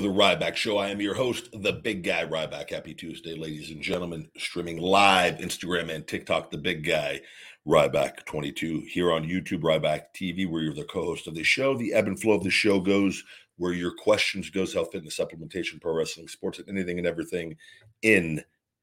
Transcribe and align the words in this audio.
to 0.00 0.06
the 0.06 0.14
Ryback 0.14 0.54
Show. 0.54 0.78
I 0.78 0.90
am 0.90 1.00
your 1.00 1.14
host, 1.14 1.48
the 1.52 1.72
big 1.72 2.04
guy 2.04 2.24
Ryback. 2.24 2.70
Happy 2.70 2.94
Tuesday, 2.94 3.34
ladies 3.34 3.72
and 3.72 3.82
gentlemen. 3.82 4.28
Streaming 4.36 4.76
live 4.76 5.38
Instagram 5.38 5.92
and 5.92 6.06
TikTok, 6.06 6.52
the 6.52 6.58
big 6.58 6.84
guy 6.84 7.20
Ryback 7.66 8.24
22 8.24 8.84
here 8.86 9.10
on 9.10 9.24
YouTube, 9.24 9.62
Ryback 9.62 10.02
TV, 10.14 10.48
where 10.48 10.62
you're 10.62 10.72
the 10.72 10.84
co-host 10.84 11.26
of 11.26 11.34
the 11.34 11.42
show. 11.42 11.76
The 11.76 11.94
ebb 11.94 12.06
and 12.06 12.20
flow 12.20 12.34
of 12.34 12.44
the 12.44 12.50
show 12.50 12.78
goes 12.78 13.24
where 13.56 13.72
your 13.72 13.90
questions 13.90 14.50
goes 14.50 14.72
health, 14.72 14.90
fitness, 14.92 15.18
supplementation, 15.18 15.80
pro 15.80 15.94
wrestling, 15.94 16.28
sports, 16.28 16.60
and 16.60 16.68
anything 16.68 16.98
and 16.98 17.06
everything 17.06 17.56
in 18.02 18.40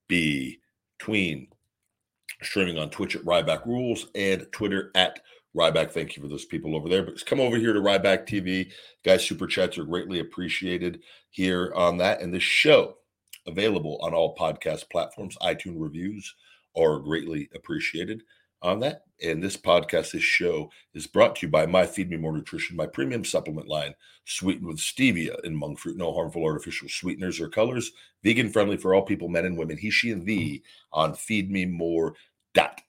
between. 0.10 1.48
Streaming 2.41 2.77
on 2.77 2.90
Twitch 2.90 3.16
at 3.16 3.24
Ryback 3.24 3.66
Rules 3.66 4.08
and 4.16 4.46
Twitter 4.52 4.91
at 4.96 5.22
Ryback. 5.55 5.91
Thank 5.91 6.16
you 6.16 6.22
for 6.22 6.27
those 6.27 6.46
people 6.46 6.76
over 6.76 6.90
there. 6.90 7.04
But 7.04 7.26
come 7.26 7.40
over 7.40 7.57
here 7.57 7.74
to 7.74 7.79
Ryback 7.79 8.27
TV. 8.27 8.71
Guys, 9.04 9.26
super 9.26 9.48
chats 9.48 9.77
are 9.77 9.85
greatly 9.85 10.20
appreciated 10.20 11.02
here 11.29 11.71
on 11.76 11.98
that. 11.98 12.21
And 12.21 12.34
the 12.34 12.40
show 12.40 12.98
available 13.48 13.98
on 14.02 14.13
all 14.13 14.35
podcast 14.35 14.90
platforms. 14.90 15.38
iTunes 15.41 15.76
reviews 15.77 16.34
are 16.76 16.99
greatly 16.99 17.49
appreciated 17.55 18.24
on 18.62 18.79
that. 18.79 19.04
And 19.24 19.41
this 19.41 19.55
podcast, 19.55 20.12
this 20.12 20.24
show 20.24 20.70
is 20.94 21.07
brought 21.07 21.38
to 21.38 21.46
you 21.46 21.52
by 21.52 21.66
My 21.66 21.85
Feed 21.85 22.10
Me 22.10 22.18
More 22.18 22.34
Nutrition, 22.34 22.76
my 22.76 22.88
premium 22.88 23.24
supplement 23.24 23.68
line, 23.68 23.94
sweetened 24.26 24.68
with 24.68 24.77
stevia 24.77 25.41
and 25.44 25.55
monk 25.55 25.79
fruit, 25.79 25.96
no 25.96 26.12
harmful 26.13 26.44
artificial 26.44 26.90
sweeteners 26.90 27.40
or 27.40 27.48
colors, 27.48 27.91
vegan 28.24 28.49
friendly 28.49 28.76
for 28.76 28.94
all 28.94 29.04
people, 29.04 29.29
men 29.29 29.46
and 29.46 29.57
women, 29.57 29.77
he, 29.77 29.90
she, 29.90 30.12
and 30.12 30.26
thee 30.26 30.63
on 30.91 31.13
feedmemore.com. 31.13 32.85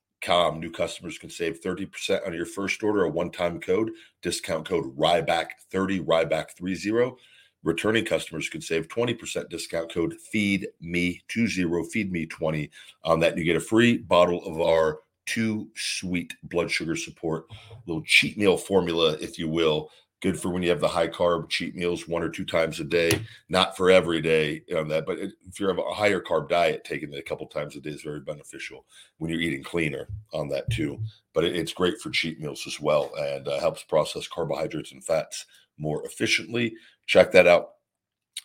New 0.60 0.70
customers 0.70 1.18
can 1.18 1.30
save 1.30 1.60
30% 1.60 2.26
on 2.26 2.34
your 2.34 2.46
first 2.46 2.82
order, 2.82 3.04
a 3.04 3.08
one 3.08 3.30
time 3.30 3.60
code, 3.60 3.90
discount 4.22 4.66
code 4.66 4.96
RYBACK30, 4.96 6.04
RYBACK30. 6.04 7.16
Returning 7.62 8.04
customers 8.04 8.48
can 8.48 8.60
save 8.60 8.88
20% 8.88 9.48
discount 9.48 9.92
code 9.92 10.14
feed 10.14 10.68
me 10.80 11.22
20 11.28 11.84
feed 11.90 12.12
me 12.12 12.26
20 12.26 12.70
on 13.04 13.20
that. 13.20 13.36
You 13.36 13.44
get 13.44 13.56
a 13.56 13.60
free 13.60 13.98
bottle 13.98 14.44
of 14.44 14.60
our 14.60 15.00
too 15.26 15.68
sweet 15.74 16.34
blood 16.44 16.70
sugar 16.70 16.96
support, 16.96 17.46
little 17.86 18.04
cheat 18.04 18.38
meal 18.38 18.56
formula, 18.56 19.16
if 19.20 19.38
you 19.38 19.48
will. 19.48 19.90
Good 20.22 20.40
for 20.40 20.48
when 20.48 20.62
you 20.62 20.70
have 20.70 20.80
the 20.80 20.88
high 20.88 21.08
carb 21.08 21.50
cheat 21.50 21.76
meals 21.76 22.08
one 22.08 22.22
or 22.22 22.30
two 22.30 22.44
times 22.44 22.80
a 22.80 22.84
day, 22.84 23.20
not 23.48 23.76
for 23.76 23.90
every 23.90 24.22
day 24.22 24.62
on 24.74 24.88
that. 24.88 25.06
But 25.06 25.18
if 25.18 25.60
you 25.60 25.68
have 25.68 25.78
a 25.78 25.94
higher 25.94 26.20
carb 26.20 26.48
diet, 26.48 26.84
taking 26.84 27.12
it 27.12 27.18
a 27.18 27.22
couple 27.22 27.46
times 27.46 27.76
a 27.76 27.80
day 27.80 27.90
is 27.90 28.02
very 28.02 28.20
beneficial 28.20 28.86
when 29.18 29.30
you're 29.30 29.40
eating 29.40 29.62
cleaner 29.62 30.08
on 30.32 30.48
that 30.48 30.70
too. 30.70 30.98
But 31.34 31.44
it's 31.44 31.74
great 31.74 32.00
for 32.00 32.10
cheat 32.10 32.40
meals 32.40 32.66
as 32.66 32.80
well 32.80 33.12
and 33.18 33.46
uh, 33.46 33.60
helps 33.60 33.82
process 33.82 34.26
carbohydrates 34.26 34.92
and 34.92 35.04
fats 35.04 35.44
more 35.76 36.04
efficiently. 36.06 36.74
Check 37.06 37.30
that 37.32 37.46
out 37.46 37.72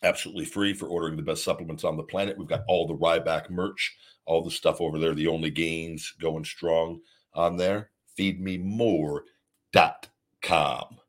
absolutely 0.03 0.45
free 0.45 0.73
for 0.73 0.87
ordering 0.87 1.15
the 1.15 1.21
best 1.21 1.43
supplements 1.43 1.83
on 1.83 1.95
the 1.95 2.03
planet. 2.03 2.37
We've 2.37 2.47
got 2.47 2.63
all 2.67 2.87
the 2.87 2.97
Ryback 2.97 3.49
merch 3.49 3.95
all 4.25 4.43
the 4.43 4.51
stuff 4.51 4.81
over 4.81 4.99
there. 4.99 5.13
The 5.13 5.27
only 5.27 5.49
gains 5.49 6.13
going 6.19 6.45
strong 6.45 7.01
on 7.33 7.57
there. 7.57 7.89
Feedmemore.com. 8.17 11.00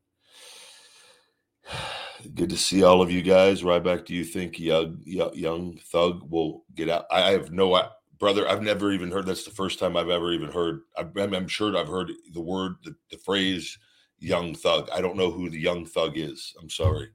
Good 2.35 2.51
to 2.51 2.57
see 2.57 2.85
all 2.85 3.03
of 3.03 3.11
you 3.11 3.23
guys. 3.23 3.63
Ryback, 3.63 4.07
do 4.07 4.15
you 4.15 4.25
think 4.25 4.59
young, 4.59 5.01
young 5.05 5.79
Thug 5.93 6.31
will 6.31 6.65
get 6.75 6.89
out? 6.89 7.07
I 7.11 7.33
have 7.33 7.53
no 7.53 7.81
brother. 8.19 8.49
I've 8.49 8.63
never 8.63 8.93
even 8.93 9.11
heard. 9.11 9.27
That's 9.27 9.45
the 9.45 9.51
first 9.51 9.79
time 9.79 9.97
I've 9.97 10.09
ever 10.11 10.33
even 10.33 10.51
heard. 10.53 10.83
I'm, 10.97 11.13
I'm 11.35 11.49
sure 11.49 11.77
I've 11.77 11.89
heard 11.89 12.13
the 12.33 12.41
word, 12.41 12.75
the, 12.85 12.95
the 13.11 13.19
phrase 13.19 13.79
"young 14.19 14.55
thug." 14.55 14.89
I 14.93 15.01
don't 15.01 15.17
know 15.17 15.31
who 15.31 15.51
the 15.51 15.61
young 15.61 15.87
thug 15.87 16.13
is. 16.17 16.55
I'm 16.61 16.71
sorry. 16.71 17.11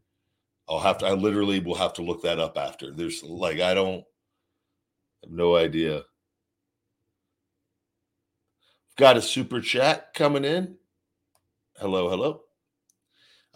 I'll 0.69 0.79
have 0.79 0.99
to. 0.99 1.07
I 1.07 1.13
literally 1.13 1.59
will 1.59 1.75
have 1.75 1.93
to 1.93 2.03
look 2.03 2.23
that 2.23 2.39
up 2.39 2.57
after. 2.57 2.91
There's 2.91 3.23
like 3.23 3.59
I 3.61 3.73
don't 3.73 4.03
have 5.23 5.31
no 5.31 5.55
idea. 5.55 6.03
Got 8.97 9.17
a 9.17 9.21
super 9.21 9.61
chat 9.61 10.13
coming 10.15 10.45
in. 10.45 10.77
Hello, 11.79 12.09
hello. 12.09 12.41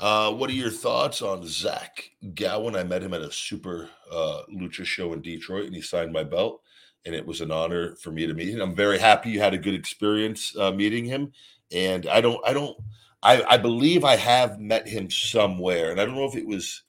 Uh, 0.01 0.33
what 0.33 0.49
are 0.49 0.53
your 0.53 0.71
thoughts 0.71 1.21
on 1.21 1.45
Zach 1.45 2.09
Gowen? 2.33 2.75
I 2.75 2.83
met 2.83 3.03
him 3.03 3.13
at 3.13 3.21
a 3.21 3.31
super 3.31 3.87
uh, 4.11 4.41
lucha 4.51 4.83
show 4.83 5.13
in 5.13 5.21
Detroit, 5.21 5.67
and 5.67 5.75
he 5.75 5.81
signed 5.81 6.11
my 6.11 6.23
belt, 6.23 6.63
and 7.05 7.13
it 7.13 7.23
was 7.23 7.39
an 7.39 7.51
honor 7.51 7.95
for 7.97 8.11
me 8.11 8.25
to 8.25 8.33
meet 8.33 8.49
him. 8.49 8.61
I'm 8.61 8.75
very 8.75 8.97
happy 8.97 9.29
you 9.29 9.39
had 9.39 9.53
a 9.53 9.59
good 9.59 9.75
experience 9.75 10.57
uh, 10.57 10.71
meeting 10.71 11.05
him, 11.05 11.31
and 11.71 12.07
I 12.07 12.19
don't, 12.19 12.41
I 12.43 12.51
don't, 12.51 12.75
I, 13.21 13.43
I 13.43 13.57
believe 13.57 14.03
I 14.03 14.15
have 14.15 14.59
met 14.59 14.87
him 14.87 15.11
somewhere, 15.11 15.91
and 15.91 16.01
I 16.01 16.05
don't 16.05 16.15
know 16.15 16.25
if 16.25 16.35
it 16.35 16.47
was 16.47 16.81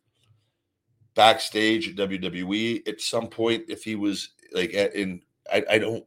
backstage 1.14 1.90
at 1.90 1.96
WWE 1.96 2.88
at 2.88 2.98
some 3.02 3.28
point, 3.28 3.64
if 3.68 3.84
he 3.84 3.94
was 3.94 4.30
like 4.54 4.70
in 4.70 5.20
I, 5.52 5.64
I 5.70 5.78
don't 5.78 6.04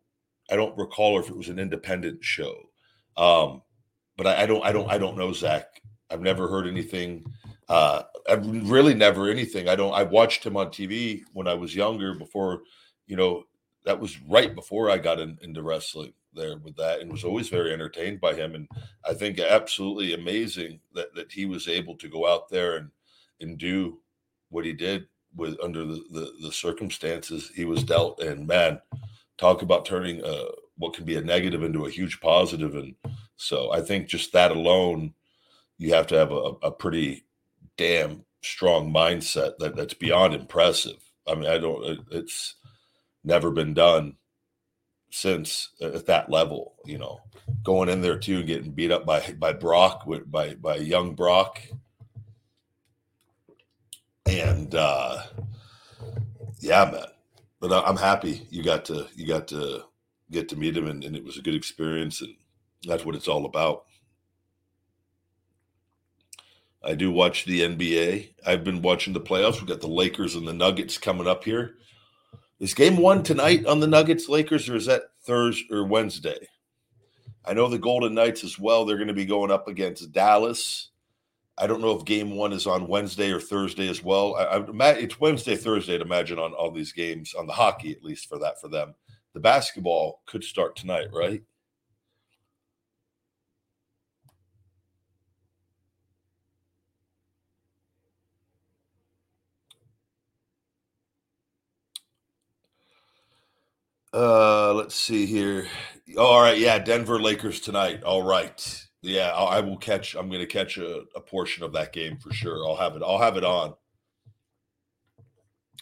I 0.49 0.55
don't 0.55 0.75
recall 0.75 1.19
if 1.19 1.29
it 1.29 1.37
was 1.37 1.49
an 1.49 1.59
independent 1.59 2.23
show. 2.23 2.55
Um, 3.15 3.61
but 4.17 4.27
I, 4.27 4.43
I, 4.43 4.45
don't 4.45 4.65
I 4.65 4.71
don't 4.71 4.89
I 4.89 4.97
don't 4.97 5.17
know 5.17 5.33
Zach. 5.33 5.81
I've 6.09 6.21
never 6.21 6.47
heard 6.47 6.67
anything. 6.67 7.25
Uh, 7.67 8.03
I've 8.29 8.45
really 8.69 8.93
never 8.93 9.29
anything. 9.29 9.67
I 9.67 9.75
don't. 9.75 9.93
I 9.93 10.03
watched 10.03 10.45
him 10.45 10.57
on 10.57 10.67
TV 10.67 11.21
when 11.33 11.47
I 11.47 11.53
was 11.53 11.75
younger. 11.75 12.13
Before, 12.13 12.61
you 13.07 13.15
know, 13.15 13.43
that 13.85 13.99
was 13.99 14.19
right 14.21 14.53
before 14.53 14.89
I 14.89 14.97
got 14.97 15.19
in, 15.19 15.37
into 15.41 15.63
wrestling. 15.63 16.13
There 16.33 16.57
with 16.57 16.75
that, 16.75 16.99
and 16.99 17.09
was 17.09 17.23
always 17.23 17.47
very 17.47 17.71
entertained 17.71 18.19
by 18.19 18.33
him. 18.33 18.55
And 18.55 18.67
I 19.07 19.13
think 19.13 19.39
absolutely 19.39 20.13
amazing 20.13 20.81
that 20.93 21.15
that 21.15 21.31
he 21.31 21.45
was 21.45 21.67
able 21.67 21.95
to 21.95 22.09
go 22.09 22.27
out 22.27 22.49
there 22.49 22.75
and 22.75 22.91
and 23.39 23.57
do 23.57 23.99
what 24.49 24.65
he 24.65 24.73
did 24.73 25.07
with 25.35 25.57
under 25.61 25.85
the, 25.85 26.03
the, 26.11 26.33
the 26.41 26.51
circumstances 26.51 27.51
he 27.55 27.65
was 27.65 27.83
dealt. 27.83 28.21
And 28.21 28.47
man, 28.47 28.79
talk 29.37 29.61
about 29.61 29.85
turning 29.85 30.23
uh, 30.23 30.45
what 30.77 30.93
can 30.93 31.05
be 31.05 31.15
a 31.15 31.21
negative 31.21 31.63
into 31.63 31.85
a 31.85 31.89
huge 31.89 32.19
positive. 32.21 32.75
And 32.75 32.95
so 33.35 33.71
I 33.71 33.81
think 33.81 34.07
just 34.07 34.31
that 34.33 34.51
alone, 34.51 35.13
you 35.77 35.93
have 35.93 36.07
to 36.07 36.15
have 36.15 36.31
a, 36.31 36.53
a 36.63 36.71
pretty 36.71 37.25
damn 37.77 38.23
strong 38.41 38.91
mindset 38.93 39.57
that 39.59 39.75
that's 39.75 39.93
beyond 39.93 40.33
impressive. 40.33 40.97
I 41.27 41.35
mean, 41.35 41.47
I 41.47 41.57
don't. 41.57 41.99
It's 42.11 42.55
never 43.23 43.51
been 43.51 43.73
done 43.73 44.17
since 45.09 45.69
at 45.81 46.05
that 46.05 46.29
level. 46.29 46.75
You 46.85 46.97
know, 46.97 47.19
going 47.63 47.89
in 47.89 48.01
there 48.01 48.17
too 48.17 48.37
and 48.37 48.47
getting 48.47 48.71
beat 48.71 48.91
up 48.91 49.05
by 49.05 49.35
by 49.39 49.53
Brock 49.53 50.07
by 50.27 50.55
by 50.55 50.77
young 50.77 51.15
Brock 51.15 51.61
and 54.25 54.73
uh, 54.75 55.23
yeah, 56.59 56.89
man. 56.91 57.05
But 57.59 57.87
I'm 57.87 57.97
happy 57.97 58.45
you 58.49 58.63
got 58.63 58.85
to 58.85 59.07
you 59.15 59.25
got 59.25 59.47
to 59.49 59.83
get 60.31 60.49
to 60.49 60.55
meet 60.55 60.77
him, 60.77 60.87
and, 60.87 61.03
and 61.03 61.15
it 61.15 61.23
was 61.23 61.37
a 61.37 61.41
good 61.41 61.55
experience, 61.55 62.21
and 62.21 62.35
that's 62.83 63.05
what 63.05 63.15
it's 63.15 63.27
all 63.27 63.45
about. 63.45 63.85
I 66.85 66.93
do 66.93 67.11
watch 67.11 67.45
the 67.45 67.61
NBA. 67.61 68.35
I've 68.45 68.63
been 68.63 68.81
watching 68.81 69.13
the 69.13 69.19
playoffs. 69.19 69.55
We've 69.55 69.65
got 69.65 69.81
the 69.81 69.87
Lakers 69.87 70.35
and 70.35 70.47
the 70.47 70.53
Nuggets 70.53 70.97
coming 70.97 71.27
up 71.27 71.43
here. 71.43 71.75
Is 72.59 72.73
game 72.73 72.97
one 72.97 73.23
tonight 73.23 73.65
on 73.65 73.79
the 73.79 73.87
Nuggets 73.87 74.29
Lakers, 74.29 74.69
or 74.69 74.75
is 74.75 74.85
that 74.85 75.03
Thursday 75.23 75.67
or 75.71 75.85
Wednesday? 75.85 76.47
I 77.43 77.53
know 77.53 77.67
the 77.67 77.79
Golden 77.79 78.13
Knights 78.13 78.43
as 78.43 78.59
well. 78.59 78.85
They're 78.85 78.97
going 78.97 79.07
to 79.07 79.13
be 79.13 79.25
going 79.25 79.51
up 79.51 79.67
against 79.67 80.11
Dallas. 80.11 80.89
I 81.57 81.67
don't 81.67 81.81
know 81.81 81.97
if 81.97 82.05
game 82.05 82.35
one 82.35 82.53
is 82.53 82.67
on 82.67 82.87
Wednesday 82.87 83.31
or 83.31 83.39
Thursday 83.39 83.87
as 83.87 84.03
well. 84.03 84.35
I, 84.35 84.43
I, 84.43 84.91
it's 84.91 85.19
Wednesday, 85.19 85.55
Thursday, 85.55 85.95
I'd 85.95 86.01
imagine, 86.01 86.37
on 86.37 86.53
all 86.53 86.71
these 86.71 86.91
games, 86.91 87.33
on 87.33 87.47
the 87.47 87.53
hockey, 87.53 87.91
at 87.91 88.03
least 88.03 88.27
for 88.27 88.37
that, 88.39 88.59
for 88.59 88.67
them. 88.67 88.93
The 89.33 89.39
basketball 89.39 90.21
could 90.25 90.43
start 90.43 90.75
tonight, 90.75 91.07
right? 91.13 91.43
Uh, 104.15 104.73
let's 104.73 104.95
see 104.95 105.25
here. 105.25 105.67
All 106.17 106.41
right, 106.41 106.57
yeah, 106.57 106.79
Denver 106.79 107.19
Lakers 107.19 107.59
tonight. 107.59 108.01
All 108.03 108.23
right. 108.23 108.87
Yeah, 109.01 109.31
I 109.31 109.59
will 109.59 109.75
catch. 109.75 110.15
I'm 110.15 110.29
going 110.29 110.39
to 110.39 110.45
catch 110.45 110.77
a, 110.77 111.03
a 111.17 111.19
portion 111.19 111.65
of 111.65 111.73
that 111.73 111.91
game 111.91 112.17
for 112.17 112.31
sure. 112.31 112.65
I'll 112.65 112.77
have 112.77 112.95
it. 112.95 113.03
I'll 113.05 113.19
have 113.19 113.35
it 113.35 113.43
on. 113.43 113.73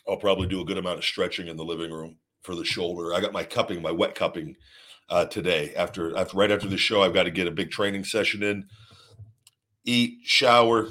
I'll 0.10 0.18
probably 0.18 0.48
do 0.48 0.62
a 0.62 0.66
good 0.66 0.80
amount 0.80 0.98
of 0.98 1.06
stretching 1.06 1.48
in 1.48 1.58
the 1.58 1.64
living 1.64 1.92
room 1.92 2.18
for 2.42 2.56
the 2.56 2.66
shoulder. 2.66 3.14
I 3.14 3.22
got 3.22 3.34
my 3.34 3.44
cupping, 3.44 3.84
my 3.84 3.92
wet 3.92 4.16
cupping 4.16 4.56
uh, 5.10 5.26
today. 5.26 5.72
After 5.76 6.18
after 6.18 6.36
right 6.36 6.52
after 6.52 6.68
the 6.68 6.76
show, 6.76 7.04
I've 7.04 7.14
got 7.14 7.24
to 7.24 7.32
get 7.32 7.46
a 7.48 7.52
big 7.52 7.70
training 7.70 8.04
session 8.04 8.42
in, 8.42 8.66
eat, 9.86 10.22
shower, 10.24 10.88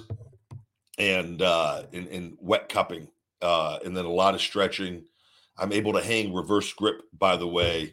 and 0.97 1.43
uh, 1.43 1.83
in, 1.91 2.07
in 2.07 2.37
wet 2.41 2.69
cupping, 2.69 3.09
uh, 3.43 3.81
and 3.85 3.97
then 3.97 4.05
a 4.05 4.11
lot 4.13 4.37
of 4.37 4.41
stretching. 4.41 5.07
I'm 5.63 5.73
able 5.73 5.95
to 5.95 6.03
hang 6.05 6.35
reverse 6.35 6.73
grip, 6.75 7.03
by 7.19 7.37
the 7.39 7.49
way, 7.49 7.93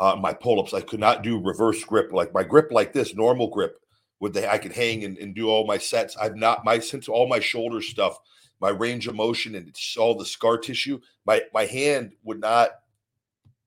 uh, 0.00 0.16
my 0.20 0.34
pull 0.34 0.60
ups. 0.60 0.74
I 0.74 0.82
could 0.82 1.00
not 1.00 1.22
do 1.24 1.40
reverse 1.42 1.84
grip, 1.84 2.12
like 2.12 2.34
my 2.34 2.44
grip 2.44 2.68
like 2.72 2.92
this, 2.94 3.16
normal 3.16 3.50
grip. 3.50 3.78
with 4.20 4.34
the 4.34 4.50
I 4.50 4.58
could 4.58 4.72
hang 4.72 5.04
and, 5.04 5.18
and 5.18 5.34
do 5.34 5.48
all 5.50 5.66
my 5.66 5.78
sets. 5.78 6.16
I've 6.16 6.36
not 6.36 6.64
my 6.64 6.80
since 6.80 7.08
all 7.08 7.28
my 7.28 7.40
shoulder 7.40 7.82
stuff, 7.82 8.18
my 8.60 8.70
range 8.70 9.08
of 9.08 9.16
motion 9.16 9.56
and 9.56 9.68
it's 9.68 9.96
all 9.98 10.16
the 10.16 10.26
scar 10.26 10.58
tissue. 10.58 11.00
My 11.26 11.42
my 11.54 11.66
hand 11.66 12.12
would 12.24 12.40
not. 12.40 12.70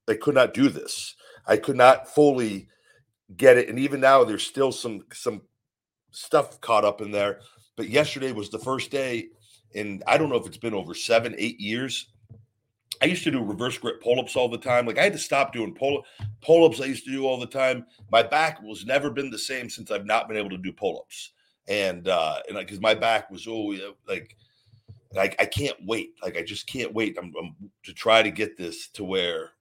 I 0.10 0.16
could 0.16 0.36
not 0.36 0.54
do 0.54 0.70
this. 0.70 1.16
I 1.48 1.58
could 1.58 1.78
not 1.78 2.08
fully 2.10 2.68
get 3.38 3.58
it, 3.58 3.70
and 3.70 3.80
even 3.80 4.02
now 4.02 4.24
there's 4.26 4.46
still 4.48 4.72
some 4.74 5.06
some 5.14 5.44
stuff 6.12 6.62
caught 6.62 6.86
up 6.86 7.02
in 7.02 7.12
there. 7.12 7.42
But 7.78 7.90
yesterday 7.90 8.34
was 8.34 8.50
the 8.52 8.60
first 8.60 8.92
day, 8.92 9.30
and 9.76 10.04
I 10.08 10.18
don't 10.18 10.30
know 10.30 10.38
if 10.38 10.48
it's 10.48 10.58
been 10.58 10.76
over 10.76 10.94
seven, 10.96 11.36
eight 11.38 11.60
years. 11.60 12.12
I 13.02 13.06
used 13.06 13.24
to 13.24 13.32
do 13.32 13.44
reverse 13.44 13.78
grip 13.78 14.02
pull 14.02 14.20
ups 14.20 14.36
all 14.36 14.50
the 14.50 14.58
time. 14.58 14.86
Like 14.86 15.00
I 15.00 15.04
had 15.04 15.14
to 15.14 15.20
stop 15.20 15.54
doing 15.54 15.74
pull 15.74 16.06
pull 16.42 16.66
ups. 16.66 16.82
I 16.82 16.86
used 16.86 17.06
to 17.06 17.12
do 17.12 17.26
all 17.26 17.40
the 17.40 17.48
time. 17.48 17.86
My 18.12 18.24
back 18.24 18.62
was 18.62 18.86
never 18.86 19.10
been 19.10 19.32
the 19.32 19.40
same 19.40 19.70
since 19.70 19.92
I've 19.92 20.06
not 20.06 20.28
been 20.28 20.38
able 20.38 20.50
to 20.52 20.58
do 20.58 20.72
pull 20.72 21.00
ups, 21.00 21.32
and 21.68 22.08
uh, 22.08 22.40
and 22.48 22.58
like, 22.58 22.68
because 22.68 22.82
my 22.82 22.94
back 22.94 23.30
was 23.30 23.48
always 23.48 23.82
like. 24.08 24.36
I, 25.18 25.30
I 25.40 25.46
can't 25.46 25.76
wait. 25.86 26.14
Like 26.24 26.38
I 26.38 26.42
just 26.42 26.68
can't 26.68 26.94
wait. 26.94 27.18
I'm, 27.18 27.34
I'm 27.38 27.54
to 27.84 27.94
try 27.94 28.24
to 28.24 28.32
get 28.32 28.58
this 28.58 28.88
to 28.92 29.04
where 29.04 29.52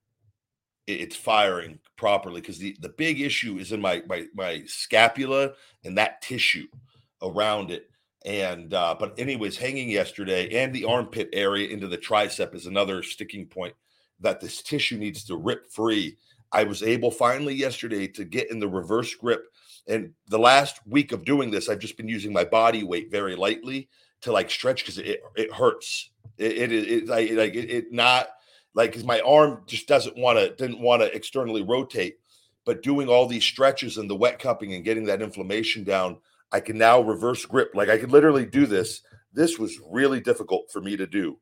it's 0.86 1.16
firing 1.16 1.78
properly 1.96 2.40
because 2.40 2.58
the, 2.58 2.76
the 2.80 2.90
big 2.90 3.20
issue 3.20 3.58
is 3.58 3.72
in 3.72 3.80
my, 3.80 4.02
my 4.08 4.26
my 4.34 4.62
scapula 4.66 5.52
and 5.84 5.98
that 5.98 6.22
tissue 6.22 6.66
around 7.22 7.70
it 7.70 7.90
and 8.24 8.74
uh, 8.74 8.94
but 8.98 9.18
anyways, 9.18 9.56
hanging 9.56 9.88
yesterday 9.88 10.62
and 10.62 10.74
the 10.74 10.84
armpit 10.84 11.30
area 11.32 11.68
into 11.68 11.88
the 11.88 11.98
tricep 11.98 12.54
is 12.54 12.66
another 12.66 13.02
sticking 13.02 13.46
point 13.46 13.74
that 14.20 14.40
this 14.40 14.62
tissue 14.62 14.98
needs 14.98 15.24
to 15.24 15.36
rip 15.36 15.70
free. 15.70 16.18
I 16.52 16.64
was 16.64 16.82
able 16.82 17.10
finally 17.10 17.54
yesterday 17.54 18.08
to 18.08 18.24
get 18.24 18.50
in 18.50 18.60
the 18.60 18.68
reverse 18.68 19.14
grip. 19.14 19.44
And 19.86 20.12
the 20.28 20.38
last 20.38 20.80
week 20.86 21.12
of 21.12 21.24
doing 21.24 21.50
this, 21.50 21.68
I've 21.68 21.78
just 21.78 21.96
been 21.96 22.08
using 22.08 22.32
my 22.32 22.44
body 22.44 22.82
weight 22.82 23.10
very 23.10 23.36
lightly 23.36 23.88
to 24.22 24.32
like 24.32 24.50
stretch 24.50 24.82
because 24.82 24.98
it 24.98 25.22
it 25.36 25.52
hurts. 25.52 26.10
It 26.36 26.72
it, 26.72 26.72
it 26.72 27.06
like 27.06 27.30
like 27.32 27.54
it, 27.54 27.70
it 27.70 27.92
not 27.92 28.28
like 28.74 28.90
because 28.90 29.04
my 29.04 29.20
arm 29.20 29.62
just 29.66 29.88
doesn't 29.88 30.18
want 30.18 30.38
to 30.38 30.54
didn't 30.54 30.80
want 30.80 31.00
to 31.00 31.14
externally 31.14 31.62
rotate. 31.62 32.18
But 32.66 32.82
doing 32.82 33.08
all 33.08 33.26
these 33.26 33.44
stretches 33.44 33.96
and 33.96 34.10
the 34.10 34.16
wet 34.16 34.38
cupping 34.38 34.74
and 34.74 34.84
getting 34.84 35.06
that 35.06 35.22
inflammation 35.22 35.82
down 35.82 36.18
I 36.52 36.60
can 36.60 36.78
now 36.78 37.00
reverse 37.00 37.44
grip. 37.46 37.72
Like 37.74 37.88
I 37.88 37.98
could 37.98 38.10
literally 38.10 38.46
do 38.46 38.66
this. 38.66 39.02
This 39.32 39.58
was 39.58 39.80
really 39.88 40.20
difficult 40.20 40.70
for 40.72 40.80
me 40.80 40.96
to 40.96 41.06
do. 41.06 41.38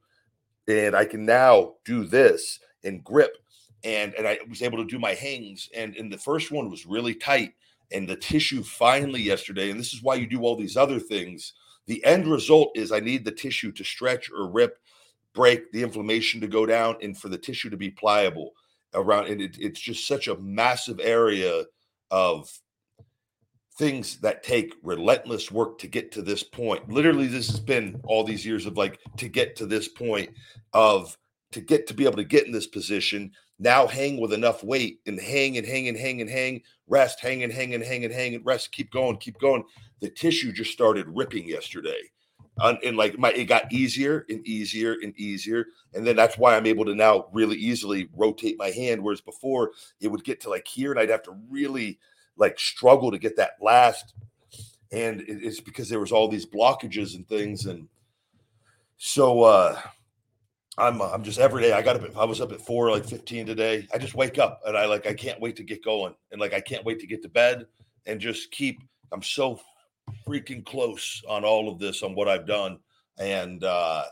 And 0.66 0.94
I 0.94 1.04
can 1.04 1.24
now 1.24 1.74
do 1.84 2.04
this 2.04 2.60
and 2.84 3.02
grip. 3.02 3.36
And 3.84 4.14
and 4.14 4.26
I 4.26 4.38
was 4.48 4.62
able 4.62 4.78
to 4.78 4.84
do 4.84 4.98
my 4.98 5.14
hangs. 5.14 5.68
And 5.74 5.96
and 5.96 6.12
the 6.12 6.18
first 6.18 6.50
one 6.50 6.70
was 6.70 6.86
really 6.86 7.14
tight. 7.14 7.54
And 7.90 8.06
the 8.06 8.16
tissue 8.16 8.62
finally 8.62 9.22
yesterday, 9.22 9.70
and 9.70 9.80
this 9.80 9.94
is 9.94 10.02
why 10.02 10.16
you 10.16 10.26
do 10.26 10.42
all 10.42 10.56
these 10.56 10.76
other 10.76 10.98
things. 10.98 11.54
The 11.86 12.04
end 12.04 12.26
result 12.26 12.76
is 12.76 12.92
I 12.92 13.00
need 13.00 13.24
the 13.24 13.32
tissue 13.32 13.72
to 13.72 13.82
stretch 13.82 14.30
or 14.30 14.46
rip, 14.46 14.78
break, 15.32 15.72
the 15.72 15.82
inflammation 15.82 16.38
to 16.42 16.48
go 16.48 16.66
down, 16.66 16.96
and 17.00 17.16
for 17.16 17.30
the 17.30 17.38
tissue 17.38 17.70
to 17.70 17.78
be 17.78 17.90
pliable 17.90 18.52
around. 18.92 19.28
And 19.28 19.40
it, 19.40 19.56
it's 19.58 19.80
just 19.80 20.06
such 20.06 20.28
a 20.28 20.36
massive 20.36 21.00
area 21.00 21.64
of 22.10 22.50
things 23.78 24.18
that 24.18 24.42
take 24.42 24.74
relentless 24.82 25.52
work 25.52 25.78
to 25.78 25.86
get 25.86 26.10
to 26.12 26.20
this 26.20 26.42
point. 26.42 26.90
Literally, 26.90 27.28
this 27.28 27.48
has 27.48 27.60
been 27.60 28.00
all 28.04 28.24
these 28.24 28.44
years 28.44 28.66
of 28.66 28.76
like 28.76 28.98
to 29.16 29.28
get 29.28 29.54
to 29.56 29.66
this 29.66 29.86
point 29.86 30.30
of 30.72 31.16
to 31.52 31.60
get 31.60 31.86
to 31.86 31.94
be 31.94 32.04
able 32.04 32.16
to 32.16 32.24
get 32.24 32.44
in 32.44 32.52
this 32.52 32.66
position. 32.66 33.30
Now 33.60 33.86
hang 33.86 34.20
with 34.20 34.32
enough 34.32 34.62
weight 34.62 35.00
and 35.06 35.18
hang 35.18 35.56
and 35.56 35.66
hang 35.66 35.88
and 35.88 35.96
hang 35.96 36.20
and 36.20 36.28
hang, 36.28 36.60
rest, 36.88 37.20
hang 37.20 37.44
and 37.44 37.52
hang 37.52 37.72
and 37.72 37.82
hang 37.82 38.04
and 38.04 38.12
hang 38.12 38.34
and 38.34 38.44
rest, 38.44 38.72
keep 38.72 38.90
going, 38.90 39.16
keep 39.16 39.38
going. 39.38 39.62
The 40.00 40.10
tissue 40.10 40.52
just 40.52 40.72
started 40.72 41.06
ripping 41.08 41.48
yesterday. 41.48 42.00
And, 42.60 42.78
and 42.84 42.96
like 42.96 43.16
my 43.18 43.30
it 43.30 43.44
got 43.44 43.72
easier 43.72 44.26
and 44.28 44.46
easier 44.46 44.96
and 45.02 45.16
easier. 45.16 45.66
And 45.94 46.04
then 46.04 46.16
that's 46.16 46.36
why 46.36 46.56
I'm 46.56 46.66
able 46.66 46.84
to 46.84 46.94
now 46.94 47.28
really 47.32 47.56
easily 47.56 48.08
rotate 48.12 48.56
my 48.58 48.70
hand. 48.70 49.02
Whereas 49.02 49.20
before 49.20 49.70
it 50.00 50.08
would 50.08 50.24
get 50.24 50.40
to 50.40 50.50
like 50.50 50.66
here 50.66 50.90
and 50.90 50.98
I'd 50.98 51.10
have 51.10 51.22
to 51.24 51.36
really 51.48 51.98
like 52.38 52.58
struggle 52.58 53.10
to 53.10 53.18
get 53.18 53.36
that 53.36 53.52
last 53.60 54.14
and 54.90 55.22
it's 55.26 55.60
because 55.60 55.88
there 55.88 56.00
was 56.00 56.12
all 56.12 56.28
these 56.28 56.46
blockages 56.46 57.14
and 57.14 57.28
things. 57.28 57.66
And 57.66 57.88
so 58.96 59.42
uh 59.42 59.80
i'm 60.76 61.00
i'm 61.00 61.22
just 61.22 61.38
every 61.38 61.62
day 61.62 61.72
i 61.72 61.82
got 61.82 61.96
up 61.96 62.02
at, 62.02 62.16
i 62.16 62.24
was 62.24 62.40
up 62.40 62.50
at 62.50 62.60
four 62.60 62.90
like 62.90 63.04
15 63.04 63.46
today. 63.46 63.86
I 63.92 63.98
just 63.98 64.14
wake 64.14 64.38
up 64.38 64.60
and 64.66 64.76
i 64.76 64.86
like 64.86 65.06
i 65.06 65.14
can't 65.14 65.40
wait 65.40 65.56
to 65.56 65.62
get 65.62 65.84
going. 65.84 66.14
And 66.32 66.40
like 66.40 66.54
i 66.54 66.60
can't 66.60 66.84
wait 66.84 67.00
to 67.00 67.06
get 67.06 67.22
to 67.22 67.28
bed 67.28 67.66
and 68.06 68.20
just 68.20 68.50
keep 68.50 68.80
i'm 69.12 69.22
so 69.22 69.60
freaking 70.26 70.64
close 70.64 71.22
on 71.28 71.44
all 71.44 71.68
of 71.68 71.78
this 71.78 72.02
on 72.02 72.14
what 72.14 72.28
i've 72.28 72.46
done. 72.46 72.78
And 73.18 73.62
uh 73.62 74.04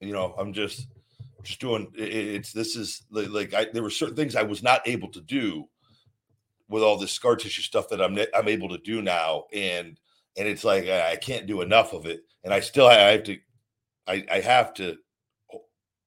you 0.00 0.12
know 0.12 0.34
i'm 0.38 0.52
just 0.52 0.88
just 1.42 1.60
doing 1.60 1.90
it's 1.94 2.52
this 2.52 2.76
is 2.76 3.02
like 3.10 3.54
I, 3.54 3.66
there 3.72 3.82
were 3.82 3.90
certain 3.90 4.16
things 4.16 4.36
i 4.36 4.42
was 4.42 4.62
not 4.62 4.86
able 4.86 5.08
to 5.08 5.20
do 5.20 5.68
with 6.70 6.82
all 6.82 6.96
this 6.96 7.12
scar 7.12 7.36
tissue 7.36 7.62
stuff 7.62 7.88
that 7.88 8.00
I'm 8.00 8.18
I'm 8.34 8.48
able 8.48 8.68
to 8.70 8.78
do 8.78 9.02
now, 9.02 9.44
and 9.52 9.98
and 10.36 10.48
it's 10.48 10.64
like 10.64 10.88
I 10.88 11.16
can't 11.16 11.46
do 11.46 11.60
enough 11.60 11.92
of 11.92 12.06
it, 12.06 12.22
and 12.44 12.54
I 12.54 12.60
still 12.60 12.86
I 12.86 12.94
have 12.94 13.24
to, 13.24 13.38
I 14.06 14.24
I 14.30 14.40
have 14.40 14.72
to 14.74 14.96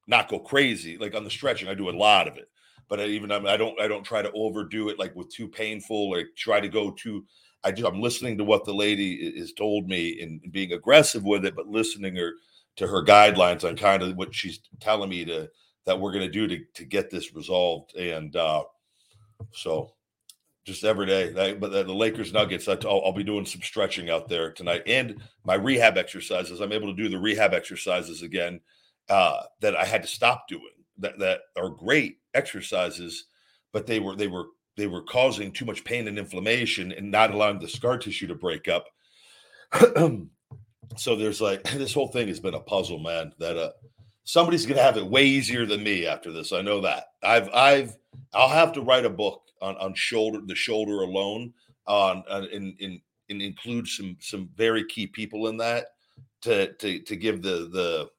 not 0.07 0.30
go 0.30 0.39
crazy 0.39 0.98
like 0.98 1.15
on 1.15 1.24
the 1.24 1.30
stretching. 1.30 1.68
I 1.68 1.75
do 1.75 1.89
a 1.89 1.92
lot 1.92 2.27
of 2.27 2.38
it, 2.38 2.50
but 2.88 3.00
I 3.00 3.06
even 3.06 3.31
I 3.31 3.57
don't 3.57 3.80
I 3.80 3.88
don't 3.88 4.06
try 4.06 4.21
to 4.21 4.31
overdo 4.31 4.89
it 4.89 4.98
like 4.98 5.15
with 5.15 5.30
too 5.31 5.48
painful 5.48 6.13
or 6.13 6.24
try 6.38 6.60
to 6.60 6.69
go 6.69 6.92
too. 6.92 7.25
I 7.65 7.72
just 7.72 7.88
I'm 7.88 8.01
listening 8.01 8.38
to 8.38 8.43
what 8.43 8.65
the 8.65 8.74
lady 8.74 9.13
is 9.13 9.53
told 9.53 9.88
me 9.88 10.22
and 10.22 10.41
being 10.51 10.72
aggressive 10.72 11.24
with 11.24 11.46
it, 11.46 11.55
but 11.55 11.67
listening 11.67 12.15
her 12.15 12.34
to 12.77 12.88
her 12.88 13.03
guidelines 13.03 13.67
on 13.67 13.75
kind 13.75 14.01
of 14.01 14.15
what 14.15 14.34
she's 14.34 14.60
telling 14.79 15.10
me 15.10 15.25
to 15.25 15.50
that 15.86 16.00
we're 16.00 16.13
going 16.13 16.25
to 16.25 16.32
do 16.32 16.48
to 16.48 16.63
to 16.75 16.86
get 16.86 17.10
this 17.10 17.36
resolved, 17.36 17.96
and 17.98 18.36
uh, 18.38 18.63
so 19.51 19.93
just 20.65 20.84
every 20.84 21.05
day. 21.05 21.53
but 21.53 21.72
the, 21.72 21.84
the 21.84 21.93
Lakers 21.93 22.32
Nuggets, 22.32 22.67
I, 22.67 22.75
will 22.75 23.03
I'll 23.05 23.13
be 23.13 23.24
doing 23.24 23.46
some 23.46 23.62
stretching 23.62 24.10
out 24.10 24.29
there 24.29 24.51
tonight, 24.51 24.84
and 24.88 25.22
my 25.43 25.55
rehab 25.55 25.98
exercises. 25.98 26.60
I'm 26.60 26.72
able 26.72 26.88
to 26.88 27.01
do 27.01 27.10
the 27.10 27.20
rehab 27.20 27.53
exercises 27.53 28.22
again 28.22 28.62
uh, 29.10 29.43
that 29.62 29.75
I 29.75 29.86
had 29.86 30.01
to 30.03 30.08
stop 30.08 30.48
doing. 30.48 30.63
That 31.00 31.20
that 31.20 31.41
are 31.58 31.70
great 31.70 32.20
exercises, 32.34 33.25
but 33.72 33.88
they 33.88 34.00
were 34.00 34.15
they 34.15 34.27
were 34.27 34.46
they 34.77 34.88
were 34.88 35.01
causing 35.01 35.51
too 35.51 35.65
much 35.65 35.84
pain 35.84 36.08
and 36.08 36.17
inflammation 36.17 36.91
and 36.91 37.12
not 37.12 37.34
allowing 37.34 37.60
the 37.60 37.67
scar 37.67 37.98
tissue 37.98 38.27
to 38.27 38.36
break 38.36 38.67
up. 38.67 38.86
so 40.98 41.15
there's 41.15 41.41
like 41.41 41.63
this 41.74 41.93
whole 41.93 42.08
thing 42.08 42.27
has 42.27 42.39
been 42.39 42.53
a 42.53 42.60
puzzle, 42.60 43.00
man. 43.00 43.34
That 43.39 43.58
uh, 43.58 43.72
somebody's 44.24 44.65
gonna 44.65 44.82
have 44.82 44.98
it 44.98 45.05
way 45.05 45.25
easier 45.25 45.65
than 45.65 45.84
me 45.84 46.05
after 46.05 46.32
this. 46.32 46.53
I 46.53 46.62
know 46.62 46.82
that. 46.82 47.05
I've 47.22 47.50
I've 47.50 47.98
I'll 48.34 48.50
have 48.50 48.74
to 48.74 48.82
write 48.82 49.05
a 49.05 49.10
book 49.10 49.41
on, 49.63 49.77
on 49.77 49.93
shoulder 49.96 50.41
the 50.46 50.55
shoulder 50.55 51.01
alone 51.01 51.53
on, 51.88 52.24
and, 52.29 52.75
and, 52.79 53.00
and 53.29 53.41
include 53.41 53.88
some 53.88 54.17
some 54.20 54.50
very 54.55 54.86
key 54.86 55.08
people 55.08 55.48
in 55.48 55.58
that 55.58 55.88
to 56.41 56.74
to 56.74 57.00
to 57.00 57.15
give 57.15 57.41
the 57.41 57.70
the 57.72 58.10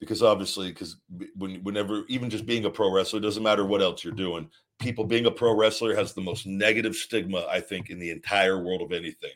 because 0.00 0.22
obviously 0.22 0.68
because 0.68 0.96
when 1.36 1.62
whenever 1.62 2.04
even 2.08 2.30
just 2.30 2.46
being 2.46 2.64
a 2.64 2.70
pro 2.70 2.90
wrestler 2.90 3.20
doesn't 3.20 3.42
matter 3.42 3.64
what 3.64 3.82
else 3.82 4.02
you're 4.02 4.12
doing. 4.12 4.48
People 4.78 5.04
being 5.04 5.26
a 5.26 5.30
pro 5.30 5.54
wrestler 5.54 5.94
has 5.94 6.12
the 6.12 6.20
most 6.20 6.44
negative 6.44 6.96
stigma 6.96 7.46
i 7.48 7.60
think 7.60 7.90
in 7.90 7.98
the 7.98 8.10
entire 8.10 8.62
world 8.62 8.82
of 8.82 8.92
anything. 8.92 9.30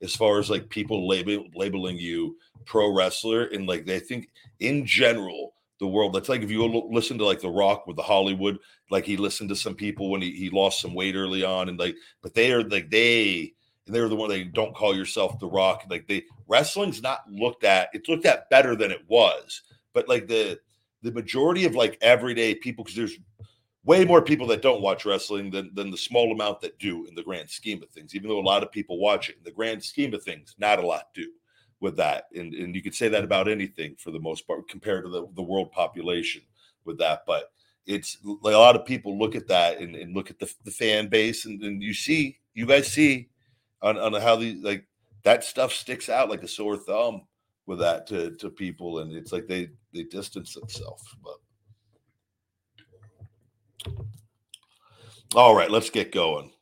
As 0.00 0.14
far 0.16 0.38
as 0.40 0.50
like 0.50 0.68
people 0.68 1.08
label, 1.08 1.44
labeling 1.54 1.96
you 1.96 2.36
pro 2.66 2.92
wrestler 2.92 3.44
and 3.46 3.66
like 3.66 3.86
they 3.86 4.00
think 4.00 4.28
in 4.60 4.84
general 4.86 5.54
the 5.82 5.88
world. 5.88 6.14
That's 6.14 6.28
like 6.28 6.42
if 6.42 6.50
you 6.50 6.64
listen 6.90 7.18
to 7.18 7.26
like 7.26 7.40
The 7.40 7.50
Rock 7.50 7.86
with 7.86 7.96
the 7.96 8.02
Hollywood, 8.02 8.58
like 8.90 9.04
he 9.04 9.16
listened 9.16 9.48
to 9.50 9.56
some 9.56 9.74
people 9.74 10.10
when 10.10 10.22
he, 10.22 10.30
he 10.30 10.48
lost 10.48 10.80
some 10.80 10.94
weight 10.94 11.16
early 11.16 11.44
on, 11.44 11.68
and 11.68 11.78
like, 11.78 11.96
but 12.22 12.32
they 12.34 12.52
are 12.52 12.62
like 12.62 12.88
they 12.88 13.52
and 13.86 13.94
they're 13.94 14.08
the 14.08 14.16
one 14.16 14.30
they 14.30 14.44
don't 14.44 14.74
call 14.76 14.96
yourself 14.96 15.38
The 15.40 15.48
Rock. 15.48 15.84
Like 15.90 16.06
they 16.06 16.22
wrestling's 16.46 17.02
not 17.02 17.28
looked 17.28 17.64
at. 17.64 17.88
It's 17.92 18.08
looked 18.08 18.26
at 18.26 18.48
better 18.48 18.76
than 18.76 18.92
it 18.92 19.02
was, 19.08 19.62
but 19.92 20.08
like 20.08 20.28
the 20.28 20.58
the 21.02 21.12
majority 21.12 21.64
of 21.64 21.74
like 21.74 21.98
everyday 22.00 22.54
people, 22.54 22.84
because 22.84 22.96
there's 22.96 23.18
way 23.84 24.04
more 24.04 24.22
people 24.22 24.46
that 24.46 24.62
don't 24.62 24.82
watch 24.82 25.04
wrestling 25.04 25.50
than 25.50 25.74
than 25.74 25.90
the 25.90 25.98
small 25.98 26.30
amount 26.30 26.60
that 26.60 26.78
do 26.78 27.06
in 27.06 27.16
the 27.16 27.24
grand 27.24 27.50
scheme 27.50 27.82
of 27.82 27.90
things. 27.90 28.14
Even 28.14 28.28
though 28.28 28.38
a 28.38 28.40
lot 28.40 28.62
of 28.62 28.70
people 28.70 28.98
watch 28.98 29.28
it, 29.28 29.36
in 29.36 29.42
the 29.42 29.50
grand 29.50 29.82
scheme 29.82 30.14
of 30.14 30.22
things, 30.22 30.54
not 30.58 30.78
a 30.78 30.86
lot 30.86 31.08
do 31.12 31.28
with 31.82 31.96
that. 31.96 32.28
And, 32.34 32.54
and 32.54 32.74
you 32.74 32.80
could 32.80 32.94
say 32.94 33.08
that 33.08 33.24
about 33.24 33.48
anything 33.48 33.96
for 33.98 34.12
the 34.12 34.20
most 34.20 34.46
part 34.46 34.68
compared 34.68 35.04
to 35.04 35.10
the, 35.10 35.26
the 35.34 35.42
world 35.42 35.72
population 35.72 36.40
with 36.84 36.96
that. 36.98 37.24
But 37.26 37.50
it's 37.86 38.16
like 38.24 38.54
a 38.54 38.58
lot 38.58 38.76
of 38.76 38.86
people 38.86 39.18
look 39.18 39.34
at 39.34 39.48
that 39.48 39.78
and, 39.78 39.96
and 39.96 40.14
look 40.14 40.30
at 40.30 40.38
the, 40.38 40.50
the 40.64 40.70
fan 40.70 41.08
base 41.08 41.44
and, 41.44 41.60
and 41.62 41.82
you 41.82 41.92
see, 41.92 42.38
you 42.54 42.66
guys 42.66 42.86
see 42.86 43.28
on, 43.82 43.98
on 43.98 44.14
how 44.14 44.36
the 44.36 44.54
like 44.62 44.86
that 45.24 45.42
stuff 45.42 45.72
sticks 45.72 46.08
out 46.08 46.30
like 46.30 46.44
a 46.44 46.48
sore 46.48 46.76
thumb 46.76 47.22
with 47.66 47.80
that 47.80 48.06
to, 48.06 48.30
to 48.36 48.48
people. 48.48 49.00
And 49.00 49.12
it's 49.12 49.32
like 49.32 49.48
they, 49.48 49.70
they 49.92 50.04
distance 50.04 50.54
themselves. 50.54 51.04
But 51.20 51.36
all 55.34 55.56
right, 55.56 55.70
let's 55.70 55.90
get 55.90 56.12
going. 56.12 56.52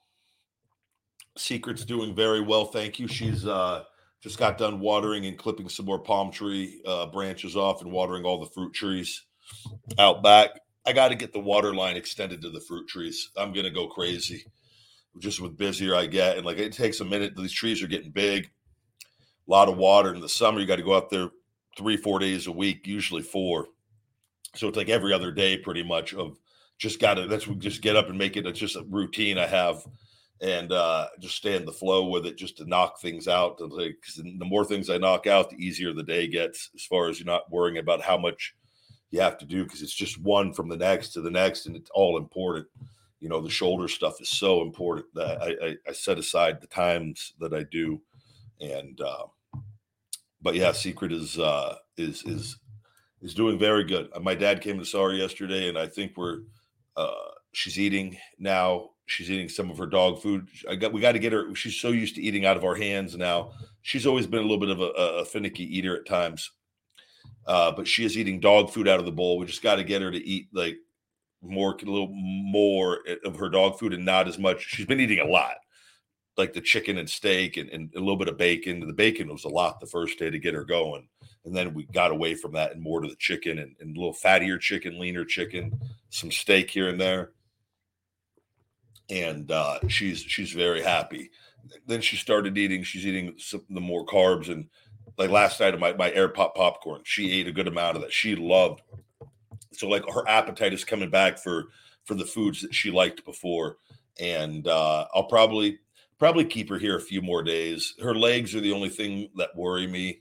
Secret's 1.36 1.84
doing 1.84 2.14
very 2.14 2.40
well, 2.40 2.64
thank 2.64 2.98
you. 2.98 3.06
She's 3.06 3.46
uh, 3.46 3.84
just 4.22 4.38
got 4.38 4.58
done 4.58 4.80
watering 4.80 5.26
and 5.26 5.38
clipping 5.38 5.68
some 5.68 5.86
more 5.86 5.98
palm 5.98 6.30
tree 6.30 6.82
uh, 6.86 7.06
branches 7.06 7.56
off 7.56 7.82
and 7.82 7.90
watering 7.90 8.24
all 8.24 8.38
the 8.38 8.50
fruit 8.50 8.72
trees 8.72 9.24
out 9.98 10.22
back. 10.22 10.50
I 10.86 10.92
got 10.92 11.08
to 11.08 11.14
get 11.14 11.32
the 11.32 11.40
water 11.40 11.74
line 11.74 11.96
extended 11.96 12.42
to 12.42 12.50
the 12.50 12.60
fruit 12.60 12.88
trees. 12.88 13.30
I'm 13.36 13.52
gonna 13.52 13.70
go 13.70 13.86
crazy 13.86 14.44
just 15.18 15.40
with 15.40 15.56
busier 15.56 15.94
I 15.94 16.06
get, 16.06 16.36
and 16.36 16.46
like 16.46 16.58
it 16.58 16.72
takes 16.72 17.00
a 17.00 17.04
minute. 17.04 17.36
These 17.36 17.52
trees 17.52 17.82
are 17.82 17.88
getting 17.88 18.10
big, 18.10 18.44
a 18.44 19.50
lot 19.50 19.68
of 19.68 19.76
water 19.76 20.14
in 20.14 20.20
the 20.20 20.28
summer. 20.28 20.60
You 20.60 20.66
got 20.66 20.76
to 20.76 20.82
go 20.82 20.96
out 20.96 21.10
there 21.10 21.30
three, 21.76 21.96
four 21.96 22.18
days 22.18 22.46
a 22.46 22.52
week, 22.52 22.86
usually 22.86 23.22
four. 23.22 23.68
So 24.54 24.68
it's 24.68 24.76
like 24.76 24.88
every 24.88 25.12
other 25.12 25.32
day, 25.32 25.58
pretty 25.58 25.82
much. 25.82 26.14
Of 26.14 26.36
just 26.78 27.00
got 27.00 27.14
to 27.14 27.26
that's 27.26 27.46
we 27.46 27.56
just 27.56 27.82
get 27.82 27.96
up 27.96 28.08
and 28.08 28.18
make 28.18 28.36
it. 28.36 28.46
It's 28.46 28.58
just 28.58 28.76
a 28.76 28.84
routine 28.88 29.38
I 29.38 29.46
have, 29.46 29.84
and 30.40 30.72
uh, 30.72 31.08
just 31.18 31.36
stay 31.36 31.56
in 31.56 31.64
the 31.64 31.72
flow 31.72 32.08
with 32.08 32.26
it, 32.26 32.36
just 32.36 32.56
to 32.58 32.64
knock 32.64 33.00
things 33.00 33.28
out. 33.28 33.58
Because 33.58 34.16
the 34.16 34.44
more 34.44 34.64
things 34.64 34.88
I 34.88 34.98
knock 34.98 35.26
out, 35.26 35.50
the 35.50 35.56
easier 35.56 35.92
the 35.92 36.02
day 36.02 36.26
gets. 36.26 36.70
As 36.74 36.84
far 36.84 37.08
as 37.08 37.18
you're 37.18 37.26
not 37.26 37.50
worrying 37.50 37.78
about 37.78 38.02
how 38.02 38.16
much 38.16 38.54
you 39.10 39.20
have 39.20 39.38
to 39.38 39.46
do, 39.46 39.64
because 39.64 39.82
it's 39.82 39.94
just 39.94 40.20
one 40.20 40.52
from 40.52 40.68
the 40.68 40.76
next 40.76 41.10
to 41.10 41.20
the 41.20 41.30
next, 41.30 41.66
and 41.66 41.76
it's 41.76 41.90
all 41.92 42.16
important 42.16 42.66
you 43.20 43.28
know 43.28 43.40
the 43.40 43.50
shoulder 43.50 43.86
stuff 43.86 44.20
is 44.20 44.30
so 44.30 44.62
important 44.62 45.06
that 45.14 45.40
I, 45.42 45.66
I, 45.66 45.76
I 45.88 45.92
set 45.92 46.18
aside 46.18 46.60
the 46.60 46.66
times 46.66 47.34
that 47.38 47.52
I 47.52 47.64
do, 47.70 48.00
and 48.60 49.00
uh, 49.00 49.24
but 50.42 50.54
yeah, 50.54 50.72
Secret 50.72 51.12
is 51.12 51.38
uh, 51.38 51.76
is 51.96 52.24
is 52.24 52.56
is 53.20 53.34
doing 53.34 53.58
very 53.58 53.84
good. 53.84 54.08
My 54.20 54.34
dad 54.34 54.62
came 54.62 54.82
to 54.82 54.98
her 54.98 55.12
yesterday, 55.12 55.68
and 55.68 55.78
I 55.78 55.86
think 55.86 56.16
we're 56.16 56.40
uh, 56.96 57.30
she's 57.52 57.78
eating 57.78 58.16
now. 58.38 58.90
She's 59.10 59.28
eating 59.28 59.48
some 59.48 59.70
of 59.72 59.78
her 59.78 59.86
dog 59.86 60.22
food. 60.22 60.46
I 60.68 60.76
got 60.76 60.92
we 60.92 61.00
got 61.00 61.12
to 61.12 61.18
get 61.18 61.32
her. 61.32 61.52
She's 61.56 61.74
so 61.74 61.88
used 61.88 62.14
to 62.14 62.22
eating 62.22 62.46
out 62.46 62.56
of 62.56 62.64
our 62.64 62.76
hands 62.76 63.16
now. 63.16 63.50
She's 63.82 64.06
always 64.06 64.28
been 64.28 64.38
a 64.38 64.42
little 64.42 64.58
bit 64.58 64.70
of 64.70 64.80
a, 64.80 64.84
a 64.84 65.24
finicky 65.24 65.64
eater 65.64 65.96
at 65.96 66.06
times, 66.06 66.52
uh, 67.44 67.72
but 67.72 67.88
she 67.88 68.04
is 68.04 68.16
eating 68.16 68.38
dog 68.38 68.70
food 68.70 68.86
out 68.86 69.00
of 69.00 69.06
the 69.06 69.12
bowl. 69.12 69.36
We 69.36 69.46
just 69.46 69.64
got 69.64 69.76
to 69.76 69.84
get 69.84 70.00
her 70.00 70.12
to 70.12 70.24
eat 70.24 70.46
like 70.52 70.76
more 71.42 71.72
a 71.72 71.90
little 71.90 72.12
more 72.12 73.00
of 73.24 73.34
her 73.34 73.48
dog 73.48 73.80
food 73.80 73.94
and 73.94 74.04
not 74.04 74.28
as 74.28 74.38
much. 74.38 74.64
She's 74.68 74.86
been 74.86 75.00
eating 75.00 75.18
a 75.18 75.26
lot, 75.26 75.56
like 76.36 76.52
the 76.52 76.60
chicken 76.60 76.96
and 76.96 77.10
steak 77.10 77.56
and, 77.56 77.68
and 77.70 77.92
a 77.96 77.98
little 77.98 78.16
bit 78.16 78.28
of 78.28 78.38
bacon. 78.38 78.86
The 78.86 78.92
bacon 78.92 79.28
was 79.28 79.44
a 79.44 79.48
lot 79.48 79.80
the 79.80 79.86
first 79.86 80.20
day 80.20 80.30
to 80.30 80.38
get 80.38 80.54
her 80.54 80.64
going, 80.64 81.08
and 81.44 81.56
then 81.56 81.74
we 81.74 81.82
got 81.86 82.12
away 82.12 82.36
from 82.36 82.52
that 82.52 82.72
and 82.72 82.80
more 82.80 83.00
to 83.00 83.08
the 83.08 83.16
chicken 83.16 83.58
and, 83.58 83.74
and 83.80 83.96
a 83.96 83.98
little 83.98 84.14
fattier 84.14 84.60
chicken, 84.60 85.00
leaner 85.00 85.24
chicken, 85.24 85.80
some 86.10 86.30
steak 86.30 86.70
here 86.70 86.88
and 86.88 87.00
there. 87.00 87.32
And 89.10 89.50
uh, 89.50 89.80
she's 89.88 90.20
she's 90.20 90.52
very 90.52 90.82
happy. 90.82 91.30
Then 91.86 92.00
she 92.00 92.16
started 92.16 92.56
eating. 92.56 92.82
She's 92.82 93.06
eating 93.06 93.34
some, 93.38 93.62
the 93.70 93.80
more 93.80 94.06
carbs 94.06 94.50
and 94.50 94.68
like 95.18 95.30
last 95.30 95.60
night 95.60 95.74
of 95.74 95.80
my 95.80 95.92
my 95.94 96.12
air 96.12 96.28
pop 96.28 96.54
popcorn. 96.54 97.02
She 97.04 97.32
ate 97.32 97.48
a 97.48 97.52
good 97.52 97.68
amount 97.68 97.96
of 97.96 98.02
that. 98.02 98.12
She 98.12 98.36
loved 98.36 98.82
so 99.72 99.88
like 99.88 100.04
her 100.12 100.28
appetite 100.28 100.72
is 100.72 100.84
coming 100.84 101.10
back 101.10 101.38
for 101.38 101.68
for 102.04 102.14
the 102.14 102.24
foods 102.24 102.60
that 102.62 102.74
she 102.74 102.90
liked 102.90 103.24
before 103.24 103.76
and 104.20 104.66
uh, 104.68 105.06
i'll 105.14 105.24
probably 105.24 105.78
probably 106.18 106.44
keep 106.44 106.68
her 106.68 106.78
here 106.78 106.96
a 106.96 107.00
few 107.00 107.22
more 107.22 107.42
days 107.42 107.94
her 108.02 108.14
legs 108.14 108.54
are 108.54 108.60
the 108.60 108.72
only 108.72 108.88
thing 108.88 109.28
that 109.36 109.54
worry 109.56 109.86
me 109.86 110.20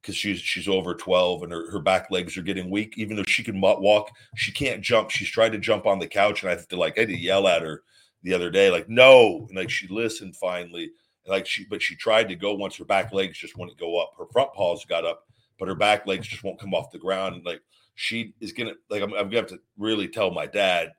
because 0.00 0.16
she's 0.16 0.38
she's 0.40 0.68
over 0.68 0.94
12 0.94 1.42
and 1.44 1.52
her, 1.52 1.70
her 1.70 1.80
back 1.80 2.10
legs 2.10 2.36
are 2.36 2.42
getting 2.42 2.70
weak 2.70 2.94
even 2.96 3.16
though 3.16 3.24
she 3.24 3.42
can 3.42 3.60
walk 3.60 4.10
she 4.36 4.52
can't 4.52 4.82
jump 4.82 5.10
she's 5.10 5.30
tried 5.30 5.52
to 5.52 5.58
jump 5.58 5.86
on 5.86 5.98
the 5.98 6.06
couch 6.06 6.42
and 6.42 6.50
i 6.50 6.54
have 6.54 6.68
to 6.68 6.76
like 6.76 6.96
i 6.98 7.00
had 7.00 7.08
to 7.08 7.16
yell 7.16 7.48
at 7.48 7.62
her 7.62 7.82
the 8.22 8.34
other 8.34 8.50
day 8.50 8.70
like 8.70 8.88
no. 8.88 9.46
And 9.48 9.56
like 9.56 9.70
she 9.70 9.88
listened 9.88 10.36
finally 10.36 10.92
like 11.26 11.46
she 11.46 11.64
but 11.64 11.82
she 11.82 11.94
tried 11.96 12.28
to 12.28 12.34
go 12.34 12.54
once 12.54 12.76
her 12.76 12.84
back 12.84 13.12
legs 13.12 13.38
just 13.38 13.56
wouldn't 13.56 13.78
go 13.78 13.98
up. 13.98 14.12
Her 14.18 14.26
front 14.32 14.52
paws 14.54 14.84
got 14.84 15.04
up 15.04 15.24
but 15.58 15.68
her 15.68 15.74
back 15.74 16.06
legs 16.06 16.26
just 16.26 16.42
won't 16.42 16.60
come 16.60 16.74
off 16.74 16.90
the 16.90 16.98
ground. 16.98 17.42
Like 17.44 17.60
she 17.94 18.34
is 18.40 18.52
gonna 18.52 18.74
like 18.88 19.02
I'm, 19.02 19.12
I'm 19.12 19.28
gonna 19.28 19.36
have 19.36 19.48
to 19.48 19.60
really 19.78 20.08
tell 20.08 20.30
my 20.30 20.46
dad 20.46 20.92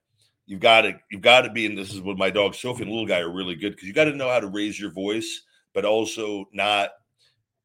you've 0.45 0.59
got 0.59 0.81
to 0.81 0.93
you've 1.09 1.21
got 1.21 1.41
to 1.41 1.49
be 1.51 1.65
and 1.65 1.77
this 1.77 1.93
is 1.93 2.01
what 2.01 2.17
my 2.17 2.29
dog 2.29 2.55
sophie 2.55 2.83
and 2.83 2.91
little 2.91 3.07
guy 3.07 3.19
are 3.19 3.31
really 3.31 3.55
good 3.55 3.71
because 3.71 3.87
you 3.87 3.93
got 3.93 4.05
to 4.05 4.15
know 4.15 4.29
how 4.29 4.39
to 4.39 4.47
raise 4.47 4.79
your 4.79 4.91
voice 4.91 5.43
but 5.73 5.85
also 5.85 6.45
not 6.51 6.91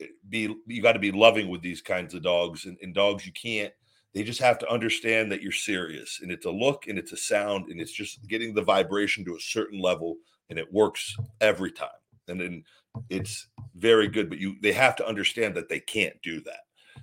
eh, 0.00 0.06
be 0.28 0.54
you 0.66 0.82
got 0.82 0.92
to 0.92 0.98
be 0.98 1.12
loving 1.12 1.48
with 1.48 1.62
these 1.62 1.82
kinds 1.82 2.14
of 2.14 2.22
dogs. 2.22 2.64
And, 2.64 2.76
and 2.82 2.94
dogs 2.94 3.26
you 3.26 3.32
can't 3.32 3.72
they 4.16 4.24
just 4.24 4.40
have 4.40 4.58
to 4.58 4.72
understand 4.72 5.30
that 5.30 5.42
you're 5.42 5.52
serious 5.52 6.20
and 6.22 6.32
it's 6.32 6.46
a 6.46 6.50
look 6.50 6.88
and 6.88 6.98
it's 6.98 7.12
a 7.12 7.16
sound 7.16 7.68
and 7.68 7.80
it's 7.80 7.92
just 7.92 8.26
getting 8.26 8.54
the 8.54 8.62
vibration 8.62 9.24
to 9.24 9.36
a 9.36 9.40
certain 9.40 9.80
level 9.80 10.16
and 10.50 10.58
it 10.58 10.72
works 10.72 11.14
every 11.40 11.70
time 11.70 11.88
and 12.26 12.40
then 12.40 12.64
it's 13.10 13.46
very 13.76 14.08
good 14.08 14.28
but 14.28 14.38
you 14.38 14.56
they 14.62 14.72
have 14.72 14.96
to 14.96 15.06
understand 15.06 15.54
that 15.54 15.68
they 15.68 15.80
can't 15.80 16.16
do 16.22 16.40
that 16.40 16.60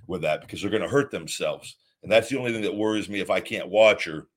with 0.08 0.22
that 0.22 0.40
because 0.40 0.60
they're 0.60 0.70
going 0.70 0.82
to 0.82 0.88
hurt 0.88 1.10
themselves 1.10 1.76
and 2.04 2.12
that's 2.12 2.28
the 2.28 2.38
only 2.38 2.52
thing 2.52 2.62
that 2.62 2.76
worries 2.76 3.08
me 3.08 3.20
if 3.20 3.30
I 3.30 3.40
can't 3.40 3.70
watch 3.70 4.04
her. 4.04 4.28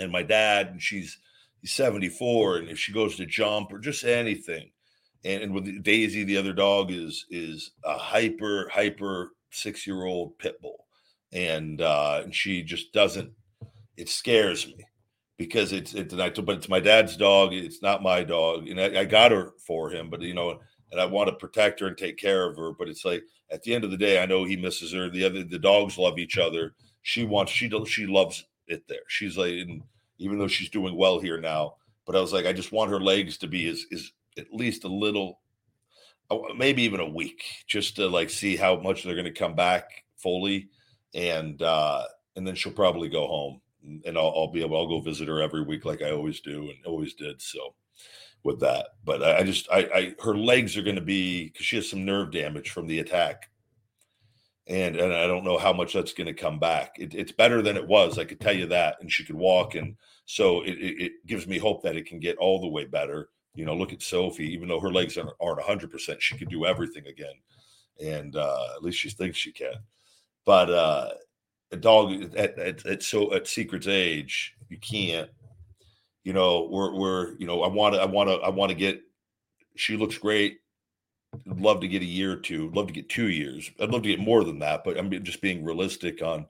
And 0.00 0.10
my 0.10 0.22
dad, 0.22 0.68
and 0.68 0.82
she's 0.82 1.18
he's 1.60 1.72
74, 1.72 2.56
and 2.56 2.68
if 2.70 2.78
she 2.78 2.92
goes 2.92 3.16
to 3.16 3.26
jump 3.26 3.70
or 3.70 3.78
just 3.78 4.02
anything, 4.02 4.70
and, 5.22 5.42
and 5.42 5.54
with 5.54 5.82
Daisy, 5.84 6.24
the 6.24 6.38
other 6.38 6.54
dog 6.54 6.90
is 6.90 7.26
is 7.30 7.72
a 7.84 7.98
hyper 7.98 8.70
hyper 8.72 9.32
six 9.50 9.86
year 9.86 10.04
old 10.04 10.38
pit 10.38 10.60
bull, 10.62 10.85
and 11.32 11.80
uh, 11.80 12.20
and 12.24 12.34
she 12.34 12.62
just 12.62 12.92
doesn't. 12.92 13.30
It 13.96 14.08
scares 14.08 14.66
me 14.66 14.84
because 15.38 15.72
it's 15.72 15.94
it's 15.94 16.14
but 16.14 16.56
it's 16.56 16.68
my 16.68 16.80
dad's 16.80 17.16
dog. 17.16 17.52
It's 17.52 17.82
not 17.82 18.02
my 18.02 18.24
dog, 18.24 18.68
and 18.68 18.80
I, 18.80 19.00
I 19.00 19.04
got 19.04 19.32
her 19.32 19.52
for 19.66 19.90
him, 19.90 20.10
but 20.10 20.20
you 20.22 20.34
know, 20.34 20.60
and 20.92 21.00
I 21.00 21.06
want 21.06 21.28
to 21.28 21.34
protect 21.34 21.80
her 21.80 21.88
and 21.88 21.98
take 21.98 22.16
care 22.16 22.48
of 22.48 22.56
her. 22.56 22.72
But 22.72 22.88
it's 22.88 23.04
like 23.04 23.22
at 23.50 23.62
the 23.62 23.74
end 23.74 23.84
of 23.84 23.90
the 23.90 23.96
day, 23.96 24.22
I 24.22 24.26
know 24.26 24.44
he 24.44 24.56
misses 24.56 24.92
her. 24.92 25.10
The 25.10 25.24
other 25.24 25.44
the 25.44 25.58
dogs 25.58 25.98
love 25.98 26.18
each 26.18 26.38
other, 26.38 26.74
she 27.02 27.24
wants 27.24 27.52
she 27.52 27.70
she 27.86 28.06
loves 28.06 28.44
it 28.66 28.86
there. 28.88 28.98
She's 29.08 29.36
like, 29.36 29.52
even 30.18 30.38
though 30.38 30.48
she's 30.48 30.70
doing 30.70 30.96
well 30.96 31.20
here 31.20 31.40
now, 31.40 31.76
but 32.04 32.16
I 32.16 32.20
was 32.20 32.32
like, 32.32 32.46
I 32.46 32.52
just 32.52 32.72
want 32.72 32.90
her 32.90 33.00
legs 33.00 33.38
to 33.38 33.46
be 33.46 33.66
is 33.66 33.86
is 33.90 34.12
at 34.38 34.52
least 34.52 34.84
a 34.84 34.88
little, 34.88 35.40
uh, 36.30 36.38
maybe 36.56 36.82
even 36.82 37.00
a 37.00 37.08
week, 37.08 37.42
just 37.66 37.96
to 37.96 38.08
like 38.08 38.30
see 38.30 38.56
how 38.56 38.76
much 38.80 39.02
they're 39.02 39.14
going 39.14 39.24
to 39.24 39.30
come 39.30 39.54
back 39.54 40.04
fully, 40.16 40.68
and 41.16 41.60
uh 41.62 42.04
and 42.36 42.46
then 42.46 42.54
she'll 42.54 42.72
probably 42.72 43.08
go 43.08 43.26
home, 43.26 43.60
and 44.04 44.16
I'll, 44.16 44.32
I'll 44.36 44.52
be 44.52 44.62
able 44.62 44.76
I'll 44.76 44.86
go 44.86 45.00
visit 45.00 45.26
her 45.26 45.42
every 45.42 45.62
week 45.62 45.84
like 45.84 46.02
I 46.02 46.12
always 46.12 46.40
do 46.40 46.70
and 46.70 46.86
always 46.86 47.14
did. 47.14 47.42
So 47.42 47.74
with 48.44 48.60
that, 48.60 48.90
but 49.04 49.22
I, 49.22 49.38
I 49.38 49.42
just 49.42 49.68
I, 49.72 49.78
I 49.94 50.14
her 50.22 50.36
legs 50.36 50.76
are 50.76 50.82
going 50.82 50.96
to 50.96 51.02
be 51.02 51.46
because 51.46 51.66
she 51.66 51.76
has 51.76 51.90
some 51.90 52.04
nerve 52.04 52.30
damage 52.30 52.70
from 52.70 52.86
the 52.86 53.00
attack 53.00 53.50
and 54.66 54.96
and 54.96 55.12
I 55.12 55.26
don't 55.26 55.44
know 55.44 55.58
how 55.58 55.72
much 55.72 55.92
that's 55.92 56.12
going 56.12 56.26
to 56.26 56.34
come 56.34 56.58
back. 56.58 56.96
It, 56.98 57.14
it's 57.14 57.32
better 57.32 57.62
than 57.62 57.76
it 57.76 57.86
was, 57.86 58.18
I 58.18 58.24
could 58.24 58.40
tell 58.40 58.54
you 58.54 58.66
that. 58.66 58.96
And 59.00 59.10
she 59.10 59.24
could 59.24 59.36
walk, 59.36 59.74
and 59.74 59.96
so 60.24 60.62
it, 60.62 60.72
it, 60.72 61.02
it, 61.02 61.12
gives 61.26 61.46
me 61.46 61.58
hope 61.58 61.82
that 61.82 61.96
it 61.96 62.06
can 62.06 62.18
get 62.18 62.36
all 62.38 62.60
the 62.60 62.68
way 62.68 62.84
better. 62.84 63.28
You 63.54 63.64
know, 63.64 63.74
look 63.74 63.92
at 63.92 64.02
Sophie. 64.02 64.52
Even 64.52 64.68
though 64.68 64.80
her 64.80 64.92
legs 64.92 65.16
aren't, 65.16 65.30
aren't 65.40 65.60
100%, 65.60 66.20
she 66.20 66.36
can 66.36 66.48
do 66.48 66.66
everything 66.66 67.06
again, 67.06 67.34
and 68.02 68.34
uh, 68.36 68.66
at 68.74 68.82
least 68.82 68.98
she 68.98 69.10
thinks 69.10 69.38
she 69.38 69.52
can. 69.52 69.74
But 70.46 70.70
uh, 70.70 71.10
a 71.72 71.76
dog 71.76 72.12
at, 72.36 72.58
at, 72.58 72.86
at 72.86 73.02
so 73.02 73.34
at 73.34 73.46
Secret's 73.46 73.88
age, 73.88 74.54
you 74.70 74.78
can't. 74.78 75.28
You 76.24 76.32
know, 76.32 76.68
we're 76.70 76.94
we're 76.94 77.36
you 77.38 77.46
know, 77.46 77.62
I 77.62 77.68
want 77.68 77.94
to 77.94 78.00
I 78.00 78.06
want 78.06 78.30
to 78.30 78.36
I 78.36 78.48
want 78.48 78.70
to 78.70 78.76
get. 78.76 79.00
She 79.76 79.98
looks 79.98 80.16
great 80.16 80.58
I'd 81.50 81.60
love 81.60 81.80
to 81.80 81.88
get 81.88 82.02
a 82.02 82.06
year 82.06 82.32
or 82.32 82.36
two. 82.36 82.70
Love 82.70 82.86
to 82.86 82.92
get 82.92 83.08
two 83.08 83.28
years. 83.28 83.70
I'd 83.80 83.90
love 83.90 84.02
to 84.02 84.08
get 84.08 84.20
more 84.20 84.44
than 84.44 84.58
that, 84.60 84.84
but 84.84 84.98
I'm 84.98 85.10
just 85.22 85.40
being 85.40 85.64
realistic 85.64 86.22
on 86.22 86.46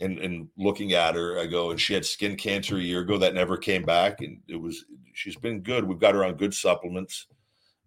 and 0.00 0.18
and 0.18 0.48
looking 0.56 0.92
at 0.92 1.14
her. 1.14 1.38
I 1.38 1.46
go, 1.46 1.70
and 1.70 1.80
she 1.80 1.94
had 1.94 2.04
skin 2.04 2.36
cancer 2.36 2.76
a 2.76 2.80
year 2.80 3.00
ago 3.00 3.18
that 3.18 3.34
never 3.34 3.56
came 3.56 3.82
back, 3.82 4.20
and 4.20 4.40
it 4.48 4.56
was 4.56 4.84
she's 5.14 5.36
been 5.36 5.60
good. 5.60 5.84
We've 5.84 5.98
got 5.98 6.14
her 6.14 6.24
on 6.24 6.34
good 6.34 6.54
supplements, 6.54 7.26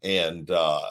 and 0.04 0.50
uh, 0.52 0.82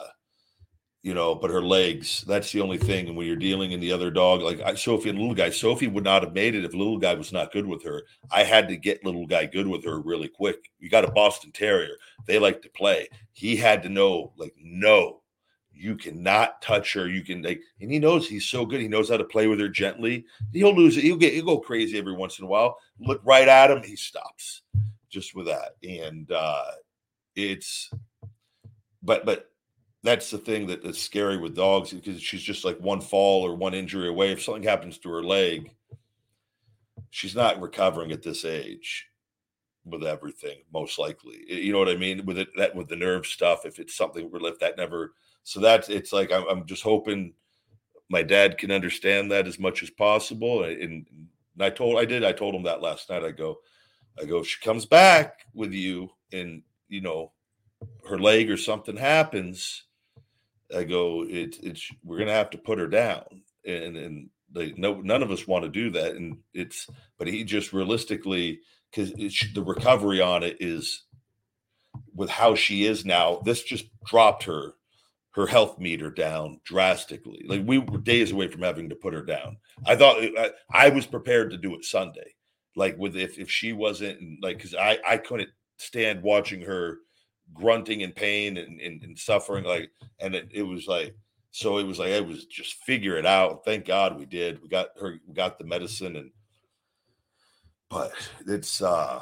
you 1.03 1.15
know, 1.15 1.33
but 1.33 1.49
her 1.49 1.61
legs, 1.61 2.23
that's 2.27 2.51
the 2.51 2.61
only 2.61 2.77
thing. 2.77 3.07
And 3.07 3.17
when 3.17 3.25
you're 3.25 3.35
dealing 3.35 3.71
in 3.71 3.79
the 3.79 3.91
other 3.91 4.11
dog, 4.11 4.41
like 4.41 4.61
I, 4.61 4.75
Sophie 4.75 5.09
and 5.09 5.17
little 5.17 5.33
guy, 5.33 5.49
Sophie 5.49 5.87
would 5.87 6.03
not 6.03 6.23
have 6.23 6.33
made 6.33 6.53
it 6.53 6.63
if 6.63 6.73
little 6.73 6.99
guy 6.99 7.15
was 7.15 7.31
not 7.33 7.51
good 7.51 7.65
with 7.65 7.83
her. 7.83 8.03
I 8.29 8.43
had 8.43 8.67
to 8.67 8.77
get 8.77 9.03
little 9.03 9.25
guy 9.25 9.45
good 9.45 9.67
with 9.67 9.83
her 9.85 9.99
really 9.99 10.27
quick. 10.27 10.69
You 10.79 10.89
got 10.89 11.05
a 11.05 11.11
Boston 11.11 11.51
Terrier. 11.51 11.95
They 12.27 12.37
like 12.37 12.61
to 12.61 12.69
play. 12.69 13.09
He 13.33 13.55
had 13.55 13.81
to 13.83 13.89
know, 13.89 14.33
like, 14.37 14.53
no, 14.61 15.21
you 15.73 15.95
cannot 15.95 16.61
touch 16.61 16.93
her. 16.93 17.07
You 17.07 17.23
can 17.23 17.41
like, 17.41 17.61
and 17.79 17.91
he 17.91 17.97
knows 17.97 18.27
he's 18.27 18.45
so 18.45 18.65
good. 18.65 18.81
He 18.81 18.87
knows 18.87 19.09
how 19.09 19.17
to 19.17 19.23
play 19.23 19.47
with 19.47 19.59
her 19.59 19.69
gently. 19.69 20.25
He'll 20.53 20.75
lose 20.75 20.97
it. 20.97 21.03
He'll 21.03 21.17
get 21.17 21.33
he'll 21.33 21.45
go 21.45 21.57
crazy 21.57 21.97
every 21.97 22.13
once 22.13 22.37
in 22.37 22.45
a 22.45 22.47
while. 22.47 22.77
Look 22.99 23.21
right 23.23 23.47
at 23.47 23.71
him, 23.71 23.81
he 23.81 23.95
stops 23.95 24.61
just 25.09 25.33
with 25.33 25.47
that. 25.47 25.77
And 25.83 26.31
uh 26.31 26.65
it's 27.35 27.89
but 29.01 29.25
but 29.25 29.50
that's 30.03 30.31
the 30.31 30.37
thing 30.37 30.67
that, 30.67 30.83
that's 30.83 31.01
scary 31.01 31.37
with 31.37 31.55
dogs 31.55 31.91
because 31.91 32.21
she's 32.21 32.41
just 32.41 32.65
like 32.65 32.79
one 32.79 33.01
fall 33.01 33.45
or 33.45 33.55
one 33.55 33.73
injury 33.73 34.07
away. 34.07 34.31
If 34.31 34.41
something 34.41 34.63
happens 34.63 34.97
to 34.99 35.09
her 35.09 35.23
leg, 35.23 35.71
she's 37.11 37.35
not 37.35 37.61
recovering 37.61 38.11
at 38.11 38.23
this 38.23 38.45
age. 38.45 39.07
with 39.85 40.03
everything, 40.03 40.57
most 40.73 40.99
likely. 40.99 41.43
You 41.47 41.71
know 41.71 41.79
what 41.79 41.89
I 41.89 41.95
mean? 41.95 42.25
With 42.25 42.37
it 42.37 42.49
that 42.57 42.75
with 42.75 42.87
the 42.87 42.95
nerve 42.95 43.25
stuff, 43.25 43.65
if 43.65 43.79
it's 43.79 43.95
something 43.95 44.29
left 44.31 44.59
that 44.59 44.77
never 44.77 45.13
so 45.43 45.59
that's 45.59 45.89
it's 45.89 46.13
like 46.13 46.31
I'm, 46.31 46.47
I'm 46.47 46.65
just 46.65 46.83
hoping 46.83 47.33
my 48.09 48.23
dad 48.23 48.57
can 48.57 48.71
understand 48.71 49.31
that 49.31 49.47
as 49.47 49.57
much 49.57 49.83
as 49.83 49.89
possible. 49.89 50.63
And, 50.63 50.81
and 50.81 51.05
I 51.59 51.69
told 51.69 51.97
I 51.97 52.05
did, 52.05 52.23
I 52.23 52.31
told 52.31 52.55
him 52.55 52.63
that 52.63 52.81
last 52.81 53.09
night. 53.09 53.23
I 53.23 53.31
go, 53.31 53.59
I 54.21 54.25
go, 54.25 54.39
if 54.39 54.47
she 54.47 54.59
comes 54.61 54.85
back 54.85 55.45
with 55.53 55.73
you 55.73 56.09
and 56.31 56.61
you 56.89 57.01
know 57.01 57.31
her 58.07 58.19
leg 58.19 58.51
or 58.51 58.57
something 58.57 58.97
happens, 58.97 59.83
I 60.75 60.83
go, 60.83 61.25
it's 61.27 61.57
it's 61.59 61.89
we're 62.03 62.19
gonna 62.19 62.31
have 62.31 62.49
to 62.51 62.57
put 62.57 62.79
her 62.79 62.87
down. 62.87 63.43
And 63.65 63.95
and 63.97 64.29
they 64.53 64.73
no 64.77 65.01
none 65.01 65.23
of 65.23 65.31
us 65.31 65.47
want 65.47 65.63
to 65.63 65.69
do 65.69 65.89
that. 65.91 66.15
And 66.15 66.37
it's 66.53 66.87
but 67.17 67.27
he 67.27 67.43
just 67.43 67.73
realistically 67.73 68.59
because 68.89 69.11
the 69.53 69.63
recovery 69.63 70.21
on 70.21 70.43
it 70.43 70.57
is 70.59 71.03
with 72.13 72.29
how 72.29 72.55
she 72.55 72.85
is 72.85 73.05
now. 73.05 73.41
This 73.45 73.63
just 73.63 73.85
dropped 74.05 74.43
her 74.43 74.73
her 75.31 75.47
health 75.47 75.79
meter 75.79 76.11
down 76.11 76.59
drastically. 76.65 77.43
Like 77.47 77.61
we 77.65 77.77
were 77.77 77.97
days 77.97 78.31
away 78.31 78.47
from 78.47 78.61
having 78.61 78.89
to 78.89 78.95
put 78.95 79.13
her 79.13 79.23
down. 79.23 79.57
I 79.85 79.95
thought 79.95 80.17
I, 80.21 80.51
I 80.71 80.89
was 80.89 81.05
prepared 81.05 81.51
to 81.51 81.57
do 81.57 81.73
it 81.75 81.85
Sunday. 81.85 82.35
Like 82.75 82.97
with 82.97 83.15
if 83.15 83.37
if 83.39 83.49
she 83.49 83.73
wasn't 83.73 84.41
like 84.41 84.57
because 84.57 84.75
I 84.75 84.99
I 85.07 85.17
couldn't 85.17 85.49
stand 85.77 86.21
watching 86.21 86.61
her 86.61 86.99
grunting 87.53 88.01
in 88.01 88.11
pain 88.11 88.57
and, 88.57 88.79
and, 88.79 89.03
and 89.03 89.17
suffering 89.17 89.63
like 89.63 89.91
and 90.19 90.35
it, 90.35 90.49
it 90.51 90.63
was 90.63 90.87
like 90.87 91.15
so 91.51 91.77
it 91.77 91.83
was 91.83 91.99
like 91.99 92.09
it 92.09 92.25
was 92.25 92.45
just 92.45 92.75
figure 92.85 93.17
it 93.17 93.25
out. 93.25 93.65
Thank 93.65 93.85
God 93.85 94.17
we 94.17 94.25
did. 94.25 94.61
We 94.61 94.69
got 94.69 94.87
her 94.99 95.19
we 95.27 95.33
got 95.33 95.57
the 95.57 95.65
medicine 95.65 96.15
and 96.15 96.31
but 97.89 98.13
it's 98.47 98.81
uh 98.81 99.21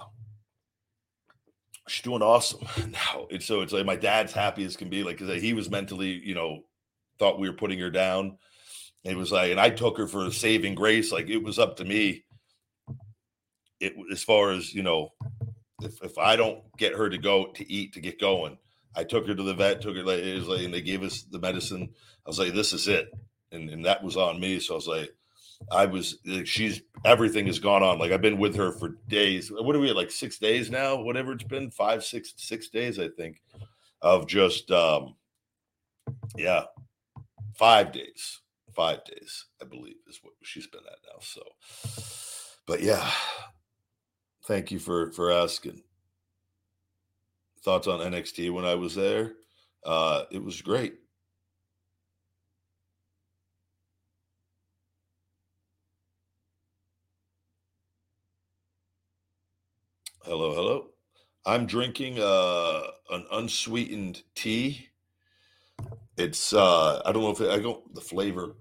she's 1.90 2.04
doing 2.04 2.22
awesome 2.22 2.68
now. 2.92 3.28
And 3.32 3.42
so 3.42 3.62
it's 3.62 3.74
like 3.74 3.86
my 3.86 3.96
dad's 3.96 4.32
happy 4.32 4.64
as 4.64 4.78
can 4.78 4.90
be, 4.90 5.04
like 5.04 5.18
because 5.18 5.42
he 5.42 5.54
was 5.54 5.70
mentally, 5.70 6.22
you 6.24 6.36
know, 6.36 6.62
thought 7.18 7.40
we 7.40 7.50
were 7.50 7.56
putting 7.56 7.80
her 7.80 7.90
down. 7.90 8.38
it 9.04 9.18
was 9.18 9.32
like, 9.32 9.52
and 9.52 9.60
I 9.60 9.70
took 9.72 9.98
her 9.98 10.08
for 10.08 10.26
a 10.26 10.32
saving 10.32 10.76
grace. 10.76 11.12
Like 11.12 11.30
it 11.30 11.44
was 11.44 11.60
up 11.60 11.78
to 11.78 11.86
me. 11.86 12.24
It 13.80 13.94
as 14.12 14.24
far 14.24 14.52
as 14.52 14.74
you 14.74 14.84
know, 14.84 15.10
if 15.82 16.02
if 16.04 16.18
I 16.18 16.36
don't 16.36 16.62
get 16.78 16.96
her 16.96 17.10
to 17.10 17.18
go 17.18 17.48
to 17.48 17.72
eat 17.72 17.94
to 17.94 18.02
get 18.02 18.20
going, 18.20 18.58
I 18.96 19.04
took 19.04 19.28
her 19.28 19.36
to 19.36 19.44
the 19.44 19.54
vet. 19.54 19.82
Took 19.82 19.96
her 19.96 20.04
like 20.04 20.24
and 20.24 20.74
they 20.74 20.82
gave 20.82 21.04
us 21.04 21.24
the 21.24 21.40
medicine. 21.40 21.90
I 22.26 22.30
was 22.30 22.40
like, 22.40 22.54
this 22.54 22.74
is 22.74 22.88
it, 22.88 23.10
and 23.52 23.70
and 23.70 23.86
that 23.86 24.04
was 24.04 24.18
on 24.18 24.40
me. 24.40 24.60
So 24.60 24.74
I 24.74 24.76
was 24.76 24.88
like, 24.88 25.16
I 25.72 25.86
was 25.86 26.18
like, 26.26 26.48
she's 26.48 26.82
everything 27.06 27.48
has 27.48 27.60
gone 27.60 27.84
on. 27.84 28.00
Like 28.00 28.12
I've 28.12 28.22
been 28.22 28.40
with 28.40 28.56
her 28.56 28.72
for 28.72 28.98
days. 29.08 29.52
What 29.52 29.76
are 29.76 29.80
we 29.80 29.90
at? 29.90 29.96
Like 29.96 30.12
six 30.12 30.38
days 30.38 30.70
now? 30.70 31.02
Whatever 31.02 31.34
it's 31.34 31.44
been, 31.44 31.72
five, 31.72 32.04
six, 32.04 32.34
six 32.38 32.70
days, 32.70 33.00
I 33.00 33.10
think, 33.10 33.42
of 34.02 34.28
just 34.28 34.72
um 34.72 35.16
yeah, 36.36 36.64
five 37.56 37.92
days. 37.92 38.42
Five 38.76 39.04
days, 39.04 39.46
I 39.62 39.66
believe, 39.66 39.96
is 40.08 40.20
what 40.22 40.36
she's 40.44 40.68
been 40.68 40.86
at 40.86 41.00
now. 41.12 41.20
So 41.20 41.42
but 42.66 42.82
yeah. 42.82 43.10
Thank 44.50 44.72
you 44.72 44.80
for 44.80 45.12
for 45.12 45.32
asking. 45.32 45.84
Thoughts 47.62 47.86
on 47.86 48.00
NXT 48.00 48.52
when 48.52 48.66
I 48.66 48.74
was 48.74 48.96
there? 48.96 49.34
Uh 49.86 50.24
it 50.32 50.44
was 50.44 50.64
great. 50.64 50.96
Hello, 60.24 60.56
hello. 60.56 60.88
I'm 61.46 61.68
drinking 61.68 62.18
uh, 62.20 62.82
an 63.12 63.26
unsweetened 63.32 64.24
tea. 64.34 64.90
It's 66.18 66.54
uh, 66.54 67.04
I 67.06 67.12
don't 67.12 67.22
know 67.22 67.30
if 67.30 67.42
it, 67.42 67.52
I 67.52 67.60
don't 67.60 67.94
the 67.94 68.02
flavor 68.02 68.56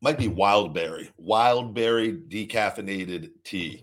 might 0.00 0.18
be 0.18 0.28
wildberry, 0.28 1.10
wildberry 1.20 2.28
decaffeinated 2.28 3.30
tea. 3.44 3.82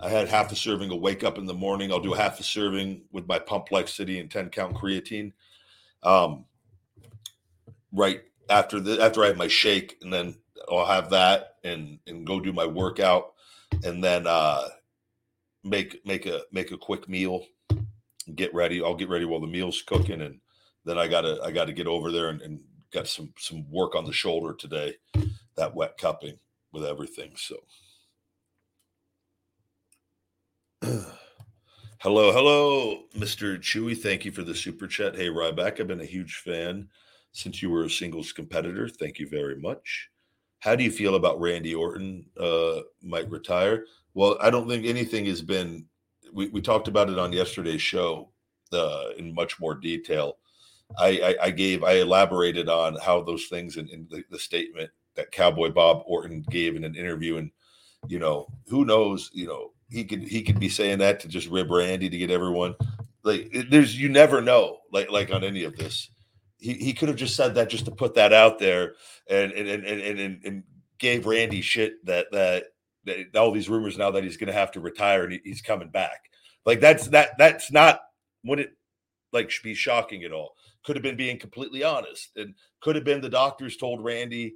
I 0.00 0.08
had 0.08 0.28
half 0.28 0.52
a 0.52 0.56
serving 0.56 0.90
to 0.90 0.96
wake 0.96 1.24
up 1.24 1.38
in 1.38 1.46
the 1.46 1.54
morning. 1.54 1.90
I'll 1.90 2.00
do 2.00 2.12
half 2.12 2.38
a 2.38 2.42
serving 2.42 3.02
with 3.12 3.26
my 3.26 3.38
pump 3.38 3.70
like 3.70 3.88
city 3.88 4.20
and 4.20 4.30
10 4.30 4.50
count 4.50 4.76
creatine. 4.76 5.32
Um, 6.02 6.44
right 7.92 8.22
after 8.50 8.80
the 8.80 9.02
after 9.02 9.24
I 9.24 9.28
have 9.28 9.36
my 9.36 9.48
shake, 9.48 9.96
and 10.02 10.12
then 10.12 10.36
I'll 10.70 10.84
have 10.84 11.10
that 11.10 11.56
and 11.64 11.98
and 12.06 12.26
go 12.26 12.40
do 12.40 12.52
my 12.52 12.66
workout 12.66 13.34
and 13.82 14.02
then 14.02 14.26
uh, 14.26 14.68
make 15.62 16.04
make 16.04 16.26
a 16.26 16.42
make 16.52 16.70
a 16.70 16.78
quick 16.78 17.08
meal, 17.08 17.44
get 18.34 18.54
ready. 18.54 18.82
I'll 18.82 18.94
get 18.94 19.08
ready 19.08 19.24
while 19.24 19.40
the 19.40 19.46
meal's 19.46 19.82
cooking, 19.82 20.20
and 20.20 20.40
then 20.84 20.98
I 20.98 21.08
gotta 21.08 21.40
I 21.42 21.50
gotta 21.50 21.72
get 21.72 21.86
over 21.86 22.12
there 22.12 22.28
and, 22.28 22.40
and 22.42 22.60
got 22.92 23.08
some 23.08 23.32
some 23.38 23.70
work 23.70 23.94
on 23.94 24.04
the 24.04 24.12
shoulder 24.12 24.54
today, 24.54 24.94
that 25.56 25.74
wet 25.74 25.96
cupping 25.98 26.38
with 26.72 26.84
everything. 26.84 27.32
So. 27.36 27.56
hello, 32.00 32.32
hello, 32.32 33.04
Mr. 33.16 33.58
Chewy. 33.58 33.96
Thank 33.96 34.24
you 34.24 34.32
for 34.32 34.42
the 34.42 34.54
super 34.54 34.86
chat. 34.86 35.16
Hey, 35.16 35.28
Ryback, 35.28 35.80
I've 35.80 35.88
been 35.88 36.00
a 36.00 36.06
huge 36.06 36.36
fan 36.36 36.88
since 37.32 37.62
you 37.62 37.70
were 37.70 37.84
a 37.84 37.90
singles 37.90 38.32
competitor. 38.32 38.88
Thank 38.88 39.18
you 39.18 39.28
very 39.28 39.56
much. 39.56 40.10
How 40.60 40.74
do 40.74 40.84
you 40.84 40.90
feel 40.90 41.14
about 41.14 41.40
Randy 41.40 41.74
Orton 41.74 42.26
uh, 42.38 42.80
might 43.02 43.30
retire? 43.30 43.84
Well, 44.14 44.38
I 44.40 44.50
don't 44.50 44.68
think 44.68 44.86
anything 44.86 45.26
has 45.26 45.42
been. 45.42 45.86
We, 46.32 46.48
we 46.48 46.60
talked 46.60 46.88
about 46.88 47.10
it 47.10 47.18
on 47.18 47.32
yesterday's 47.32 47.82
show 47.82 48.30
uh, 48.72 49.10
in 49.18 49.34
much 49.34 49.60
more 49.60 49.74
detail. 49.74 50.38
I, 50.98 51.08
I, 51.40 51.46
I, 51.46 51.50
gave, 51.50 51.82
I 51.82 51.94
elaborated 51.94 52.68
on 52.68 52.96
how 52.96 53.22
those 53.22 53.46
things 53.46 53.76
in, 53.76 53.88
in 53.88 54.06
the, 54.10 54.22
the 54.30 54.38
statement 54.38 54.90
that 55.16 55.32
Cowboy 55.32 55.70
Bob 55.70 56.02
Orton 56.06 56.44
gave 56.50 56.76
in 56.76 56.84
an 56.84 56.94
interview, 56.94 57.36
and 57.36 57.50
you 58.08 58.18
know, 58.18 58.46
who 58.68 58.84
knows, 58.84 59.30
you 59.32 59.46
know, 59.46 59.72
he 59.88 60.04
could 60.04 60.22
he 60.22 60.42
could 60.42 60.60
be 60.60 60.68
saying 60.68 60.98
that 60.98 61.20
to 61.20 61.28
just 61.28 61.48
rib 61.48 61.70
Randy 61.70 62.08
to 62.08 62.18
get 62.18 62.30
everyone. 62.30 62.74
Like, 63.22 63.54
there's 63.70 63.98
you 63.98 64.08
never 64.08 64.40
know, 64.40 64.78
like 64.92 65.10
like 65.10 65.32
on 65.32 65.44
any 65.44 65.64
of 65.64 65.76
this 65.76 66.10
he, 66.64 66.72
he 66.72 66.92
could 66.94 67.08
have 67.08 67.18
just 67.18 67.36
said 67.36 67.54
that 67.54 67.68
just 67.68 67.84
to 67.84 67.90
put 67.90 68.14
that 68.14 68.32
out 68.32 68.58
there 68.58 68.94
and 69.28 69.52
and 69.52 69.68
and 69.68 69.84
and, 69.84 70.40
and, 70.44 70.62
gave 70.98 71.26
Randy 71.26 71.60
shit 71.60 71.94
that, 72.06 72.30
that 72.30 72.66
that 73.04 73.36
all 73.36 73.50
these 73.50 73.68
rumors 73.68 73.98
now 73.98 74.12
that 74.12 74.22
he's 74.22 74.36
going 74.36 74.46
to 74.46 74.52
have 74.54 74.70
to 74.70 74.80
retire 74.80 75.24
and 75.24 75.40
he's 75.44 75.60
coming 75.60 75.90
back. 75.90 76.30
Like 76.64 76.80
that's 76.80 77.08
that 77.08 77.30
that's 77.36 77.70
not 77.70 78.00
would 78.44 78.60
it 78.60 78.70
like 79.32 79.52
be 79.62 79.74
shocking 79.74 80.22
at 80.22 80.32
all. 80.32 80.54
Could 80.84 80.96
have 80.96 81.02
been 81.02 81.16
being 81.16 81.38
completely 81.38 81.82
honest 81.82 82.30
and 82.36 82.54
could 82.80 82.94
have 82.94 83.04
been 83.04 83.20
the 83.20 83.28
doctors 83.28 83.76
told 83.76 84.02
Randy 84.02 84.54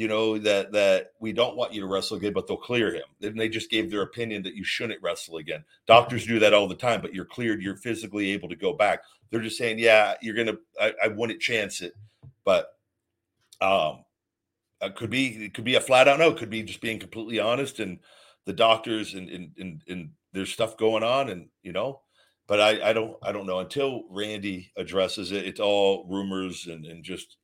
you 0.00 0.08
know 0.08 0.38
that 0.38 0.72
that 0.72 1.12
we 1.20 1.30
don't 1.30 1.58
want 1.58 1.74
you 1.74 1.80
to 1.82 1.86
wrestle 1.86 2.16
again 2.16 2.32
but 2.32 2.46
they'll 2.46 2.56
clear 2.56 2.94
him. 2.94 3.02
And 3.20 3.38
they 3.38 3.50
just 3.50 3.70
gave 3.70 3.90
their 3.90 4.00
opinion 4.00 4.42
that 4.44 4.54
you 4.54 4.64
shouldn't 4.64 5.02
wrestle 5.02 5.36
again. 5.36 5.62
Doctors 5.86 6.26
do 6.26 6.38
that 6.38 6.54
all 6.54 6.66
the 6.66 6.74
time 6.74 7.02
but 7.02 7.12
you're 7.12 7.26
cleared 7.26 7.60
you're 7.60 7.76
physically 7.76 8.30
able 8.30 8.48
to 8.48 8.56
go 8.56 8.72
back. 8.72 9.02
They're 9.30 9.42
just 9.42 9.58
saying 9.58 9.78
yeah 9.78 10.14
you're 10.22 10.34
gonna 10.34 10.56
i, 10.80 10.94
I 11.04 11.08
wouldn't 11.08 11.42
chance 11.42 11.82
it. 11.82 11.92
But 12.46 12.68
um 13.60 14.06
it 14.80 14.96
could 14.96 15.10
be 15.10 15.44
it 15.44 15.52
could 15.52 15.64
be 15.64 15.74
a 15.74 15.82
flat 15.82 16.08
out 16.08 16.18
no. 16.18 16.30
It 16.30 16.38
could 16.38 16.48
be 16.48 16.62
just 16.62 16.80
being 16.80 16.98
completely 16.98 17.38
honest 17.38 17.78
and 17.78 17.98
the 18.46 18.54
doctors 18.54 19.12
and 19.12 19.28
and 19.28 19.50
and, 19.58 19.82
and 19.86 20.10
there's 20.32 20.50
stuff 20.50 20.78
going 20.78 21.02
on 21.02 21.28
and 21.28 21.50
you 21.62 21.72
know 21.72 22.00
but 22.46 22.58
I, 22.58 22.88
I 22.88 22.92
don't 22.94 23.18
I 23.22 23.32
don't 23.32 23.46
know. 23.46 23.58
Until 23.58 24.04
Randy 24.08 24.72
addresses 24.78 25.30
it. 25.30 25.44
It's 25.44 25.60
all 25.60 26.06
rumors 26.08 26.68
and, 26.68 26.86
and 26.86 27.04
just 27.04 27.36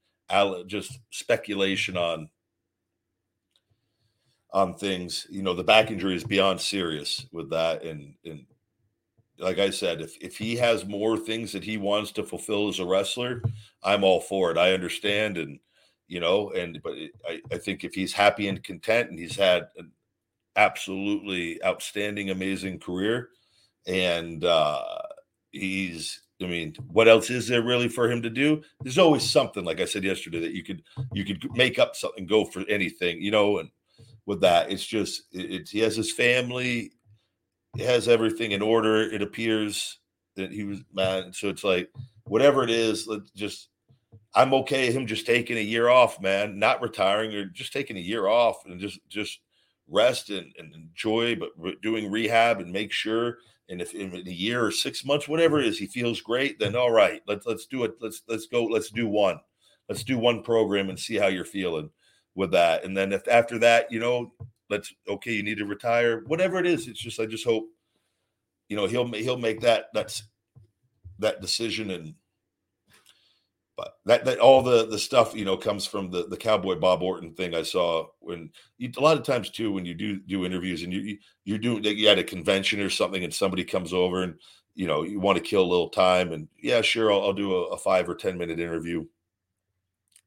just 0.66 0.98
speculation 1.10 1.98
on 1.98 2.30
on 4.56 4.74
things. 4.74 5.26
You 5.28 5.42
know, 5.42 5.52
the 5.52 5.62
back 5.62 5.90
injury 5.90 6.16
is 6.16 6.24
beyond 6.24 6.60
serious 6.60 7.26
with 7.30 7.50
that. 7.50 7.84
And 7.84 8.14
and 8.24 8.46
like 9.38 9.58
I 9.58 9.68
said, 9.68 10.00
if 10.00 10.16
if 10.22 10.38
he 10.38 10.56
has 10.56 10.86
more 10.86 11.18
things 11.18 11.52
that 11.52 11.62
he 11.62 11.76
wants 11.76 12.10
to 12.12 12.24
fulfill 12.24 12.68
as 12.68 12.80
a 12.80 12.86
wrestler, 12.86 13.42
I'm 13.84 14.02
all 14.02 14.20
for 14.20 14.50
it. 14.50 14.56
I 14.56 14.72
understand 14.72 15.36
and 15.36 15.60
you 16.08 16.20
know, 16.20 16.50
and 16.52 16.80
but 16.82 16.94
I, 17.28 17.42
I 17.52 17.58
think 17.58 17.84
if 17.84 17.94
he's 17.94 18.14
happy 18.14 18.48
and 18.48 18.64
content 18.64 19.10
and 19.10 19.18
he's 19.18 19.36
had 19.36 19.68
an 19.76 19.92
absolutely 20.56 21.62
outstanding, 21.62 22.30
amazing 22.30 22.78
career, 22.78 23.28
and 23.86 24.42
uh 24.42 24.82
he's 25.52 26.22
I 26.42 26.46
mean, 26.46 26.74
what 26.92 27.08
else 27.08 27.30
is 27.30 27.46
there 27.48 27.62
really 27.62 27.88
for 27.88 28.10
him 28.10 28.22
to 28.22 28.30
do? 28.30 28.62
There's 28.82 28.98
always 28.98 29.22
something, 29.22 29.64
like 29.64 29.80
I 29.80 29.86
said 29.86 30.04
yesterday, 30.04 30.40
that 30.40 30.52
you 30.52 30.62
could 30.62 30.82
you 31.12 31.26
could 31.26 31.46
make 31.54 31.78
up 31.78 31.94
something, 31.94 32.26
go 32.26 32.46
for 32.46 32.64
anything, 32.70 33.20
you 33.20 33.30
know, 33.30 33.58
and 33.58 33.68
with 34.26 34.40
that. 34.40 34.70
It's 34.70 34.84
just 34.84 35.22
it, 35.32 35.68
he 35.68 35.78
has 35.80 35.96
his 35.96 36.12
family, 36.12 36.92
he 37.76 37.82
has 37.84 38.08
everything 38.08 38.52
in 38.52 38.62
order. 38.62 39.02
It 39.02 39.22
appears 39.22 39.98
that 40.34 40.52
he 40.52 40.64
was 40.64 40.80
man. 40.92 41.32
So 41.32 41.48
it's 41.48 41.64
like 41.64 41.90
whatever 42.24 42.62
it 42.62 42.70
is, 42.70 43.06
let's 43.06 43.30
just. 43.30 43.68
I'm 44.34 44.52
okay 44.52 44.92
him 44.92 45.06
just 45.06 45.24
taking 45.24 45.56
a 45.56 45.62
year 45.62 45.88
off, 45.88 46.20
man, 46.20 46.58
not 46.58 46.82
retiring 46.82 47.34
or 47.34 47.46
just 47.46 47.72
taking 47.72 47.96
a 47.96 48.00
year 48.00 48.26
off 48.26 48.66
and 48.66 48.78
just 48.78 49.00
just 49.08 49.40
rest 49.88 50.28
and, 50.28 50.52
and 50.58 50.74
enjoy, 50.74 51.36
but 51.36 51.50
doing 51.80 52.10
rehab 52.10 52.60
and 52.60 52.70
make 52.70 52.92
sure. 52.92 53.38
And 53.68 53.80
if 53.80 53.94
in 53.94 54.14
a 54.14 54.30
year 54.30 54.64
or 54.64 54.70
six 54.70 55.04
months, 55.04 55.26
whatever 55.26 55.58
it 55.58 55.66
is, 55.66 55.78
he 55.78 55.86
feels 55.86 56.20
great, 56.20 56.58
then 56.58 56.76
all 56.76 56.90
right, 56.90 57.22
let's 57.26 57.46
let's 57.46 57.66
do 57.66 57.84
it. 57.84 57.94
Let's 58.00 58.22
let's 58.28 58.46
go. 58.46 58.64
Let's 58.64 58.90
do 58.90 59.08
one. 59.08 59.40
Let's 59.88 60.04
do 60.04 60.18
one 60.18 60.42
program 60.42 60.90
and 60.90 60.98
see 60.98 61.16
how 61.16 61.28
you're 61.28 61.44
feeling 61.44 61.90
with 62.36 62.52
that. 62.52 62.84
And 62.84 62.96
then 62.96 63.12
if 63.12 63.26
after 63.26 63.58
that, 63.58 63.90
you 63.90 63.98
know, 63.98 64.32
let's 64.70 64.94
okay, 65.08 65.32
you 65.32 65.42
need 65.42 65.58
to 65.58 65.66
retire, 65.66 66.22
whatever 66.26 66.58
it 66.58 66.66
is. 66.66 66.86
It's 66.86 67.00
just 67.00 67.18
I 67.18 67.26
just 67.26 67.44
hope, 67.44 67.66
you 68.68 68.76
know, 68.76 68.86
he'll 68.86 69.10
he'll 69.12 69.38
make 69.38 69.60
that 69.62 69.86
that's 69.92 70.22
that 71.18 71.40
decision 71.40 71.90
and 71.90 72.14
but 73.76 73.98
that, 74.06 74.24
that 74.24 74.38
all 74.38 74.62
the 74.62 74.86
the 74.86 74.98
stuff 74.98 75.34
you 75.34 75.44
know 75.44 75.56
comes 75.56 75.86
from 75.86 76.10
the 76.10 76.26
the 76.28 76.36
cowboy 76.36 76.74
bob 76.76 77.02
orton 77.02 77.32
thing 77.34 77.54
i 77.54 77.62
saw 77.62 78.06
when 78.20 78.50
you, 78.78 78.90
a 78.96 79.00
lot 79.00 79.16
of 79.16 79.22
times 79.22 79.50
too 79.50 79.70
when 79.70 79.84
you 79.84 79.94
do 79.94 80.18
do 80.20 80.44
interviews 80.44 80.82
and 80.82 80.92
you 80.92 81.16
you're 81.44 81.58
doing 81.58 81.84
you 81.84 82.08
at 82.08 82.18
a 82.18 82.24
convention 82.24 82.80
or 82.80 82.90
something 82.90 83.24
and 83.24 83.32
somebody 83.32 83.64
comes 83.64 83.92
over 83.92 84.22
and 84.22 84.34
you 84.74 84.86
know 84.86 85.02
you 85.02 85.20
want 85.20 85.36
to 85.36 85.44
kill 85.44 85.62
a 85.62 85.66
little 85.66 85.88
time 85.88 86.32
and 86.32 86.48
yeah 86.62 86.80
sure 86.80 87.12
i'll, 87.12 87.22
I'll 87.22 87.32
do 87.32 87.54
a, 87.54 87.62
a, 87.68 87.78
five 87.78 88.08
or 88.08 88.14
ten 88.14 88.38
minute 88.38 88.60
interview 88.60 89.04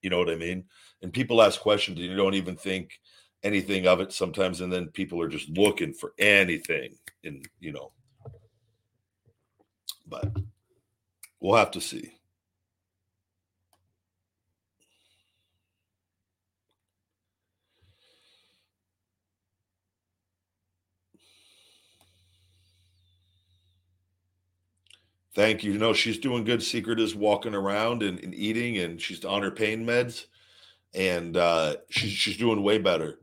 you 0.01 0.09
know 0.09 0.19
what 0.19 0.29
i 0.29 0.35
mean 0.35 0.65
and 1.01 1.13
people 1.13 1.41
ask 1.41 1.59
questions 1.59 1.97
and 1.99 2.07
you 2.07 2.15
don't 2.15 2.33
even 2.33 2.55
think 2.55 2.99
anything 3.43 3.87
of 3.87 4.01
it 4.01 4.11
sometimes 4.11 4.61
and 4.61 4.71
then 4.71 4.87
people 4.87 5.21
are 5.21 5.29
just 5.29 5.49
looking 5.49 5.93
for 5.93 6.13
anything 6.17 6.95
and 7.23 7.47
you 7.59 7.71
know 7.71 7.91
but 10.07 10.35
we'll 11.39 11.55
have 11.55 11.71
to 11.71 11.81
see 11.81 12.13
Thank 25.35 25.63
you. 25.63 25.77
No, 25.77 25.93
she's 25.93 26.17
doing 26.17 26.43
good. 26.43 26.61
Secret 26.61 26.99
is 26.99 27.15
walking 27.15 27.55
around 27.55 28.03
and, 28.03 28.19
and 28.19 28.35
eating, 28.35 28.79
and 28.79 28.99
she's 28.99 29.23
on 29.23 29.41
her 29.41 29.51
pain 29.51 29.85
meds, 29.85 30.25
and 30.93 31.37
uh, 31.37 31.75
she's 31.89 32.11
she's 32.11 32.37
doing 32.37 32.63
way 32.63 32.77
better. 32.77 33.19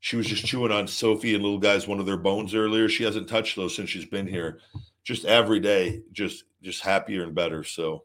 She 0.00 0.16
was 0.16 0.26
just 0.26 0.46
chewing 0.46 0.72
on 0.72 0.86
Sophie 0.86 1.34
and 1.34 1.42
little 1.42 1.58
guys 1.58 1.86
one 1.86 2.00
of 2.00 2.06
their 2.06 2.16
bones 2.16 2.54
earlier. 2.54 2.88
She 2.88 3.04
hasn't 3.04 3.28
touched 3.28 3.56
those 3.56 3.76
since 3.76 3.90
she's 3.90 4.06
been 4.06 4.26
here. 4.26 4.60
Just 5.04 5.24
every 5.24 5.60
day, 5.60 6.02
just 6.12 6.44
just 6.62 6.82
happier 6.82 7.22
and 7.22 7.34
better. 7.34 7.64
So, 7.64 8.04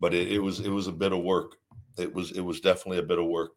but 0.00 0.14
it, 0.14 0.32
it 0.32 0.38
was 0.38 0.60
it 0.60 0.70
was 0.70 0.86
a 0.86 0.92
bit 0.92 1.12
of 1.12 1.22
work. 1.22 1.56
It 1.98 2.14
was 2.14 2.32
it 2.32 2.40
was 2.40 2.60
definitely 2.60 2.98
a 2.98 3.04
bit 3.04 3.18
of 3.18 3.26
work. 3.26 3.52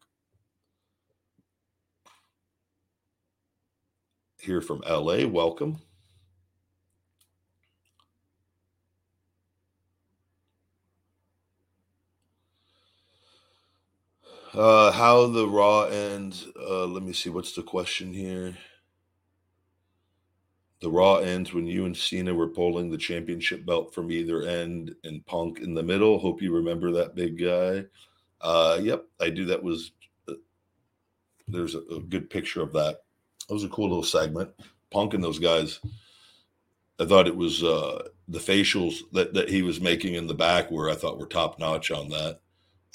Here 4.40 4.60
from 4.60 4.82
LA, 4.88 5.26
welcome. 5.26 5.80
Uh, 14.54 14.90
how 14.92 15.26
the 15.26 15.48
Raw 15.48 15.84
ends. 15.84 16.46
Uh, 16.58 16.86
let 16.86 17.02
me 17.02 17.12
see. 17.12 17.30
What's 17.30 17.52
the 17.52 17.62
question 17.62 18.12
here? 18.12 18.56
The 20.80 20.90
Raw 20.90 21.16
ends 21.16 21.52
when 21.52 21.66
you 21.66 21.86
and 21.86 21.96
Cena 21.96 22.34
were 22.34 22.48
pulling 22.48 22.90
the 22.90 22.98
championship 22.98 23.64
belt 23.64 23.94
from 23.94 24.10
either 24.10 24.42
end 24.42 24.94
and 25.04 25.24
Punk 25.26 25.60
in 25.60 25.74
the 25.74 25.82
middle. 25.82 26.18
Hope 26.18 26.42
you 26.42 26.54
remember 26.54 26.92
that 26.92 27.14
big 27.14 27.38
guy. 27.38 27.84
Uh, 28.40 28.78
yep, 28.80 29.04
I 29.20 29.30
do. 29.30 29.46
That 29.46 29.62
was 29.62 29.92
uh, 30.28 30.34
there's 31.48 31.74
a, 31.74 31.80
a, 31.90 32.00
good 32.00 32.28
picture 32.28 32.62
of 32.62 32.72
that. 32.74 33.00
That 33.48 33.54
was 33.54 33.64
a 33.64 33.68
cool 33.68 33.88
little 33.88 34.02
segment. 34.02 34.50
Punk 34.90 35.14
and 35.14 35.24
those 35.24 35.38
guys. 35.38 35.80
I 37.00 37.06
thought 37.06 37.26
it 37.26 37.36
was 37.36 37.62
uh, 37.62 38.08
the 38.28 38.38
facials 38.38 39.00
that, 39.12 39.34
that 39.34 39.48
he 39.48 39.62
was 39.62 39.80
making 39.80 40.14
in 40.14 40.26
the 40.26 40.34
back 40.34 40.70
where 40.70 40.90
I 40.90 40.94
thought 40.94 41.18
were 41.18 41.26
top 41.26 41.58
notch 41.58 41.90
on 41.90 42.08
that 42.10 42.40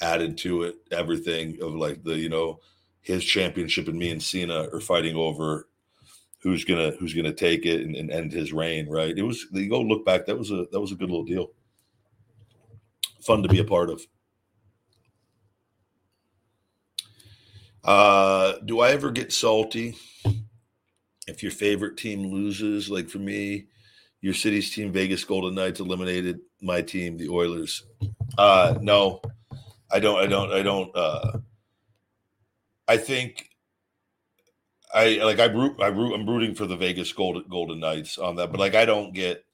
added 0.02 0.36
to 0.36 0.64
it 0.64 0.76
everything 0.90 1.56
of 1.62 1.74
like 1.74 2.02
the 2.02 2.18
you 2.18 2.28
know 2.28 2.60
his 3.00 3.24
championship 3.24 3.88
and 3.88 3.98
me 3.98 4.10
and 4.10 4.22
Cena 4.22 4.68
are 4.72 4.80
fighting 4.80 5.16
over 5.16 5.68
who's 6.42 6.64
gonna 6.64 6.90
who's 6.98 7.14
gonna 7.14 7.32
take 7.32 7.64
it 7.64 7.82
and, 7.82 7.96
and 7.96 8.10
end 8.10 8.32
his 8.32 8.52
reign 8.52 8.88
right? 8.88 9.16
It 9.16 9.22
was 9.22 9.46
you 9.52 9.70
go 9.70 9.80
look 9.80 10.04
back 10.04 10.26
that 10.26 10.38
was 10.38 10.50
a 10.50 10.66
that 10.72 10.80
was 10.80 10.92
a 10.92 10.96
good 10.96 11.08
little 11.08 11.24
deal. 11.24 11.52
Fun 13.20 13.42
to 13.42 13.48
be 13.48 13.60
a 13.60 13.64
part 13.64 13.90
of. 13.90 14.04
Uh 17.84 18.58
do 18.64 18.80
i 18.80 18.90
ever 18.90 19.10
get 19.10 19.32
salty 19.32 19.96
if 21.26 21.42
your 21.42 21.52
favorite 21.52 21.96
team 21.96 22.26
loses? 22.26 22.90
Like 22.90 23.08
for 23.08 23.18
me 23.18 23.66
your 24.20 24.34
city's 24.34 24.72
team 24.72 24.92
vegas 24.92 25.24
golden 25.24 25.54
knights 25.54 25.80
eliminated 25.80 26.40
my 26.60 26.80
team 26.80 27.16
the 27.16 27.28
oilers. 27.28 27.84
Uh 28.38 28.78
no 28.80 29.20
I 29.92 30.00
don't. 30.00 30.18
I 30.18 30.26
don't. 30.26 30.52
I 30.52 30.62
don't. 30.62 30.96
Uh, 30.96 31.38
I 32.88 32.96
think 32.96 33.50
I 34.94 35.18
like. 35.22 35.38
I 35.38 35.44
root. 35.44 35.80
I 35.80 35.88
root. 35.88 36.14
I'm 36.14 36.28
rooting 36.28 36.54
for 36.54 36.66
the 36.66 36.76
Vegas 36.76 37.12
Golden 37.12 37.44
Golden 37.48 37.78
Knights 37.78 38.16
on 38.18 38.36
that, 38.36 38.50
but 38.50 38.60
like 38.60 38.74
I 38.74 38.86
don't 38.86 39.12
get. 39.12 39.44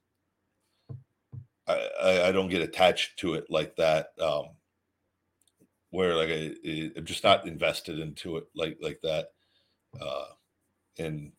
I, 1.66 2.28
I 2.28 2.32
don't 2.32 2.48
get 2.48 2.62
attached 2.62 3.18
to 3.18 3.34
it 3.34 3.50
like 3.50 3.76
that. 3.76 4.12
Um, 4.18 4.44
where 5.90 6.14
like 6.14 6.30
I, 6.30 6.54
I'm 6.96 7.04
just 7.04 7.24
not 7.24 7.46
invested 7.46 7.98
into 7.98 8.36
it 8.36 8.44
like 8.54 8.78
like 8.80 9.00
that. 9.02 9.30
Uh, 10.00 10.24
and 10.98 11.32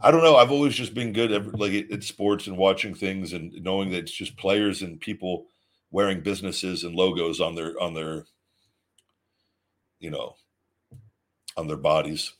I 0.00 0.10
don't 0.10 0.22
know. 0.22 0.36
I've 0.36 0.50
always 0.50 0.74
just 0.74 0.94
been 0.94 1.12
good 1.12 1.32
at 1.32 1.58
like 1.58 1.90
at 1.90 2.04
sports 2.04 2.46
and 2.46 2.56
watching 2.56 2.94
things 2.94 3.32
and 3.32 3.52
knowing 3.62 3.90
that 3.90 3.98
it's 3.98 4.12
just 4.12 4.36
players 4.36 4.82
and 4.82 5.00
people 5.00 5.46
wearing 5.92 6.20
businesses 6.20 6.82
and 6.82 6.96
logos 6.96 7.40
on 7.40 7.54
their 7.54 7.80
on 7.80 7.94
their 7.94 8.24
you 10.00 10.10
know 10.10 10.34
on 11.56 11.68
their 11.68 11.76
bodies. 11.76 12.32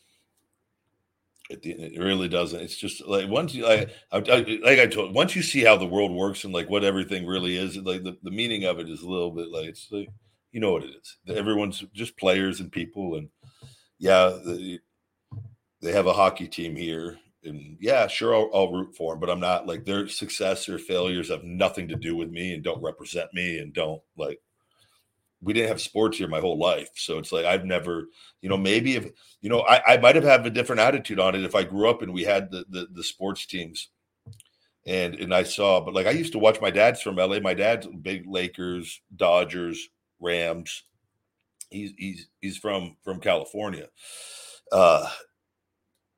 It, 1.50 1.66
it 1.66 2.00
really 2.00 2.28
doesn't 2.28 2.60
it's 2.60 2.78
just 2.78 3.06
like 3.06 3.28
once 3.28 3.52
you 3.52 3.66
like 3.66 3.90
I, 4.10 4.18
I, 4.18 4.58
like 4.62 4.78
i 4.78 4.86
told 4.86 5.14
once 5.14 5.36
you 5.36 5.42
see 5.42 5.62
how 5.62 5.76
the 5.76 5.84
world 5.84 6.10
works 6.10 6.44
and 6.44 6.54
like 6.54 6.70
what 6.70 6.84
everything 6.84 7.26
really 7.26 7.58
is 7.58 7.76
like 7.76 8.04
the, 8.04 8.16
the 8.22 8.30
meaning 8.30 8.64
of 8.64 8.78
it 8.78 8.88
is 8.88 9.02
a 9.02 9.08
little 9.08 9.30
bit 9.30 9.50
like 9.50 9.66
it's 9.66 9.88
like 9.90 10.08
you 10.52 10.60
know 10.60 10.72
what 10.72 10.84
it 10.84 10.94
is. 10.94 11.16
Everyone's 11.36 11.84
just 11.92 12.16
players 12.16 12.60
and 12.60 12.72
people 12.72 13.16
and 13.16 13.28
yeah 13.98 14.28
the, 14.28 14.78
they 15.82 15.92
have 15.92 16.06
a 16.06 16.12
hockey 16.12 16.46
team 16.46 16.74
here 16.74 17.18
and 17.44 17.76
yeah, 17.80 18.06
sure, 18.06 18.34
I'll, 18.34 18.50
I'll, 18.54 18.72
root 18.72 18.94
for 18.96 19.12
them, 19.12 19.20
but 19.20 19.30
I'm 19.30 19.40
not 19.40 19.66
like 19.66 19.84
their 19.84 20.08
success 20.08 20.68
or 20.68 20.78
failures 20.78 21.28
have 21.28 21.44
nothing 21.44 21.88
to 21.88 21.96
do 21.96 22.16
with 22.16 22.30
me 22.30 22.54
and 22.54 22.62
don't 22.62 22.82
represent 22.82 23.32
me 23.34 23.58
and 23.58 23.72
don't 23.72 24.02
like. 24.16 24.40
We 25.40 25.52
didn't 25.52 25.70
have 25.70 25.80
sports 25.80 26.18
here 26.18 26.28
my 26.28 26.38
whole 26.38 26.58
life, 26.58 26.90
so 26.94 27.18
it's 27.18 27.32
like 27.32 27.44
I've 27.44 27.64
never, 27.64 28.06
you 28.42 28.48
know, 28.48 28.56
maybe 28.56 28.94
if 28.94 29.10
you 29.40 29.50
know, 29.50 29.62
I, 29.62 29.94
I 29.94 29.96
might 29.96 30.14
have 30.14 30.24
had 30.24 30.46
a 30.46 30.50
different 30.50 30.80
attitude 30.80 31.18
on 31.18 31.34
it 31.34 31.44
if 31.44 31.56
I 31.56 31.64
grew 31.64 31.90
up 31.90 32.02
and 32.02 32.14
we 32.14 32.22
had 32.22 32.50
the 32.52 32.64
the, 32.68 32.86
the 32.92 33.02
sports 33.02 33.44
teams, 33.44 33.88
and 34.86 35.16
and 35.16 35.34
I 35.34 35.42
saw, 35.42 35.80
but 35.80 35.94
like 35.94 36.06
I 36.06 36.10
used 36.10 36.32
to 36.32 36.38
watch 36.38 36.60
my 36.60 36.70
dad's 36.70 37.00
from 37.02 37.16
LA. 37.16 37.40
My 37.40 37.54
dad's 37.54 37.88
big 37.88 38.24
Lakers, 38.28 39.00
Dodgers, 39.16 39.88
Rams. 40.20 40.84
He's 41.70 41.92
he's 41.98 42.28
he's 42.40 42.56
from 42.56 42.96
from 43.02 43.18
California. 43.18 43.88
Uh, 44.70 45.08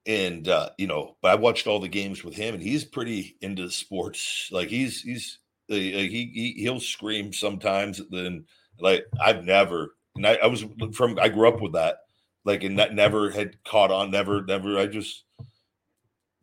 and 0.07 0.49
uh, 0.49 0.71
you 0.79 0.87
know, 0.87 1.17
but 1.23 1.31
I 1.31 1.35
watched 1.37 1.67
all 1.67 1.81
the 1.81 1.89
games 1.89 2.23
with 2.25 2.35
him, 2.35 2.55
and 2.55 2.63
he's 2.63 2.85
pretty 2.85 3.37
into 3.41 3.71
sports. 3.71 4.49
Like 4.53 4.69
he's 4.69 5.01
he's 5.01 5.39
uh, 5.71 5.75
he, 5.75 6.31
he 6.35 6.55
he'll 6.59 6.81
scream 6.81 7.33
sometimes. 7.33 8.01
Then 8.11 8.45
like 8.79 9.07
I've 9.21 9.45
never, 9.45 9.97
and 10.17 10.27
I, 10.27 10.35
I 10.35 10.47
was 10.47 10.65
from 10.93 11.19
I 11.19 11.29
grew 11.29 11.49
up 11.49 11.61
with 11.61 11.73
that, 11.73 11.99
like 12.45 12.65
and 12.65 12.79
that 12.79 12.95
never 12.95 13.31
had 13.31 13.63
caught 13.65 13.91
on. 13.91 14.11
Never, 14.11 14.45
never. 14.45 14.79
I 14.79 14.87
just 14.87 15.25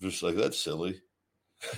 just 0.02 0.24
like 0.24 0.36
that's 0.36 0.60
silly. 0.60 1.00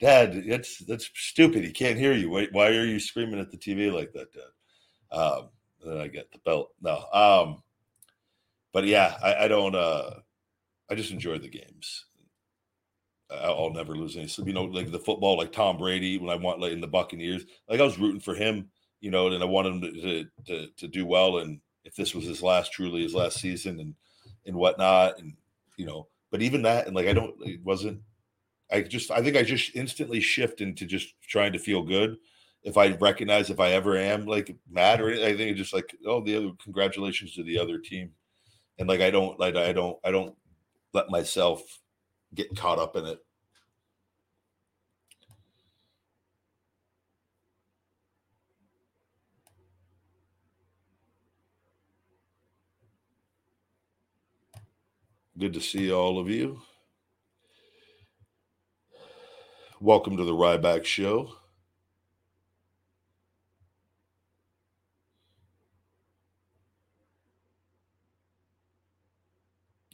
Dad, 0.00 0.44
that's 0.48 0.78
that's 0.78 1.10
stupid. 1.14 1.64
He 1.64 1.72
can't 1.72 1.98
hear 1.98 2.12
you. 2.12 2.30
Wait, 2.30 2.52
why 2.52 2.68
are 2.68 2.84
you 2.84 3.00
screaming 3.00 3.40
at 3.40 3.50
the 3.50 3.56
TV 3.56 3.92
like 3.92 4.12
that, 4.12 4.32
Dad? 4.32 5.16
Um, 5.16 5.48
then 5.84 5.98
I 5.98 6.08
get 6.08 6.30
the 6.32 6.38
belt. 6.44 6.70
No, 6.80 7.04
um, 7.12 7.62
but 8.72 8.84
yeah, 8.84 9.16
I, 9.22 9.44
I 9.44 9.48
don't. 9.48 9.74
uh 9.74 10.10
I 10.90 10.94
just 10.94 11.10
enjoy 11.10 11.38
the 11.38 11.48
games. 11.48 12.06
I'll 13.30 13.70
never 13.72 13.94
lose 13.94 14.16
any 14.16 14.26
sleep. 14.26 14.48
You 14.48 14.54
know, 14.54 14.64
like 14.64 14.90
the 14.90 14.98
football, 14.98 15.36
like 15.36 15.52
Tom 15.52 15.76
Brady, 15.76 16.16
when 16.16 16.30
I 16.30 16.36
want 16.36 16.60
like 16.60 16.72
in 16.72 16.80
the 16.80 16.86
Buccaneers, 16.86 17.44
like 17.68 17.80
I 17.80 17.84
was 17.84 17.98
rooting 17.98 18.20
for 18.20 18.34
him, 18.34 18.70
you 19.00 19.10
know, 19.10 19.26
and 19.28 19.42
I 19.42 19.46
wanted 19.46 19.74
him 19.74 19.80
to, 19.82 19.92
to 19.92 20.24
to, 20.46 20.66
to 20.78 20.88
do 20.88 21.04
well. 21.04 21.38
And 21.38 21.60
if 21.84 21.94
this 21.94 22.14
was 22.14 22.24
his 22.24 22.42
last, 22.42 22.72
truly 22.72 23.02
his 23.02 23.14
last 23.14 23.38
season, 23.38 23.80
and 23.80 23.94
and 24.46 24.56
whatnot, 24.56 25.18
and 25.18 25.34
you 25.76 25.84
know, 25.86 26.08
but 26.30 26.40
even 26.42 26.62
that, 26.62 26.86
and 26.86 26.96
like 26.96 27.06
I 27.06 27.12
don't, 27.12 27.34
it 27.42 27.62
wasn't. 27.62 28.00
I 28.70 28.82
just, 28.82 29.10
I 29.10 29.22
think 29.22 29.36
I 29.36 29.42
just 29.42 29.74
instantly 29.74 30.20
shift 30.20 30.60
into 30.60 30.84
just 30.84 31.14
trying 31.22 31.52
to 31.54 31.58
feel 31.58 31.82
good. 31.82 32.16
If 32.62 32.76
I 32.76 32.88
recognize 32.96 33.50
if 33.50 33.60
I 33.60 33.72
ever 33.72 33.96
am 33.96 34.26
like 34.26 34.54
mad 34.70 35.00
or 35.00 35.08
anything, 35.08 35.24
I 35.26 35.36
think 35.36 35.50
it's 35.52 35.60
just 35.60 35.72
like, 35.72 35.94
oh, 36.06 36.22
the 36.22 36.36
other 36.36 36.50
congratulations 36.62 37.34
to 37.34 37.42
the 37.42 37.58
other 37.58 37.78
team 37.78 38.10
and 38.78 38.88
like 38.88 39.00
I 39.00 39.10
don't 39.10 39.38
like 39.40 39.56
I 39.56 39.72
don't 39.72 39.98
I 40.04 40.10
don't 40.12 40.36
let 40.94 41.10
myself 41.10 41.62
get 42.34 42.56
caught 42.56 42.78
up 42.78 42.96
in 42.96 43.06
it. 43.06 43.18
Good 55.38 55.54
to 55.54 55.62
see 55.62 55.92
all 55.92 56.18
of 56.20 56.30
you. 56.30 56.60
Welcome 59.80 60.16
to 60.18 60.24
the 60.24 60.32
Ryback 60.34 60.84
Show. 60.86 61.32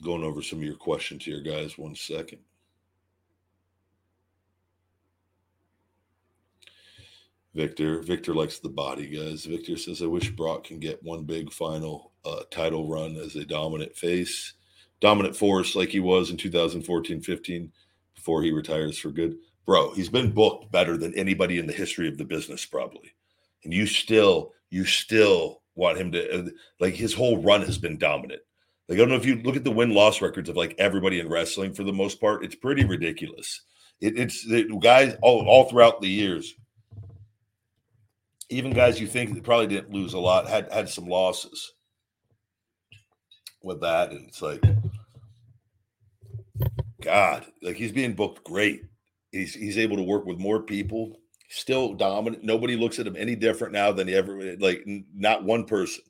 Going 0.05 0.23
over 0.23 0.43
some 0.43 0.59
of 0.59 0.65
your 0.65 0.77
questions 0.77 1.25
here, 1.25 1.41
guys. 1.41 1.79
One 1.79 1.95
second. 1.95 2.41
Victor. 7.55 8.03
Victor 8.03 8.35
likes 8.35 8.59
the 8.59 8.69
body, 8.69 9.07
guys. 9.07 9.47
Victor 9.47 9.79
says, 9.79 10.03
I 10.03 10.07
wish 10.07 10.29
Brock 10.31 10.65
can 10.65 10.79
get 10.79 11.03
one 11.03 11.25
big 11.25 11.51
final 11.53 12.13
uh, 12.25 12.43
title 12.51 12.87
run 12.87 13.17
as 13.17 13.37
a 13.37 13.47
dominant 13.47 13.97
face, 13.97 14.53
dominant 15.01 15.37
force 15.37 15.75
like 15.75 15.89
he 15.89 16.01
was 16.01 16.31
in 16.31 16.37
2014 16.37 17.23
15 17.23 17.73
before 18.15 18.43
he 18.43 18.51
retires 18.51 18.99
for 18.99 19.11
good. 19.11 19.37
Bro, 19.65 19.95
he's 19.95 20.11
been 20.11 20.33
booked 20.33 20.71
better 20.71 20.99
than 20.99 21.15
anybody 21.15 21.59
in 21.59 21.67
the 21.67 21.73
history 21.73 22.09
of 22.09 22.19
the 22.19 22.25
business, 22.25 22.67
probably. 22.67 23.15
And 23.65 23.73
you 23.73 23.87
still, 23.87 24.53
you 24.69 24.85
still 24.85 25.63
want 25.77 25.97
him 25.97 26.13
to, 26.13 26.41
uh, 26.41 26.49
like, 26.81 26.95
his 26.95 27.15
whole 27.15 27.39
run 27.39 27.63
has 27.63 27.79
been 27.79 27.97
dominant. 27.97 28.43
Like, 28.89 28.97
I 28.97 29.01
don't 29.01 29.09
know 29.09 29.17
if 29.17 29.27
you 29.27 29.37
look 29.37 29.57
at 29.57 29.65
the 29.65 29.71
win 29.71 29.95
loss 29.95 30.21
records 30.21 30.49
of 30.49 30.57
like 30.57 30.75
everybody 30.79 31.21
in 31.21 31.29
wrestling 31.29 31.73
for 31.73 31.85
the 31.85 31.93
most 31.93 32.21
part, 32.21 32.45
it's 32.45 32.55
pretty 32.55 32.85
ridiculous. 32.85 33.63
It, 34.01 34.19
it's 34.19 34.47
the 34.47 34.65
guys 34.81 35.17
all, 35.23 35.47
all 35.47 35.65
throughout 35.65 36.01
the 36.01 36.09
years 36.09 36.55
even 38.51 38.73
guys 38.73 39.01
you 39.01 39.07
think 39.07 39.43
probably 39.43 39.67
didn't 39.67 39.93
lose 39.93 40.15
a 40.15 40.19
lot 40.19 40.49
had 40.49 40.73
had 40.73 40.89
some 40.89 41.07
losses 41.07 41.73
with 43.63 43.81
that, 43.81 44.11
and 44.11 44.29
it's 44.29 44.43
like, 44.43 44.63
God, 47.03 47.47
like 47.63 47.77
he's 47.77 47.93
being 47.93 48.15
booked 48.15 48.45
great. 48.45 48.83
He's 49.33 49.55
he's 49.55 49.79
able 49.79 49.97
to 49.97 50.03
work 50.03 50.27
with 50.27 50.39
more 50.39 50.63
people. 50.63 51.21
Still 51.49 51.95
dominant. 51.95 52.45
Nobody 52.45 52.77
looks 52.77 52.99
at 52.99 53.07
him 53.07 53.17
any 53.17 53.37
different 53.37 53.73
now 53.73 53.93
than 53.93 54.09
he 54.09 54.15
ever 54.15 54.57
like. 54.59 54.85
Not 55.15 55.45
one 55.45 55.65
person 55.65 56.03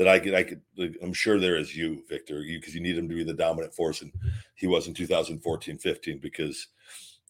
that 0.00 0.08
I 0.08 0.18
could 0.18 0.32
I 0.34 0.44
could, 0.44 0.62
I'm 1.02 1.12
sure 1.12 1.38
there 1.38 1.58
is 1.58 1.76
you, 1.76 2.02
Victor, 2.08 2.40
you 2.40 2.58
because 2.58 2.74
you 2.74 2.80
need 2.80 2.96
him 2.96 3.06
to 3.06 3.14
be 3.14 3.22
the 3.22 3.34
dominant 3.34 3.74
force, 3.74 4.00
and 4.00 4.10
he 4.54 4.66
was 4.66 4.88
in 4.88 4.94
2014, 4.94 5.76
15 5.76 6.18
because 6.20 6.68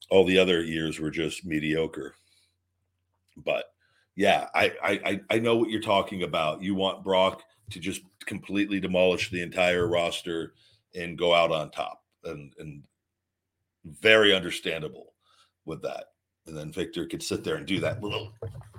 all 0.08 0.24
the 0.24 0.38
other 0.38 0.62
years 0.62 1.00
were 1.00 1.10
just 1.10 1.44
mediocre. 1.44 2.14
But 3.38 3.64
yeah, 4.14 4.46
I, 4.54 4.72
I 4.84 5.20
I 5.30 5.38
know 5.40 5.56
what 5.56 5.70
you're 5.70 5.80
talking 5.80 6.22
about. 6.22 6.62
You 6.62 6.76
want 6.76 7.02
Brock 7.02 7.42
to 7.72 7.80
just 7.80 8.02
completely 8.24 8.78
demolish 8.78 9.30
the 9.30 9.42
entire 9.42 9.88
roster 9.88 10.52
and 10.94 11.18
go 11.18 11.34
out 11.34 11.50
on 11.50 11.72
top, 11.72 12.04
and 12.22 12.52
and 12.60 12.84
very 13.84 14.32
understandable 14.32 15.14
with 15.64 15.82
that. 15.82 16.04
And 16.46 16.56
then 16.56 16.70
Victor 16.70 17.06
could 17.06 17.24
sit 17.24 17.42
there 17.42 17.56
and 17.56 17.66
do 17.66 17.80
that 17.80 18.00
little, 18.00 18.32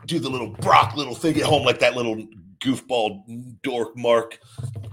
do 0.05 0.17
the 0.17 0.29
little 0.29 0.51
Brock 0.51 0.95
little 0.95 1.13
thing 1.13 1.35
at 1.35 1.43
home, 1.43 1.65
like 1.65 1.79
that 1.79 1.97
little 1.97 2.25
goofball 2.61 3.23
dork 3.63 3.97
Mark 3.97 4.39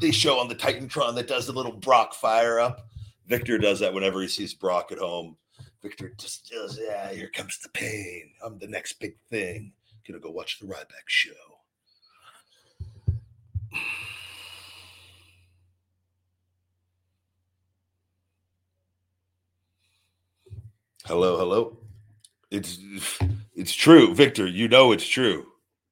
they 0.01 0.11
show 0.11 0.39
on 0.39 0.49
the 0.49 0.55
Titantron 0.55 1.15
that 1.17 1.29
does 1.29 1.47
the 1.47 1.53
little 1.53 1.73
Brock 1.73 2.15
fire 2.15 2.59
up. 2.59 2.89
Victor 3.27 3.59
does 3.59 3.81
that 3.81 3.93
whenever 3.93 4.23
he 4.23 4.29
sees 4.29 4.55
Brock 4.55 4.91
at 4.91 4.99
home. 4.99 5.37
Victor 5.83 6.13
just 6.17 6.51
does, 6.51 6.79
yeah, 6.83 7.13
here 7.13 7.29
comes 7.29 7.59
the 7.59 7.69
pain. 7.69 8.31
I'm 8.45 8.59
the 8.59 8.67
next 8.67 8.95
big 8.95 9.17
thing 9.31 9.73
gonna 10.09 10.21
go 10.21 10.31
watch 10.31 10.59
the 10.59 10.67
Ryback 10.67 11.07
show. 11.07 11.31
Hello, 21.05 21.39
hello. 21.39 21.79
It's 22.51 22.79
it's 23.55 23.73
true, 23.75 24.15
Victor. 24.15 24.47
You 24.47 24.69
know 24.69 24.93
it's 24.93 25.07
true. 25.07 25.47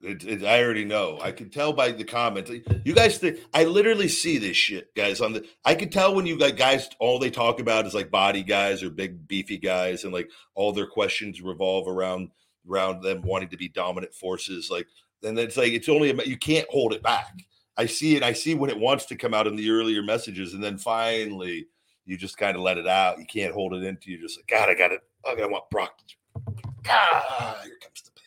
It, 0.07 0.25
it, 0.25 0.45
I 0.45 0.62
already 0.62 0.85
know. 0.85 1.19
I 1.21 1.33
can 1.33 1.51
tell 1.51 1.73
by 1.73 1.90
the 1.90 2.05
comments. 2.05 2.51
You 2.85 2.95
guys 2.95 3.19
think 3.19 3.40
I 3.53 3.64
literally 3.64 4.09
see 4.09 4.38
this 4.38 4.57
shit, 4.57 4.95
guys. 4.95 5.21
On 5.21 5.33
the, 5.33 5.45
I 5.64 5.75
can 5.75 5.90
tell 5.90 6.14
when 6.14 6.27
you 6.27 6.38
guys 6.38 6.88
all 7.01 7.19
they 7.19 7.31
talk 7.31 7.59
about 7.59 7.87
is 7.87 7.95
like 7.95 8.11
body 8.11 8.42
guys 8.45 8.83
or 8.83 8.90
big 8.90 9.27
beefy 9.27 9.59
guys, 9.59 10.05
and 10.05 10.12
like 10.12 10.31
all 10.55 10.73
their 10.73 10.87
questions 10.87 11.42
revolve 11.42 11.88
around 11.88 12.31
around 12.69 13.03
them 13.03 13.23
wanting 13.23 13.49
to 13.49 13.57
be 13.57 13.69
dominant 13.69 14.14
forces. 14.14 14.71
Like, 14.71 14.87
and 15.25 15.38
it's 15.38 15.57
like 15.57 15.73
it's 15.73 15.88
only 15.88 16.14
you 16.25 16.37
can't 16.37 16.69
hold 16.71 16.92
it 16.92 17.03
back. 17.03 17.42
I 17.77 17.87
see 17.87 18.16
it. 18.16 18.23
I 18.23 18.33
see 18.33 18.55
when 18.55 18.71
it 18.71 18.79
wants 18.79 19.07
to 19.07 19.16
come 19.16 19.35
out 19.35 19.47
in 19.47 19.57
the 19.57 19.71
earlier 19.71 20.03
messages, 20.03 20.55
and 20.55 20.62
then 20.62 20.79
finally 20.79 21.66
you 22.05 22.16
just 22.16 22.38
kind 22.38 22.57
of 22.57 22.62
let 22.62 22.79
it 22.79 22.87
out. 22.87 23.19
You 23.19 23.27
can't 23.27 23.53
hold 23.53 23.75
it 23.75 23.83
into 23.83 24.11
you. 24.12 24.21
Just 24.21 24.38
like 24.38 24.47
God, 24.47 24.69
I 24.71 24.75
got 24.75 24.92
it. 24.92 25.01
I 25.27 25.35
want 25.47 25.69
Brock. 25.71 25.99
Ah, 26.88 27.61
here 27.64 27.79
comes 27.83 28.03
the 28.03 28.12
pain. 28.12 28.23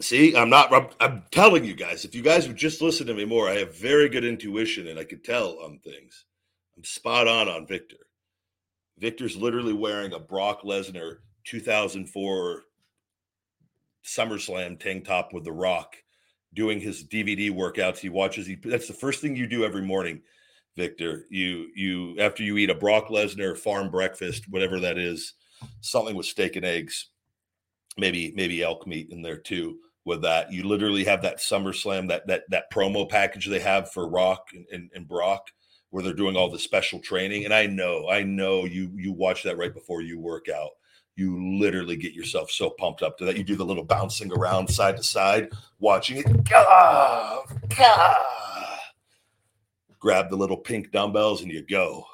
See, 0.00 0.36
I'm 0.36 0.48
not. 0.48 0.72
I'm, 0.72 0.88
I'm, 1.00 1.22
telling 1.32 1.64
you 1.64 1.74
guys. 1.74 2.04
If 2.04 2.14
you 2.14 2.22
guys 2.22 2.46
would 2.46 2.56
just 2.56 2.80
listen 2.80 3.06
to 3.08 3.14
me 3.14 3.24
more, 3.24 3.48
I 3.48 3.54
have 3.54 3.76
very 3.76 4.08
good 4.08 4.24
intuition, 4.24 4.86
and 4.86 4.98
I 4.98 5.04
could 5.04 5.24
tell 5.24 5.58
on 5.60 5.80
things. 5.80 6.24
I'm 6.76 6.84
spot 6.84 7.26
on 7.26 7.48
on 7.48 7.66
Victor. 7.66 7.96
Victor's 8.98 9.36
literally 9.36 9.72
wearing 9.72 10.12
a 10.12 10.18
Brock 10.18 10.62
Lesnar 10.62 11.18
2004 11.44 12.62
SummerSlam 14.04 14.78
tank 14.78 15.04
top 15.04 15.32
with 15.32 15.44
The 15.44 15.52
Rock, 15.52 15.96
doing 16.54 16.80
his 16.80 17.04
DVD 17.04 17.50
workouts. 17.50 17.98
He 17.98 18.08
watches. 18.08 18.46
He 18.46 18.54
that's 18.54 18.86
the 18.86 18.94
first 18.94 19.20
thing 19.20 19.34
you 19.34 19.48
do 19.48 19.64
every 19.64 19.82
morning, 19.82 20.22
Victor. 20.76 21.26
You 21.28 21.70
you 21.74 22.16
after 22.20 22.44
you 22.44 22.56
eat 22.56 22.70
a 22.70 22.74
Brock 22.74 23.08
Lesnar 23.08 23.58
farm 23.58 23.90
breakfast, 23.90 24.44
whatever 24.48 24.78
that 24.78 24.96
is, 24.96 25.34
something 25.80 26.14
with 26.14 26.26
steak 26.26 26.54
and 26.54 26.64
eggs, 26.64 27.08
maybe 27.96 28.32
maybe 28.36 28.62
elk 28.62 28.86
meat 28.86 29.10
in 29.10 29.22
there 29.22 29.38
too. 29.38 29.78
With 30.08 30.22
that, 30.22 30.50
you 30.50 30.64
literally 30.64 31.04
have 31.04 31.20
that 31.22 31.36
SummerSlam 31.38 32.08
that 32.08 32.26
that 32.26 32.44
that 32.48 32.72
promo 32.72 33.08
package 33.08 33.46
they 33.46 33.60
have 33.60 33.92
for 33.92 34.08
Rock 34.08 34.48
and, 34.54 34.64
and, 34.72 34.90
and 34.94 35.06
Brock 35.06 35.50
where 35.90 36.02
they're 36.02 36.12
doing 36.12 36.36
all 36.36 36.50
the 36.50 36.58
special 36.58 36.98
training. 36.98 37.44
And 37.44 37.54
I 37.54 37.66
know, 37.66 38.08
I 38.08 38.22
know 38.22 38.64
you 38.64 38.90
you 38.96 39.12
watch 39.12 39.42
that 39.44 39.58
right 39.58 39.72
before 39.72 40.00
you 40.02 40.18
work 40.18 40.48
out. 40.48 40.70
You 41.16 41.58
literally 41.58 41.96
get 41.96 42.12
yourself 42.14 42.50
so 42.50 42.70
pumped 42.70 43.02
up 43.02 43.18
to 43.18 43.24
that. 43.24 43.36
You 43.36 43.42
do 43.42 43.56
the 43.56 43.64
little 43.64 43.84
bouncing 43.84 44.32
around 44.32 44.68
side 44.68 44.96
to 44.96 45.02
side, 45.02 45.50
watching 45.78 46.18
it. 46.18 46.44
Gah, 46.44 47.42
gah. 47.76 48.14
Grab 49.98 50.30
the 50.30 50.36
little 50.36 50.56
pink 50.56 50.92
dumbbells 50.92 51.42
and 51.42 51.50
you 51.50 51.62
go. 51.62 52.04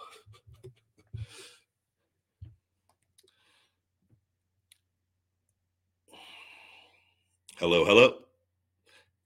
Hello, 7.58 7.84
hello. 7.84 8.14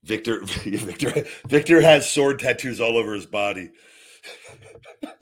Victor, 0.03 0.41
Victor, 0.45 1.25
Victor 1.47 1.81
has 1.81 2.09
sword 2.09 2.37
tattoos 2.39 2.79
all 2.79 2.95
over 2.95 3.13
his 3.15 3.25
body. 3.25 3.71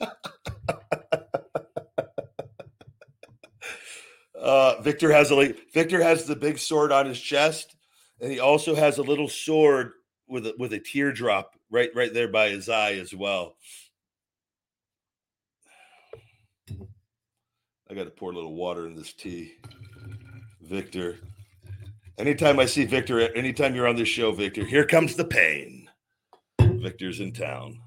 uh, 4.38 4.80
Victor 4.82 5.10
has 5.10 5.30
a 5.30 5.54
Victor 5.72 6.02
has 6.02 6.26
the 6.26 6.36
big 6.36 6.58
sword 6.58 6.92
on 6.92 7.06
his 7.06 7.18
chest, 7.18 7.76
and 8.20 8.30
he 8.30 8.40
also 8.40 8.74
has 8.74 8.98
a 8.98 9.02
little 9.02 9.28
sword 9.28 9.92
with 10.28 10.46
a, 10.46 10.54
with 10.58 10.74
a 10.74 10.78
teardrop 10.78 11.54
right 11.70 11.88
right 11.94 12.12
there 12.12 12.28
by 12.28 12.50
his 12.50 12.68
eye 12.68 12.92
as 12.92 13.14
well. 13.14 13.56
I 17.90 17.94
got 17.94 18.04
to 18.04 18.10
pour 18.10 18.32
a 18.32 18.34
little 18.34 18.54
water 18.54 18.86
in 18.86 18.94
this 18.94 19.14
tea. 19.14 19.54
Victor. 20.60 21.16
Anytime 22.18 22.58
I 22.58 22.66
see 22.66 22.84
Victor, 22.84 23.20
anytime 23.36 23.76
you're 23.76 23.86
on 23.86 23.94
this 23.94 24.08
show, 24.08 24.32
Victor, 24.32 24.64
here 24.64 24.84
comes 24.84 25.14
the 25.14 25.24
pain. 25.24 25.88
Victor's 26.60 27.20
in 27.20 27.32
town. 27.32 27.80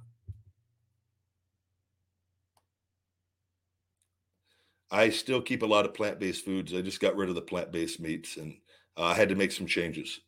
I 4.89 5.09
still 5.09 5.41
keep 5.41 5.63
a 5.63 5.65
lot 5.65 5.85
of 5.85 5.93
plant 5.93 6.19
based 6.19 6.45
foods. 6.45 6.73
I 6.73 6.81
just 6.81 7.01
got 7.01 7.17
rid 7.17 7.27
of 7.27 7.35
the 7.35 7.41
plant 7.41 7.73
based 7.73 7.99
meats 7.99 8.37
and 8.37 8.55
uh, 8.95 9.03
I 9.03 9.13
had 9.15 9.29
to 9.29 9.35
make 9.35 9.51
some 9.51 9.67
changes. 9.67 10.21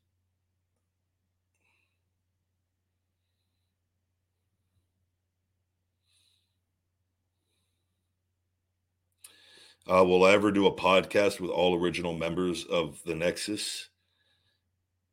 Uh, 9.90 10.04
will 10.04 10.26
I 10.26 10.32
ever 10.32 10.52
do 10.52 10.66
a 10.66 10.76
podcast 10.76 11.40
with 11.40 11.52
all 11.52 11.78
original 11.78 12.14
members 12.14 12.66
of 12.66 13.02
the 13.06 13.16
Nexus? 13.16 13.90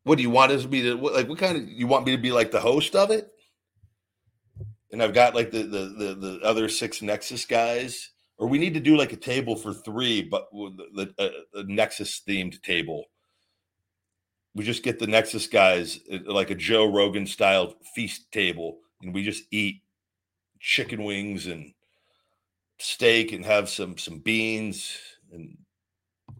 What 0.03 0.17
do 0.17 0.23
you 0.23 0.29
want 0.29 0.51
us 0.51 0.63
to 0.63 0.67
be? 0.67 0.81
To, 0.81 0.95
what, 0.95 1.13
like, 1.13 1.29
what 1.29 1.37
kind 1.37 1.57
of 1.57 1.67
you 1.69 1.87
want 1.87 2.05
me 2.05 2.15
to 2.15 2.21
be 2.21 2.31
like 2.31 2.51
the 2.51 2.59
host 2.59 2.95
of 2.95 3.11
it? 3.11 3.31
and 4.91 5.01
I've 5.01 5.13
got 5.13 5.35
like 5.35 5.51
the 5.51 5.63
the 5.63 5.85
the, 5.97 6.15
the 6.15 6.39
other 6.43 6.67
six 6.69 7.01
Nexus 7.01 7.45
guys, 7.45 8.11
or 8.37 8.47
we 8.47 8.59
need 8.59 8.73
to 8.73 8.79
do 8.79 8.97
like 8.97 9.13
a 9.13 9.17
table 9.17 9.55
for 9.55 9.73
three, 9.73 10.21
but 10.21 10.47
the, 10.51 11.11
the, 11.17 11.23
uh, 11.57 11.63
Nexus 11.65 12.21
themed 12.27 12.61
table. 12.61 13.05
We 14.53 14.65
just 14.65 14.83
get 14.83 14.99
the 14.99 15.07
Nexus 15.07 15.47
guys 15.47 15.99
uh, 16.11 16.19
like 16.25 16.49
a 16.49 16.55
Joe 16.55 16.91
Rogan 16.91 17.25
style 17.25 17.75
feast 17.95 18.31
table, 18.31 18.79
and 19.01 19.13
we 19.13 19.23
just 19.23 19.43
eat 19.51 19.81
chicken 20.59 21.03
wings 21.03 21.47
and 21.47 21.73
steak, 22.79 23.31
and 23.31 23.45
have 23.45 23.69
some 23.69 23.97
some 23.97 24.19
beans 24.19 24.97
and 25.31 25.57
a 26.29 26.33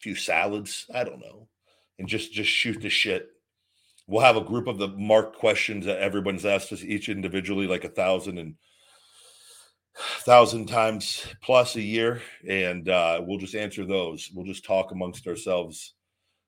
few 0.00 0.14
salads. 0.14 0.86
I 0.94 1.04
don't 1.04 1.20
know, 1.20 1.48
and 1.98 2.08
just 2.08 2.32
just 2.32 2.50
shoot 2.50 2.80
the 2.80 2.88
shit 2.88 3.30
we'll 4.08 4.24
have 4.24 4.36
a 4.36 4.40
group 4.40 4.66
of 4.66 4.78
the 4.78 4.88
marked 4.88 5.36
questions 5.36 5.86
that 5.86 6.00
everyone's 6.00 6.46
asked 6.46 6.72
us 6.72 6.82
each 6.82 7.08
individually, 7.08 7.68
like 7.68 7.84
a 7.84 7.90
thousand 7.90 8.38
and 8.38 8.56
thousand 10.20 10.66
times 10.66 11.24
plus 11.42 11.76
a 11.76 11.82
year, 11.82 12.20
and 12.48 12.88
uh, 12.88 13.20
we'll 13.24 13.38
just 13.38 13.54
answer 13.54 13.84
those. 13.84 14.30
We'll 14.34 14.46
just 14.46 14.64
talk 14.64 14.90
amongst 14.90 15.28
ourselves, 15.28 15.94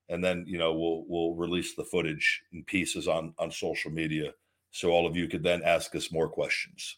and 0.09 0.25
then 0.25 0.45
you 0.49 0.59
know 0.59 0.73
we'll 0.75 1.05
we'll 1.07 1.35
release 1.35 1.77
the 1.77 1.85
footage 1.85 2.43
in 2.53 2.65
pieces 2.65 3.07
on 3.07 3.35
on 3.39 3.53
social 3.53 3.93
media, 3.93 4.33
so 4.73 4.91
all 4.91 5.07
of 5.07 5.17
you 5.17 5.29
could 5.29 5.45
then 5.45 5.63
ask 5.63 5.95
us 5.95 6.11
more 6.11 6.29
questions. 6.29 6.97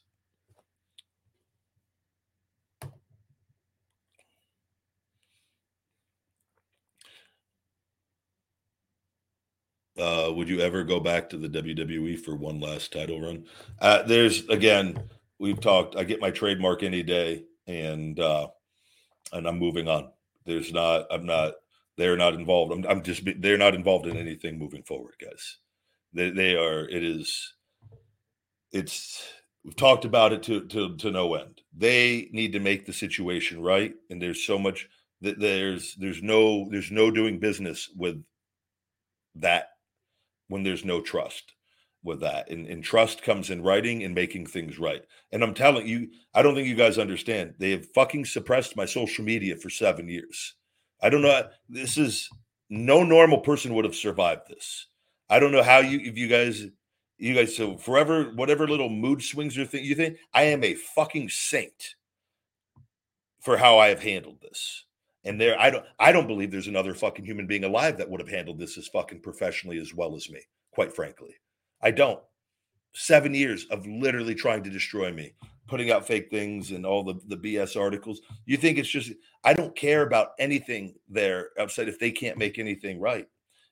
Uh, 9.98 10.30
would 10.34 10.48
you 10.48 10.60
ever 10.60 10.84
go 10.84 11.00
back 11.00 11.28
to 11.28 11.36
the 11.36 11.48
WWE 11.48 12.18
for 12.18 12.34
one 12.34 12.60
last 12.60 12.92
title 12.92 13.20
run? 13.20 13.44
Uh, 13.78 14.02
there's 14.02 14.48
again, 14.48 14.98
we've 15.38 15.60
talked. 15.60 15.96
I 15.96 16.04
get 16.04 16.20
my 16.20 16.30
trademark 16.30 16.82
any 16.82 17.02
day, 17.02 17.44
and 17.66 18.18
uh, 18.18 18.48
and 19.32 19.46
I'm 19.46 19.58
moving 19.58 19.88
on. 19.88 20.10
There's 20.46 20.72
not. 20.72 21.06
I'm 21.10 21.26
not. 21.26 21.54
They're 21.98 22.16
not 22.16 22.34
involved. 22.34 22.72
I'm, 22.72 22.86
I'm 22.88 23.02
just. 23.02 23.22
They're 23.38 23.58
not 23.58 23.74
involved 23.74 24.06
in 24.06 24.16
anything 24.16 24.58
moving 24.58 24.82
forward, 24.82 25.14
guys. 25.20 25.58
They 26.14 26.30
they 26.30 26.54
are. 26.56 26.88
It 26.88 27.04
is. 27.04 27.54
It's. 28.72 29.22
We've 29.64 29.76
talked 29.76 30.06
about 30.06 30.32
it 30.32 30.42
to 30.44 30.66
to 30.68 30.96
to 30.96 31.10
no 31.10 31.34
end. 31.34 31.60
They 31.76 32.30
need 32.32 32.54
to 32.54 32.60
make 32.60 32.86
the 32.86 32.94
situation 32.94 33.62
right, 33.62 33.94
and 34.08 34.20
there's 34.20 34.42
so 34.42 34.58
much 34.58 34.88
that 35.20 35.38
there's 35.38 35.94
there's 35.96 36.22
no 36.22 36.68
there's 36.70 36.90
no 36.90 37.10
doing 37.10 37.38
business 37.38 37.90
with 37.94 38.22
that 39.36 39.71
when 40.52 40.62
there's 40.62 40.84
no 40.84 41.00
trust 41.00 41.54
with 42.04 42.20
that. 42.20 42.50
And, 42.50 42.66
and 42.66 42.84
trust 42.84 43.22
comes 43.22 43.48
in 43.48 43.62
writing 43.62 44.04
and 44.04 44.14
making 44.14 44.46
things 44.46 44.78
right. 44.78 45.02
And 45.32 45.42
I'm 45.42 45.54
telling 45.54 45.86
you, 45.86 46.10
I 46.34 46.42
don't 46.42 46.54
think 46.54 46.68
you 46.68 46.74
guys 46.74 46.98
understand. 46.98 47.54
They 47.58 47.70
have 47.70 47.86
fucking 47.94 48.26
suppressed 48.26 48.76
my 48.76 48.84
social 48.84 49.24
media 49.24 49.56
for 49.56 49.70
seven 49.70 50.08
years. 50.08 50.54
I 51.00 51.08
don't 51.08 51.22
know. 51.22 51.48
This 51.70 51.96
is 51.96 52.28
no 52.68 53.02
normal 53.02 53.38
person 53.38 53.72
would 53.74 53.86
have 53.86 53.94
survived 53.94 54.42
this. 54.46 54.88
I 55.30 55.40
don't 55.40 55.52
know 55.52 55.62
how 55.62 55.78
you, 55.78 56.00
if 56.00 56.18
you 56.18 56.28
guys, 56.28 56.66
you 57.16 57.34
guys, 57.34 57.56
so 57.56 57.78
forever, 57.78 58.32
whatever 58.34 58.68
little 58.68 58.90
mood 58.90 59.22
swings 59.22 59.56
you 59.56 59.64
think, 59.64 59.86
you 59.86 59.94
think 59.94 60.18
I 60.34 60.42
am 60.44 60.62
a 60.62 60.74
fucking 60.74 61.30
saint 61.30 61.94
for 63.40 63.56
how 63.56 63.78
I 63.78 63.88
have 63.88 64.02
handled 64.02 64.42
this. 64.42 64.84
And 65.24 65.40
there, 65.40 65.58
I 65.60 65.70
don't, 65.70 65.84
I 65.98 66.10
don't 66.10 66.26
believe 66.26 66.50
there's 66.50 66.66
another 66.66 66.94
fucking 66.94 67.24
human 67.24 67.46
being 67.46 67.64
alive 67.64 67.96
that 67.98 68.10
would 68.10 68.20
have 68.20 68.28
handled 68.28 68.58
this 68.58 68.76
as 68.76 68.88
fucking 68.88 69.20
professionally 69.20 69.78
as 69.78 69.94
well 69.94 70.16
as 70.16 70.28
me. 70.28 70.40
Quite 70.72 70.94
frankly, 70.94 71.34
I 71.80 71.90
don't. 71.92 72.20
Seven 72.94 73.34
years 73.34 73.66
of 73.70 73.86
literally 73.86 74.34
trying 74.34 74.62
to 74.64 74.70
destroy 74.70 75.12
me, 75.12 75.32
putting 75.66 75.90
out 75.90 76.06
fake 76.06 76.28
things 76.30 76.72
and 76.72 76.84
all 76.84 77.04
the 77.04 77.14
the 77.28 77.36
BS 77.36 77.80
articles. 77.80 78.20
You 78.46 78.56
think 78.56 78.78
it's 78.78 78.88
just? 78.88 79.12
I 79.44 79.54
don't 79.54 79.76
care 79.76 80.02
about 80.02 80.32
anything 80.38 80.94
there 81.08 81.50
upset 81.58 81.88
if 81.88 81.98
they 81.98 82.10
can't 82.10 82.36
make 82.36 82.58
anything 82.58 83.00
right. 83.00 83.26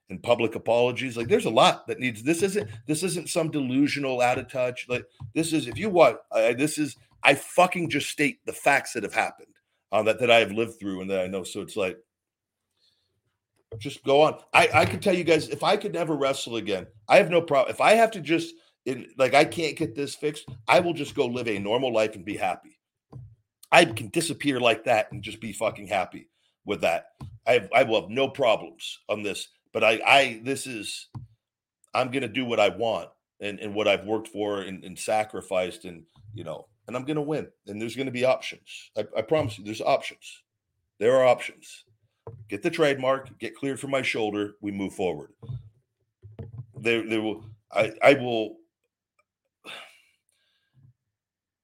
And 0.09 0.23
public 0.23 0.55
apologies, 0.55 1.17
like 1.17 1.29
there's 1.29 1.45
a 1.45 1.51
lot 1.51 1.87
that 1.87 2.01
needs. 2.01 2.23
This 2.23 2.43
isn't. 2.43 2.69
This 2.87 3.03
isn't 3.03 3.29
some 3.29 3.51
delusional 3.51 4.21
out 4.21 4.39
of 4.39 4.51
touch. 4.51 4.87
Like 4.89 5.05
this 5.35 5.53
is. 5.53 5.67
If 5.67 5.79
you 5.79 5.91
want, 5.91 6.19
this 6.33 6.79
is. 6.79 6.97
I 7.23 7.35
fucking 7.35 7.91
just 7.91 8.09
state 8.09 8.39
the 8.47 8.53
facts 8.53 8.95
that 8.95 9.03
have 9.03 9.13
happened 9.13 9.55
uh, 9.93 10.03
that 10.03 10.19
that 10.21 10.31
I 10.31 10.39
have 10.41 10.53
lived 10.53 10.79
through 10.79 11.01
and 11.01 11.11
that 11.11 11.21
I 11.21 11.27
know. 11.27 11.43
So 11.43 11.61
it's 11.61 11.77
like, 11.77 11.99
just 13.79 14.03
go 14.05 14.23
on. 14.23 14.39
I 14.53 14.69
I 14.73 14.85
could 14.85 15.03
tell 15.03 15.15
you 15.15 15.25
guys 15.25 15.49
if 15.49 15.63
I 15.63 15.77
could 15.77 15.95
never 15.95 16.17
wrestle 16.17 16.57
again, 16.57 16.87
I 17.09 17.17
have 17.17 17.31
no 17.31 17.41
problem. 17.41 17.73
If 17.73 17.81
I 17.81 17.93
have 17.93 18.11
to 18.13 18.21
just 18.21 18.55
in 18.87 19.07
like 19.17 19.35
I 19.35 19.45
can't 19.45 19.77
get 19.77 19.95
this 19.95 20.15
fixed, 20.15 20.49
I 20.67 20.81
will 20.81 20.95
just 20.95 21.15
go 21.15 21.27
live 21.27 21.49
a 21.49 21.59
normal 21.59 21.93
life 21.93 22.15
and 22.15 22.25
be 22.25 22.37
happy. 22.37 22.79
I 23.73 23.85
can 23.85 24.09
disappear 24.09 24.59
like 24.59 24.85
that 24.85 25.13
and 25.13 25.23
just 25.23 25.41
be 25.41 25.53
fucking 25.53 25.87
happy 25.87 26.29
with 26.65 26.81
that. 26.81 27.07
I 27.47 27.69
I 27.75 27.85
will 27.85 28.01
have 28.03 28.11
no 28.11 28.29
problems 28.29 28.99
on 29.09 29.23
this. 29.23 29.49
But 29.73 29.85
I 29.85 30.01
I 30.07 30.41
this 30.45 30.67
is 30.67 31.09
I'm 31.95 32.11
gonna 32.11 32.29
do 32.29 32.45
what 32.45 32.61
I 32.61 32.71
want 32.71 33.09
and, 33.41 33.59
and 33.61 33.75
what 33.75 33.89
I've 33.89 34.05
worked 34.05 34.29
for 34.29 34.63
and, 34.63 34.85
and 34.85 34.99
sacrificed 34.99 35.85
and 35.85 36.05
you 36.35 36.45
know 36.45 36.67
and 36.91 36.97
I'm 36.97 37.05
going 37.05 37.15
to 37.15 37.23
win. 37.23 37.47
And 37.69 37.81
there's 37.81 37.95
going 37.95 38.07
to 38.07 38.13
be 38.13 38.25
options. 38.25 38.91
I, 38.99 39.05
I, 39.17 39.23
promise 39.23 39.57
you, 39.57 39.65
there's 39.65 39.81
options. 39.81 40.43
There 40.99 41.15
are 41.17 41.25
options. 41.25 41.85
Get 42.49 42.65
the 42.65 42.71
trademark, 42.71 43.39
get 43.39 43.55
cleared 43.55 43.79
from 43.79 43.93
my 43.93 44.03
shoulder. 44.03 44.55
We 44.61 44.73
move 44.73 44.93
forward. 44.93 45.31
There, 46.75 47.09
there 47.09 47.23
will. 47.23 47.45
I, 47.73 47.93
I 48.03 48.15
will. 48.15 48.57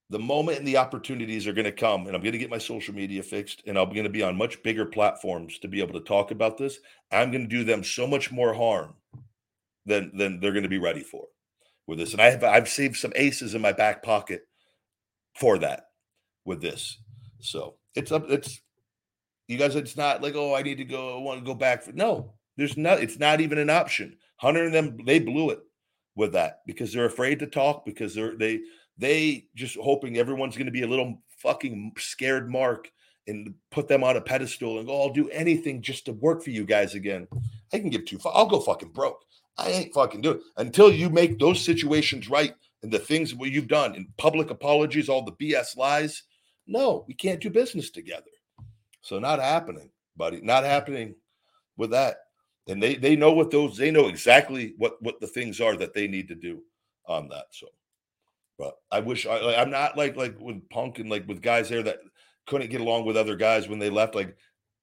The 0.08 0.20
moment 0.20 0.58
and 0.58 0.68
the 0.68 0.76
opportunities 0.76 1.48
are 1.48 1.52
going 1.52 1.64
to 1.64 1.72
come, 1.72 2.06
and 2.06 2.14
I'm 2.14 2.22
going 2.22 2.30
to 2.30 2.38
get 2.38 2.48
my 2.48 2.58
social 2.58 2.94
media 2.94 3.24
fixed, 3.24 3.64
and 3.66 3.76
I'm 3.76 3.90
going 3.90 4.04
to 4.04 4.08
be 4.08 4.22
on 4.22 4.36
much 4.36 4.62
bigger 4.62 4.86
platforms 4.86 5.58
to 5.58 5.66
be 5.66 5.80
able 5.80 5.94
to 5.94 6.06
talk 6.06 6.30
about 6.30 6.56
this. 6.56 6.78
I'm 7.10 7.32
going 7.32 7.42
to 7.42 7.48
do 7.48 7.64
them 7.64 7.82
so 7.82 8.06
much 8.06 8.30
more 8.30 8.54
harm 8.54 8.94
than 9.84 10.16
than 10.16 10.38
they're 10.38 10.52
going 10.52 10.62
to 10.62 10.68
be 10.68 10.78
ready 10.78 11.02
for 11.02 11.24
with 11.88 11.98
this. 11.98 12.12
And 12.12 12.22
I 12.22 12.30
have 12.30 12.44
I've 12.44 12.68
saved 12.68 12.94
some 12.94 13.12
aces 13.16 13.56
in 13.56 13.60
my 13.60 13.72
back 13.72 14.00
pocket 14.04 14.46
for 15.36 15.58
that 15.58 15.88
with 16.44 16.60
this. 16.60 16.98
So 17.40 17.76
it's 17.94 18.12
up. 18.12 18.30
It's 18.30 18.60
you 19.48 19.58
guys. 19.58 19.76
It's 19.76 19.96
not 19.96 20.22
like 20.22 20.34
oh, 20.34 20.54
I 20.54 20.62
need 20.62 20.78
to 20.78 20.84
go. 20.84 21.18
I 21.18 21.22
want 21.22 21.40
to 21.40 21.44
go 21.44 21.54
back. 21.54 21.82
For, 21.82 21.92
no, 21.92 22.34
there's 22.56 22.76
not. 22.76 23.00
It's 23.00 23.18
not 23.18 23.40
even 23.40 23.58
an 23.58 23.70
option. 23.70 24.16
Hunter 24.36 24.64
and 24.64 24.74
them 24.74 24.98
they 25.04 25.18
blew 25.18 25.50
it 25.50 25.60
with 26.14 26.32
that 26.32 26.60
because 26.66 26.92
they're 26.92 27.06
afraid 27.06 27.38
to 27.40 27.46
talk 27.46 27.84
because 27.84 28.14
they're 28.14 28.36
they 28.36 28.60
they 28.98 29.46
just 29.54 29.76
hoping 29.76 30.16
everyone's 30.16 30.56
going 30.56 30.66
to 30.66 30.72
be 30.72 30.82
a 30.82 30.88
little 30.88 31.22
fucking 31.38 31.92
scared 31.98 32.50
mark 32.50 32.90
and 33.28 33.54
put 33.70 33.88
them 33.88 34.04
on 34.04 34.16
a 34.16 34.20
pedestal 34.20 34.78
and 34.78 34.86
go, 34.86 35.00
I'll 35.00 35.12
do 35.12 35.28
anything 35.30 35.82
just 35.82 36.06
to 36.06 36.12
work 36.12 36.42
for 36.42 36.50
you 36.50 36.64
guys 36.64 36.94
again. 36.94 37.26
I 37.72 37.78
can 37.78 37.90
give 37.90 38.04
two. 38.04 38.18
I'll 38.24 38.46
go 38.46 38.60
fucking 38.60 38.90
broke. 38.90 39.22
I 39.58 39.68
ain't 39.68 39.94
fucking 39.94 40.20
doing 40.20 40.36
it 40.36 40.42
until 40.56 40.92
you 40.92 41.10
make 41.10 41.38
those 41.38 41.60
situations 41.60 42.30
right 42.30 42.54
and 42.86 42.92
the 42.92 43.00
things 43.00 43.34
what 43.34 43.50
you've 43.50 43.66
done 43.66 43.96
and 43.96 44.16
public 44.16 44.50
apologies, 44.50 45.08
all 45.08 45.24
the 45.24 45.32
BS 45.32 45.76
lies. 45.76 46.22
No, 46.68 47.04
we 47.08 47.14
can't 47.14 47.40
do 47.40 47.50
business 47.50 47.90
together. 47.90 48.30
So 49.00 49.18
not 49.18 49.40
happening, 49.40 49.90
buddy. 50.16 50.40
Not 50.40 50.62
happening 50.62 51.16
with 51.76 51.90
that. 51.90 52.18
And 52.68 52.80
they 52.80 52.94
they 52.94 53.16
know 53.16 53.32
what 53.32 53.50
those 53.50 53.76
they 53.76 53.90
know 53.90 54.06
exactly 54.06 54.74
what 54.78 55.02
what 55.02 55.18
the 55.20 55.26
things 55.26 55.60
are 55.60 55.76
that 55.76 55.94
they 55.94 56.06
need 56.06 56.28
to 56.28 56.36
do 56.36 56.62
on 57.06 57.28
that. 57.30 57.46
So, 57.50 57.66
but 58.56 58.76
I 58.92 59.00
wish 59.00 59.26
I 59.26 59.56
I'm 59.56 59.70
not 59.70 59.96
like 59.96 60.16
like 60.16 60.38
with 60.38 60.68
Punk 60.70 61.00
and 61.00 61.10
like 61.10 61.26
with 61.26 61.42
guys 61.42 61.68
there 61.68 61.82
that 61.82 61.98
couldn't 62.46 62.70
get 62.70 62.80
along 62.80 63.04
with 63.04 63.16
other 63.16 63.34
guys 63.34 63.68
when 63.68 63.80
they 63.80 63.90
left. 63.90 64.14
Like 64.14 64.36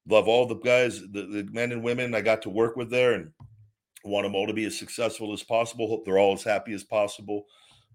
love 0.10 0.28
all 0.28 0.46
the 0.46 0.56
guys, 0.56 1.00
the, 1.00 1.22
the 1.22 1.48
men 1.54 1.72
and 1.72 1.82
women 1.84 2.14
I 2.14 2.20
got 2.20 2.42
to 2.42 2.50
work 2.50 2.76
with 2.76 2.90
there, 2.90 3.14
and 3.14 3.32
want 4.04 4.26
them 4.26 4.36
all 4.36 4.48
to 4.48 4.54
be 4.54 4.66
as 4.66 4.78
successful 4.78 5.32
as 5.32 5.42
possible. 5.42 5.88
Hope 5.88 6.04
they're 6.04 6.20
all 6.20 6.34
as 6.34 6.44
happy 6.44 6.74
as 6.74 6.84
possible 6.84 7.46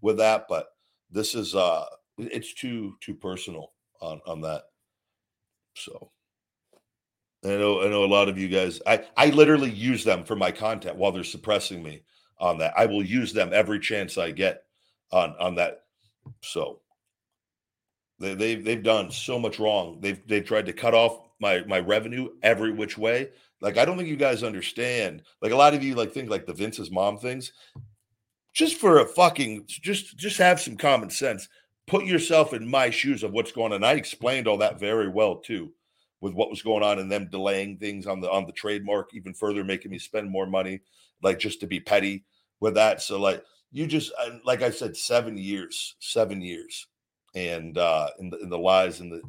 with 0.00 0.18
that, 0.18 0.46
but 0.48 0.68
this 1.10 1.34
is 1.34 1.54
uh 1.54 1.84
it's 2.18 2.54
too 2.54 2.94
too 3.00 3.14
personal 3.14 3.72
on 4.00 4.20
on 4.26 4.40
that. 4.42 4.64
So 5.74 6.10
I 7.44 7.48
know 7.48 7.82
I 7.82 7.88
know 7.88 8.04
a 8.04 8.06
lot 8.06 8.28
of 8.28 8.38
you 8.38 8.48
guys. 8.48 8.80
I 8.86 9.04
I 9.16 9.30
literally 9.30 9.70
use 9.70 10.04
them 10.04 10.24
for 10.24 10.36
my 10.36 10.50
content 10.50 10.96
while 10.96 11.12
they're 11.12 11.24
suppressing 11.24 11.82
me 11.82 12.02
on 12.38 12.58
that. 12.58 12.74
I 12.76 12.86
will 12.86 13.04
use 13.04 13.32
them 13.32 13.50
every 13.52 13.78
chance 13.78 14.18
I 14.18 14.30
get 14.30 14.64
on 15.12 15.34
on 15.38 15.54
that. 15.56 15.82
So 16.42 16.80
they 18.18 18.34
they've 18.34 18.64
they've 18.64 18.82
done 18.82 19.10
so 19.10 19.38
much 19.38 19.58
wrong. 19.58 19.98
They've 20.00 20.20
they've 20.26 20.44
tried 20.44 20.66
to 20.66 20.72
cut 20.72 20.94
off 20.94 21.20
my 21.40 21.62
my 21.64 21.78
revenue 21.78 22.30
every 22.42 22.72
which 22.72 22.98
way. 22.98 23.30
Like 23.60 23.78
I 23.78 23.84
don't 23.84 23.96
think 23.96 24.08
you 24.08 24.16
guys 24.16 24.42
understand. 24.42 25.22
Like 25.40 25.52
a 25.52 25.56
lot 25.56 25.74
of 25.74 25.82
you 25.82 25.94
like 25.94 26.12
think 26.12 26.30
like 26.30 26.46
the 26.46 26.54
Vince's 26.54 26.90
mom 26.90 27.18
things 27.18 27.52
just 28.58 28.78
for 28.78 28.98
a 28.98 29.06
fucking 29.06 29.64
just 29.68 30.16
just 30.16 30.36
have 30.36 30.60
some 30.60 30.76
common 30.76 31.10
sense. 31.10 31.48
Put 31.86 32.06
yourself 32.06 32.52
in 32.52 32.68
my 32.68 32.90
shoes 32.90 33.22
of 33.22 33.30
what's 33.30 33.52
going 33.52 33.72
on. 33.72 33.84
I 33.84 33.92
explained 33.92 34.48
all 34.48 34.58
that 34.58 34.80
very 34.80 35.08
well 35.08 35.36
too, 35.36 35.72
with 36.20 36.34
what 36.34 36.50
was 36.50 36.60
going 36.60 36.82
on 36.82 36.98
and 36.98 37.10
them 37.10 37.28
delaying 37.30 37.76
things 37.76 38.08
on 38.08 38.20
the 38.20 38.28
on 38.28 38.46
the 38.46 38.52
trademark 38.52 39.14
even 39.14 39.32
further, 39.32 39.62
making 39.62 39.92
me 39.92 39.98
spend 40.00 40.28
more 40.28 40.44
money, 40.44 40.80
like 41.22 41.38
just 41.38 41.60
to 41.60 41.68
be 41.68 41.78
petty 41.78 42.24
with 42.58 42.74
that. 42.74 43.00
So 43.00 43.20
like 43.20 43.44
you 43.70 43.86
just 43.86 44.10
like 44.44 44.62
I 44.62 44.70
said, 44.70 44.96
seven 44.96 45.38
years, 45.38 45.94
seven 46.00 46.42
years, 46.42 46.88
and 47.36 47.78
uh, 47.78 48.08
in 48.18 48.28
the 48.28 48.38
in 48.40 48.50
the 48.50 48.58
lies 48.58 48.98
and 48.98 49.12
the 49.12 49.22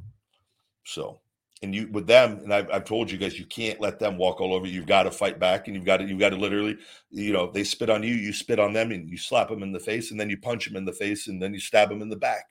so 0.86 1.22
and 1.62 1.76
you 1.76 1.90
with 1.92 2.08
them 2.08 2.40
and 2.44 2.54
I've, 2.54 2.70
I've 2.72 2.86
told 2.86 3.12
you 3.12 3.18
guys 3.18 3.38
you 3.38 3.46
can't 3.46 3.82
let 3.82 4.00
them 4.00 4.18
walk 4.18 4.40
all 4.40 4.54
over 4.54 4.66
you. 4.66 4.74
you've 4.74 4.86
got 4.86 5.04
to 5.04 5.12
fight 5.12 5.40
back 5.40 5.68
and 5.68 5.76
you've 5.76 5.86
got 5.86 5.98
to 5.98 6.06
you've 6.06 6.20
got 6.20 6.30
to 6.30 6.38
literally 6.38 6.78
you 7.10 7.34
know 7.34 7.52
they 7.52 7.64
spit 7.64 7.90
on 7.90 8.04
you 8.04 8.14
you 8.14 8.32
spit 8.32 8.60
on 8.60 8.74
them 8.74 8.92
and 8.92 9.10
you 9.10 9.18
slap 9.18 9.50
them 9.50 9.64
in 9.64 9.72
the 9.72 9.80
face 9.80 10.12
and 10.12 10.20
then 10.20 10.30
you 10.30 10.38
punch 10.38 10.66
them 10.66 10.78
in 10.78 10.86
the 10.86 10.94
face 10.94 11.28
and 11.28 11.42
then 11.42 11.54
you 11.54 11.60
stab 11.60 11.90
them 11.90 12.02
in 12.02 12.10
the 12.10 12.16
back. 12.16 12.46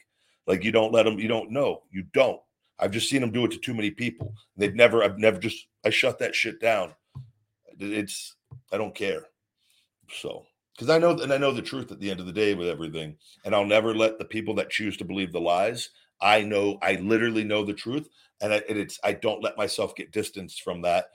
Like 0.46 0.64
you 0.64 0.72
don't 0.72 0.92
let 0.92 1.04
them 1.04 1.18
you 1.18 1.28
don't 1.28 1.50
know. 1.50 1.82
You 1.90 2.04
don't. 2.12 2.40
I've 2.78 2.92
just 2.92 3.09
seen 3.09 3.22
them 3.22 3.32
do 3.32 3.44
it 3.44 3.50
to 3.52 3.59
too 3.59 3.74
many 3.74 3.90
people. 3.90 4.34
They've 4.56 4.74
never 4.74 5.02
i've 5.02 5.18
never 5.18 5.38
just 5.38 5.66
i 5.84 5.90
shut 5.90 6.18
that 6.18 6.34
shit 6.34 6.61
down. 6.61 6.94
It's 7.78 8.34
i 8.72 8.76
don't 8.76 8.94
care. 8.94 9.26
So 10.11 10.44
because 10.74 10.90
i 10.90 10.98
know 10.98 11.11
and 11.11 11.32
i 11.32 11.38
know 11.38 11.50
the 11.50 11.62
truth 11.62 11.90
at 11.90 11.98
the 11.98 12.11
end 12.11 12.20
of 12.20 12.26
the 12.26 12.32
day 12.32 12.54
with 12.54 12.68
everything 12.68 13.16
and 13.44 13.52
i'll 13.52 13.66
never 13.66 13.92
let 13.92 14.16
the 14.18 14.24
people 14.24 14.54
that 14.54 14.70
choose 14.70 14.96
to 14.96 15.04
believe 15.04 15.32
the 15.32 15.40
lies 15.40 15.90
i 16.20 16.40
know 16.40 16.78
i 16.82 16.94
literally 16.94 17.42
know 17.42 17.64
the 17.64 17.74
truth 17.74 18.09
and, 18.41 18.53
I, 18.53 18.62
and 18.68 18.78
it's 18.78 18.99
I 19.03 19.12
don't 19.12 19.43
let 19.43 19.57
myself 19.57 19.95
get 19.95 20.12
distanced 20.12 20.62
from 20.62 20.82
that 20.82 21.07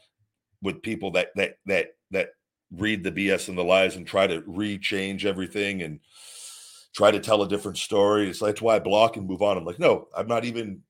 with 0.62 0.82
people 0.82 1.12
that 1.12 1.30
that 1.36 1.58
that 1.66 1.96
that 2.12 2.30
read 2.72 3.04
the 3.04 3.12
BS 3.12 3.50
and 3.50 3.58
the 3.58 3.64
lies 3.64 3.96
and 3.96 4.08
try 4.08 4.26
to 4.28 4.42
rechange 4.42 5.26
everything 5.26 5.84
and 5.84 6.00
try 6.94 7.12
to 7.12 7.20
tell 7.20 7.44
a 7.44 7.48
different 7.48 7.78
story. 7.78 8.30
It's 8.30 8.42
like, 8.42 8.56
that's 8.56 8.62
why 8.62 8.76
I 8.76 8.80
block 8.80 9.18
and 9.18 9.28
move 9.28 9.42
on. 9.42 9.58
I'm 9.58 9.66
like, 9.66 9.80
no, 9.80 10.08
I'm 10.16 10.28
not 10.28 10.46
even. 10.46 10.82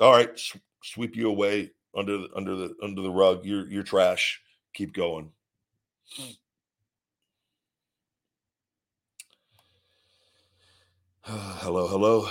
All 0.00 0.12
right, 0.12 0.38
sw- 0.38 0.56
sweep 0.82 1.16
you 1.16 1.28
away 1.28 1.70
under 1.96 2.18
the 2.18 2.28
under 2.36 2.54
the 2.54 2.74
under 2.82 3.02
the 3.02 3.10
rug. 3.10 3.44
You're 3.44 3.68
you're 3.68 3.82
trash. 3.82 4.40
Keep 4.74 4.92
going. 4.92 5.30
Hmm. 6.16 6.24
hello, 11.62 11.88
hello. 11.88 12.28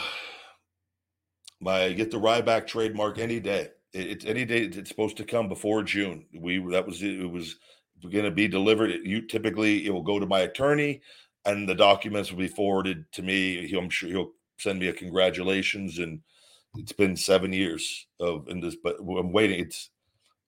My 1.66 1.92
get 1.94 2.12
the 2.12 2.18
Ryback 2.18 2.68
trademark 2.68 3.18
any 3.18 3.40
day. 3.40 3.70
It's 3.92 4.24
any 4.24 4.46
day. 4.46 4.66
It's 4.66 4.88
supposed 4.88 5.18
to 5.18 5.24
come 5.24 5.50
before 5.50 5.82
June. 5.82 6.28
We 6.32 6.60
that 6.70 6.86
was 6.86 7.02
it. 7.02 7.28
was 7.28 7.56
going 8.04 8.24
to 8.24 8.30
be 8.30 8.48
delivered. 8.48 8.92
You 9.04 9.24
typically 9.24 9.88
it 9.88 9.90
will 9.90 10.04
go 10.04 10.20
to 10.20 10.28
my 10.28 10.42
attorney, 10.42 11.02
and 11.44 11.68
the 11.68 11.74
documents 11.74 12.30
will 12.30 12.38
be 12.38 12.48
forwarded 12.48 13.12
to 13.14 13.24
me. 13.24 13.66
He, 13.66 13.76
I'm 13.76 13.90
sure 13.90 14.10
he'll 14.10 14.34
send 14.60 14.78
me 14.78 14.90
a 14.90 14.94
congratulations. 14.94 15.98
And 15.98 16.22
it's 16.76 16.92
been 16.92 17.16
seven 17.16 17.52
years 17.52 18.06
of 18.20 18.48
in 18.48 18.60
this, 18.60 18.76
but 18.84 18.98
I'm 19.00 19.32
waiting. 19.32 19.60
It's 19.60 19.90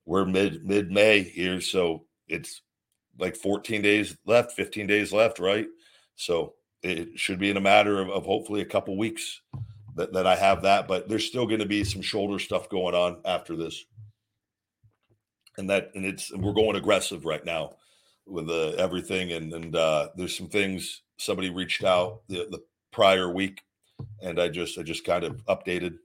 we're 0.06 0.24
mid 0.24 0.64
mid 0.64 0.92
May 0.92 1.24
here, 1.24 1.60
so 1.60 2.04
it's 2.28 2.62
like 3.18 3.34
14 3.34 3.82
days 3.82 4.16
left, 4.24 4.52
15 4.52 4.86
days 4.86 5.12
left, 5.12 5.40
right? 5.40 5.66
So 6.14 6.54
it 6.84 7.18
should 7.18 7.40
be 7.40 7.50
in 7.50 7.56
a 7.56 7.60
matter 7.60 8.00
of, 8.00 8.08
of 8.08 8.24
hopefully 8.24 8.60
a 8.60 8.64
couple 8.64 8.96
weeks 8.96 9.40
that, 9.98 10.12
that 10.12 10.26
I 10.26 10.36
have 10.36 10.62
that, 10.62 10.88
but 10.88 11.08
there's 11.08 11.26
still 11.26 11.46
going 11.46 11.60
to 11.60 11.66
be 11.66 11.84
some 11.84 12.02
shoulder 12.02 12.38
stuff 12.38 12.68
going 12.68 12.94
on 12.94 13.18
after 13.24 13.56
this. 13.56 13.84
And 15.58 15.68
that, 15.70 15.90
and 15.94 16.06
it's, 16.06 16.32
we're 16.32 16.52
going 16.52 16.76
aggressive 16.76 17.24
right 17.24 17.44
now 17.44 17.74
with 18.26 18.48
uh, 18.48 18.70
everything. 18.78 19.32
And, 19.32 19.52
and 19.52 19.76
uh, 19.76 20.08
there's 20.16 20.36
some 20.36 20.48
things 20.48 21.02
somebody 21.16 21.50
reached 21.50 21.82
out 21.84 22.20
the, 22.28 22.46
the 22.50 22.62
prior 22.92 23.28
week 23.28 23.62
and 24.22 24.40
I 24.40 24.48
just, 24.48 24.78
I 24.78 24.82
just 24.82 25.04
kind 25.04 25.24
of 25.24 25.44
updated 25.46 25.98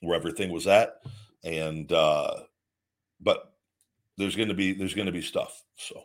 where 0.00 0.16
everything 0.16 0.50
was 0.50 0.66
at. 0.66 0.96
And, 1.44 1.90
uh, 1.92 2.40
but 3.20 3.52
there's 4.18 4.34
going 4.34 4.48
to 4.48 4.54
be, 4.54 4.72
there's 4.72 4.94
going 4.94 5.06
to 5.06 5.12
be 5.12 5.22
stuff. 5.22 5.62
So, 5.76 6.02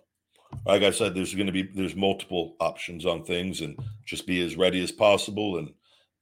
like 0.66 0.84
I 0.84 0.92
said, 0.92 1.16
there's 1.16 1.34
going 1.34 1.48
to 1.48 1.52
be, 1.52 1.64
there's 1.64 1.96
multiple 1.96 2.56
options 2.60 3.08
on 3.08 3.26
things 3.26 3.62
and 3.62 3.78
just 4.06 4.28
be 4.28 4.46
as 4.46 4.56
ready 4.56 4.84
as 4.84 4.92
possible 4.92 5.58
and, 5.58 5.74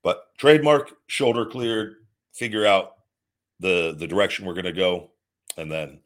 but 0.05 0.37
trademark, 0.37 0.93
shoulder 1.07 1.47
cleared, 1.47 1.95
figure 2.31 2.63
out 2.63 2.91
the 3.59 3.95
the 3.97 4.07
direction 4.07 4.45
we're 4.45 4.53
going 4.53 4.65
to 4.65 4.71
go, 4.71 5.09
and 5.57 5.71
then 5.71 5.99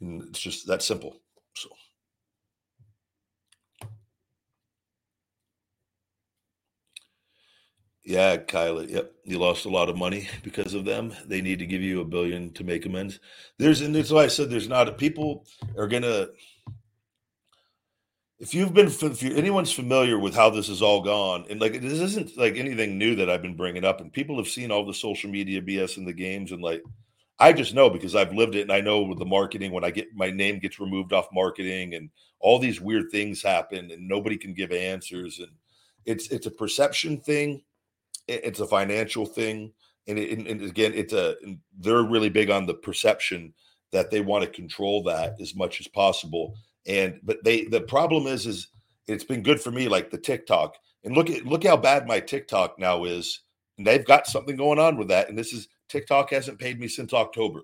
it's 0.00 0.40
just 0.40 0.66
that 0.66 0.82
simple. 0.82 1.16
So. 1.54 1.68
Yeah, 8.04 8.38
Kylie. 8.38 8.90
Yep, 8.90 9.12
you 9.22 9.38
lost 9.38 9.66
a 9.66 9.70
lot 9.70 9.88
of 9.88 9.96
money 9.96 10.28
because 10.42 10.74
of 10.74 10.84
them. 10.84 11.14
They 11.24 11.40
need 11.40 11.60
to 11.60 11.66
give 11.66 11.82
you 11.82 12.00
a 12.00 12.04
billion 12.04 12.52
to 12.54 12.64
make 12.64 12.86
amends. 12.86 13.20
There's, 13.58 13.82
and 13.82 13.94
that's 13.94 14.10
why 14.10 14.24
I 14.24 14.28
said 14.28 14.50
there's 14.50 14.68
not 14.68 14.88
a 14.88 14.92
people 14.92 15.46
are 15.76 15.86
gonna 15.86 16.30
if 18.38 18.54
you've 18.54 18.74
been 18.74 18.86
if 18.86 19.22
anyone's 19.22 19.72
familiar 19.72 20.18
with 20.18 20.34
how 20.34 20.48
this 20.48 20.68
has 20.68 20.80
all 20.80 21.02
gone 21.02 21.44
and 21.50 21.60
like 21.60 21.80
this 21.80 22.00
isn't 22.00 22.36
like 22.36 22.56
anything 22.56 22.96
new 22.96 23.14
that 23.16 23.28
i've 23.28 23.42
been 23.42 23.56
bringing 23.56 23.84
up 23.84 24.00
and 24.00 24.12
people 24.12 24.36
have 24.36 24.48
seen 24.48 24.70
all 24.70 24.86
the 24.86 24.94
social 24.94 25.30
media 25.30 25.60
bs 25.60 25.96
in 25.96 26.04
the 26.04 26.12
games 26.12 26.52
and 26.52 26.62
like 26.62 26.82
i 27.40 27.52
just 27.52 27.74
know 27.74 27.90
because 27.90 28.14
i've 28.14 28.32
lived 28.32 28.54
it 28.54 28.62
and 28.62 28.72
i 28.72 28.80
know 28.80 29.02
with 29.02 29.18
the 29.18 29.24
marketing 29.24 29.72
when 29.72 29.84
i 29.84 29.90
get 29.90 30.06
my 30.14 30.30
name 30.30 30.58
gets 30.58 30.78
removed 30.80 31.12
off 31.12 31.28
marketing 31.32 31.94
and 31.94 32.10
all 32.40 32.58
these 32.58 32.80
weird 32.80 33.10
things 33.10 33.42
happen 33.42 33.90
and 33.90 34.06
nobody 34.06 34.36
can 34.36 34.54
give 34.54 34.70
answers 34.70 35.40
and 35.40 35.50
it's 36.06 36.28
it's 36.28 36.46
a 36.46 36.50
perception 36.50 37.18
thing 37.18 37.60
it's 38.28 38.60
a 38.60 38.66
financial 38.66 39.26
thing 39.26 39.72
and, 40.06 40.18
it, 40.18 40.46
and 40.46 40.62
again 40.62 40.92
it's 40.94 41.12
a 41.12 41.34
they're 41.80 42.02
really 42.02 42.28
big 42.28 42.50
on 42.50 42.66
the 42.66 42.74
perception 42.74 43.52
that 43.90 44.10
they 44.10 44.20
want 44.20 44.44
to 44.44 44.50
control 44.50 45.02
that 45.02 45.34
as 45.40 45.56
much 45.56 45.80
as 45.80 45.88
possible 45.88 46.54
and 46.86 47.20
but 47.22 47.42
they 47.44 47.64
the 47.64 47.80
problem 47.82 48.26
is 48.26 48.46
is 48.46 48.68
it's 49.06 49.24
been 49.24 49.42
good 49.42 49.60
for 49.60 49.70
me 49.70 49.88
like 49.88 50.10
the 50.10 50.18
TikTok. 50.18 50.76
And 51.04 51.14
look 51.16 51.30
at 51.30 51.46
look 51.46 51.64
how 51.64 51.76
bad 51.76 52.06
my 52.06 52.20
TikTok 52.20 52.78
now 52.78 53.04
is. 53.04 53.40
And 53.78 53.86
they've 53.86 54.04
got 54.04 54.26
something 54.26 54.56
going 54.56 54.78
on 54.78 54.96
with 54.96 55.08
that. 55.08 55.28
And 55.28 55.38
this 55.38 55.52
is 55.52 55.68
TikTok 55.88 56.30
hasn't 56.30 56.58
paid 56.58 56.78
me 56.78 56.88
since 56.88 57.12
October. 57.14 57.62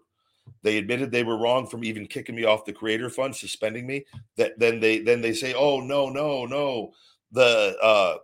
They 0.63 0.79
admitted 0.79 1.11
they 1.11 1.25
were 1.25 1.39
wrong 1.39 1.67
from 1.67 1.85
even 1.85 2.07
kicking 2.07 2.35
me 2.35 2.45
off 2.45 2.65
the 2.65 2.73
creator 2.73 3.11
fund, 3.11 3.35
suspending 3.35 3.87
me. 3.87 4.05
That 4.37 4.59
then 4.59 4.81
they 4.81 5.01
then 5.01 5.21
they 5.21 5.33
say, 5.33 5.55
"Oh 5.55 5.81
no, 5.81 6.09
no, 6.09 6.47
no." 6.47 6.93
The 7.33 7.77
uh 7.83 8.19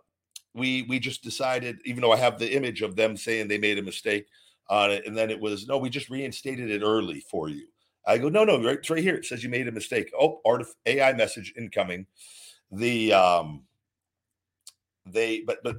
we 0.53 0.83
we 0.83 0.99
just 0.99 1.23
decided 1.23 1.79
even 1.85 2.01
though 2.01 2.11
I 2.11 2.17
have 2.17 2.39
the 2.39 2.53
image 2.53 2.81
of 2.81 2.95
them 2.95 3.17
saying 3.17 3.47
they 3.47 3.57
made 3.57 3.77
a 3.77 3.83
mistake 3.83 4.27
on 4.69 4.91
it 4.91 5.05
and 5.05 5.17
then 5.17 5.29
it 5.29 5.39
was 5.39 5.67
no, 5.67 5.77
we 5.77 5.89
just 5.89 6.09
reinstated 6.09 6.69
it 6.69 6.81
early 6.83 7.19
for 7.21 7.49
you. 7.49 7.67
I 8.05 8.17
go, 8.17 8.29
no, 8.29 8.43
no, 8.43 8.63
right, 8.63 8.77
it's 8.77 8.89
right 8.89 9.03
here. 9.03 9.15
It 9.15 9.25
says 9.25 9.43
you 9.43 9.49
made 9.49 9.67
a 9.67 9.71
mistake. 9.71 10.11
Oh, 10.19 10.41
art 10.45 10.65
AI 10.85 11.13
message 11.13 11.53
incoming. 11.57 12.07
The 12.71 13.13
um, 13.13 13.63
they 15.05 15.41
but 15.41 15.63
but 15.63 15.77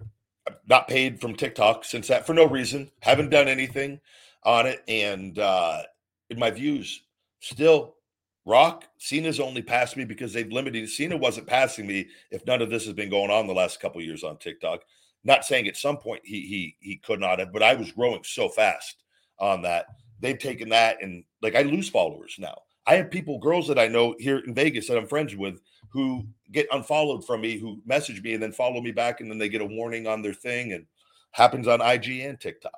not 0.68 0.89
paid 0.89 1.20
from 1.20 1.35
TikTok 1.35 1.85
since 1.85 2.09
that 2.09 2.27
for 2.27 2.35
no 2.35 2.47
reason. 2.47 2.91
Haven't 3.01 3.31
done 3.31 3.49
anything 3.49 4.01
on 4.45 4.66
it, 4.66 4.83
and 4.89 5.39
uh, 5.39 5.83
in 6.31 6.39
my 6.39 6.51
views, 6.51 7.03
still 7.41 7.97
Rock 8.45 8.85
Cena's 8.99 9.41
only 9.41 9.62
passed 9.62 9.97
me 9.97 10.05
because 10.05 10.33
they've 10.33 10.51
limited. 10.51 10.89
Cena 10.89 11.16
wasn't 11.16 11.47
passing 11.47 11.87
me 11.87 12.09
if 12.31 12.45
none 12.47 12.62
of 12.62 12.70
this 12.70 12.85
has 12.85 12.95
been 12.95 13.11
going 13.11 13.31
on 13.31 13.47
the 13.47 13.55
last 13.55 13.81
couple 13.81 14.01
years 14.01 14.25
on 14.25 14.37
TikTok. 14.39 14.83
Not 15.25 15.45
saying 15.45 15.68
at 15.68 15.77
some 15.77 15.97
point 15.97 16.23
he 16.25 16.41
he 16.43 16.77
he 16.81 16.97
could 16.97 17.20
not 17.20 17.39
have, 17.39 17.53
but 17.53 17.62
I 17.62 17.75
was 17.75 17.93
growing 17.93 18.23
so 18.25 18.49
fast 18.49 19.03
on 19.39 19.62
that 19.62 19.87
they've 20.23 20.39
taken 20.39 20.70
that 20.70 21.03
and 21.03 21.25
like 21.43 21.55
I 21.55 21.62
lose 21.62 21.91
followers 21.91 22.37
now. 22.39 22.57
I 22.87 22.95
have 22.97 23.11
people, 23.11 23.39
girls 23.39 23.68
that 23.68 23.79
I 23.79 23.89
know 23.89 24.16
here 24.18 24.39
in 24.39 24.55
Vegas 24.55 24.89
that 24.89 24.97
I'm 24.97 25.07
friends 25.07 25.37
with 25.37 25.61
who 25.91 26.25
get 26.51 26.66
unfollowed 26.73 27.25
from 27.25 27.43
me, 27.43 27.59
who 27.59 27.81
message 27.87 28.23
me 28.23 28.35
and 28.35 28.43
then 28.43 28.53
follow 28.53 28.81
me 28.81 28.91
back, 28.91 29.20
and 29.20 29.31
then 29.31 29.39
they 29.39 29.49
get 29.49 29.61
a 29.61 29.66
warning 29.66 30.07
on 30.07 30.23
their 30.23 30.33
thing 30.33 30.73
and 30.73 30.87
happens 31.33 31.68
on 31.68 31.81
IG 31.81 32.20
and 32.20 32.41
TikTok 32.41 32.73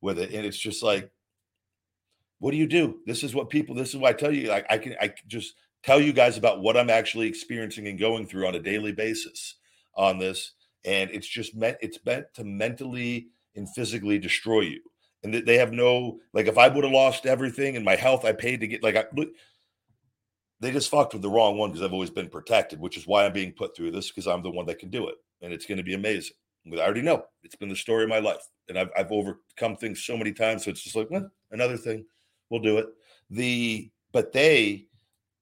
with 0.00 0.18
it. 0.18 0.32
And 0.32 0.46
it's 0.46 0.58
just 0.58 0.82
like, 0.82 1.10
what 2.38 2.50
do 2.50 2.56
you 2.56 2.66
do? 2.66 2.98
This 3.06 3.22
is 3.22 3.34
what 3.34 3.50
people, 3.50 3.74
this 3.74 3.90
is 3.90 3.96
why 3.96 4.10
I 4.10 4.14
tell 4.14 4.34
you, 4.34 4.48
Like 4.48 4.66
I 4.70 4.78
can 4.78 4.94
I 5.00 5.08
can 5.08 5.28
just 5.28 5.54
tell 5.82 6.00
you 6.00 6.12
guys 6.12 6.36
about 6.36 6.60
what 6.60 6.76
I'm 6.76 6.90
actually 6.90 7.26
experiencing 7.26 7.88
and 7.88 7.98
going 7.98 8.26
through 8.26 8.46
on 8.46 8.54
a 8.54 8.60
daily 8.60 8.92
basis 8.92 9.56
on 9.96 10.18
this. 10.18 10.52
And 10.84 11.10
it's 11.10 11.28
just 11.28 11.54
meant 11.54 11.78
it's 11.80 11.98
meant 12.04 12.26
to 12.34 12.44
mentally 12.44 13.28
and 13.56 13.68
physically 13.74 14.18
destroy 14.18 14.60
you 14.60 14.80
and 15.22 15.34
they 15.34 15.56
have 15.56 15.72
no 15.72 16.18
like 16.32 16.46
if 16.46 16.58
I 16.58 16.68
would 16.68 16.84
have 16.84 16.92
lost 16.92 17.26
everything 17.26 17.76
and 17.76 17.84
my 17.84 17.96
health 17.96 18.24
I 18.24 18.32
paid 18.32 18.60
to 18.60 18.66
get 18.66 18.82
like 18.82 18.96
I 18.96 19.04
they 20.60 20.70
just 20.70 20.90
fucked 20.90 21.12
with 21.12 21.22
the 21.22 21.30
wrong 21.30 21.58
one 21.58 21.70
because 21.70 21.84
I've 21.84 21.92
always 21.92 22.10
been 22.10 22.28
protected, 22.28 22.78
which 22.78 22.96
is 22.96 23.06
why 23.06 23.26
I'm 23.26 23.32
being 23.32 23.52
put 23.52 23.76
through 23.76 23.90
this 23.90 24.08
because 24.08 24.28
I'm 24.28 24.44
the 24.44 24.50
one 24.50 24.64
that 24.66 24.78
can 24.78 24.90
do 24.90 25.08
it, 25.08 25.16
and 25.42 25.52
it's 25.52 25.66
going 25.66 25.78
to 25.78 25.84
be 25.84 25.94
amazing. 25.94 26.36
I 26.72 26.76
already 26.76 27.02
know 27.02 27.24
it's 27.42 27.56
been 27.56 27.68
the 27.68 27.74
story 27.74 28.04
of 28.04 28.08
my 28.08 28.20
life, 28.20 28.46
and 28.68 28.78
I've 28.78 28.90
I've 28.96 29.10
overcome 29.10 29.76
things 29.76 30.04
so 30.04 30.16
many 30.16 30.32
times, 30.32 30.64
so 30.64 30.70
it's 30.70 30.82
just 30.82 30.94
like 30.94 31.10
well, 31.10 31.28
another 31.50 31.76
thing, 31.76 32.04
we'll 32.48 32.60
do 32.60 32.78
it. 32.78 32.86
The 33.30 33.90
but 34.12 34.32
they 34.32 34.86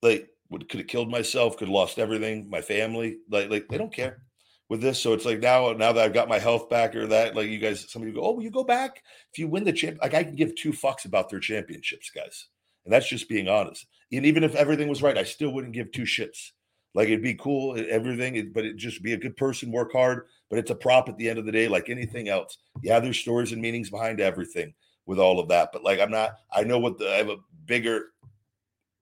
like 0.03 0.31
would 0.49 0.69
could 0.71 0.81
have 0.81 0.89
killed 0.89 1.11
myself, 1.11 1.59
could 1.59 1.69
have 1.69 1.75
lost 1.75 1.99
everything, 1.99 2.49
my 2.49 2.63
family, 2.63 3.19
like 3.31 3.51
like 3.51 3.69
they 3.69 3.77
don't 3.77 3.93
care 3.93 4.23
with 4.71 4.81
this. 4.81 5.03
So 5.03 5.13
it's 5.13 5.27
like 5.27 5.41
now, 5.41 5.73
now 5.73 5.93
that 5.93 6.03
I've 6.03 6.15
got 6.15 6.29
my 6.29 6.39
health 6.39 6.71
back 6.71 6.97
or 6.97 7.07
that, 7.09 7.37
like 7.37 7.51
you 7.51 7.59
guys, 7.59 7.91
somebody 7.91 8.13
go, 8.13 8.23
oh, 8.23 8.33
will 8.33 8.43
you 8.43 8.51
go 8.51 8.65
back 8.65 9.03
if 9.33 9.39
you 9.39 9.49
win 9.49 9.65
the 9.65 9.73
champ? 9.73 9.99
Like 10.01 10.15
I 10.15 10.25
can 10.25 10.37
give 10.37 10.55
two 10.55 10.73
fucks 10.73 11.05
about 11.05 11.29
their 11.29 11.41
championships, 11.41 12.11
guys, 12.11 12.49
and 12.87 12.95
that's 12.95 13.09
just 13.09 13.29
being 13.29 13.49
honest. 13.49 13.87
And 14.13 14.25
even 14.25 14.45
if 14.45 14.55
everything 14.55 14.89
was 14.89 15.03
right, 15.03 15.19
I 15.19 15.25
still 15.25 15.51
wouldn't 15.51 15.75
give 15.75 15.93
two 15.93 16.03
shits 16.03 16.53
Like 16.95 17.09
it'd 17.09 17.23
be 17.23 17.35
cool, 17.35 17.77
everything, 17.89 18.53
but 18.53 18.65
it 18.65 18.77
just 18.77 19.03
be 19.03 19.13
a 19.13 19.19
good 19.19 19.37
person, 19.37 19.71
work 19.71 19.93
hard. 19.93 20.27
But 20.49 20.59
it's 20.59 20.71
a 20.71 20.75
prop 20.75 21.09
at 21.09 21.17
the 21.17 21.29
end 21.29 21.39
of 21.39 21.47
the 21.47 21.53
day, 21.53 21.69
like 21.69 21.89
anything 21.89 22.29
else. 22.29 22.59
Yeah, 22.83 22.99
there's 22.99 23.19
stories 23.19 23.53
and 23.53 23.63
meanings 23.63 23.91
behind 23.91 24.21
everything 24.21 24.75
with 25.07 25.19
all 25.19 25.39
of 25.39 25.49
that. 25.49 25.71
But 25.73 25.85
like 25.85 26.01
I'm 26.01 26.11
not, 26.11 26.37
I 26.53 26.65
know 26.65 26.79
what 26.79 26.99
the 26.99 27.09
I 27.09 27.17
have 27.17 27.29
a 27.29 27.37
bigger 27.67 28.07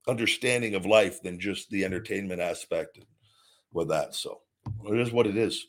understanding 0.07 0.75
of 0.75 0.85
life 0.85 1.21
than 1.21 1.39
just 1.39 1.69
the 1.69 1.85
entertainment 1.85 2.41
aspect 2.41 2.99
with 3.71 3.89
that. 3.89 4.15
So 4.15 4.41
it 4.87 4.99
is 4.99 5.11
what 5.11 5.27
it 5.27 5.37
is. 5.37 5.65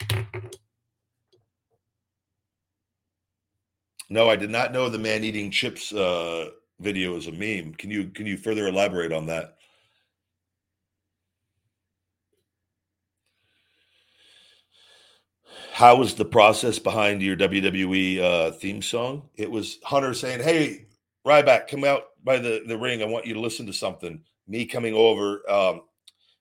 No, 4.09 4.29
I 4.29 4.37
did 4.37 4.51
not 4.51 4.73
know 4.73 4.89
the 4.89 4.99
man 4.99 5.23
eating 5.23 5.53
chips 5.53 5.93
uh, 5.93 6.51
video 6.81 7.17
is 7.17 7.29
a 7.29 7.33
meme. 7.33 7.75
Can 7.75 7.91
you 7.91 8.09
can 8.09 8.27
you 8.27 8.37
further 8.37 8.67
elaborate 8.67 9.13
on 9.13 9.27
that? 9.27 9.57
How 15.73 15.97
was 15.97 16.15
the 16.15 16.25
process 16.25 16.79
behind 16.79 17.23
your 17.23 17.37
WWE 17.37 18.21
uh, 18.21 18.51
theme 18.53 18.83
song? 18.83 19.29
It 19.37 19.51
was 19.51 19.79
Hunter 19.85 20.13
saying, 20.13 20.43
"Hey, 20.43 20.87
Ryback, 21.25 21.69
come 21.69 21.85
out 21.85 22.07
by 22.25 22.39
the 22.39 22.65
the 22.67 22.77
ring. 22.77 23.03
I 23.03 23.07
want 23.07 23.27
you 23.27 23.35
to 23.35 23.41
listen 23.41 23.67
to 23.67 23.73
something." 23.73 24.23
Me 24.49 24.67
coming 24.67 24.95
over, 24.95 25.49
um, 25.49 25.83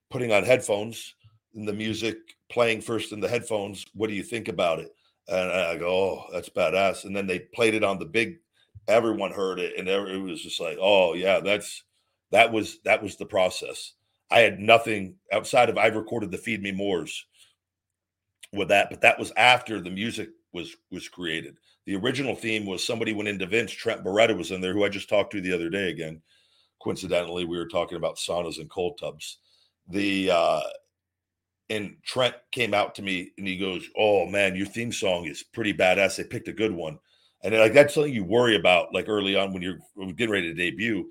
putting 0.10 0.32
on 0.32 0.44
headphones, 0.44 1.14
and 1.54 1.68
the 1.68 1.74
music 1.74 2.18
playing 2.50 2.82
first 2.82 3.12
in 3.12 3.20
the 3.20 3.30
headphones. 3.30 3.86
What 3.94 4.10
do 4.10 4.16
you 4.16 4.24
think 4.24 4.48
about 4.48 4.80
it? 4.80 4.92
And 5.28 5.52
I 5.52 5.78
go, 5.78 5.88
"Oh, 5.88 6.26
that's 6.34 6.50
badass." 6.50 7.06
And 7.06 7.16
then 7.16 7.28
they 7.28 7.40
played 7.40 7.76
it 7.76 7.84
on 7.84 8.00
the 8.00 8.06
big. 8.06 8.40
Everyone 8.88 9.32
heard 9.32 9.60
it, 9.60 9.78
and 9.78 9.88
it 9.88 10.22
was 10.22 10.42
just 10.42 10.60
like, 10.60 10.78
"Oh 10.82 11.14
yeah, 11.14 11.40
that's 11.40 11.84
that 12.32 12.52
was 12.52 12.80
that 12.84 13.04
was 13.04 13.16
the 13.18 13.26
process." 13.26 13.94
I 14.32 14.40
had 14.40 14.60
nothing 14.60 15.16
outside 15.32 15.70
of 15.70 15.78
I 15.78 15.88
recorded 15.88 16.32
the 16.32 16.38
Feed 16.38 16.62
Me 16.62 16.72
Mores 16.72 17.26
with 18.54 18.70
that, 18.70 18.90
but 18.90 19.02
that 19.02 19.20
was 19.20 19.32
after 19.38 19.80
the 19.80 19.90
music 19.90 20.30
was 20.54 20.76
was 20.92 21.08
created. 21.08 21.58
The 21.86 21.96
original 21.96 22.36
theme 22.36 22.66
was 22.66 22.86
somebody 22.86 23.14
went 23.14 23.30
into 23.30 23.46
Vince. 23.46 23.72
Trent 23.72 24.04
Beretta 24.04 24.38
was 24.38 24.52
in 24.52 24.62
there, 24.62 24.74
who 24.74 24.84
I 24.84 24.90
just 24.90 25.10
talked 25.10 25.32
to 25.32 25.42
the 25.42 25.54
other 25.54 25.70
day. 25.70 25.90
Again, 25.90 26.22
coincidentally, 26.82 27.46
we 27.46 27.58
were 27.58 27.68
talking 27.68 27.98
about 27.98 28.18
saunas 28.18 28.60
and 28.60 28.70
cold 28.70 28.98
tubs. 29.00 29.40
The 29.88 30.32
uh, 30.32 30.62
and 31.70 31.98
Trent 32.04 32.36
came 32.52 32.74
out 32.74 32.96
to 32.96 33.02
me 33.02 33.32
and 33.38 33.48
he 33.48 33.58
goes, 33.58 33.88
"Oh 33.98 34.26
man, 34.26 34.56
your 34.56 34.66
theme 34.68 34.92
song 34.92 35.26
is 35.26 35.44
pretty 35.44 35.74
badass. 35.74 36.18
They 36.18 36.24
picked 36.24 36.48
a 36.48 36.54
good 36.54 36.72
one." 36.74 37.00
And 37.44 37.56
like 37.56 37.74
that's 37.74 37.94
something 37.94 38.14
you 38.14 38.24
worry 38.24 38.56
about 38.56 38.94
like 38.94 39.08
early 39.10 39.36
on 39.36 39.54
when 39.54 39.62
you're 39.62 39.80
getting 40.14 40.32
ready 40.32 40.48
to 40.50 40.54
debut. 40.54 41.10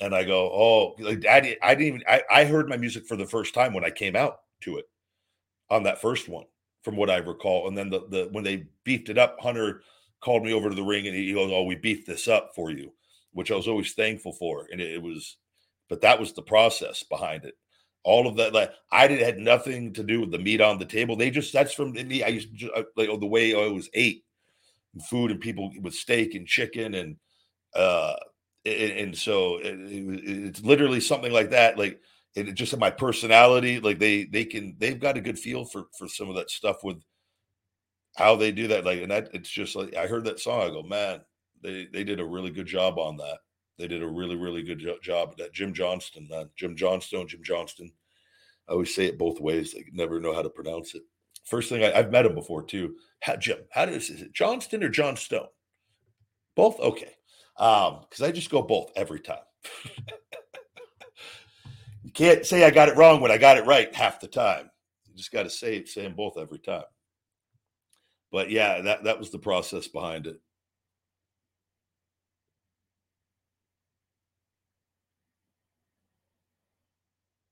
And 0.00 0.14
I 0.14 0.24
go, 0.24 0.50
"Oh, 0.52 0.96
like 1.00 1.26
I, 1.26 1.56
I 1.62 1.74
didn't 1.74 1.88
even 1.88 2.04
I, 2.08 2.22
I 2.30 2.44
heard 2.44 2.68
my 2.68 2.76
music 2.76 3.06
for 3.06 3.16
the 3.16 3.26
first 3.26 3.54
time 3.54 3.74
when 3.74 3.84
I 3.84 3.90
came 3.90 4.16
out 4.16 4.40
to 4.62 4.78
it 4.78 4.86
on 5.70 5.84
that 5.84 6.00
first 6.00 6.28
one, 6.28 6.46
from 6.82 6.96
what 6.96 7.10
I 7.10 7.18
recall. 7.18 7.68
And 7.68 7.76
then 7.76 7.90
the 7.90 8.00
the 8.08 8.28
when 8.32 8.44
they 8.44 8.66
beefed 8.84 9.08
it 9.08 9.18
up, 9.18 9.38
Hunter 9.40 9.82
called 10.20 10.44
me 10.44 10.52
over 10.52 10.68
to 10.68 10.74
the 10.74 10.82
ring 10.82 11.06
and 11.06 11.16
he 11.16 11.32
goes, 11.32 11.50
"Oh, 11.52 11.64
we 11.64 11.76
beefed 11.76 12.06
this 12.06 12.28
up 12.28 12.52
for 12.54 12.70
you," 12.70 12.92
which 13.32 13.50
I 13.50 13.56
was 13.56 13.68
always 13.68 13.94
thankful 13.94 14.32
for. 14.32 14.66
And 14.70 14.80
it, 14.80 14.94
it 14.94 15.02
was, 15.02 15.36
but 15.88 16.00
that 16.02 16.20
was 16.20 16.32
the 16.32 16.42
process 16.42 17.02
behind 17.02 17.44
it 17.44 17.54
all 18.08 18.26
of 18.26 18.36
that 18.36 18.54
like 18.54 18.72
i 18.90 19.06
did 19.06 19.20
had 19.20 19.38
nothing 19.38 19.92
to 19.92 20.02
do 20.02 20.20
with 20.20 20.30
the 20.30 20.38
meat 20.38 20.62
on 20.62 20.78
the 20.78 20.84
table 20.84 21.14
they 21.14 21.30
just 21.30 21.52
that's 21.52 21.74
from 21.74 21.92
me 21.92 22.22
i 22.22 22.28
used 22.28 22.58
to 22.58 22.72
uh, 22.72 22.82
like 22.96 23.10
oh, 23.10 23.18
the 23.18 23.26
way 23.26 23.54
i 23.54 23.68
was 23.68 23.90
ate 23.92 24.24
food 25.10 25.30
and 25.30 25.40
people 25.40 25.70
with 25.82 25.92
steak 25.92 26.34
and 26.34 26.46
chicken 26.46 26.94
and 26.94 27.16
uh 27.74 28.14
and, 28.64 28.92
and 28.92 29.18
so 29.18 29.58
it, 29.58 29.78
it, 29.78 30.46
it's 30.46 30.62
literally 30.62 31.00
something 31.00 31.32
like 31.32 31.50
that 31.50 31.76
like 31.76 32.00
it 32.34 32.54
just 32.54 32.76
my 32.78 32.90
personality 32.90 33.78
like 33.78 33.98
they 33.98 34.24
they 34.24 34.46
can 34.46 34.74
they've 34.78 35.00
got 35.00 35.18
a 35.18 35.20
good 35.20 35.38
feel 35.38 35.66
for 35.66 35.84
for 35.98 36.08
some 36.08 36.30
of 36.30 36.36
that 36.36 36.50
stuff 36.50 36.82
with 36.82 36.96
how 38.16 38.34
they 38.36 38.50
do 38.50 38.68
that 38.68 38.86
like 38.86 39.02
and 39.02 39.10
that 39.10 39.28
it's 39.34 39.50
just 39.50 39.76
like 39.76 39.94
i 39.96 40.06
heard 40.06 40.24
that 40.24 40.40
song 40.40 40.62
i 40.62 40.70
go 40.70 40.82
man 40.82 41.20
they 41.62 41.86
they 41.92 42.04
did 42.04 42.20
a 42.20 42.24
really 42.24 42.50
good 42.50 42.66
job 42.66 42.98
on 42.98 43.18
that 43.18 43.38
they 43.78 43.86
did 43.86 44.02
a 44.02 44.08
really, 44.08 44.36
really 44.36 44.62
good 44.62 44.80
jo- 44.80 44.98
job. 45.00 45.36
That 45.38 45.52
Jim 45.54 45.72
Johnston, 45.72 46.28
Jim 46.56 46.76
Johnstone, 46.76 47.28
Jim 47.28 47.42
Johnston. 47.42 47.92
I 48.68 48.72
always 48.72 48.94
say 48.94 49.06
it 49.06 49.18
both 49.18 49.40
ways. 49.40 49.74
I 49.76 49.82
never 49.92 50.20
know 50.20 50.34
how 50.34 50.42
to 50.42 50.50
pronounce 50.50 50.94
it. 50.94 51.02
First 51.44 51.70
thing 51.70 51.82
I, 51.82 51.90
have 51.90 52.12
met 52.12 52.26
him 52.26 52.34
before 52.34 52.62
too. 52.62 52.96
How, 53.20 53.36
Jim, 53.36 53.58
how 53.70 53.86
does 53.86 54.10
is 54.10 54.20
it 54.20 54.34
Johnston 54.34 54.84
or 54.84 54.90
Johnstone? 54.90 55.48
Both 56.54 56.78
okay. 56.80 57.14
Um, 57.56 58.00
because 58.02 58.22
I 58.22 58.30
just 58.30 58.50
go 58.50 58.62
both 58.62 58.92
every 58.94 59.20
time. 59.20 59.38
you 62.04 62.12
can't 62.12 62.44
say 62.44 62.64
I 62.64 62.70
got 62.70 62.88
it 62.88 62.96
wrong 62.96 63.20
when 63.20 63.30
I 63.30 63.38
got 63.38 63.56
it 63.56 63.66
right 63.66 63.92
half 63.94 64.20
the 64.20 64.28
time. 64.28 64.70
You 65.06 65.16
just 65.16 65.32
got 65.32 65.44
to 65.44 65.50
say 65.50 65.84
say 65.84 66.02
them 66.02 66.14
both 66.14 66.36
every 66.36 66.58
time. 66.58 66.84
But 68.30 68.50
yeah, 68.50 68.82
that 68.82 69.04
that 69.04 69.18
was 69.18 69.30
the 69.30 69.38
process 69.38 69.88
behind 69.88 70.26
it. 70.26 70.38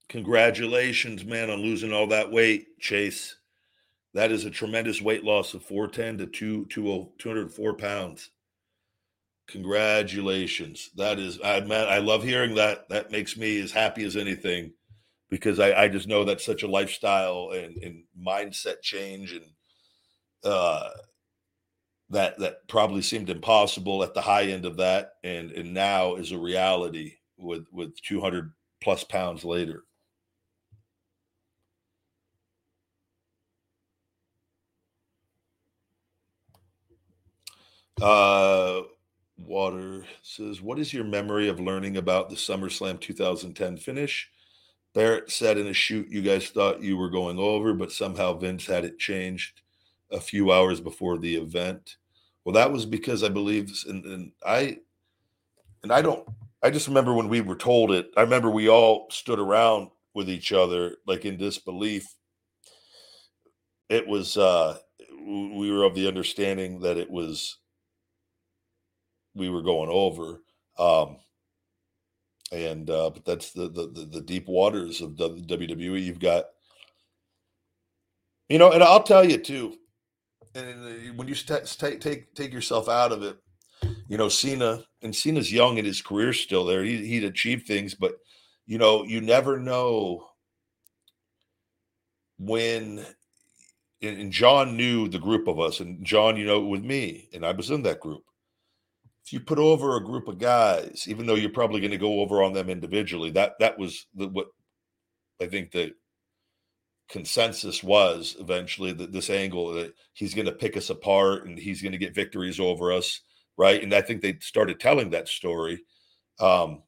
Congratulations, 0.09 1.25
man, 1.25 1.51
on 1.51 1.61
losing 1.61 1.93
all 1.93 2.07
that 2.09 2.31
weight, 2.31 2.79
Chase. 2.79 3.37
That 4.15 4.31
is 4.31 4.45
a 4.45 4.51
tremendous 4.51 5.03
weight 5.03 5.25
loss 5.25 5.53
of 5.55 5.63
410 5.63 6.19
to 6.19 6.27
2, 6.27 6.67
204 7.19 7.75
pounds. 7.75 8.31
Congratulations. 9.49 10.91
That 10.97 11.19
is, 11.19 11.39
I 11.45 11.61
man, 11.61 11.89
I 11.89 11.99
love 11.99 12.23
hearing 12.23 12.55
that. 12.55 12.89
That 12.89 13.11
makes 13.11 13.37
me 13.37 13.61
as 13.61 13.73
happy 13.73 14.05
as 14.05 14.17
anything 14.17 14.73
because 15.29 15.61
I, 15.61 15.73
I 15.85 15.89
just 15.89 16.09
know 16.09 16.25
that's 16.25 16.45
such 16.45 16.63
a 16.63 16.69
lifestyle 16.69 17.51
and, 17.55 17.77
and 17.83 18.05
mindset 18.19 18.81
change 18.83 19.33
and 19.33 19.45
uh, 20.45 20.91
that 22.11 22.39
that 22.39 22.69
probably 22.69 23.03
seemed 23.03 23.31
impossible 23.31 24.03
at 24.03 24.15
the 24.15 24.21
high 24.21 24.45
end 24.45 24.65
of 24.65 24.77
that 24.77 25.13
and 25.25 25.51
and 25.51 25.75
now 25.75 26.15
is 26.15 26.31
a 26.33 26.39
reality 26.39 27.15
with 27.37 27.67
with 27.73 28.01
200 28.03 28.53
plus 28.81 29.03
pounds 29.03 29.45
later 29.45 29.83
Uh, 38.01 38.83
Water 39.39 40.05
says, 40.23 40.61
What 40.61 40.79
is 40.79 40.93
your 40.93 41.05
memory 41.05 41.49
of 41.49 41.61
learning 41.61 41.97
about 41.97 42.31
the 42.31 42.37
SummerSlam 42.37 43.01
2010 43.01 43.77
finish? 43.77 44.31
Barrett 44.95 45.31
said 45.31 45.59
in 45.59 45.67
a 45.67 45.73
shoot 45.75 46.09
you 46.09 46.23
guys 46.23 46.49
thought 46.49 46.83
you 46.83 46.97
were 46.97 47.11
going 47.11 47.39
over, 47.39 47.75
but 47.75 47.93
somehow 47.93 48.33
Vince 48.33 48.67
had 48.67 48.85
it 48.85 48.99
changed 48.99 49.61
a 50.11 50.21
few 50.21 50.53
hours 50.53 50.81
before 50.81 51.19
the 51.19 51.37
event. 51.37 51.97
Well, 52.45 52.55
that 52.55 52.73
was 52.73 52.87
because 52.87 53.23
I 53.23 53.29
believe, 53.29 53.75
and, 53.89 54.05
and 54.05 54.33
I, 54.45 54.79
and 55.83 55.93
I 55.93 56.01
don't, 56.01 56.27
I 56.63 56.71
just 56.71 56.89
remember 56.89 57.13
when 57.13 57.29
we 57.29 57.43
were 57.43 57.57
told 57.57 57.91
it. 57.91 58.11
I 58.17 58.23
remember 58.23 58.51
we 58.51 58.69
all 58.69 59.07
stood 59.11 59.39
around 59.39 59.91
with 60.15 60.31
each 60.31 60.53
other, 60.53 60.97
like 61.07 61.27
in 61.27 61.37
disbelief. 61.37 62.07
It 63.91 64.07
was, 64.07 64.39
uh, 64.39 64.79
we 65.11 65.71
were 65.71 65.85
of 65.85 65.95
the 65.95 66.09
understanding 66.09 66.81
that 66.81 66.97
it 66.97 67.11
was 67.11 67.59
we 69.37 69.51
were 69.51 69.63
going 69.63 69.91
over. 69.91 70.41
Um, 70.79 71.19
and 72.53 72.89
uh, 72.91 73.11
but 73.11 73.25
that's 73.25 73.53
the, 73.53 73.69
the 73.69 74.09
the 74.13 74.21
deep 74.21 74.47
waters 74.49 75.01
of 75.01 75.17
the 75.17 75.31
WWE. 75.31 76.03
You've 76.03 76.21
got, 76.21 76.45
you 78.49 78.59
know, 78.59 78.71
and 78.71 78.83
I'll 78.83 79.03
tell 79.03 79.25
you 79.25 79.39
too. 79.39 79.77
And 80.55 81.19
when 81.19 81.29
you 81.29 81.35
st- 81.35 81.67
take 81.79 82.01
take 82.01 82.35
take 82.35 82.53
yourself 82.53 82.89
out 82.89 83.13
of 83.13 83.23
it, 83.23 83.37
you 84.09 84.17
know, 84.17 84.29
Cena 84.29 84.85
and 85.03 85.15
Cena's 85.15 85.53
young 85.53 85.79
in 85.79 85.85
his 85.85 86.01
career 86.01 86.33
still 86.33 86.65
there. 86.65 86.85
He, 86.85 87.05
he'd 87.07 87.25
achieved 87.25 87.67
things, 87.67 87.95
but 87.95 88.15
you 88.67 88.79
know, 88.79 89.05
you 89.05 89.21
never 89.21 89.59
know 89.59 90.27
when. 92.39 93.05
And 94.03 94.31
John 94.31 94.77
knew 94.77 95.09
the 95.09 95.19
group 95.19 95.49
of 95.49 95.59
us, 95.59 95.81
and 95.81 96.05
John, 96.05 96.37
you 96.37 96.45
know, 96.45 96.61
with 96.61 96.85
me, 96.85 97.31
and 97.33 97.47
I 97.47 97.53
was 97.53 97.71
in 97.71 97.83
that 97.85 97.99
group 97.99 98.26
if 99.27 99.33
you 99.33 99.41
put 99.41 99.59
over 99.59 99.97
a 99.97 100.05
group 100.05 100.29
of 100.29 100.39
guys, 100.39 101.05
even 101.09 101.27
though 101.27 101.35
you're 101.35 101.51
probably 101.51 101.81
going 101.81 101.91
to 101.91 101.99
go 101.99 102.21
over 102.21 102.45
on 102.45 102.53
them 102.53 102.71
individually, 102.71 103.31
that 103.33 103.55
that 103.59 103.77
was 103.77 104.07
the, 104.15 104.29
what 104.29 104.47
I 105.43 105.47
think 105.47 105.73
the 105.73 105.95
consensus 107.09 107.83
was 107.83 108.37
eventually 108.39 108.93
that 108.93 109.11
this 109.11 109.29
angle 109.29 109.73
that 109.73 109.95
he's 110.13 110.33
going 110.33 110.47
to 110.47 110.53
pick 110.53 110.77
us 110.77 110.91
apart 110.91 111.47
and 111.47 111.59
he's 111.59 111.83
going 111.83 111.93
to 111.93 111.99
get 111.99 112.15
victories 112.15 112.61
over 112.61 112.93
us, 112.93 113.21
right? 113.59 113.83
And 113.83 113.93
I 113.93 114.01
think 114.01 114.23
they 114.23 114.39
started 114.41 114.79
telling 114.79 115.11
that 115.11 115.29
story. 115.29 115.81
Um, 116.39 116.85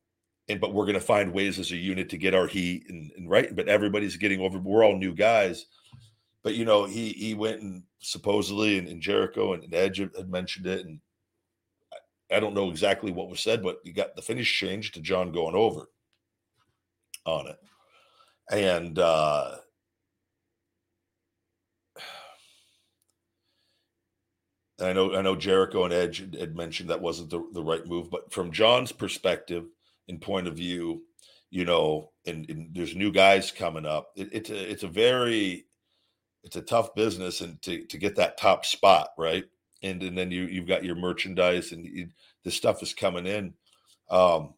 and 0.49 0.61
but 0.61 0.73
we're 0.73 0.87
going 0.87 0.95
to 0.95 1.01
find 1.01 1.33
ways 1.33 1.59
as 1.59 1.73
a 1.73 1.77
unit 1.77 2.09
to 2.11 2.19
get 2.19 2.37
our 2.37 2.47
heat 2.47 2.85
and, 2.89 3.11
and 3.17 3.29
right. 3.29 3.55
But 3.55 3.69
everybody's 3.69 4.17
getting 4.17 4.41
over. 4.41 4.61
We're 4.61 4.85
all 4.85 4.97
new 4.97 5.13
guys. 5.13 5.67
But 6.45 6.55
you 6.55 6.65
know, 6.65 6.85
he 6.85 7.09
he 7.11 7.35
went 7.35 7.63
and 7.63 7.83
supposedly 7.99 8.79
and, 8.79 8.87
and 8.87 9.03
Jericho 9.03 9.55
and, 9.55 9.65
and 9.65 9.75
Edge 9.75 9.99
had 9.99 10.31
mentioned 10.31 10.69
it 10.69 10.87
and 10.87 11.01
I 12.31 12.41
don't 12.41 12.55
know 12.55 12.71
exactly 12.71 13.11
what 13.11 13.31
was 13.31 13.41
said, 13.41 13.63
but 13.63 13.79
you 13.85 13.93
got 13.93 14.15
the 14.15 14.23
finish 14.23 14.53
changed 14.59 14.95
to 14.95 15.01
John 15.01 15.33
going 15.33 15.55
over 15.55 15.89
on 17.25 17.47
it. 17.47 17.59
and 18.51 18.99
uh, 18.99 19.57
I 24.81 24.93
know 24.93 25.15
I 25.17 25.23
know 25.23 25.37
Jericho 25.37 25.85
and 25.85 25.93
Edge 25.93 26.19
had, 26.39 26.57
mentioned 26.57 26.91
that 26.91 27.01
wasn't 27.01 27.31
the, 27.31 27.43
the 27.53 27.63
right 27.63 27.87
move, 27.87 28.11
but 28.11 28.33
from 28.33 28.53
John's 28.53 28.93
perspective 28.93 29.65
and 30.09 30.21
point 30.21 30.47
of 30.47 30.55
view, 30.55 31.03
you 31.51 31.65
know, 31.65 32.13
and, 32.27 32.49
and 32.51 32.75
there's 32.75 32.95
new 32.95 33.11
guys 33.11 33.51
coming 33.51 33.87
up. 33.87 34.13
It, 34.17 34.29
it's 34.33 34.51
a 34.51 34.71
it's 34.71 34.83
a 34.85 34.89
very 34.89 35.65
it's 36.45 36.57
a 36.57 36.63
tough 36.63 36.95
business 36.95 37.41
and 37.41 37.61
to 37.63 37.85
to 37.87 37.99
get 37.99 38.17
that 38.17 38.39
top 38.39 38.65
spot 38.65 39.11
right, 39.19 39.45
and 39.83 40.03
and 40.03 40.17
then 40.17 40.31
you 40.31 40.45
you've 40.45 40.69
got 40.69 40.85
your 40.85 40.97
merchandise 40.97 41.73
and 41.73 41.85
you, 41.85 42.09
the 42.45 42.51
stuff 42.51 42.83
is 42.83 42.95
coming 42.95 43.27
in, 43.27 43.55
um, 44.11 44.55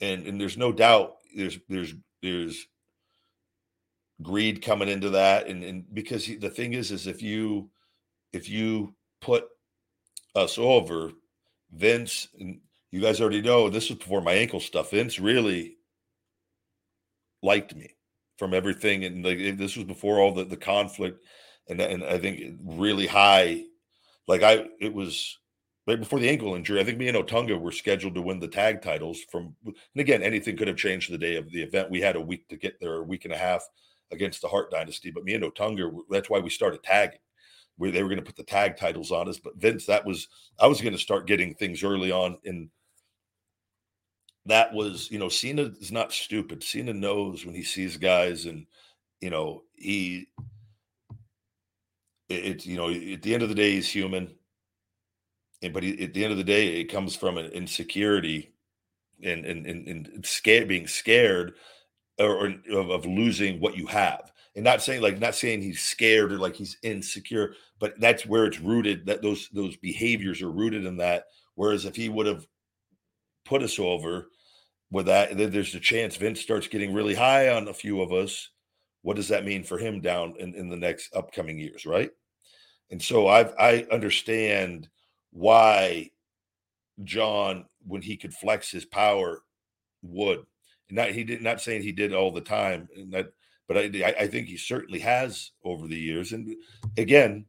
and 0.00 0.26
and 0.26 0.40
there's 0.40 0.56
no 0.58 0.72
doubt 0.72 1.16
there's 1.36 1.58
there's 1.68 1.94
there's 2.22 2.66
greed 4.22 4.62
coming 4.62 4.88
into 4.88 5.10
that, 5.10 5.46
and 5.46 5.62
and 5.62 5.84
because 5.92 6.26
the 6.26 6.50
thing 6.50 6.74
is 6.74 6.90
is 6.90 7.06
if 7.06 7.22
you 7.22 7.70
if 8.32 8.48
you 8.48 8.94
put 9.20 9.46
us 10.34 10.58
over, 10.58 11.12
Vince, 11.72 12.28
you 12.38 13.00
guys 13.00 13.20
already 13.20 13.42
know 13.42 13.68
this 13.68 13.88
was 13.88 13.98
before 13.98 14.20
my 14.20 14.32
ankle 14.32 14.60
stuff. 14.60 14.90
Vince 14.90 15.18
really 15.18 15.76
liked 17.42 17.74
me 17.74 17.94
from 18.38 18.54
everything, 18.54 19.04
and 19.04 19.24
like 19.24 19.38
this 19.58 19.76
was 19.76 19.84
before 19.84 20.18
all 20.18 20.32
the 20.32 20.44
the 20.44 20.56
conflict, 20.56 21.22
and 21.68 21.80
and 21.80 22.04
I 22.04 22.18
think 22.18 22.58
really 22.64 23.06
high, 23.06 23.64
like 24.28 24.42
I 24.42 24.66
it 24.80 24.94
was 24.94 25.38
right 25.88 25.98
before 25.98 26.20
the 26.20 26.28
ankle 26.28 26.54
injury. 26.54 26.80
I 26.80 26.84
think 26.84 26.98
me 26.98 27.08
and 27.08 27.16
Otunga 27.16 27.58
were 27.58 27.72
scheduled 27.72 28.14
to 28.14 28.22
win 28.22 28.38
the 28.38 28.46
tag 28.46 28.82
titles 28.82 29.20
from, 29.32 29.56
and 29.64 29.74
again, 29.96 30.22
anything 30.22 30.56
could 30.56 30.68
have 30.68 30.76
changed 30.76 31.10
the 31.10 31.18
day 31.18 31.36
of 31.36 31.50
the 31.50 31.62
event. 31.62 31.90
We 31.90 32.00
had 32.00 32.14
a 32.14 32.20
week 32.20 32.46
to 32.48 32.56
get 32.56 32.78
there, 32.78 32.96
a 32.96 33.02
week 33.02 33.24
and 33.24 33.32
a 33.32 33.38
half 33.38 33.66
against 34.12 34.42
the 34.42 34.48
Hart 34.48 34.70
Dynasty, 34.70 35.10
but 35.10 35.24
me 35.24 35.34
and 35.34 35.44
Otunga, 35.44 35.90
that's 36.10 36.30
why 36.30 36.38
we 36.38 36.50
started 36.50 36.82
tagging 36.82 37.18
where 37.78 37.90
they 37.90 38.02
were 38.02 38.08
going 38.08 38.18
to 38.18 38.24
put 38.24 38.36
the 38.36 38.42
tag 38.42 38.76
titles 38.76 39.10
on 39.10 39.28
us. 39.28 39.38
But 39.38 39.56
Vince, 39.56 39.86
that 39.86 40.04
was 40.04 40.28
I 40.60 40.66
was 40.66 40.80
going 40.80 40.92
to 40.92 40.98
start 40.98 41.26
getting 41.26 41.54
things 41.54 41.82
early 41.82 42.12
on, 42.12 42.36
and 42.44 42.68
that 44.44 44.74
was 44.74 45.10
you 45.10 45.18
know 45.18 45.30
Cena 45.30 45.70
is 45.80 45.90
not 45.90 46.12
stupid. 46.12 46.62
Cena 46.62 46.92
knows 46.92 47.46
when 47.46 47.54
he 47.54 47.62
sees 47.62 47.96
guys, 47.96 48.44
and 48.44 48.66
you 49.20 49.30
know 49.30 49.62
he 49.74 50.28
it's 52.28 52.66
you 52.66 52.76
know 52.76 52.90
at 52.90 53.22
the 53.22 53.34
end 53.34 53.42
of 53.42 53.48
the 53.48 53.54
day 53.54 53.72
he's 53.72 53.88
human, 53.88 54.34
and 55.62 55.72
but 55.72 55.82
he, 55.82 56.02
at 56.02 56.14
the 56.14 56.24
end 56.24 56.32
of 56.32 56.38
the 56.38 56.44
day 56.44 56.80
it 56.80 56.84
comes 56.84 57.16
from 57.16 57.38
an 57.38 57.46
insecurity 57.52 58.52
and 59.22 59.44
and 59.44 59.66
and, 59.66 59.88
and 59.88 60.26
scared 60.26 60.68
being 60.68 60.86
scared 60.86 61.54
or, 62.18 62.46
or 62.46 62.78
of, 62.78 62.90
of 62.90 63.06
losing 63.06 63.60
what 63.60 63.76
you 63.76 63.86
have. 63.86 64.32
And 64.54 64.64
not 64.64 64.82
saying 64.82 65.02
like 65.02 65.18
not 65.18 65.34
saying 65.34 65.62
he's 65.62 65.80
scared 65.80 66.32
or 66.32 66.38
like 66.38 66.56
he's 66.56 66.78
insecure 66.82 67.54
but 67.78 67.98
that's 68.00 68.26
where 68.26 68.44
it's 68.44 68.60
rooted 68.60 69.06
that 69.06 69.22
those 69.22 69.48
those 69.52 69.76
behaviors 69.76 70.42
are 70.42 70.50
rooted 70.50 70.84
in 70.84 70.96
that. 70.98 71.24
Whereas 71.54 71.84
if 71.84 71.96
he 71.96 72.08
would 72.08 72.26
have 72.26 72.46
put 73.44 73.62
us 73.62 73.78
over 73.78 74.30
with 74.90 75.06
that 75.06 75.36
there's 75.36 75.74
a 75.74 75.80
chance 75.80 76.16
vince 76.16 76.40
starts 76.40 76.66
getting 76.66 76.92
really 76.92 77.14
high 77.14 77.50
on 77.50 77.68
a 77.68 77.74
few 77.74 78.00
of 78.00 78.12
us 78.12 78.50
what 79.02 79.16
does 79.16 79.28
that 79.28 79.44
mean 79.44 79.62
for 79.62 79.78
him 79.78 80.00
down 80.00 80.34
in, 80.38 80.54
in 80.54 80.68
the 80.68 80.76
next 80.76 81.14
upcoming 81.14 81.58
years 81.58 81.86
right 81.86 82.10
and 82.90 83.02
so 83.02 83.26
i 83.26 83.42
i 83.58 83.86
understand 83.92 84.88
why 85.30 86.10
john 87.04 87.64
when 87.86 88.02
he 88.02 88.16
could 88.16 88.34
flex 88.34 88.70
his 88.70 88.84
power 88.84 89.42
would 90.02 90.44
not 90.90 91.10
he 91.10 91.24
did 91.24 91.42
not 91.42 91.60
saying 91.60 91.82
he 91.82 91.92
did 91.92 92.12
all 92.14 92.32
the 92.32 92.40
time 92.40 92.88
that 93.10 93.28
but 93.68 93.76
I, 93.76 94.14
I 94.18 94.26
think 94.26 94.48
he 94.48 94.56
certainly 94.56 94.98
has 95.00 95.52
over 95.62 95.86
the 95.86 95.98
years. 95.98 96.32
And 96.32 96.56
again, 96.96 97.44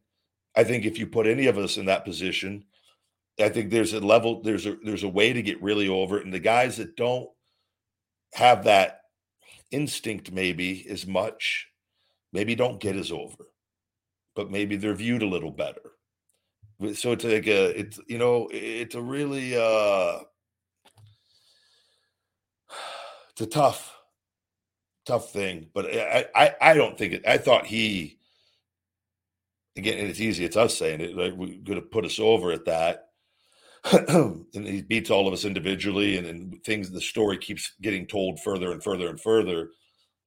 I 0.54 0.64
think 0.64 0.84
if 0.84 0.98
you 0.98 1.06
put 1.06 1.26
any 1.26 1.46
of 1.46 1.56
us 1.56 1.78
in 1.78 1.86
that 1.86 2.04
position, 2.04 2.64
I 3.40 3.48
think 3.48 3.70
there's 3.70 3.94
a 3.94 4.00
level, 4.00 4.42
there's 4.42 4.66
a 4.66 4.76
there's 4.84 5.02
a 5.02 5.08
way 5.08 5.32
to 5.32 5.40
get 5.40 5.62
really 5.62 5.88
over 5.88 6.18
it. 6.18 6.24
And 6.26 6.34
the 6.34 6.38
guys 6.38 6.76
that 6.76 6.94
don't 6.94 7.28
have 8.34 8.64
that 8.64 8.99
instinct, 9.70 10.32
maybe 10.32 10.86
as 10.88 11.06
much, 11.06 11.68
maybe 12.32 12.54
don't 12.54 12.80
get 12.80 12.96
as 12.96 13.12
over, 13.12 13.44
but 14.34 14.50
maybe 14.50 14.76
they're 14.76 14.94
viewed 14.94 15.22
a 15.22 15.28
little 15.28 15.50
better. 15.50 15.92
So 16.94 17.12
it's 17.12 17.24
like 17.24 17.46
a, 17.46 17.78
it's 17.78 18.00
you 18.06 18.18
know, 18.18 18.48
it's 18.52 18.94
a 18.94 19.02
really, 19.02 19.56
uh 19.56 20.20
it's 23.30 23.40
a 23.42 23.46
tough 23.46 24.00
tough 25.10 25.32
thing. 25.32 25.68
But 25.74 25.86
I, 25.86 26.26
I, 26.34 26.54
I 26.60 26.74
don't 26.74 26.96
think 26.96 27.14
it. 27.14 27.26
I 27.26 27.38
thought 27.38 27.66
he, 27.66 28.18
again, 29.76 29.98
and 29.98 30.08
it's 30.08 30.20
easy. 30.20 30.44
It's 30.44 30.56
us 30.56 30.76
saying 30.76 31.00
it. 31.00 31.16
Like 31.16 31.34
we 31.36 31.58
could 31.58 31.76
have 31.76 31.90
put 31.90 32.04
us 32.04 32.18
over 32.18 32.52
at 32.52 32.66
that. 32.66 33.09
and 34.08 34.46
he 34.66 34.82
beats 34.82 35.10
all 35.10 35.26
of 35.26 35.32
us 35.32 35.44
individually, 35.44 36.18
and, 36.18 36.26
and 36.26 36.64
things. 36.64 36.90
The 36.90 37.00
story 37.00 37.38
keeps 37.38 37.72
getting 37.80 38.06
told 38.06 38.40
further 38.40 38.72
and 38.72 38.82
further 38.82 39.08
and 39.08 39.20
further. 39.20 39.70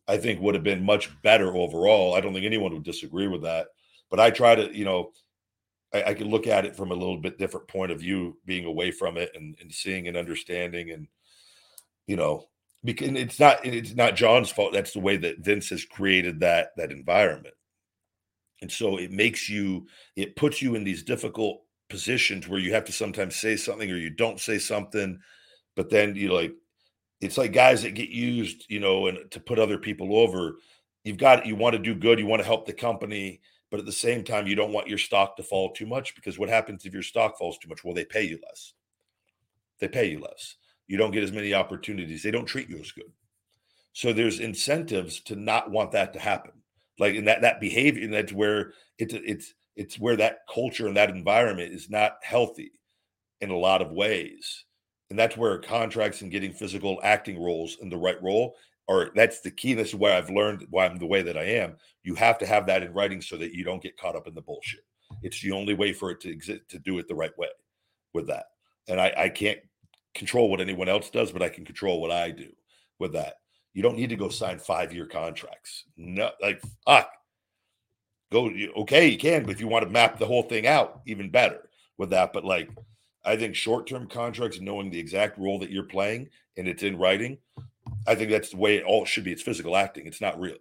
I 0.08 0.18
think 0.18 0.42
would 0.42 0.56
have 0.56 0.64
been 0.64 0.84
much 0.84 1.10
better 1.22 1.56
overall. 1.56 2.16
I 2.16 2.22
don't 2.22 2.34
think 2.34 2.46
anyone 2.46 2.74
would 2.74 2.84
disagree 2.84 3.28
with 3.28 3.44
that. 3.44 3.68
But 4.10 4.20
I 4.20 4.32
try 4.32 4.56
to, 4.56 4.76
you 4.76 4.86
know, 4.86 5.12
I, 5.94 6.04
I 6.08 6.14
can 6.14 6.30
look 6.30 6.48
at 6.48 6.66
it 6.66 6.76
from 6.76 6.92
a 6.92 6.96
little 6.96 7.18
bit 7.18 7.38
different 7.38 7.68
point 7.68 7.92
of 7.92 8.00
view, 8.00 8.38
being 8.46 8.66
away 8.66 8.92
from 8.92 9.18
it 9.18 9.32
and, 9.36 9.56
and 9.62 9.72
seeing 9.72 10.08
and 10.08 10.18
understanding, 10.18 10.92
and 10.92 11.08
you 12.08 12.16
know, 12.16 12.46
because 12.84 13.10
it's 13.10 13.40
not 13.40 13.66
it's 13.66 13.96
not 13.96 14.16
John's 14.16 14.52
fault. 14.52 14.74
That's 14.74 14.94
the 14.94 15.00
way 15.00 15.18
that 15.18 15.40
Vince 15.40 15.70
has 15.70 15.86
created 15.86 16.40
that 16.42 16.72
that 16.78 16.92
environment. 16.92 17.56
And 18.62 18.72
so 18.72 18.98
it 18.98 19.12
makes 19.12 19.50
you 19.50 19.88
it 20.16 20.36
puts 20.36 20.62
you 20.62 20.76
in 20.76 20.84
these 20.84 21.04
difficult 21.04 21.62
positions 21.94 22.48
where 22.48 22.60
you 22.60 22.74
have 22.74 22.86
to 22.86 22.92
sometimes 22.92 23.36
say 23.36 23.56
something 23.56 23.92
or 23.92 23.98
you 23.98 24.10
don't 24.10 24.40
say 24.40 24.58
something, 24.58 25.20
but 25.76 25.92
then 25.92 26.16
you 26.16 26.34
like 26.34 26.52
it's 27.22 27.38
like 27.38 27.54
guys 27.54 27.84
that 27.84 27.94
get 27.94 28.10
used, 28.10 28.66
you 28.68 28.80
know, 28.80 29.06
and 29.06 29.30
to 29.30 29.40
put 29.40 29.60
other 29.60 29.78
people 29.78 30.18
over. 30.18 30.56
You've 31.04 31.20
got 31.20 31.46
you 31.46 31.56
want 31.56 31.74
to 31.74 31.80
do 31.80 31.94
good, 31.94 32.18
you 32.18 32.26
want 32.26 32.42
to 32.42 32.48
help 32.48 32.66
the 32.66 32.74
company, 32.74 33.42
but 33.70 33.80
at 33.80 33.86
the 33.86 33.92
same 33.92 34.24
time, 34.24 34.48
you 34.48 34.56
don't 34.56 34.74
want 34.74 34.88
your 34.88 34.98
stock 34.98 35.38
to 35.38 35.44
fall 35.44 35.72
too 35.72 35.86
much 35.86 36.16
because 36.16 36.40
what 36.40 36.50
happens 36.50 36.84
if 36.84 36.94
your 36.94 37.04
stock 37.04 37.38
falls 37.38 37.60
too 37.60 37.70
much? 37.70 37.84
Well, 37.84 37.94
they 37.94 38.06
pay 38.06 38.24
you 38.24 38.40
less. 38.44 38.74
They 39.80 39.88
pay 39.88 40.10
you 40.10 40.20
less. 40.20 40.56
You 40.88 40.98
don't 40.98 41.12
get 41.12 41.24
as 41.24 41.32
many 41.32 41.54
opportunities. 41.54 42.24
They 42.24 42.32
don't 42.32 42.48
treat 42.48 42.70
you 42.72 42.80
as 42.80 42.92
good. 42.92 43.12
So 43.94 44.14
there's 44.14 44.40
incentives 44.40 45.20
to 45.26 45.36
not 45.36 45.70
want 45.70 45.92
that 45.92 46.14
to 46.14 46.20
happen. 46.20 46.54
Like 46.98 47.14
in 47.14 47.26
that 47.26 47.42
that 47.42 47.62
behavior, 47.62 48.04
and 48.04 48.14
that's 48.14 48.34
where 48.34 48.74
it's 48.98 49.14
it's 49.14 49.54
it's 49.76 50.00
where 50.00 50.16
that 50.18 50.40
culture 50.54 50.88
and 50.88 50.98
that 50.98 51.10
environment 51.10 51.74
is 51.74 51.90
not 51.90 52.18
healthy 52.22 52.72
in 53.42 53.50
a 53.50 53.58
lot 53.58 53.82
of 53.82 53.92
ways. 53.92 54.66
And 55.10 55.20
that's 55.20 55.38
where 55.38 55.58
contracts 55.60 56.22
and 56.22 56.32
getting 56.32 56.54
physical 56.54 57.00
acting 57.04 57.42
roles 57.42 57.78
in 57.82 57.90
the 57.90 57.98
right 57.98 58.22
role 58.22 58.56
are 58.90 59.12
that's 59.16 59.42
the 59.42 59.52
key. 59.52 59.74
This 59.74 59.90
is 59.90 59.96
where 59.96 60.16
I've 60.16 60.30
learned 60.30 60.66
why 60.70 60.86
I'm 60.86 60.98
the 60.98 61.06
way 61.06 61.22
that 61.22 61.38
I 61.38 61.44
am. 61.44 61.76
You 62.04 62.16
have 62.16 62.38
to 62.40 62.46
have 62.46 62.66
that 62.68 62.84
in 62.84 62.94
writing 62.94 63.22
so 63.22 63.38
that 63.38 63.54
you 63.54 63.64
don't 63.64 63.82
get 63.82 63.98
caught 63.98 64.16
up 64.16 64.28
in 64.28 64.34
the 64.34 64.42
bullshit. 64.42 64.86
It's 65.22 65.42
the 65.42 65.52
only 65.52 65.74
way 65.74 65.94
for 65.94 66.12
it 66.12 66.20
to 66.22 66.30
exist 66.30 66.62
to 66.70 66.80
do 66.80 66.98
it 67.00 67.08
the 67.08 67.16
right 67.16 67.38
way 67.38 67.50
with 68.14 68.28
that. 68.28 68.46
And 68.88 69.00
I, 69.00 69.14
I 69.16 69.30
can't 69.30 69.60
control 70.14 70.50
what 70.50 70.62
anyone 70.62 70.90
else 70.90 71.10
does, 71.10 71.32
but 71.32 71.42
I 71.42 71.50
can 71.50 71.66
control 71.66 72.02
what 72.02 72.12
I 72.12 72.32
do 72.32 72.50
with 73.00 73.14
that. 73.14 73.36
You 73.74 73.82
don't 73.82 73.98
need 73.98 74.10
to 74.10 74.16
go 74.16 74.30
sign 74.30 74.60
five 74.60 74.94
year 74.94 75.06
contracts. 75.06 75.86
No, 75.98 76.32
like 76.42 76.62
fuck. 76.86 77.10
Go 78.34 78.52
okay, 78.78 79.08
you 79.08 79.18
can, 79.18 79.44
but 79.44 79.52
if 79.52 79.62
you 79.62 79.68
want 79.68 79.86
to 79.86 79.92
map 79.92 80.18
the 80.18 80.26
whole 80.26 80.44
thing 80.44 80.68
out, 80.68 81.02
even 81.06 81.30
better 81.30 81.70
with 81.98 82.10
that. 82.10 82.34
But 82.34 82.44
like, 82.44 82.70
I 83.24 83.38
think 83.38 83.56
short 83.56 83.88
term 83.88 84.08
contracts, 84.08 84.60
knowing 84.60 84.90
the 84.90 85.00
exact 85.00 85.38
role 85.38 85.60
that 85.60 85.70
you're 85.70 85.84
playing 85.84 86.30
and 86.58 86.68
it's 86.68 86.84
in 86.84 86.98
writing, 86.98 87.38
I 88.08 88.16
think 88.16 88.32
that's 88.32 88.50
the 88.50 88.58
way 88.58 88.76
it 88.76 88.84
all 88.84 89.06
should 89.06 89.24
be. 89.24 89.32
It's 89.32 89.42
physical 89.42 89.78
acting. 89.78 90.08
It's 90.08 90.22
not 90.22 90.40
real. 90.40 90.58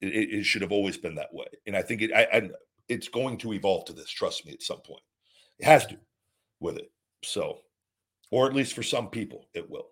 It, 0.00 0.30
it 0.30 0.44
should 0.44 0.62
have 0.62 0.72
always 0.72 0.96
been 0.96 1.16
that 1.16 1.34
way, 1.34 1.46
and 1.66 1.76
I 1.76 1.82
think 1.82 2.02
it. 2.02 2.12
I, 2.14 2.28
I, 2.32 2.50
it's 2.88 3.08
going 3.08 3.38
to 3.38 3.54
evolve 3.54 3.86
to 3.86 3.92
this. 3.92 4.10
Trust 4.10 4.46
me, 4.46 4.52
at 4.52 4.62
some 4.62 4.80
point, 4.80 5.02
it 5.58 5.64
has 5.64 5.86
to 5.86 5.96
with 6.60 6.76
it. 6.76 6.92
So 7.24 7.60
or 8.30 8.46
at 8.46 8.54
least 8.54 8.74
for 8.74 8.82
some 8.82 9.08
people, 9.08 9.48
it 9.54 9.68
will. 9.68 9.88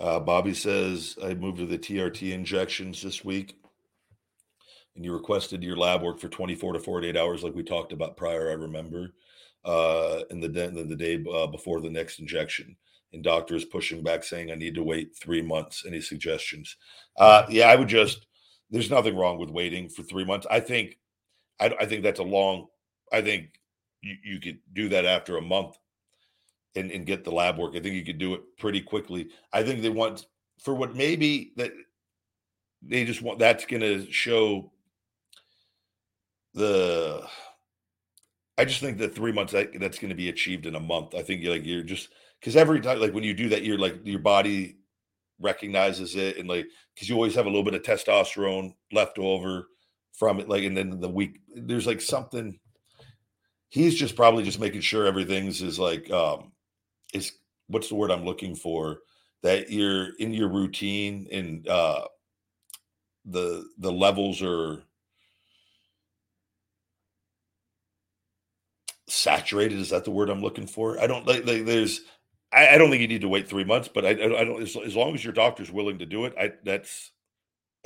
Uh, 0.00 0.20
Bobby 0.20 0.54
says, 0.54 1.16
I 1.22 1.34
moved 1.34 1.58
to 1.58 1.66
the 1.66 1.78
TRT 1.78 2.32
injections 2.32 3.02
this 3.02 3.24
week. 3.24 3.56
And 4.96 5.04
you 5.04 5.12
requested 5.12 5.62
your 5.62 5.76
lab 5.76 6.02
work 6.02 6.18
for 6.20 6.28
24 6.28 6.74
to 6.74 6.80
48 6.80 7.16
hours, 7.16 7.44
like 7.44 7.54
we 7.54 7.62
talked 7.62 7.92
about 7.92 8.16
prior, 8.16 8.50
I 8.50 8.54
remember. 8.54 9.12
uh, 9.64 10.22
in 10.30 10.40
the 10.40 10.46
in 10.64 10.88
the 10.88 10.96
day 10.96 11.24
uh, 11.34 11.46
before 11.46 11.80
the 11.80 11.90
next 11.90 12.18
injection. 12.20 12.76
And 13.12 13.24
doctors 13.24 13.64
pushing 13.64 14.02
back, 14.02 14.24
saying 14.24 14.50
I 14.50 14.54
need 14.54 14.74
to 14.76 14.84
wait 14.84 15.16
three 15.16 15.42
months. 15.42 15.84
Any 15.86 16.00
suggestions? 16.00 16.76
Uh, 17.18 17.44
yeah, 17.50 17.66
I 17.68 17.76
would 17.76 17.88
just. 17.88 18.26
There's 18.70 18.90
nothing 18.90 19.16
wrong 19.16 19.38
with 19.38 19.50
waiting 19.50 19.88
for 19.88 20.04
three 20.04 20.24
months. 20.24 20.46
I 20.50 20.60
think, 20.60 20.98
I, 21.60 21.74
I 21.80 21.86
think 21.86 22.04
that's 22.04 22.20
a 22.20 22.24
long. 22.24 22.68
I 23.12 23.20
think 23.22 23.60
you, 24.02 24.16
you 24.24 24.40
could 24.40 24.60
do 24.72 24.88
that 24.90 25.04
after 25.06 25.36
a 25.36 25.42
month 25.42 25.76
and, 26.76 26.90
and 26.90 27.06
get 27.06 27.24
the 27.24 27.30
lab 27.30 27.58
work. 27.58 27.74
I 27.74 27.80
think 27.80 27.94
you 27.94 28.04
could 28.04 28.18
do 28.18 28.34
it 28.34 28.42
pretty 28.58 28.80
quickly. 28.80 29.28
I 29.52 29.62
think 29.62 29.82
they 29.82 29.88
want 29.88 30.26
for 30.62 30.74
what 30.74 30.94
maybe 30.94 31.52
that 31.56 31.72
they 32.82 33.04
just 33.04 33.22
want 33.22 33.38
that's 33.38 33.66
going 33.66 33.82
to 33.82 34.10
show 34.10 34.72
the 36.54 37.26
I 38.58 38.64
just 38.64 38.80
think 38.80 38.98
that 38.98 39.14
three 39.14 39.32
months 39.32 39.52
that, 39.52 39.78
that's 39.80 39.98
going 39.98 40.10
to 40.10 40.14
be 40.16 40.28
achieved 40.28 40.66
in 40.66 40.74
a 40.74 40.80
month. 40.80 41.14
I 41.14 41.22
think 41.22 41.42
you're 41.42 41.54
like 41.54 41.64
you're 41.64 41.82
just 41.82 42.10
because 42.38 42.56
every 42.56 42.80
time 42.80 43.00
like 43.00 43.14
when 43.14 43.24
you 43.24 43.34
do 43.34 43.48
that, 43.50 43.62
you're 43.62 43.78
like 43.78 44.00
your 44.04 44.18
body 44.18 44.76
recognizes 45.40 46.16
it 46.16 46.36
and 46.36 46.48
like 46.48 46.66
because 46.94 47.08
you 47.08 47.14
always 47.14 47.34
have 47.34 47.46
a 47.46 47.48
little 47.48 47.64
bit 47.64 47.74
of 47.74 47.82
testosterone 47.82 48.74
left 48.92 49.18
over 49.18 49.68
from 50.12 50.40
it. 50.40 50.48
Like 50.48 50.64
and 50.64 50.76
then 50.76 51.00
the 51.00 51.08
week 51.08 51.40
there's 51.54 51.86
like 51.86 52.00
something. 52.00 52.58
He's 53.70 53.94
just 53.94 54.16
probably 54.16 54.42
just 54.42 54.60
making 54.60 54.80
sure 54.80 55.06
everything's 55.06 55.62
is 55.62 55.78
like 55.78 56.10
um 56.10 56.52
is 57.12 57.32
what's 57.68 57.88
the 57.88 57.94
word 57.94 58.10
I'm 58.10 58.24
looking 58.24 58.54
for? 58.54 59.00
That 59.42 59.70
you're 59.70 60.14
in 60.16 60.34
your 60.34 60.48
routine 60.48 61.26
and 61.32 61.66
uh 61.68 62.04
the 63.24 63.66
the 63.78 63.92
levels 63.92 64.42
are 64.42 64.82
saturated 69.08 69.78
is 69.78 69.90
that 69.90 70.04
the 70.04 70.10
word 70.10 70.30
i'm 70.30 70.42
looking 70.42 70.66
for? 70.66 71.00
I 71.00 71.06
don't 71.06 71.26
like, 71.26 71.46
like 71.46 71.64
there's 71.64 72.00
I, 72.52 72.68
I, 72.70 72.78
don't 72.78 72.90
think 72.90 73.00
you 73.00 73.08
need 73.08 73.20
to 73.20 73.28
wait 73.28 73.48
three 73.48 73.64
months 73.64 73.88
but 73.92 74.04
i, 74.04 74.10
I 74.10 74.44
don't 74.44 74.62
as, 74.62 74.76
as, 74.76 74.96
long 74.96 75.14
as 75.14 75.22
your 75.22 75.32
doctor's 75.32 75.70
willing 75.70 75.98
to 75.98 76.06
do 76.06 76.24
it 76.24 76.34
i 76.38 76.52
that's 76.64 77.12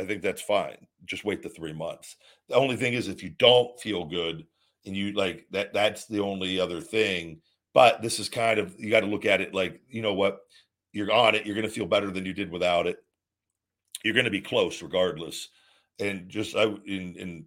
i 0.00 0.04
think 0.04 0.22
that's 0.22 0.42
fine. 0.42 0.76
Just 1.04 1.24
wait 1.24 1.42
the 1.42 1.48
three 1.48 1.72
months. 1.72 2.16
The 2.48 2.56
only 2.56 2.76
thing 2.76 2.94
is 2.94 3.08
if 3.08 3.22
you 3.22 3.30
don't 3.30 3.78
feel 3.80 4.04
good 4.04 4.46
and 4.86 4.96
you 4.96 5.12
like 5.12 5.46
that 5.50 5.72
that's 5.72 6.06
the 6.06 6.20
only 6.20 6.60
other 6.60 6.80
thing 6.80 7.40
but 7.74 8.00
this 8.00 8.18
is 8.18 8.28
kind 8.28 8.58
of 8.58 8.74
you 8.78 8.90
got 8.90 9.00
to 9.00 9.06
look 9.06 9.26
at 9.26 9.40
it 9.40 9.54
like 9.54 9.82
you 9.88 10.00
know 10.00 10.14
what? 10.14 10.40
You're 10.92 11.12
on 11.12 11.34
it 11.34 11.44
you're 11.44 11.56
going 11.56 11.66
to 11.66 11.72
feel 11.72 11.86
better 11.86 12.10
than 12.10 12.24
you 12.24 12.32
did 12.32 12.50
without 12.50 12.86
it. 12.86 12.98
You're 14.02 14.14
going 14.14 14.24
to 14.24 14.30
be 14.30 14.40
close 14.40 14.80
regardless. 14.82 15.48
And 15.98 16.28
just 16.28 16.56
i 16.56 16.64
in 16.64 17.14
in 17.16 17.44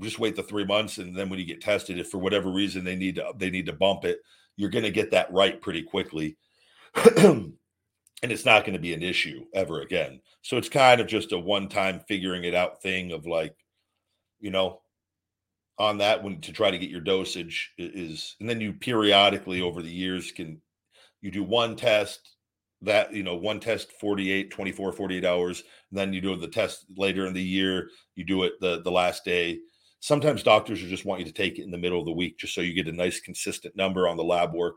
just 0.00 0.18
wait 0.18 0.36
the 0.36 0.42
three 0.42 0.64
months 0.66 0.98
and 0.98 1.16
then 1.16 1.30
when 1.30 1.38
you 1.38 1.46
get 1.46 1.62
tested 1.62 1.98
if 1.98 2.10
for 2.10 2.18
whatever 2.18 2.50
reason 2.50 2.84
they 2.84 2.96
need 2.96 3.14
to 3.14 3.32
they 3.38 3.48
need 3.48 3.64
to 3.64 3.72
bump 3.72 4.04
it 4.04 4.20
you're 4.56 4.70
going 4.70 4.84
to 4.84 4.90
get 4.90 5.10
that 5.10 5.32
right 5.32 5.60
pretty 5.60 5.82
quickly. 5.82 6.36
And 8.24 8.30
it's 8.30 8.44
not 8.44 8.62
going 8.62 8.74
to 8.74 8.78
be 8.78 8.94
an 8.94 9.02
issue 9.02 9.46
ever 9.52 9.80
again. 9.80 10.20
So 10.42 10.56
it's 10.56 10.68
kind 10.68 11.00
of 11.00 11.08
just 11.08 11.32
a 11.32 11.38
one 11.40 11.68
time 11.68 11.98
figuring 12.06 12.44
it 12.44 12.54
out 12.54 12.80
thing 12.80 13.10
of 13.10 13.26
like 13.26 13.56
you 14.38 14.52
know 14.52 14.81
on 15.78 15.98
that 15.98 16.22
one 16.22 16.40
to 16.40 16.52
try 16.52 16.70
to 16.70 16.78
get 16.78 16.90
your 16.90 17.00
dosage 17.00 17.72
is 17.78 18.36
and 18.40 18.48
then 18.48 18.60
you 18.60 18.72
periodically 18.72 19.62
over 19.62 19.82
the 19.82 19.90
years 19.90 20.30
can 20.30 20.60
you 21.22 21.30
do 21.30 21.42
one 21.42 21.76
test 21.76 22.36
that 22.82 23.14
you 23.14 23.22
know 23.22 23.36
one 23.36 23.60
test 23.60 23.92
48 23.92 24.50
24 24.50 24.92
48 24.92 25.24
hours 25.24 25.62
and 25.90 25.98
then 25.98 26.12
you 26.12 26.20
do 26.20 26.36
the 26.36 26.48
test 26.48 26.84
later 26.96 27.26
in 27.26 27.32
the 27.32 27.42
year 27.42 27.88
you 28.14 28.24
do 28.24 28.42
it 28.42 28.54
the 28.60 28.82
the 28.82 28.90
last 28.90 29.24
day. 29.24 29.58
Sometimes 30.00 30.42
doctors 30.42 30.82
just 30.82 31.04
want 31.04 31.20
you 31.20 31.26
to 31.26 31.32
take 31.32 31.58
it 31.58 31.62
in 31.62 31.70
the 31.70 31.78
middle 31.78 32.00
of 32.00 32.06
the 32.06 32.12
week 32.12 32.36
just 32.38 32.54
so 32.54 32.60
you 32.60 32.74
get 32.74 32.92
a 32.92 32.96
nice 32.96 33.20
consistent 33.20 33.76
number 33.76 34.08
on 34.08 34.16
the 34.16 34.24
lab 34.24 34.52
work 34.52 34.74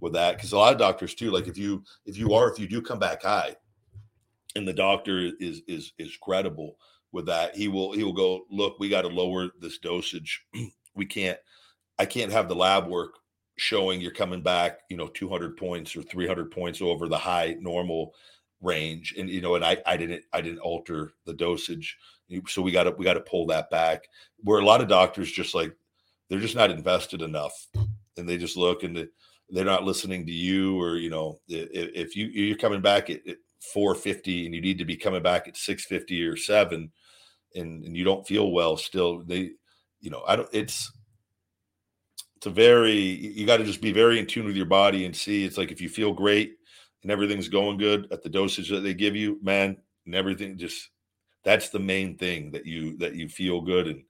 with 0.00 0.14
that 0.14 0.36
because 0.36 0.52
a 0.52 0.58
lot 0.58 0.72
of 0.72 0.78
doctors 0.78 1.14
too 1.14 1.30
like 1.30 1.46
if 1.46 1.58
you 1.58 1.84
if 2.06 2.16
you 2.16 2.32
are 2.32 2.50
if 2.50 2.58
you 2.58 2.66
do 2.66 2.80
come 2.80 2.98
back 2.98 3.22
high 3.22 3.54
and 4.56 4.66
the 4.66 4.72
doctor 4.72 5.30
is 5.38 5.60
is 5.68 5.92
is 5.98 6.16
credible 6.22 6.76
with 7.12 7.26
that 7.26 7.54
he 7.54 7.68
will 7.68 7.92
he 7.92 8.02
will 8.04 8.12
go 8.12 8.44
look 8.50 8.78
we 8.78 8.88
got 8.88 9.02
to 9.02 9.08
lower 9.08 9.48
this 9.60 9.78
dosage 9.78 10.44
we 10.94 11.06
can't 11.06 11.38
i 11.98 12.06
can't 12.06 12.32
have 12.32 12.48
the 12.48 12.54
lab 12.54 12.88
work 12.88 13.14
showing 13.56 14.00
you're 14.00 14.10
coming 14.10 14.42
back, 14.42 14.80
you 14.88 14.96
know, 14.96 15.08
200 15.08 15.56
points 15.56 15.94
or 15.94 16.02
300 16.02 16.50
points 16.50 16.80
over 16.80 17.08
the 17.08 17.18
high 17.18 17.56
normal 17.60 18.14
range. 18.60 19.14
And, 19.18 19.28
you 19.28 19.40
know, 19.40 19.54
and 19.54 19.64
I, 19.64 19.76
I 19.86 19.96
didn't, 19.96 20.24
I 20.32 20.40
didn't 20.40 20.60
alter 20.60 21.12
the 21.26 21.34
dosage. 21.34 21.96
So 22.48 22.62
we 22.62 22.72
got 22.72 22.84
to, 22.84 22.92
we 22.92 23.04
got 23.04 23.14
to 23.14 23.20
pull 23.20 23.46
that 23.46 23.70
back 23.70 24.08
where 24.38 24.60
a 24.60 24.64
lot 24.64 24.80
of 24.80 24.88
doctors 24.88 25.30
just 25.30 25.54
like, 25.54 25.74
they're 26.28 26.40
just 26.40 26.56
not 26.56 26.70
invested 26.70 27.20
enough 27.20 27.68
and 28.16 28.28
they 28.28 28.38
just 28.38 28.56
look 28.56 28.84
and 28.84 29.06
they're 29.50 29.64
not 29.64 29.84
listening 29.84 30.24
to 30.26 30.32
you 30.32 30.80
or, 30.80 30.96
you 30.96 31.10
know, 31.10 31.38
if 31.48 32.16
you, 32.16 32.26
you're 32.26 32.56
coming 32.56 32.80
back 32.80 33.10
at, 33.10 33.26
at 33.28 33.36
450 33.72 34.46
and 34.46 34.54
you 34.54 34.60
need 34.60 34.78
to 34.78 34.84
be 34.84 34.96
coming 34.96 35.22
back 35.22 35.46
at 35.46 35.56
650 35.56 36.24
or 36.24 36.36
seven 36.36 36.90
and, 37.54 37.84
and 37.84 37.96
you 37.96 38.04
don't 38.04 38.26
feel 38.26 38.50
well 38.50 38.76
still, 38.76 39.22
they, 39.24 39.50
you 40.00 40.10
know, 40.10 40.22
I 40.26 40.36
don't, 40.36 40.48
it's, 40.52 40.90
it's 42.42 42.46
a 42.48 42.50
very 42.50 42.92
you 42.92 43.46
got 43.46 43.58
to 43.58 43.64
just 43.64 43.80
be 43.80 43.92
very 43.92 44.18
in 44.18 44.26
tune 44.26 44.46
with 44.46 44.56
your 44.56 44.66
body 44.66 45.04
and 45.04 45.14
see 45.14 45.44
it's 45.44 45.56
like 45.56 45.70
if 45.70 45.80
you 45.80 45.88
feel 45.88 46.12
great 46.12 46.56
and 47.04 47.12
everything's 47.12 47.48
going 47.48 47.78
good 47.78 48.08
at 48.10 48.20
the 48.20 48.28
dosage 48.28 48.68
that 48.68 48.80
they 48.80 48.94
give 48.94 49.14
you 49.14 49.38
man 49.44 49.76
and 50.06 50.14
everything 50.16 50.58
just 50.58 50.90
that's 51.44 51.68
the 51.68 51.78
main 51.78 52.18
thing 52.18 52.50
that 52.50 52.66
you 52.66 52.96
that 52.96 53.14
you 53.14 53.28
feel 53.28 53.60
good 53.60 53.86
and 53.86 54.02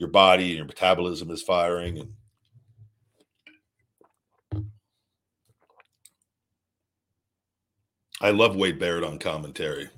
your 0.00 0.08
body 0.08 0.48
and 0.48 0.56
your 0.56 0.66
metabolism 0.66 1.30
is 1.30 1.44
firing 1.44 2.00
and 2.00 2.12
I 8.20 8.30
love 8.30 8.56
Wade 8.56 8.78
Barrett 8.78 9.04
on 9.04 9.18
commentary. 9.18 9.90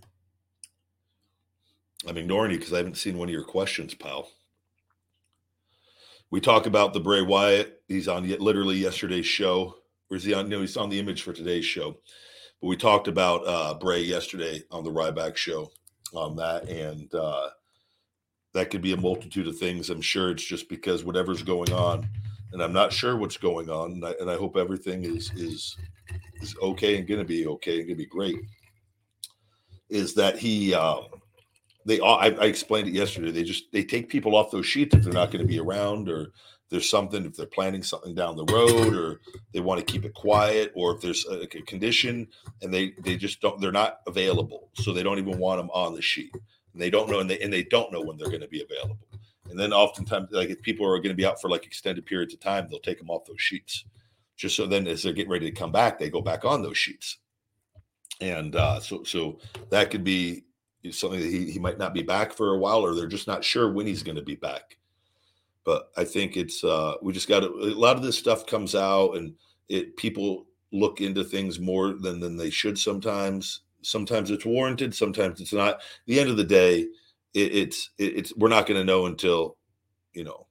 I'm 2.07 2.17
ignoring 2.17 2.53
you 2.53 2.59
because 2.59 2.73
I 2.73 2.79
haven't 2.79 2.97
seen 2.97 3.19
one 3.19 3.29
of 3.29 3.33
your 3.33 3.45
questions, 3.45 3.95
pal. 3.95 4.29
We 6.31 6.41
talk 6.41 6.67
about 6.67 6.93
the 6.93 7.01
Bray 7.01 7.23
Wyatt. 7.23 7.83
He's 7.89 8.07
on 8.07 8.25
yet 8.25 8.41
literally 8.41 8.77
yesterday's 8.77 9.27
show. 9.27 9.77
Is 10.11 10.25
he 10.25 10.35
on? 10.35 10.49
No, 10.49 10.61
he's 10.61 10.77
on 10.77 10.91
the 10.91 10.99
image 10.99 11.23
for 11.23 11.33
today's 11.33 11.65
show. 11.65 11.97
But 12.61 12.69
we 12.69 12.77
talked 12.77 13.09
about 13.09 13.47
uh, 13.47 13.75
Bray 13.75 14.01
yesterday 14.01 14.63
on 14.71 14.85
the 14.85 14.91
Ryback 14.91 15.37
show 15.37 15.71
on 16.15 16.37
that, 16.37 16.69
and 16.69 17.13
uh, 17.15 17.49
that 18.53 18.71
could 18.71 18.83
be 18.83 18.93
a 18.93 18.97
multitude 18.97 19.49
of 19.49 19.59
things. 19.59 19.91
I'm 19.91 20.01
sure 20.01 20.31
it's 20.31 20.45
just 20.45 20.69
because 20.69 21.05
whatever's 21.05 21.43
going 21.43 21.73
on, 21.73 22.09
and 22.53 22.63
I'm 22.63 22.73
not 22.73 22.93
sure 22.93 23.17
what's 23.17 23.37
going 23.37 23.71
on, 23.71 23.93
and 23.93 24.05
I, 24.05 24.15
and 24.21 24.31
I 24.31 24.37
hope 24.37 24.57
everything 24.57 25.05
is 25.05 25.33
is 25.33 25.77
is 26.41 26.55
okay 26.63 26.97
and 26.97 27.09
going 27.09 27.21
to 27.21 27.27
be 27.27 27.47
okay 27.47 27.79
and 27.79 27.87
going 27.87 27.99
to 27.99 28.05
be 28.05 28.07
great. 28.07 28.37
Is 29.89 30.15
that 30.15 30.39
he? 30.39 30.75
Um, 30.75 31.07
they 31.89 32.01
all 32.01 32.19
I, 32.19 32.27
I, 32.27 32.45
explained 32.45 32.89
it 32.89 32.95
yesterday 32.95 33.31
they 33.31 33.43
just 33.43 33.73
they 33.73 33.83
take 33.83 34.09
people 34.09 34.37
off 34.37 34.51
those 34.51 34.67
sheets 34.67 34.95
if 34.95 35.03
they're 35.03 35.13
not 35.13 35.31
going 35.31 35.43
to 35.43 35.49
be 35.49 35.59
around 35.59 36.09
or 36.09 36.33
there's 36.71 36.89
something 36.89 37.25
if 37.25 37.35
they're 37.37 37.47
planning 37.47 37.83
something 37.83 38.15
down 38.15 38.37
the 38.37 38.45
road 38.45 38.95
or 38.95 39.21
they 39.53 39.61
want 39.61 39.79
to 39.81 39.91
keep 39.91 40.05
it 40.05 40.15
quiet 40.15 40.71
or 40.75 40.95
if 40.95 41.01
there's 41.01 41.25
a, 41.27 41.41
a 41.41 41.47
condition 41.47 42.29
and 42.63 42.73
they 42.73 42.93
they 43.03 43.17
just 43.17 43.41
don't 43.41 43.61
they're 43.61 43.73
not 43.73 44.01
available 44.07 44.71
so 44.75 44.93
they 44.93 45.03
don't 45.03 45.19
even 45.19 45.39
want 45.39 45.61
them 45.61 45.71
on 45.71 45.95
the 45.95 46.03
sheet. 46.03 46.33
And 46.75 46.83
they 46.83 46.91
don't 46.91 47.11
know 47.11 47.21
and 47.21 47.31
they 47.31 47.39
and 47.41 47.53
they 47.53 47.65
don't 47.65 47.93
know 47.93 48.03
when 48.03 48.17
they're 48.17 48.29
going 48.29 48.43
to 48.43 48.49
be 48.49 48.63
available. 48.63 48.99
And 49.51 49.59
then 49.59 49.73
oftentimes 49.73 50.29
like 50.31 50.51
if 50.51 50.61
people 50.61 50.87
are 50.87 50.99
going 50.99 51.09
to 51.09 51.15
be 51.15 51.25
out 51.25 51.41
for 51.41 51.49
like 51.49 51.65
extended 51.65 52.05
periods 52.05 52.35
of 52.35 52.41
time 52.41 52.69
they'll 52.69 52.81
take 52.81 52.99
them 52.99 53.11
off 53.11 53.27
those 53.27 53.41
sheets. 53.41 53.85
Just 54.37 54.55
so 54.55 54.67
then 54.67 54.87
as 54.87 55.03
they're 55.03 55.13
getting 55.13 55.33
ready 55.33 55.51
to 55.51 55.57
come 55.57 55.73
back 55.73 55.99
they 55.99 56.11
go 56.11 56.21
back 56.21 56.45
on 56.45 56.63
those 56.63 56.79
sheets. 56.79 57.19
And 58.21 58.55
uh, 58.57 58.81
so 58.81 59.05
so 59.05 59.39
that 59.71 59.91
could 59.91 60.05
be 60.05 60.45
something 60.91 61.21
that 61.21 61.31
he, 61.31 61.51
he 61.51 61.59
might 61.59 61.79
not 61.79 61.95
be 61.95 62.03
back 62.03 62.33
for 62.33 62.55
a 62.55 62.59
while 62.59 62.81
or 62.81 62.95
they're 62.95 63.07
just 63.07 63.27
not 63.27 63.45
sure 63.45 63.73
when 63.73 63.87
he's 63.87 64.03
going 64.03 64.17
to 64.17 64.23
be 64.23 64.37
back 64.37 64.77
but 65.65 65.91
i 65.97 66.05
think 66.05 66.37
it's 66.37 66.63
uh 66.65 66.95
we 67.03 67.13
just 67.13 67.29
got 67.29 67.43
a 67.43 67.49
lot 67.49 67.97
of 67.97 68.03
this 68.03 68.19
stuff 68.19 68.47
comes 68.47 68.75
out 68.75 69.17
and 69.17 69.35
it 69.69 69.97
people 69.97 70.47
look 70.73 71.01
into 71.01 71.25
things 71.25 71.59
more 71.59 71.95
than 71.95 72.21
than 72.21 72.37
they 72.37 72.51
should 72.51 72.79
sometimes 72.79 73.63
sometimes 73.83 74.31
it's 74.31 74.45
warranted 74.45 74.95
sometimes 74.95 75.41
it's 75.41 75.53
not 75.53 75.75
At 75.75 75.81
the 76.07 76.21
end 76.21 76.31
of 76.31 76.37
the 76.37 76.45
day 76.45 76.81
it, 77.35 77.55
it's 77.55 77.91
it, 77.99 78.17
it's 78.17 78.37
we're 78.37 78.49
not 78.49 78.67
going 78.67 78.81
to 78.81 78.85
know 78.85 79.07
until 79.07 79.57
you 80.13 80.25
know 80.25 80.49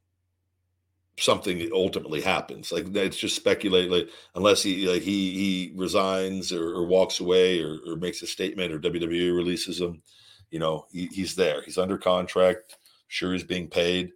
something 1.20 1.70
ultimately 1.74 2.22
happens. 2.22 2.72
Like 2.72 2.96
it's 2.96 3.18
just 3.18 3.36
speculate. 3.36 3.92
Like 3.92 4.10
unless 4.36 4.64
he 4.64 4.88
like 4.88 5.02
he 5.02 5.34
he 5.34 5.74
resigns 5.76 6.52
or, 6.52 6.76
or 6.76 6.86
walks 6.86 7.20
away 7.20 7.62
or, 7.62 7.78
or, 7.88 7.96
makes 7.96 8.22
a 8.22 8.28
statement 8.28 8.72
or 8.72 8.80
WWE 8.80 9.36
releases 9.36 9.82
him, 9.82 10.02
you 10.50 10.60
know, 10.60 10.86
he, 10.92 11.08
he's 11.08 11.36
there. 11.36 11.62
He's 11.62 11.78
under 11.78 11.98
contract. 11.98 12.78
Sure, 13.08 13.34
he's 13.34 13.44
being 13.44 13.70
paid. 13.70 14.12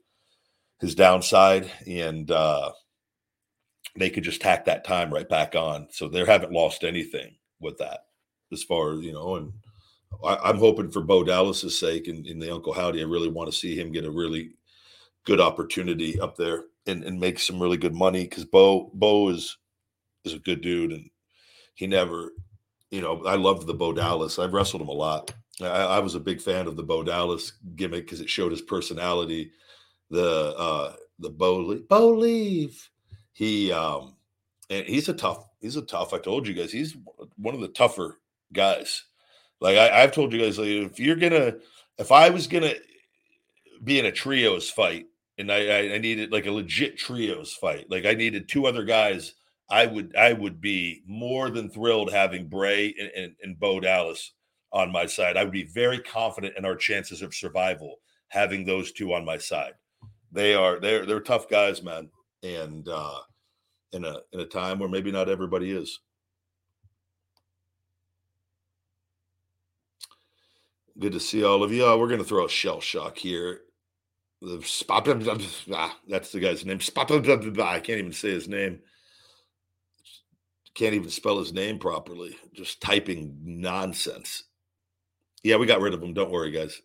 His 0.79 0.95
downside, 0.95 1.71
and 1.87 2.29
uh, 2.31 2.71
they 3.95 4.09
could 4.09 4.23
just 4.23 4.41
tack 4.41 4.65
that 4.65 4.83
time 4.83 5.13
right 5.13 5.29
back 5.29 5.55
on. 5.55 5.87
So 5.91 6.07
they 6.07 6.25
haven't 6.25 6.51
lost 6.51 6.83
anything 6.83 7.35
with 7.59 7.77
that, 7.77 8.05
as 8.51 8.63
far 8.63 8.93
as 8.93 9.01
you 9.01 9.13
know. 9.13 9.35
And 9.35 9.53
I, 10.23 10.49
am 10.49 10.57
hoping 10.57 10.89
for 10.89 11.01
Bo 11.01 11.23
Dallas's 11.23 11.77
sake 11.77 12.07
and, 12.07 12.25
and 12.25 12.41
the 12.41 12.53
Uncle 12.53 12.73
Howdy. 12.73 13.01
I 13.01 13.05
really 13.05 13.29
want 13.29 13.51
to 13.51 13.57
see 13.57 13.79
him 13.79 13.91
get 13.91 14.05
a 14.05 14.11
really 14.11 14.51
good 15.25 15.39
opportunity 15.39 16.19
up 16.19 16.35
there 16.35 16.63
and, 16.87 17.03
and 17.03 17.19
make 17.19 17.39
some 17.39 17.61
really 17.61 17.77
good 17.77 17.93
money 17.93 18.23
because 18.23 18.45
Bo 18.45 18.89
Bo 18.93 19.29
is 19.29 19.57
is 20.25 20.33
a 20.33 20.39
good 20.39 20.61
dude 20.61 20.91
and 20.91 21.09
he 21.75 21.87
never, 21.87 22.31
you 22.91 23.01
know, 23.01 23.23
I 23.25 23.35
loved 23.35 23.65
the 23.65 23.73
Bo 23.73 23.93
Dallas. 23.93 24.37
I've 24.37 24.53
wrestled 24.53 24.81
him 24.81 24.89
a 24.89 24.93
lot. 24.93 25.33
I, 25.63 25.97
I 25.97 25.99
was 25.99 26.15
a 26.15 26.19
big 26.19 26.41
fan 26.41 26.67
of 26.67 26.75
the 26.75 26.83
Bo 26.83 27.03
Dallas 27.03 27.53
gimmick 27.75 28.05
because 28.05 28.21
it 28.21 28.29
showed 28.29 28.51
his 28.51 28.61
personality. 28.61 29.51
The 30.09 30.55
uh 30.57 30.95
the 31.19 31.29
Bo 31.29 31.75
Bo 31.87 32.09
leave. 32.09 32.89
He 33.33 33.71
um 33.71 34.15
and 34.71 34.85
he's 34.85 35.09
a 35.09 35.13
tough, 35.13 35.45
he's 35.59 35.75
a 35.75 35.81
tough. 35.81 36.13
I 36.13 36.17
told 36.17 36.47
you 36.47 36.53
guys, 36.53 36.71
he's 36.71 36.95
one 37.35 37.53
of 37.53 37.61
the 37.61 37.67
tougher 37.67 38.19
guys. 38.53 39.03
Like 39.59 39.77
I, 39.77 40.01
have 40.01 40.13
told 40.13 40.33
you 40.33 40.39
guys, 40.39 40.57
like, 40.57 40.69
if 40.69 40.99
you're 40.99 41.17
gonna, 41.17 41.55
if 41.97 42.11
I 42.11 42.29
was 42.29 42.47
gonna 42.47 42.73
be 43.83 43.99
in 43.99 44.05
a 44.05 44.11
trios 44.11 44.69
fight, 44.69 45.07
and 45.37 45.51
I, 45.51 45.93
I 45.93 45.97
needed 45.97 46.31
like 46.31 46.45
a 46.45 46.51
legit 46.51 46.97
trios 46.97 47.53
fight, 47.53 47.91
like 47.91 48.05
I 48.05 48.13
needed 48.13 48.47
two 48.47 48.65
other 48.65 48.83
guys, 48.83 49.33
I 49.69 49.85
would, 49.85 50.15
I 50.15 50.33
would 50.33 50.61
be 50.61 51.03
more 51.05 51.49
than 51.49 51.69
thrilled 51.69 52.11
having 52.11 52.47
Bray 52.47 52.95
and, 52.97 53.11
and, 53.15 53.35
and 53.43 53.59
Bo 53.59 53.79
Dallas 53.79 54.31
on 54.73 54.91
my 54.91 55.05
side. 55.05 55.37
I 55.37 55.43
would 55.43 55.53
be 55.53 55.63
very 55.63 55.99
confident 55.99 56.55
in 56.57 56.65
our 56.65 56.75
chances 56.75 57.21
of 57.21 57.33
survival 57.33 57.97
having 58.29 58.65
those 58.65 58.91
two 58.91 59.13
on 59.13 59.25
my 59.25 59.37
side. 59.37 59.73
They 60.31 60.53
are, 60.55 60.79
they're, 60.79 61.05
they're 61.05 61.19
tough 61.19 61.49
guys, 61.49 61.83
man, 61.83 62.09
and 62.43 62.87
uh, 62.87 63.19
in 63.93 64.05
a 64.05 64.19
in 64.31 64.39
a 64.39 64.45
time 64.45 64.79
where 64.79 64.89
maybe 64.89 65.11
not 65.11 65.29
everybody 65.29 65.71
is. 65.71 65.99
Good 70.99 71.13
to 71.13 71.19
see 71.19 71.43
all 71.43 71.63
of 71.63 71.71
you. 71.71 71.83
Oh, 71.83 71.97
we're 71.97 72.07
to 72.19 72.23
throw 72.23 72.45
a 72.45 72.49
shell 72.49 72.79
shock 72.79 73.17
here. 73.17 73.61
The 74.41 74.61
spot, 74.63 75.07
ah, 75.73 75.97
that's 76.07 76.31
the 76.31 76.39
guy's 76.39 76.65
name. 76.65 76.79
I 76.97 77.79
can't 77.79 77.99
even 77.99 78.11
say 78.11 78.31
his 78.31 78.47
name. 78.47 78.79
Can't 80.73 80.95
even 80.95 81.09
spell 81.09 81.37
his 81.39 81.53
name 81.53 81.79
properly. 81.79 82.37
Just 82.53 82.81
typing 82.81 83.37
nonsense. 83.43 84.45
Yeah, 85.43 85.57
we 85.57 85.65
got 85.65 85.81
rid 85.81 85.93
of 85.93 86.03
him. 86.03 86.13
Don't 86.13 86.31
worry, 86.31 86.51
guys. 86.51 86.81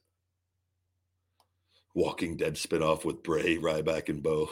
Walking 1.94 2.36
Dead 2.36 2.54
spinoff 2.54 3.04
with 3.04 3.22
Bray, 3.22 3.56
Ryback, 3.58 4.08
and 4.08 4.22
Bo. 4.22 4.50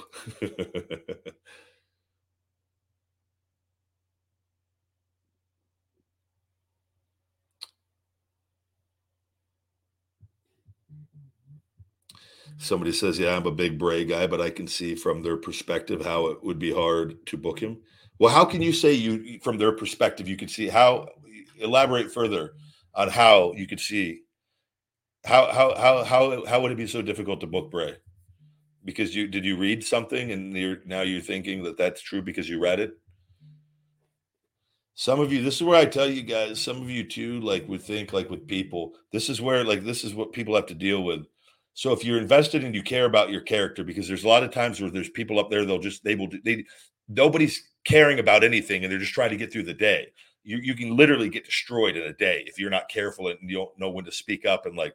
somebody 12.59 12.93
says, 12.93 13.19
"Yeah, 13.19 13.37
I'm 13.37 13.47
a 13.47 13.51
big 13.51 13.79
Bray 13.79 14.05
guy, 14.05 14.27
but 14.27 14.41
I 14.41 14.51
can 14.51 14.67
see 14.67 14.95
from 14.95 15.23
their 15.23 15.37
perspective 15.37 16.05
how 16.05 16.27
it 16.29 16.43
would 16.43 16.59
be 16.59 16.73
hard 16.73 17.25
to 17.27 17.37
book 17.37 17.61
him." 17.61 17.79
Well, 18.19 18.33
how 18.33 18.45
can 18.45 18.63
you 18.63 18.73
say 18.73 18.93
you 18.93 19.39
from 19.43 19.59
their 19.59 19.73
perspective 19.73 20.29
you 20.29 20.37
can 20.37 20.49
see 20.49 20.69
how 20.69 21.09
elaborate 21.59 22.13
further 22.13 22.55
on 22.95 23.09
how 23.09 23.53
you 23.55 23.67
could 23.67 23.81
see 23.81 24.21
how 25.25 25.51
how 25.53 25.75
how 25.75 26.05
how 26.05 26.45
how 26.45 26.61
would 26.61 26.73
it 26.73 26.77
be 26.77 26.87
so 26.87 27.03
difficult 27.03 27.41
to 27.41 27.47
book 27.47 27.71
Bray? 27.71 27.97
Because 28.85 29.15
you 29.15 29.27
did 29.27 29.45
you 29.45 29.57
read 29.57 29.83
something 29.83 30.31
and 30.31 30.57
you're 30.57 30.79
now 30.85 31.01
you're 31.01 31.21
thinking 31.21 31.63
that 31.65 31.79
that's 31.79 32.03
true 32.03 32.23
because 32.23 32.49
you 32.49 32.61
read 32.61 32.81
it? 32.81 32.93
Some 34.97 35.19
of 35.19 35.33
you, 35.33 35.43
this 35.43 35.57
is 35.57 35.63
where 35.65 35.81
I 35.81 35.87
tell 35.87 36.09
you 36.09 36.23
guys, 36.23 36.61
some 36.61 36.81
of 36.81 36.89
you 36.89 37.03
too, 37.03 37.41
like 37.41 37.69
would 37.69 37.83
think 37.83 38.13
like 38.13 38.31
with 38.31 38.47
people, 38.47 38.93
this 39.13 39.29
is 39.29 39.41
where 39.41 39.65
like 39.65 39.83
this 39.83 40.05
is 40.05 40.15
what 40.15 40.33
people 40.33 40.55
have 40.55 40.67
to 40.67 40.75
deal 40.75 41.03
with 41.03 41.27
so 41.75 41.93
if 41.93 42.05
you're 42.05 42.19
invested 42.19 42.63
and 42.63 42.75
you 42.75 42.85
care 42.85 43.05
about 43.05 43.31
your 43.31 43.41
character, 43.41 43.83
because 43.83 44.07
there's 44.07 44.23
a 44.25 44.29
lot 44.29 44.45
of 44.45 44.53
times 44.53 44.81
where 44.81 44.91
there's 44.91 45.11
people 45.11 45.41
up 45.41 45.51
there, 45.51 45.65
they'll 45.65 45.81
just 45.81 46.05
they 46.05 46.15
will 46.15 46.29
they 46.45 46.65
nobody's 47.09 47.69
caring 47.85 48.21
about 48.21 48.45
anything 48.45 48.83
and 48.83 48.93
they're 48.93 49.01
just 49.01 49.13
trying 49.13 49.31
to 49.31 49.37
get 49.37 49.53
through 49.53 49.65
the 49.65 49.75
day. 49.75 50.07
You 50.45 50.59
you 50.59 50.75
can 50.75 50.97
literally 50.97 51.29
get 51.29 51.45
destroyed 51.45 51.97
in 51.97 52.05
a 52.05 52.13
day 52.13 52.45
if 52.47 52.59
you're 52.59 52.71
not 52.71 52.89
careful 52.89 53.29
and 53.29 53.39
you 53.43 53.57
don't 53.57 53.79
know 53.79 53.91
when 53.91 54.05
to 54.05 54.13
speak 54.13 54.47
up 54.47 54.67
and 54.67 54.77
like 54.77 54.95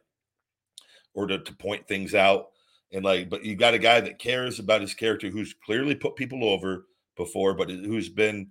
or 1.14 1.26
to, 1.26 1.38
to 1.38 1.52
point 1.54 1.86
things 1.86 2.14
out. 2.14 2.50
And 2.92 3.04
like, 3.04 3.28
but 3.28 3.44
you 3.44 3.56
got 3.56 3.74
a 3.74 3.78
guy 3.78 4.00
that 4.00 4.18
cares 4.18 4.58
about 4.58 4.80
his 4.80 4.94
character 4.94 5.28
who's 5.28 5.54
clearly 5.64 5.94
put 5.94 6.16
people 6.16 6.44
over 6.44 6.86
before, 7.16 7.54
but 7.54 7.70
who's 7.70 8.08
been 8.08 8.50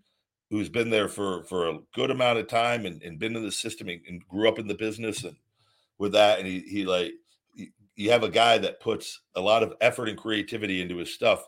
who's 0.50 0.70
been 0.70 0.90
there 0.90 1.08
for 1.08 1.44
for 1.44 1.70
a 1.70 1.80
good 1.94 2.12
amount 2.12 2.40
of 2.40 2.48
time 2.48 2.86
and, 2.86 3.02
and 3.04 3.20
been 3.20 3.36
in 3.36 3.44
the 3.44 3.52
system 3.52 3.88
and, 3.90 4.02
and 4.08 4.28
grew 4.28 4.48
up 4.48 4.60
in 4.60 4.68
the 4.68 4.76
business 4.76 5.24
and 5.24 5.36
with 5.98 6.12
that 6.14 6.40
and 6.40 6.48
he 6.48 6.62
he 6.62 6.86
like 6.86 7.14
you 7.96 8.10
have 8.10 8.24
a 8.24 8.30
guy 8.30 8.58
that 8.58 8.80
puts 8.80 9.22
a 9.36 9.42
lot 9.42 9.62
of 9.62 9.74
effort 9.82 10.08
and 10.08 10.18
creativity 10.18 10.82
into 10.82 10.98
his 10.98 11.14
stuff 11.14 11.46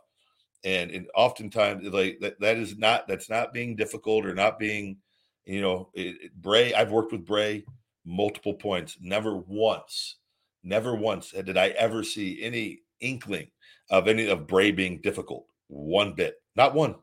and, 0.64 0.92
and 0.92 1.08
oftentimes 1.16 1.88
like 1.88 2.20
that, 2.20 2.40
that 2.40 2.58
is 2.58 2.78
not 2.78 3.08
that's 3.08 3.30
not 3.30 3.54
being 3.54 3.76
difficult 3.76 4.26
or 4.26 4.36
not 4.36 4.60
being 4.60 4.98
you 5.46 5.62
know 5.62 5.90
it, 5.94 6.16
it, 6.22 6.42
bray 6.42 6.74
i've 6.74 6.92
worked 6.92 7.12
with 7.12 7.26
bray 7.26 7.64
multiple 8.06 8.54
points. 8.54 8.98
Never 9.00 9.38
once 9.38 10.18
never 10.64 10.96
once 10.96 11.32
did 11.32 11.58
i 11.58 11.70
ever 11.70 12.04
see 12.04 12.42
any 12.42 12.82
inkling 13.00 13.50
of 13.90 14.08
any 14.08 14.28
of 14.28 14.48
bray 14.48 14.72
being 14.72 15.02
difficult. 15.02 15.46
One 15.68 16.14
bit. 16.14 16.36
Not 16.56 16.74
one. 16.74 16.96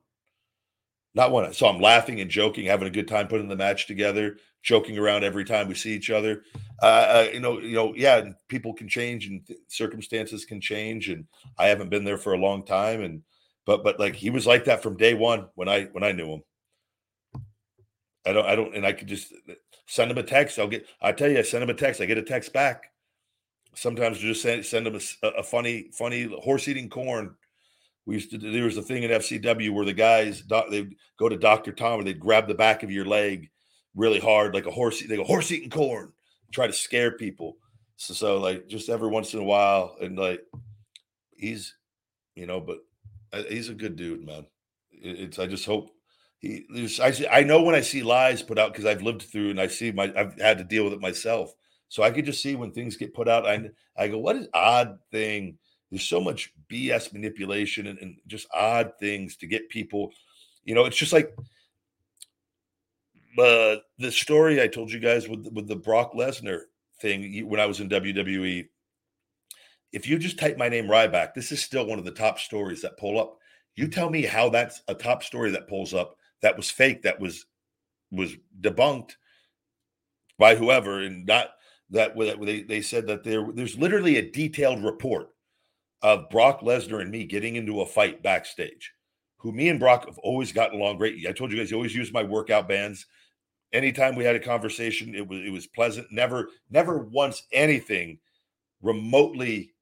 Not 1.14 1.32
one. 1.32 1.52
So 1.52 1.66
i'm 1.66 1.80
laughing 1.80 2.20
and 2.20 2.30
joking 2.30 2.66
having 2.66 2.88
a 2.88 2.92
good 2.92 3.08
time 3.08 3.28
putting 3.28 3.48
the 3.48 3.56
match 3.56 3.86
together 3.86 4.36
joking 4.62 4.98
around 4.98 5.24
every 5.24 5.44
time 5.44 5.68
we 5.68 5.74
see 5.74 5.94
each 5.94 6.10
other. 6.10 6.42
Uh, 6.82 6.84
uh, 6.84 7.28
you 7.32 7.40
know, 7.40 7.58
you 7.58 7.74
know, 7.74 7.94
yeah, 7.96 8.28
people 8.48 8.74
can 8.74 8.88
change 8.88 9.26
and 9.26 9.46
th- 9.46 9.58
circumstances 9.68 10.44
can 10.44 10.60
change, 10.60 11.08
and 11.08 11.26
I 11.58 11.68
haven't 11.68 11.90
been 11.90 12.04
there 12.04 12.18
for 12.18 12.34
a 12.34 12.38
long 12.38 12.64
time, 12.64 13.02
and 13.02 13.22
but 13.64 13.82
but 13.82 13.98
like 13.98 14.14
he 14.14 14.30
was 14.30 14.46
like 14.46 14.64
that 14.66 14.82
from 14.82 14.96
day 14.96 15.14
one 15.14 15.46
when 15.54 15.68
I 15.68 15.84
when 15.86 16.04
I 16.04 16.12
knew 16.12 16.32
him. 16.32 16.42
I 18.28 18.32
don't 18.32 18.46
I 18.46 18.54
don't 18.54 18.74
and 18.74 18.86
I 18.86 18.92
could 18.92 19.08
just 19.08 19.32
uh, 19.48 19.54
send 19.86 20.10
him 20.10 20.18
a 20.18 20.22
text. 20.22 20.58
I'll 20.58 20.68
get 20.68 20.86
I 21.00 21.12
tell 21.12 21.30
you, 21.30 21.38
I 21.38 21.42
send 21.42 21.62
him 21.62 21.70
a 21.70 21.74
text. 21.74 22.00
I 22.00 22.06
get 22.06 22.18
a 22.18 22.22
text 22.22 22.52
back. 22.52 22.92
Sometimes 23.74 24.18
just 24.18 24.42
send 24.42 24.64
send 24.64 24.86
him 24.86 25.00
a, 25.22 25.28
a 25.28 25.42
funny 25.42 25.90
funny 25.92 26.28
horse 26.42 26.68
eating 26.68 26.90
corn. 26.90 27.34
We 28.06 28.14
used 28.16 28.30
to 28.30 28.38
there 28.38 28.64
was 28.64 28.76
a 28.76 28.82
thing 28.82 29.04
at 29.04 29.20
FCW 29.22 29.72
where 29.72 29.84
the 29.84 29.92
guys 29.92 30.42
they'd 30.70 30.94
go 31.18 31.28
to 31.28 31.36
Doctor 31.36 31.72
Tom 31.72 32.00
and 32.00 32.06
they'd 32.06 32.20
grab 32.20 32.48
the 32.48 32.54
back 32.54 32.82
of 32.82 32.90
your 32.90 33.04
leg 33.04 33.50
really 33.94 34.20
hard, 34.20 34.54
like 34.54 34.66
a 34.66 34.70
horse. 34.70 35.02
They 35.02 35.16
go 35.16 35.24
horse 35.24 35.50
eating 35.50 35.70
corn, 35.70 36.12
try 36.52 36.66
to 36.66 36.72
scare 36.72 37.12
people. 37.12 37.56
So, 37.96 38.14
so 38.14 38.38
like 38.38 38.68
just 38.68 38.88
every 38.88 39.08
once 39.08 39.34
in 39.34 39.40
a 39.40 39.44
while, 39.44 39.96
and 40.00 40.18
like 40.18 40.40
he's, 41.36 41.74
you 42.34 42.46
know, 42.46 42.60
but 42.60 42.78
uh, 43.32 43.42
he's 43.48 43.68
a 43.68 43.74
good 43.74 43.96
dude, 43.96 44.24
man. 44.24 44.46
It's 44.90 45.38
I 45.38 45.46
just 45.46 45.66
hope 45.66 45.90
he. 46.38 46.66
I 47.02 47.12
I 47.30 47.42
know 47.42 47.62
when 47.62 47.74
I 47.74 47.80
see 47.80 48.02
lies 48.02 48.42
put 48.42 48.58
out 48.58 48.72
because 48.72 48.86
I've 48.86 49.02
lived 49.02 49.22
through 49.22 49.50
and 49.50 49.60
I 49.60 49.66
see 49.66 49.90
my 49.92 50.12
I've 50.16 50.38
had 50.40 50.58
to 50.58 50.64
deal 50.64 50.84
with 50.84 50.92
it 50.92 51.00
myself. 51.00 51.52
So 51.88 52.02
I 52.02 52.10
could 52.10 52.26
just 52.26 52.42
see 52.42 52.54
when 52.54 52.70
things 52.70 52.96
get 52.96 53.14
put 53.14 53.28
out. 53.28 53.46
I 53.46 53.70
I 53.96 54.08
go, 54.08 54.18
what 54.18 54.36
is 54.36 54.48
odd 54.54 54.98
thing? 55.10 55.58
There's 55.90 56.04
so 56.04 56.20
much 56.20 56.52
BS 56.70 57.12
manipulation 57.12 57.86
and, 57.86 57.98
and 57.98 58.16
just 58.26 58.46
odd 58.52 58.92
things 59.00 59.36
to 59.36 59.46
get 59.46 59.70
people. 59.70 60.12
You 60.64 60.74
know, 60.74 60.84
it's 60.84 60.98
just 60.98 61.14
like 61.14 61.34
uh, 63.38 63.76
the 63.98 64.10
story 64.10 64.60
I 64.60 64.68
told 64.68 64.92
you 64.92 65.00
guys 65.00 65.28
with 65.28 65.48
with 65.52 65.66
the 65.66 65.76
Brock 65.76 66.12
Lesnar 66.14 66.62
thing 67.00 67.48
when 67.48 67.60
I 67.60 67.66
was 67.66 67.80
in 67.80 67.88
WWE. 67.88 68.68
If 69.92 70.06
you 70.06 70.18
just 70.18 70.38
type 70.38 70.58
my 70.58 70.68
name 70.68 70.86
Ryback, 70.86 71.32
this 71.34 71.50
is 71.50 71.62
still 71.62 71.86
one 71.86 71.98
of 71.98 72.04
the 72.04 72.10
top 72.10 72.38
stories 72.38 72.82
that 72.82 72.98
pull 72.98 73.18
up. 73.18 73.38
You 73.74 73.88
tell 73.88 74.10
me 74.10 74.22
how 74.22 74.50
that's 74.50 74.82
a 74.88 74.94
top 74.94 75.22
story 75.22 75.50
that 75.52 75.68
pulls 75.68 75.94
up 75.94 76.17
that 76.42 76.56
was 76.56 76.70
fake, 76.70 77.02
that 77.02 77.20
was 77.20 77.46
was 78.10 78.36
debunked 78.60 79.12
by 80.38 80.54
whoever, 80.54 81.00
and 81.00 81.26
not 81.26 81.50
that 81.90 82.16
they 82.16 82.62
they 82.62 82.80
said 82.80 83.06
that 83.06 83.24
there 83.24 83.46
there's 83.52 83.78
literally 83.78 84.16
a 84.16 84.30
detailed 84.30 84.84
report 84.84 85.28
of 86.02 86.30
Brock 86.30 86.60
Lesnar 86.60 87.00
and 87.00 87.10
me 87.10 87.24
getting 87.24 87.56
into 87.56 87.80
a 87.80 87.86
fight 87.86 88.22
backstage. 88.22 88.92
Who 89.38 89.52
me 89.52 89.68
and 89.68 89.80
Brock 89.80 90.06
have 90.06 90.18
always 90.18 90.52
gotten 90.52 90.80
along 90.80 90.98
great. 90.98 91.24
I 91.26 91.32
told 91.32 91.52
you 91.52 91.58
guys, 91.58 91.70
he 91.70 91.74
always 91.74 91.94
used 91.94 92.12
my 92.12 92.24
workout 92.24 92.68
bands 92.68 93.06
anytime 93.72 94.14
we 94.14 94.24
had 94.24 94.36
a 94.36 94.40
conversation, 94.40 95.14
it 95.14 95.26
was 95.26 95.40
it 95.40 95.50
was 95.50 95.66
pleasant. 95.66 96.06
Never, 96.10 96.50
never 96.70 96.98
once 96.98 97.42
anything 97.52 98.18
remotely 98.82 99.74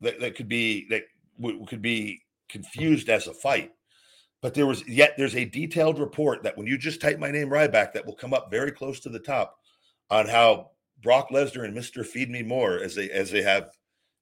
that, 0.00 0.20
that 0.20 0.34
could 0.34 0.48
be 0.48 0.86
that 0.90 1.02
w- 1.40 1.64
could 1.66 1.82
be 1.82 2.22
confused 2.48 3.08
as 3.08 3.26
a 3.26 3.34
fight. 3.34 3.72
But 4.44 4.52
there 4.52 4.66
was 4.66 4.86
yet 4.86 5.14
there's 5.16 5.34
a 5.34 5.46
detailed 5.46 5.98
report 5.98 6.42
that 6.42 6.58
when 6.58 6.66
you 6.66 6.76
just 6.76 7.00
type 7.00 7.18
my 7.18 7.30
name 7.30 7.48
Ryback, 7.48 7.94
that 7.94 8.04
will 8.04 8.14
come 8.14 8.34
up 8.34 8.50
very 8.50 8.70
close 8.70 9.00
to 9.00 9.08
the 9.08 9.18
top 9.18 9.56
on 10.10 10.28
how 10.28 10.72
Brock 11.02 11.30
Lesnar 11.30 11.64
and 11.64 11.74
Mister 11.74 12.04
Feed 12.04 12.28
Me 12.28 12.42
More, 12.42 12.78
as 12.78 12.94
they 12.94 13.08
as 13.10 13.30
they 13.30 13.40
have, 13.40 13.70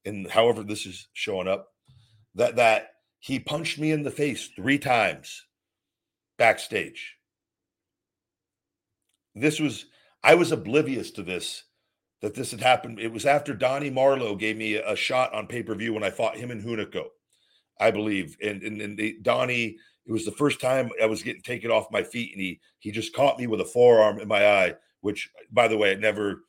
in 0.05 0.27
however 0.27 0.63
this 0.63 0.87
is 0.87 1.09
showing 1.13 1.49
up, 1.49 1.71
that 2.37 2.55
that 2.55 2.91
he 3.19 3.41
punched 3.41 3.81
me 3.81 3.91
in 3.91 4.05
the 4.05 4.13
face 4.13 4.49
three 4.55 4.79
times 4.79 5.45
backstage 6.39 7.17
this 9.35 9.61
was 9.61 9.87
I 10.23 10.35
was 10.35 10.53
oblivious 10.53 11.11
to 11.13 11.23
this 11.23 11.65
that 12.21 12.35
this 12.35 12.53
had 12.53 12.61
happened. 12.61 13.01
It 13.01 13.13
was 13.13 13.27
after 13.27 13.55
Donnie 13.55 13.91
Marlowe 13.91 14.37
gave 14.37 14.57
me 14.57 14.75
a 14.75 14.95
shot 14.95 15.35
on 15.35 15.49
pay 15.49 15.63
per 15.63 15.75
view 15.75 15.95
when 15.95 16.05
I 16.05 16.11
fought 16.11 16.37
him 16.37 16.51
and 16.51 16.63
Hunico. 16.63 17.07
I 17.81 17.91
believe. 17.91 18.37
And 18.43 18.63
and, 18.63 18.81
and 18.81 19.23
Donnie, 19.23 19.79
it 20.07 20.13
was 20.13 20.25
the 20.25 20.33
first 20.33 20.61
time 20.61 20.91
I 21.01 21.07
was 21.07 21.23
getting 21.23 21.43
taken 21.43 21.71
off 21.71 21.91
my 21.91 22.03
feet, 22.03 22.33
and 22.33 22.41
he 22.41 22.61
he 22.79 22.91
just 22.91 23.15
caught 23.15 23.39
me 23.39 23.47
with 23.47 23.61
a 23.61 23.65
forearm 23.65 24.19
in 24.19 24.29
my 24.29 24.47
eye. 24.47 24.75
Which, 25.01 25.31
by 25.51 25.69
the 25.69 25.77
way, 25.77 25.93
it 25.93 26.01
never. 26.01 26.43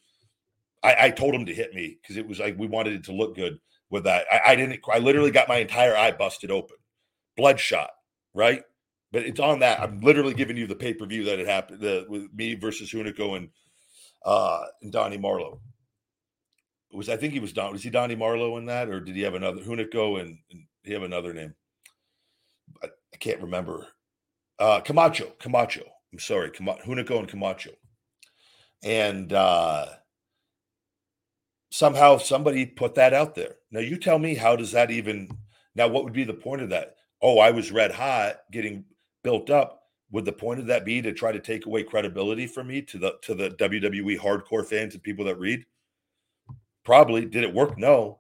I, 0.84 0.95
I 0.99 1.10
told 1.12 1.34
him 1.34 1.45
to 1.45 1.54
hit 1.54 1.74
me 1.74 1.97
because 2.01 2.18
it 2.18 2.28
was 2.28 2.39
like 2.39 2.58
we 2.58 2.68
wanted 2.68 2.93
it 2.93 3.04
to 3.06 3.14
look 3.14 3.36
good 3.36 3.60
with 3.89 4.04
that. 4.06 4.26
I, 4.32 4.51
I 4.51 4.56
didn't. 4.56 4.80
I 4.91 4.99
literally 4.99 5.32
got 5.32 5.47
my 5.47 5.58
entire 5.58 5.95
eye 5.95 6.12
busted 6.12 6.51
open, 6.51 6.78
bloodshot. 7.38 7.91
Right, 8.34 8.64
but 9.12 9.24
it's 9.24 9.39
on 9.39 9.60
that. 9.60 9.80
I'm 9.80 10.01
literally 10.01 10.34
giving 10.34 10.58
you 10.58 10.68
the 10.68 10.76
pay 10.76 10.93
per 10.93 11.06
view 11.06 11.24
that 11.26 11.39
it 11.39 11.47
happened 11.47 11.82
the, 11.82 12.06
with 12.10 12.34
me 12.34 12.56
versus 12.56 12.91
Hunico 12.91 13.38
and 13.38 13.49
uh 14.26 14.66
and 14.82 14.91
Donnie 14.91 15.18
Marlowe 15.18 15.60
was 16.93 17.10
I 17.10 17.18
think 17.18 17.34
he 17.34 17.39
was 17.39 17.54
Don. 17.54 17.72
Was 17.72 17.84
he 17.84 17.89
Donnie 17.89 18.16
Marlowe 18.16 18.58
in 18.58 18.66
that, 18.68 18.89
or 18.89 18.99
did 18.99 19.16
he 19.16 19.24
have 19.24 19.34
another 19.34 19.62
Hunico 19.62 20.20
and, 20.20 20.38
and 20.51 20.64
he 20.84 20.93
have 20.93 21.04
another 21.04 21.34
name? 21.34 21.54
I, 23.14 23.18
can't 23.18 23.41
remember. 23.41 23.88
Uh, 24.59 24.80
Camacho, 24.82 25.34
Camacho. 25.39 25.84
I'm 26.11 26.20
sorry, 26.20 26.51
Cam- 26.51 26.68
Hunico 26.86 27.20
and 27.20 27.28
Camacho. 27.28 27.72
And 28.84 29.32
uh, 29.34 29.88
somehow 31.72 32.18
somebody 32.18 32.66
put 32.66 32.95
that 32.95 33.14
out 33.14 33.36
there. 33.36 33.55
Now 33.72 33.80
you 33.80 33.97
tell 33.97 34.20
me, 34.20 34.36
how 34.36 34.55
does 34.55 34.72
that 34.72 34.91
even? 34.91 35.30
Now, 35.76 35.88
what 35.88 36.03
would 36.03 36.14
be 36.14 36.24
the 36.24 36.34
point 36.34 36.61
of 36.61 36.70
that? 36.70 36.95
Oh, 37.22 37.39
I 37.39 37.51
was 37.51 37.72
red 37.72 37.91
hot, 37.91 38.41
getting 38.51 38.86
built 39.24 39.49
up. 39.49 39.82
Would 40.11 40.26
the 40.26 40.32
point 40.32 40.59
of 40.59 40.68
that 40.68 40.86
be 40.86 41.01
to 41.01 41.14
try 41.14 41.32
to 41.32 41.39
take 41.39 41.66
away 41.66 41.82
credibility 41.84 42.45
from 42.45 42.68
me 42.68 42.84
to 42.84 42.99
the 42.99 43.16
to 43.24 43.34
the 43.34 43.49
WWE 43.51 44.20
hardcore 44.20 44.66
fans 44.66 44.93
and 44.93 45.01
people 45.01 45.26
that 45.26 45.39
read? 45.39 45.66
Probably. 46.86 47.26
Did 47.26 47.43
it 47.43 47.53
work? 47.53 47.78
No. 47.78 48.20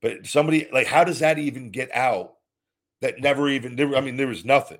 But 0.00 0.26
somebody 0.26 0.68
like, 0.72 0.86
how 0.86 1.04
does 1.04 1.18
that 1.18 1.38
even 1.38 1.70
get 1.70 1.94
out? 1.94 2.34
That 3.04 3.20
never 3.20 3.50
even 3.50 3.76
there. 3.76 3.94
I 3.94 4.00
mean, 4.00 4.16
there 4.16 4.26
was 4.26 4.46
nothing. 4.46 4.78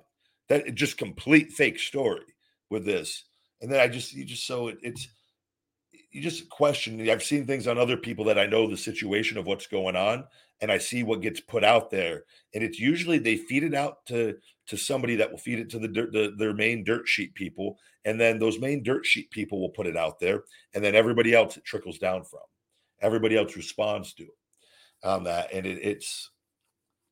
That 0.49 0.73
just 0.73 0.97
complete 0.97 1.51
fake 1.51 1.77
story 1.77 2.25
with 2.71 2.83
this. 2.83 3.23
And 3.61 3.71
then 3.71 3.79
I 3.79 3.87
just 3.87 4.13
you 4.13 4.25
just 4.25 4.47
so 4.47 4.69
it, 4.69 4.79
it's 4.81 5.07
you 6.09 6.23
just 6.23 6.49
question. 6.49 7.07
I've 7.07 7.21
seen 7.21 7.45
things 7.45 7.67
on 7.67 7.77
other 7.77 7.97
people 7.97 8.25
that 8.25 8.39
I 8.39 8.47
know 8.47 8.67
the 8.67 8.77
situation 8.77 9.37
of 9.37 9.45
what's 9.45 9.67
going 9.67 9.95
on, 9.95 10.23
and 10.59 10.71
I 10.71 10.79
see 10.79 11.03
what 11.03 11.21
gets 11.21 11.39
put 11.39 11.63
out 11.63 11.91
there, 11.91 12.23
and 12.55 12.63
it's 12.63 12.79
usually 12.79 13.19
they 13.19 13.37
feed 13.37 13.61
it 13.61 13.75
out 13.75 14.03
to 14.07 14.37
to 14.69 14.75
somebody 14.75 15.15
that 15.17 15.29
will 15.29 15.37
feed 15.37 15.59
it 15.59 15.69
to 15.69 15.77
the, 15.77 15.87
the 15.87 16.33
their 16.35 16.55
main 16.55 16.83
dirt 16.83 17.07
sheet 17.07 17.35
people, 17.35 17.77
and 18.05 18.19
then 18.19 18.39
those 18.39 18.57
main 18.59 18.81
dirt 18.81 19.05
sheet 19.05 19.29
people 19.29 19.61
will 19.61 19.69
put 19.69 19.85
it 19.85 19.95
out 19.95 20.19
there, 20.19 20.45
and 20.73 20.83
then 20.83 20.95
everybody 20.95 21.35
else 21.35 21.57
it 21.57 21.63
trickles 21.63 21.99
down 21.99 22.23
from 22.23 22.39
everybody 23.01 23.37
else 23.37 23.55
responds 23.55 24.15
to 24.15 24.25
on 25.03 25.25
that. 25.25 25.53
And 25.53 25.67
it, 25.67 25.77
it's 25.83 26.31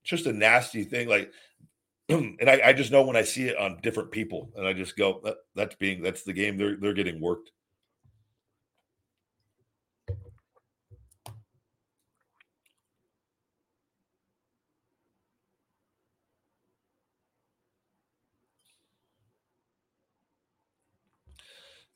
just 0.03 0.25
a 0.25 0.33
nasty 0.33 0.83
thing. 0.83 1.07
Like, 1.07 1.31
and 2.09 2.37
I, 2.47 2.61
I, 2.65 2.73
just 2.73 2.91
know 2.91 3.03
when 3.03 3.15
I 3.15 3.23
see 3.23 3.43
it 3.45 3.57
on 3.57 3.79
different 3.81 4.11
people, 4.11 4.51
and 4.55 4.67
I 4.67 4.73
just 4.73 4.97
go, 4.97 5.21
that, 5.23 5.37
that's 5.55 5.75
being 5.75 6.01
that's 6.01 6.23
the 6.23 6.33
game. 6.33 6.57
They're 6.57 6.75
they're 6.75 6.93
getting 6.93 7.21
worked. 7.21 7.51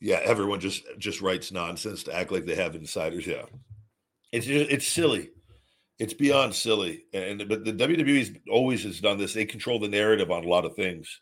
Yeah, 0.00 0.20
everyone 0.24 0.60
just 0.60 0.84
just 0.98 1.20
writes 1.20 1.50
nonsense 1.50 2.04
to 2.04 2.14
act 2.14 2.30
like 2.30 2.44
they 2.44 2.54
have 2.54 2.74
insiders. 2.74 3.26
Yeah. 3.26 3.42
It's 4.30 4.46
just, 4.46 4.70
it's 4.70 4.86
silly. 4.86 5.30
It's 5.98 6.14
beyond 6.14 6.54
silly. 6.54 7.04
And 7.12 7.48
but 7.48 7.64
the 7.64 7.72
WWE 7.72 8.40
always 8.50 8.84
has 8.84 9.00
done 9.00 9.18
this. 9.18 9.34
They 9.34 9.44
control 9.44 9.78
the 9.78 9.88
narrative 9.88 10.30
on 10.30 10.44
a 10.44 10.48
lot 10.48 10.64
of 10.64 10.76
things, 10.76 11.20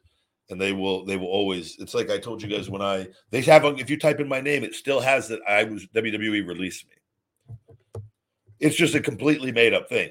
and 0.51 0.61
they 0.61 0.72
will 0.72 1.05
they 1.05 1.16
will 1.16 1.29
always. 1.29 1.77
It's 1.79 1.95
like 1.95 2.11
I 2.11 2.18
told 2.18 2.43
you 2.43 2.49
guys 2.49 2.68
when 2.68 2.83
I 2.83 3.09
they 3.31 3.41
have 3.43 3.64
if 3.64 3.89
you 3.89 3.99
type 3.99 4.20
in 4.20 4.29
my 4.29 4.41
name, 4.41 4.64
it 4.64 4.74
still 4.74 5.01
has 5.01 5.29
that 5.29 5.41
I 5.49 5.64
was 5.64 5.87
WWE 5.89 6.47
released 6.47 6.87
me. 6.87 8.03
It's 8.61 8.77
just 8.77 8.95
a 8.95 9.01
completely 9.01 9.53
made 9.53 9.74
up 9.74 9.89
thing. 9.89 10.11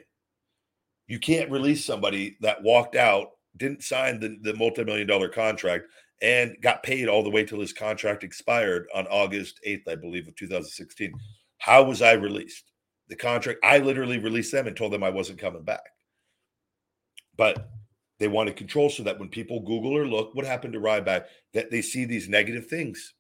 You 1.07 1.19
can't 1.19 1.51
release 1.51 1.85
somebody 1.85 2.37
that 2.41 2.63
walked 2.63 2.95
out, 2.95 3.31
didn't 3.57 3.83
sign 3.83 4.19
the, 4.19 4.37
the 4.41 4.55
multi-million 4.55 5.07
dollar 5.07 5.29
contract, 5.29 5.85
and 6.21 6.55
got 6.61 6.83
paid 6.83 7.07
all 7.07 7.23
the 7.23 7.29
way 7.29 7.43
till 7.43 7.59
his 7.59 7.73
contract 7.73 8.23
expired 8.23 8.87
on 8.93 9.05
August 9.07 9.59
8th, 9.65 9.87
I 9.87 9.95
believe, 9.95 10.27
of 10.27 10.35
2016. 10.35 11.13
How 11.59 11.83
was 11.83 12.01
I 12.01 12.13
released? 12.13 12.71
The 13.07 13.15
contract. 13.15 13.59
I 13.63 13.79
literally 13.79 14.19
released 14.19 14.51
them 14.51 14.67
and 14.67 14.75
told 14.75 14.93
them 14.93 15.03
I 15.03 15.09
wasn't 15.09 15.39
coming 15.39 15.63
back. 15.63 15.85
But 17.37 17.69
they 18.19 18.27
wanted 18.27 18.55
control 18.55 18.89
so 18.89 19.03
that 19.03 19.19
when 19.19 19.29
people 19.29 19.59
Google 19.59 19.97
or 19.97 20.07
look 20.07 20.33
what 20.33 20.45
happened 20.45 20.73
to 20.73 20.79
Ryback, 20.79 21.25
that 21.53 21.69
they 21.69 21.81
see 21.81 22.05
these 22.05 22.29
negative 22.29 22.67
things. 22.67 23.13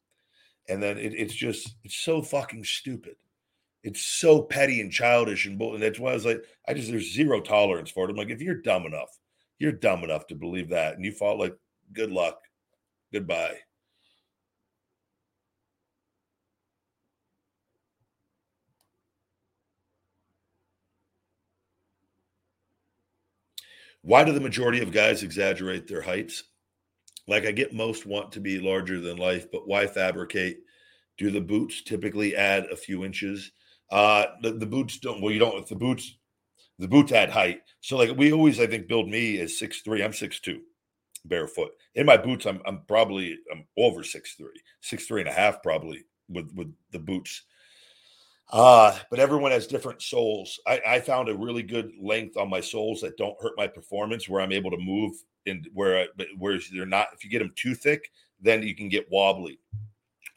And 0.69 0.81
then 0.81 0.97
it, 0.97 1.13
it's 1.13 1.35
just, 1.35 1.75
it's 1.83 1.97
so 1.97 2.21
fucking 2.21 2.63
stupid. 2.63 3.15
It's 3.83 4.01
so 4.01 4.41
petty 4.41 4.81
and 4.81 4.91
childish 4.91 5.45
and. 5.45 5.61
And 5.61 5.83
that's 5.83 5.99
why 5.99 6.11
I 6.11 6.15
was 6.15 6.25
like, 6.25 6.43
I 6.67 6.73
just, 6.73 6.89
there's 6.89 7.13
zero 7.13 7.41
tolerance 7.41 7.91
for 7.91 8.05
it. 8.05 8.09
I'm 8.09 8.15
like, 8.15 8.29
if 8.29 8.41
you're 8.41 8.61
dumb 8.61 8.85
enough, 8.85 9.09
you're 9.59 9.71
dumb 9.71 10.03
enough 10.03 10.27
to 10.27 10.35
believe 10.35 10.69
that. 10.69 10.95
And 10.95 11.05
you 11.05 11.11
fall 11.11 11.37
like, 11.37 11.55
good 11.93 12.11
luck. 12.11 12.39
Goodbye. 13.13 13.57
Why 24.05 24.23
do 24.23 24.31
the 24.31 24.39
majority 24.39 24.81
of 24.81 24.91
guys 24.91 25.23
exaggerate 25.23 25.87
their 25.87 26.01
heights? 26.03 26.43
Like 27.27 27.45
I 27.45 27.51
get 27.51 27.73
most 27.73 28.05
want 28.05 28.31
to 28.33 28.39
be 28.39 28.59
larger 28.59 28.99
than 28.99 29.17
life, 29.17 29.51
but 29.51 29.67
why 29.67 29.87
fabricate? 29.87 30.59
Do 31.17 31.31
the 31.31 31.41
boots 31.41 31.81
typically 31.81 32.35
add 32.35 32.65
a 32.65 32.75
few 32.75 33.03
inches? 33.03 33.51
Uh 33.89 34.27
the, 34.43 34.51
the 34.51 34.65
boots 34.67 34.99
don't 34.99 35.21
well, 35.21 35.33
you 35.33 35.39
don't 35.39 35.67
the 35.67 35.75
boots 35.75 36.17
the 36.77 36.87
boots 36.87 37.13
add 37.13 37.31
height. 37.31 37.61
So 37.81 37.97
like 37.97 38.15
we 38.15 38.31
always 38.31 38.59
I 38.59 38.67
think 38.67 38.87
build 38.87 39.09
me 39.09 39.39
as 39.39 39.57
six 39.57 39.81
three. 39.81 40.03
I'm 40.03 40.13
six 40.13 40.39
two 40.39 40.61
barefoot. 41.25 41.71
In 41.95 42.05
my 42.05 42.17
boots, 42.17 42.45
I'm 42.45 42.61
I'm 42.67 42.81
probably 42.87 43.39
I'm 43.51 43.65
over 43.75 44.03
six 44.03 44.35
three, 44.35 44.61
six 44.81 45.07
three 45.07 45.21
and 45.21 45.29
a 45.29 45.33
half 45.33 45.63
probably 45.63 46.05
with 46.29 46.51
with 46.53 46.71
the 46.91 46.99
boots. 46.99 47.41
Uh, 48.51 48.97
but 49.09 49.19
everyone 49.19 49.51
has 49.51 49.67
different 49.67 50.01
soles. 50.01 50.59
I, 50.67 50.81
I 50.87 50.99
found 50.99 51.29
a 51.29 51.35
really 51.35 51.63
good 51.63 51.91
length 51.99 52.37
on 52.37 52.49
my 52.49 52.61
soles 52.61 53.01
that 53.01 53.17
don't 53.17 53.41
hurt 53.41 53.57
my 53.57 53.67
performance, 53.67 54.29
where 54.29 54.41
I'm 54.41 54.51
able 54.51 54.71
to 54.71 54.77
move 54.77 55.13
and 55.45 55.67
where 55.73 56.07
where 56.37 56.59
they're 56.73 56.85
not. 56.85 57.07
If 57.13 57.23
you 57.23 57.29
get 57.29 57.39
them 57.39 57.53
too 57.55 57.73
thick, 57.73 58.11
then 58.39 58.63
you 58.63 58.75
can 58.75 58.89
get 58.89 59.11
wobbly. 59.11 59.59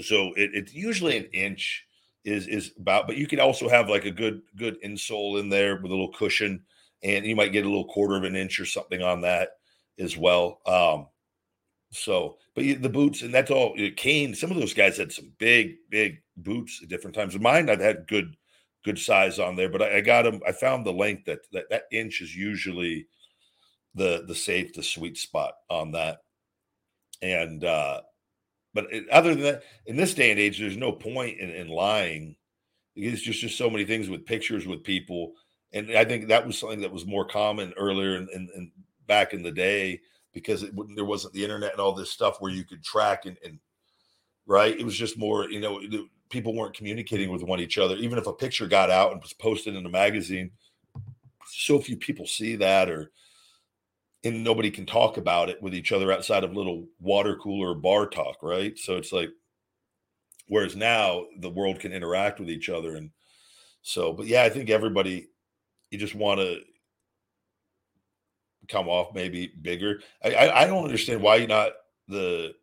So 0.01 0.33
it, 0.35 0.51
it's 0.55 0.75
usually 0.75 1.17
an 1.17 1.29
inch 1.33 1.85
is 2.25 2.47
is 2.47 2.73
about, 2.79 3.07
but 3.07 3.17
you 3.17 3.27
can 3.27 3.41
also 3.41 3.69
have 3.69 3.89
like 3.89 4.05
a 4.05 4.11
good 4.11 4.43
good 4.57 4.83
insole 4.83 5.39
in 5.41 5.49
there 5.49 5.77
with 5.77 5.87
a 5.87 5.95
little 5.95 6.13
cushion, 6.13 6.63
and 7.03 7.27
you 7.27 7.37
might 7.37 7.53
get 7.53 7.67
a 7.67 7.69
little 7.69 7.89
quarter 7.89 8.17
of 8.17 8.25
an 8.25 8.37
inch 8.37 8.59
or 8.59 8.67
something 8.67 9.03
on 9.03 9.21
that 9.23 9.51
as 9.99 10.17
well. 10.17 10.61
Um, 10.67 11.09
so, 11.91 12.39
but 12.55 12.65
the 12.65 12.89
boots, 12.89 13.23
and 13.23 13.33
that's 13.33 13.51
all. 13.51 13.77
Kane, 13.97 14.35
some 14.35 14.51
of 14.51 14.57
those 14.57 14.75
guys 14.75 14.99
had 14.99 15.13
some 15.13 15.33
big, 15.39 15.77
big 15.91 16.23
boots 16.43 16.81
at 16.83 16.89
different 16.89 17.15
times. 17.15 17.35
Of 17.35 17.43
mine, 17.43 17.71
I've 17.71 17.81
had 17.81 18.07
good, 18.07 18.37
good 18.85 18.99
size 18.99 19.39
on 19.39 19.57
there, 19.57 19.69
but 19.69 19.83
I, 19.83 19.97
I 19.97 20.01
got 20.01 20.23
them. 20.23 20.41
I 20.47 20.53
found 20.53 20.85
the 20.85 20.93
length 20.93 21.25
that, 21.27 21.41
that 21.53 21.71
that 21.71 21.85
inch 21.93 22.21
is 22.21 22.35
usually 22.35 23.07
the 23.95 24.25
the 24.27 24.35
safe, 24.35 24.73
the 24.75 24.83
sweet 24.83 25.17
spot 25.17 25.55
on 25.69 25.93
that. 25.93 26.19
And 27.21 27.65
uh 27.65 28.03
but 28.75 28.93
it, 28.93 29.09
other 29.09 29.35
than 29.35 29.43
that, 29.45 29.63
in 29.87 29.97
this 29.97 30.15
day 30.15 30.31
and 30.31 30.39
age, 30.39 30.59
there's 30.59 30.77
no 30.77 30.93
point 30.93 31.41
in, 31.41 31.51
in 31.51 31.69
lying. 31.69 32.37
It's 32.95 33.23
just 33.23 33.41
just 33.41 33.59
so 33.59 33.71
many 33.71 33.85
things 33.85 34.09
with 34.09 34.27
pictures 34.27 34.67
with 34.67 34.85
people, 34.85 35.33
and 35.73 35.91
I 35.97 36.05
think 36.05 36.29
that 36.29 36.47
was 36.47 36.59
something 36.59 36.81
that 36.81 36.93
was 36.93 37.07
more 37.07 37.27
common 37.27 37.73
earlier 37.77 38.17
and 38.17 38.29
in, 38.31 38.41
in, 38.41 38.51
in, 38.55 38.73
back 39.07 39.33
in 39.33 39.43
the 39.43 39.51
day 39.51 40.01
because 40.33 40.63
it, 40.63 40.73
there 40.95 41.05
wasn't 41.05 41.33
the 41.33 41.43
internet 41.43 41.73
and 41.73 41.81
all 41.81 41.93
this 41.93 42.11
stuff 42.11 42.37
where 42.41 42.53
you 42.53 42.65
could 42.65 42.85
track 42.85 43.27
and, 43.27 43.37
and 43.45 43.59
right. 44.47 44.79
It 44.79 44.85
was 44.85 44.97
just 44.97 45.19
more, 45.19 45.51
you 45.51 45.61
know, 45.61 45.81
people 46.31 46.55
weren't 46.55 46.77
communicating 46.77 47.31
with 47.31 47.43
one 47.43 47.61
each 47.61 47.79
other. 47.79 47.97
Even 47.97 48.19
if 48.19 48.27
a 48.27 48.33
picture 48.33 48.67
got 48.67 48.91
out 48.91 49.13
and 49.13 49.21
was 49.21 49.33
posted 49.33 49.75
in 49.75 49.87
a 49.87 49.91
magazine, 49.91 50.51
so 51.47 51.79
few 51.79 51.97
people 51.97 52.27
see 52.27 52.57
that 52.57 52.91
or 52.91 53.11
and 54.25 54.43
nobody 54.43 54.71
can 54.71 54.85
talk 54.85 55.17
about 55.17 55.49
it 55.49 55.63
with 55.63 55.75
each 55.75 55.93
other 55.93 56.13
outside 56.13 56.43
of 56.45 56.53
little 56.53 56.87
water 57.01 57.37
cooler 57.37 57.75
bar 57.75 58.07
talk, 58.09 58.43
right? 58.43 58.77
So 58.79 58.97
it's 58.97 59.13
like 59.13 59.31
whereas 60.49 60.77
now 60.77 61.25
the 61.39 61.51
world 61.51 61.79
can 61.79 61.93
interact 61.93 62.41
with 62.41 62.51
each 62.51 62.69
other 62.69 62.97
and 62.97 63.11
so 63.83 64.13
but 64.13 64.27
yeah, 64.27 64.43
I 64.43 64.51
think 64.51 64.71
everybody 64.71 65.29
you 65.91 65.99
just 65.99 66.15
want 66.15 66.41
to 66.41 66.61
come 68.69 68.89
off 68.89 69.15
maybe 69.15 69.53
bigger. 69.63 70.01
I, 70.23 70.35
I, 70.35 70.63
I 70.63 70.67
don't 70.67 70.85
understand 70.85 71.23
why 71.23 71.37
you're 71.37 71.49
not 71.49 71.73
the. 72.07 72.55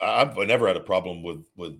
I've 0.00 0.36
never 0.36 0.66
had 0.66 0.76
a 0.76 0.80
problem 0.80 1.22
with 1.22 1.44
with 1.56 1.78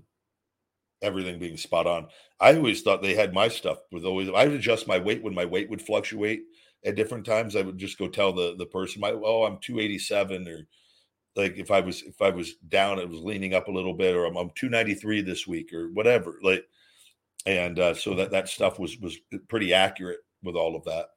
everything 1.02 1.38
being 1.38 1.56
spot 1.56 1.86
on. 1.86 2.08
I 2.40 2.54
always 2.54 2.82
thought 2.82 3.02
they 3.02 3.14
had 3.14 3.34
my 3.34 3.48
stuff 3.48 3.78
with 3.90 4.04
always. 4.04 4.28
I 4.28 4.46
would 4.46 4.56
adjust 4.56 4.88
my 4.88 4.98
weight 4.98 5.22
when 5.22 5.34
my 5.34 5.44
weight 5.44 5.70
would 5.70 5.82
fluctuate 5.82 6.42
at 6.84 6.96
different 6.96 7.24
times, 7.24 7.56
I 7.56 7.62
would 7.62 7.78
just 7.78 7.98
go 7.98 8.08
tell 8.08 8.32
the 8.32 8.56
the 8.56 8.66
person, 8.66 9.00
"My 9.00 9.12
oh, 9.12 9.44
I'm 9.44 9.58
287," 9.58 10.48
or 10.48 10.66
like 11.36 11.56
if 11.56 11.70
I 11.70 11.80
was 11.80 12.02
if 12.02 12.20
I 12.20 12.30
was 12.30 12.54
down, 12.68 12.98
it 12.98 13.08
was 13.08 13.20
leaning 13.20 13.54
up 13.54 13.68
a 13.68 13.72
little 13.72 13.94
bit, 13.94 14.16
or 14.16 14.26
I'm, 14.26 14.36
I'm 14.36 14.50
293 14.54 15.22
this 15.22 15.46
week, 15.46 15.72
or 15.72 15.90
whatever. 15.92 16.38
Like, 16.42 16.64
and 17.46 17.78
uh, 17.78 17.94
so 17.94 18.14
that 18.16 18.30
that 18.32 18.48
stuff 18.48 18.78
was 18.78 18.98
was 18.98 19.18
pretty 19.48 19.74
accurate 19.74 20.20
with 20.42 20.56
all 20.56 20.76
of 20.76 20.84
that. 20.84 21.08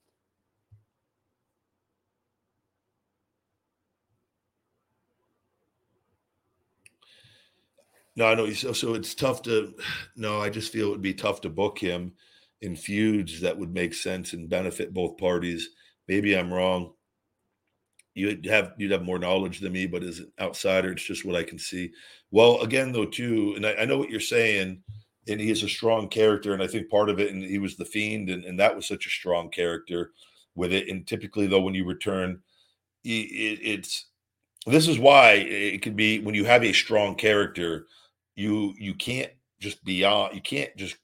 No, 8.16 8.28
I 8.28 8.36
know. 8.36 8.50
So, 8.52 8.74
so 8.74 8.94
it's 8.94 9.16
tough 9.16 9.42
to. 9.44 9.74
No, 10.16 10.40
I 10.40 10.50
just 10.50 10.72
feel 10.72 10.88
it 10.88 10.92
would 10.92 11.02
be 11.02 11.14
tough 11.14 11.42
to 11.42 11.50
book 11.50 11.78
him 11.78 12.14
in 12.62 12.76
feuds 12.76 13.42
that 13.42 13.58
would 13.58 13.74
make 13.74 13.94
sense 13.94 14.34
and 14.34 14.50
benefit 14.50 14.94
both 14.94 15.18
parties. 15.18 15.70
Maybe 16.08 16.38
I'm 16.38 16.54
wrong. 16.54 16.94
You'd 18.14 18.46
have 18.46 18.74
you'd 18.78 18.92
have 18.92 19.04
more 19.04 19.20
knowledge 19.20 19.60
than 19.60 19.74
me, 19.74 19.88
but 19.88 20.04
as 20.04 20.20
an 20.20 20.32
outsider, 20.40 20.94
it's 20.94 21.04
just 21.04 21.26
what 21.26 21.36
I 21.36 21.44
can 21.44 21.60
see. 21.60 21.92
Well, 22.32 22.62
again, 22.62 22.94
though, 22.94 23.06
too, 23.06 23.54
and 23.58 23.66
I, 23.66 23.74
I 23.74 23.86
know 23.86 23.98
what 23.98 24.10
you're 24.10 24.22
saying, 24.22 24.82
and 25.28 25.42
he 25.42 25.52
is 25.52 25.64
a 25.64 25.70
strong 25.70 26.08
character, 26.08 26.54
and 26.54 26.64
I 26.64 26.68
think 26.68 26.90
part 26.90 27.10
of 27.10 27.20
it, 27.20 27.34
and 27.34 27.44
he 27.44 27.58
was 27.58 27.76
the 27.76 27.84
fiend, 27.84 28.30
and, 28.30 28.46
and 28.46 28.58
that 28.60 28.76
was 28.76 28.88
such 28.88 29.06
a 29.06 29.10
strong 29.10 29.50
character 29.50 30.12
with 30.56 30.72
it. 30.72 30.88
And 30.88 31.06
typically, 31.06 31.48
though, 31.48 31.62
when 31.62 31.74
you 31.76 31.86
return, 31.86 32.40
it, 33.04 33.10
it's 33.62 34.06
this 34.66 34.88
is 34.88 34.98
why 34.98 35.34
it 35.34 35.82
could 35.82 35.98
be 35.98 36.20
when 36.20 36.36
you 36.36 36.46
have 36.46 36.64
a 36.64 36.72
strong 36.72 37.16
character 37.16 37.86
you 38.36 38.74
you 38.78 38.94
can't 38.94 39.32
just 39.60 39.84
be 39.84 40.04
on 40.04 40.34
you 40.34 40.42
can't 40.42 40.76
just 40.76 40.98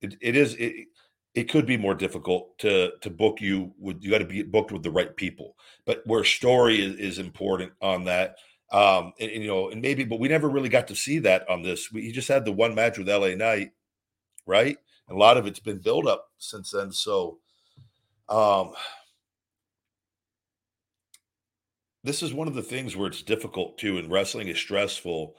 it, 0.00 0.16
it 0.20 0.36
is 0.36 0.54
it, 0.54 0.86
it 1.34 1.50
could 1.50 1.66
be 1.66 1.76
more 1.76 1.94
difficult 1.94 2.58
to 2.58 2.92
to 3.00 3.10
book 3.10 3.40
you 3.40 3.72
with 3.78 4.02
you 4.02 4.10
got 4.10 4.18
to 4.18 4.24
be 4.24 4.42
booked 4.42 4.72
with 4.72 4.82
the 4.82 4.90
right 4.90 5.14
people. 5.16 5.54
But 5.84 6.02
where 6.06 6.24
story 6.24 6.80
is, 6.80 6.96
is 6.96 7.18
important 7.18 7.72
on 7.80 8.04
that 8.04 8.36
um 8.72 9.12
and, 9.20 9.30
and, 9.30 9.42
you 9.42 9.48
know 9.48 9.70
and 9.70 9.80
maybe 9.80 10.04
but 10.04 10.18
we 10.18 10.28
never 10.28 10.48
really 10.48 10.68
got 10.68 10.88
to 10.88 10.96
see 10.96 11.18
that 11.20 11.48
on 11.48 11.62
this. 11.62 11.92
We 11.92 12.12
just 12.12 12.28
had 12.28 12.44
the 12.44 12.52
one 12.52 12.74
match 12.74 12.98
with 12.98 13.08
LA 13.08 13.34
Knight 13.34 13.72
right? 14.46 14.76
And 15.08 15.16
a 15.16 15.20
lot 15.20 15.36
of 15.36 15.46
it's 15.46 15.60
been 15.60 15.78
built 15.78 16.06
up 16.06 16.28
since 16.38 16.70
then 16.70 16.92
so 16.92 17.38
um 18.28 18.72
this 22.02 22.22
is 22.22 22.32
one 22.32 22.48
of 22.48 22.54
the 22.54 22.62
things 22.62 22.96
where 22.96 23.08
it's 23.08 23.22
difficult 23.22 23.78
too 23.78 23.98
and 23.98 24.10
wrestling 24.10 24.48
is 24.48 24.58
stressful 24.58 25.36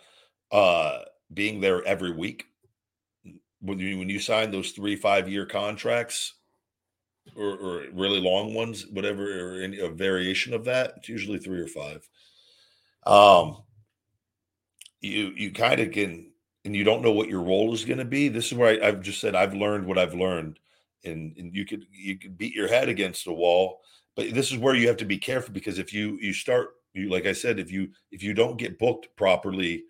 uh 0.51 0.99
being 1.33 1.59
there 1.59 1.83
every 1.85 2.11
week? 2.11 2.45
When 3.61 3.79
you 3.79 3.97
when 3.97 4.09
you 4.09 4.19
sign 4.19 4.51
those 4.51 4.71
three 4.71 4.95
five 4.95 5.27
year 5.27 5.45
contracts 5.45 6.35
or, 7.35 7.57
or 7.57 7.85
really 7.91 8.21
long 8.21 8.53
ones 8.53 8.85
whatever 8.87 9.25
or 9.25 9.61
any 9.61 9.79
a 9.79 9.89
variation 9.89 10.53
of 10.53 10.63
that 10.65 10.93
it's 10.97 11.09
usually 11.09 11.39
three 11.39 11.59
or 11.59 11.67
five. 11.67 12.07
Um 13.05 13.63
you 15.01 15.33
you 15.35 15.51
kind 15.51 15.79
of 15.79 15.91
can 15.91 16.31
and 16.65 16.75
you 16.75 16.83
don't 16.83 17.01
know 17.01 17.11
what 17.11 17.29
your 17.29 17.41
role 17.41 17.73
is 17.73 17.85
going 17.85 17.97
to 17.97 18.05
be. 18.05 18.27
This 18.27 18.47
is 18.47 18.53
where 18.57 18.83
I, 18.83 18.85
have 18.87 19.01
just 19.01 19.19
said 19.19 19.35
i've 19.35 19.53
learned 19.53 19.85
what 19.85 19.97
i've 19.97 20.13
learned 20.13 20.59
and 21.03 21.35
and 21.37 21.53
you 21.55 21.65
could 21.65 21.85
you 21.91 22.17
could 22.17 22.37
beat 22.37 22.53
your 22.53 22.67
head 22.67 22.89
against 22.89 23.27
a 23.27 23.33
wall 23.33 23.81
but 24.15 24.33
this 24.33 24.51
is 24.51 24.57
where 24.57 24.75
you 24.75 24.87
have 24.87 24.97
to 24.97 25.05
be 25.05 25.17
careful 25.17 25.53
because 25.53 25.79
if 25.79 25.93
you 25.93 26.17
you 26.21 26.33
start 26.33 26.75
you 26.93 27.09
like 27.09 27.25
i 27.25 27.33
said 27.33 27.59
if 27.59 27.71
you 27.71 27.89
if 28.11 28.23
you 28.23 28.33
don't 28.33 28.57
get 28.57 28.79
booked 28.79 29.07
properly 29.15 29.83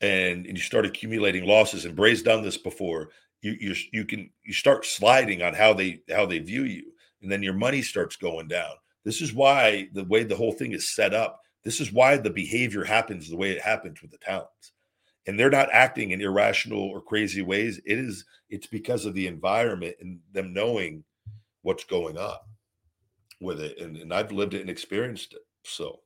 and, 0.00 0.46
and 0.46 0.56
you 0.56 0.62
start 0.62 0.86
accumulating 0.86 1.44
losses 1.46 1.84
and 1.84 1.96
Bray's 1.96 2.22
done 2.22 2.42
this 2.42 2.56
before 2.56 3.10
you 3.42 3.56
you 3.60 3.74
you 3.92 4.04
can 4.04 4.30
you 4.44 4.52
start 4.52 4.84
sliding 4.84 5.42
on 5.42 5.54
how 5.54 5.72
they 5.72 6.00
how 6.10 6.26
they 6.26 6.38
view 6.38 6.64
you 6.64 6.92
and 7.22 7.30
then 7.30 7.42
your 7.42 7.54
money 7.54 7.82
starts 7.82 8.16
going 8.16 8.48
down. 8.48 8.72
This 9.04 9.20
is 9.20 9.32
why 9.32 9.88
the 9.92 10.04
way 10.04 10.24
the 10.24 10.36
whole 10.36 10.52
thing 10.52 10.72
is 10.72 10.94
set 10.94 11.14
up 11.14 11.40
this 11.64 11.80
is 11.80 11.92
why 11.92 12.16
the 12.16 12.30
behavior 12.30 12.84
happens 12.84 13.28
the 13.28 13.36
way 13.36 13.50
it 13.50 13.60
happens 13.60 14.00
with 14.00 14.10
the 14.10 14.18
talents. 14.18 14.72
And 15.26 15.38
they're 15.38 15.50
not 15.50 15.68
acting 15.72 16.12
in 16.12 16.20
irrational 16.20 16.80
or 16.80 17.02
crazy 17.02 17.42
ways. 17.42 17.80
It 17.84 17.98
is 17.98 18.24
it's 18.48 18.66
because 18.66 19.04
of 19.04 19.14
the 19.14 19.26
environment 19.26 19.96
and 20.00 20.20
them 20.32 20.54
knowing 20.54 21.04
what's 21.62 21.84
going 21.84 22.16
on 22.16 22.38
with 23.40 23.60
it 23.60 23.78
and, 23.78 23.96
and 23.96 24.12
i've 24.12 24.32
lived 24.32 24.54
it 24.54 24.60
and 24.60 24.70
experienced 24.70 25.34
it 25.34 25.42
so 25.64 26.00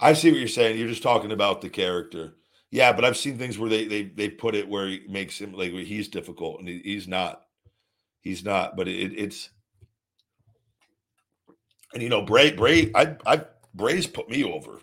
I 0.00 0.12
see 0.12 0.30
what 0.30 0.38
you're 0.38 0.48
saying. 0.48 0.78
You're 0.78 0.88
just 0.88 1.02
talking 1.02 1.32
about 1.32 1.60
the 1.60 1.68
character. 1.68 2.34
Yeah, 2.70 2.92
but 2.92 3.04
I've 3.04 3.16
seen 3.16 3.38
things 3.38 3.58
where 3.58 3.70
they 3.70 3.86
they 3.86 4.02
they 4.04 4.28
put 4.28 4.54
it 4.54 4.68
where 4.68 4.86
he 4.86 5.02
makes 5.08 5.38
him 5.40 5.52
like 5.52 5.72
he's 5.72 6.08
difficult 6.08 6.60
and 6.60 6.68
he, 6.68 6.80
he's 6.84 7.08
not. 7.08 7.42
He's 8.20 8.44
not. 8.44 8.76
But 8.76 8.88
it, 8.88 9.12
it's 9.18 9.50
and 11.94 12.02
you 12.02 12.08
know 12.08 12.22
Bray 12.22 12.52
Bray 12.52 12.90
I 12.94 13.16
I 13.26 13.42
Bray's 13.74 14.06
put 14.06 14.28
me 14.28 14.44
over. 14.44 14.80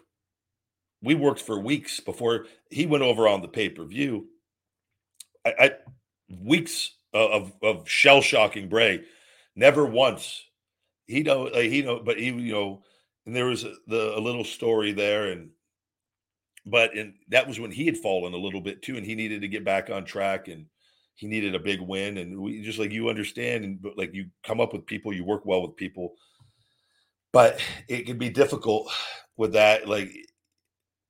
We 1.01 1.15
worked 1.15 1.41
for 1.41 1.59
weeks 1.59 1.99
before 1.99 2.47
he 2.71 2.85
went 2.85 3.03
over 3.03 3.27
on 3.27 3.41
the 3.41 3.47
pay 3.47 3.69
per 3.69 3.85
view. 3.85 4.27
I, 5.45 5.53
I 5.59 5.71
weeks 6.41 6.95
of 7.13 7.53
of 7.61 7.87
shell 7.87 8.21
shocking 8.21 8.67
Bray. 8.67 9.03
Never 9.55 9.85
once 9.85 10.43
he 11.05 11.23
know 11.23 11.43
like, 11.43 11.69
he 11.69 11.83
know, 11.83 11.99
but 11.99 12.17
he 12.17 12.25
you 12.25 12.51
know 12.51 12.83
and 13.25 13.35
there 13.35 13.45
was 13.45 13.63
a, 13.63 13.73
the 13.87 14.17
a 14.17 14.19
little 14.19 14.43
story 14.43 14.91
there 14.91 15.27
and 15.31 15.49
but 16.65 16.95
and 16.95 17.13
that 17.29 17.47
was 17.47 17.59
when 17.59 17.71
he 17.71 17.85
had 17.85 17.97
fallen 17.97 18.33
a 18.33 18.37
little 18.37 18.61
bit 18.61 18.81
too 18.81 18.97
and 18.97 19.05
he 19.05 19.15
needed 19.15 19.41
to 19.41 19.47
get 19.47 19.65
back 19.65 19.89
on 19.89 20.05
track 20.05 20.47
and 20.47 20.65
he 21.15 21.27
needed 21.27 21.55
a 21.55 21.59
big 21.59 21.79
win 21.79 22.17
and 22.17 22.37
we 22.37 22.61
just 22.61 22.79
like 22.79 22.91
you 22.91 23.09
understand 23.09 23.63
and 23.63 23.81
but 23.81 23.97
like 23.97 24.13
you 24.13 24.25
come 24.43 24.59
up 24.59 24.73
with 24.73 24.85
people 24.85 25.13
you 25.13 25.23
work 25.23 25.45
well 25.45 25.61
with 25.61 25.75
people 25.75 26.13
but 27.31 27.59
it 27.87 28.05
can 28.05 28.17
be 28.17 28.29
difficult 28.29 28.91
with 29.37 29.53
that 29.53 29.87
like 29.87 30.11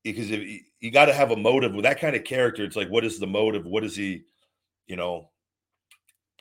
because 0.04 0.30
if 0.30 0.62
you, 0.80 0.92
got 0.92 1.06
to 1.06 1.14
have 1.14 1.32
a 1.32 1.36
motive 1.36 1.74
with 1.74 1.84
that 1.84 2.00
kind 2.00 2.16
of 2.16 2.24
character 2.24 2.64
it's 2.64 2.76
like 2.76 2.90
what 2.90 3.04
is 3.04 3.20
the 3.20 3.28
motive? 3.28 3.66
What 3.66 3.84
is 3.84 3.96
he 3.96 4.24
you 4.88 4.96
know? 4.96 5.30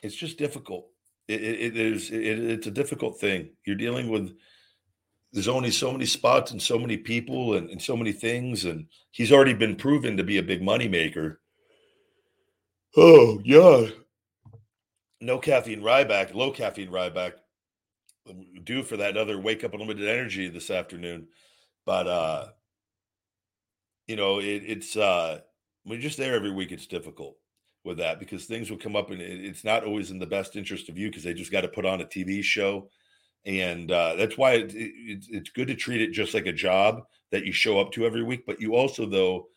It's 0.03 0.15
just 0.15 0.37
difficult. 0.37 0.87
It, 1.27 1.41
it, 1.41 1.59
it 1.59 1.77
is 1.77 2.11
it, 2.11 2.21
it's 2.21 2.67
a 2.67 2.71
difficult 2.71 3.19
thing. 3.19 3.49
You're 3.65 3.75
dealing 3.75 4.09
with 4.09 4.35
there's 5.35 5.49
only 5.49 5.69
so 5.69 5.91
many 5.91 6.05
spots 6.05 6.51
and 6.51 6.61
so 6.61 6.79
many 6.79 6.95
people 6.95 7.55
and, 7.55 7.69
and 7.69 7.81
so 7.81 7.97
many 7.97 8.13
things. 8.13 8.63
And 8.63 8.87
he's 9.11 9.33
already 9.33 9.53
been 9.53 9.75
proven 9.75 10.15
to 10.15 10.23
be 10.23 10.37
a 10.37 10.43
big 10.43 10.63
money 10.63 10.87
maker. 10.87 11.41
Oh, 12.95 13.41
yeah. 13.43 13.87
No 15.19 15.37
caffeine 15.37 15.81
Ryback, 15.81 16.33
low 16.33 16.51
caffeine 16.51 16.89
Ryback. 16.89 17.33
Due 18.63 18.81
for 18.81 18.95
that 18.95 19.17
other 19.17 19.37
wake 19.37 19.65
up 19.65 19.73
unlimited 19.73 20.07
energy 20.07 20.47
this 20.47 20.71
afternoon. 20.71 21.27
But 21.85 22.07
uh 22.07 22.47
you 24.07 24.15
know, 24.15 24.39
it, 24.39 24.63
it's 24.65 24.95
uh 24.95 25.41
when 25.83 25.99
you're 25.99 26.07
just 26.07 26.17
there 26.17 26.35
every 26.35 26.51
week, 26.51 26.71
it's 26.71 26.87
difficult 26.87 27.35
with 27.83 27.97
that 27.97 28.19
because 28.19 28.45
things 28.45 28.71
will 28.71 28.77
come 28.77 28.95
up 28.95 29.11
and 29.11 29.21
it, 29.21 29.43
it's 29.43 29.65
not 29.65 29.83
always 29.83 30.11
in 30.11 30.17
the 30.17 30.25
best 30.25 30.55
interest 30.55 30.87
of 30.87 30.97
you 30.97 31.09
because 31.09 31.23
they 31.23 31.33
just 31.33 31.51
got 31.51 31.61
to 31.61 31.67
put 31.67 31.85
on 31.85 31.99
a 31.99 32.05
TV 32.05 32.41
show 32.41 32.89
and 33.45 33.91
uh, 33.91 34.15
that's 34.15 34.37
why 34.37 34.53
it, 34.53 34.73
it, 34.73 35.25
it's 35.29 35.49
good 35.51 35.67
to 35.67 35.75
treat 35.75 36.01
it 36.01 36.11
just 36.11 36.33
like 36.33 36.47
a 36.47 36.53
job 36.53 37.03
that 37.31 37.45
you 37.45 37.51
show 37.51 37.79
up 37.79 37.91
to 37.91 38.05
every 38.05 38.23
week 38.23 38.45
but 38.45 38.59
you 38.59 38.75
also 38.75 39.05
though 39.05 39.47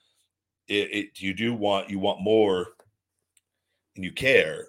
it, 0.69 1.21
you 1.21 1.35
do 1.35 1.55
want 1.55 1.89
you 1.91 1.99
want 1.99 2.21
more 2.21 2.69
and 3.97 4.05
you 4.05 4.13
care. 4.13 4.69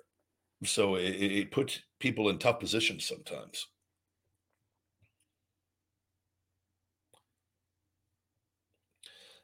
So 0.66 0.96
it, 0.96 1.52
puts 1.52 1.80
people 2.00 2.30
in 2.30 2.38
tough 2.38 2.60
positions 2.60 3.06
sometimes. 3.06 3.68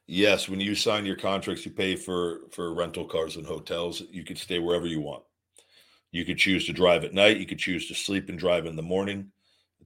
Yes 0.07 0.47
when 0.47 0.60
you 0.60 0.76
sign 0.76 1.06
your 1.06 1.15
contracts 1.15 1.65
you 1.65 1.72
pay 1.72 1.95
for 1.95 2.41
for 2.52 2.73
rental 2.73 3.06
cars 3.06 3.38
and 3.38 3.45
hotels. 3.45 4.02
You 4.11 4.23
could 4.23 4.38
stay 4.38 4.60
wherever 4.60 4.85
you 4.85 5.02
want. 5.02 5.23
You 6.11 6.26
could 6.26 6.38
choose 6.38 6.65
to 6.68 6.73
drive 6.73 7.03
at 7.03 7.14
night 7.14 7.38
you 7.38 7.45
could 7.45 7.60
choose 7.60 7.88
to 7.88 7.95
sleep 7.95 8.30
and 8.30 8.38
drive 8.38 8.65
in 8.65 8.76
the 8.76 8.84
morning 8.84 9.31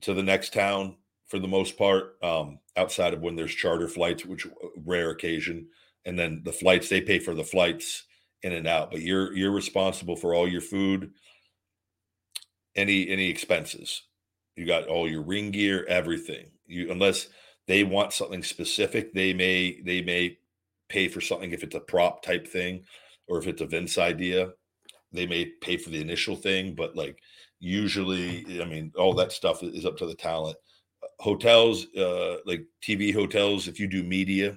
to 0.02 0.14
the 0.14 0.22
next 0.22 0.52
town 0.52 0.96
for 1.28 1.38
the 1.38 1.48
most 1.48 1.78
part, 1.78 2.16
um, 2.22 2.58
outside 2.76 3.14
of 3.14 3.20
when 3.20 3.36
there's 3.36 3.54
charter 3.54 3.88
flights, 3.88 4.24
which 4.24 4.46
uh, 4.46 4.50
rare 4.84 5.10
occasion, 5.10 5.68
and 6.04 6.18
then 6.18 6.42
the 6.44 6.52
flights 6.52 6.88
they 6.88 7.00
pay 7.00 7.18
for 7.18 7.34
the 7.34 7.44
flights 7.44 8.04
in 8.42 8.52
and 8.52 8.66
out, 8.66 8.90
but 8.90 9.00
you're 9.00 9.32
you're 9.34 9.50
responsible 9.50 10.16
for 10.16 10.34
all 10.34 10.48
your 10.48 10.60
food, 10.60 11.12
any 12.74 13.08
any 13.08 13.28
expenses. 13.28 14.02
You 14.56 14.66
got 14.66 14.88
all 14.88 15.08
your 15.08 15.22
ring 15.22 15.50
gear, 15.50 15.84
everything. 15.88 16.50
You 16.66 16.90
unless 16.90 17.28
they 17.66 17.84
want 17.84 18.12
something 18.12 18.42
specific, 18.42 19.12
they 19.12 19.32
may 19.32 19.80
they 19.82 20.02
may 20.02 20.38
pay 20.88 21.08
for 21.08 21.20
something 21.20 21.52
if 21.52 21.62
it's 21.62 21.76
a 21.76 21.80
prop 21.80 22.22
type 22.22 22.46
thing, 22.46 22.84
or 23.28 23.38
if 23.38 23.46
it's 23.46 23.62
a 23.62 23.66
Vince 23.66 23.98
idea, 23.98 24.52
they 25.12 25.26
may 25.26 25.46
pay 25.60 25.76
for 25.76 25.90
the 25.90 26.00
initial 26.00 26.36
thing, 26.36 26.74
but 26.74 26.96
like 26.96 27.18
usually 27.60 28.60
i 28.62 28.64
mean 28.64 28.92
all 28.96 29.14
that 29.14 29.32
stuff 29.32 29.62
is 29.62 29.86
up 29.86 29.96
to 29.96 30.06
the 30.06 30.14
talent 30.14 30.56
hotels 31.20 31.86
uh 31.96 32.36
like 32.46 32.64
tv 32.82 33.12
hotels 33.14 33.68
if 33.68 33.78
you 33.80 33.86
do 33.86 34.02
media 34.02 34.56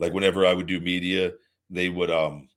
Like 0.00 0.14
whenever 0.14 0.46
I 0.46 0.54
would 0.54 0.66
do 0.68 0.80
media, 0.80 1.32
they 1.70 1.88
would 1.90 2.10
um 2.10 2.48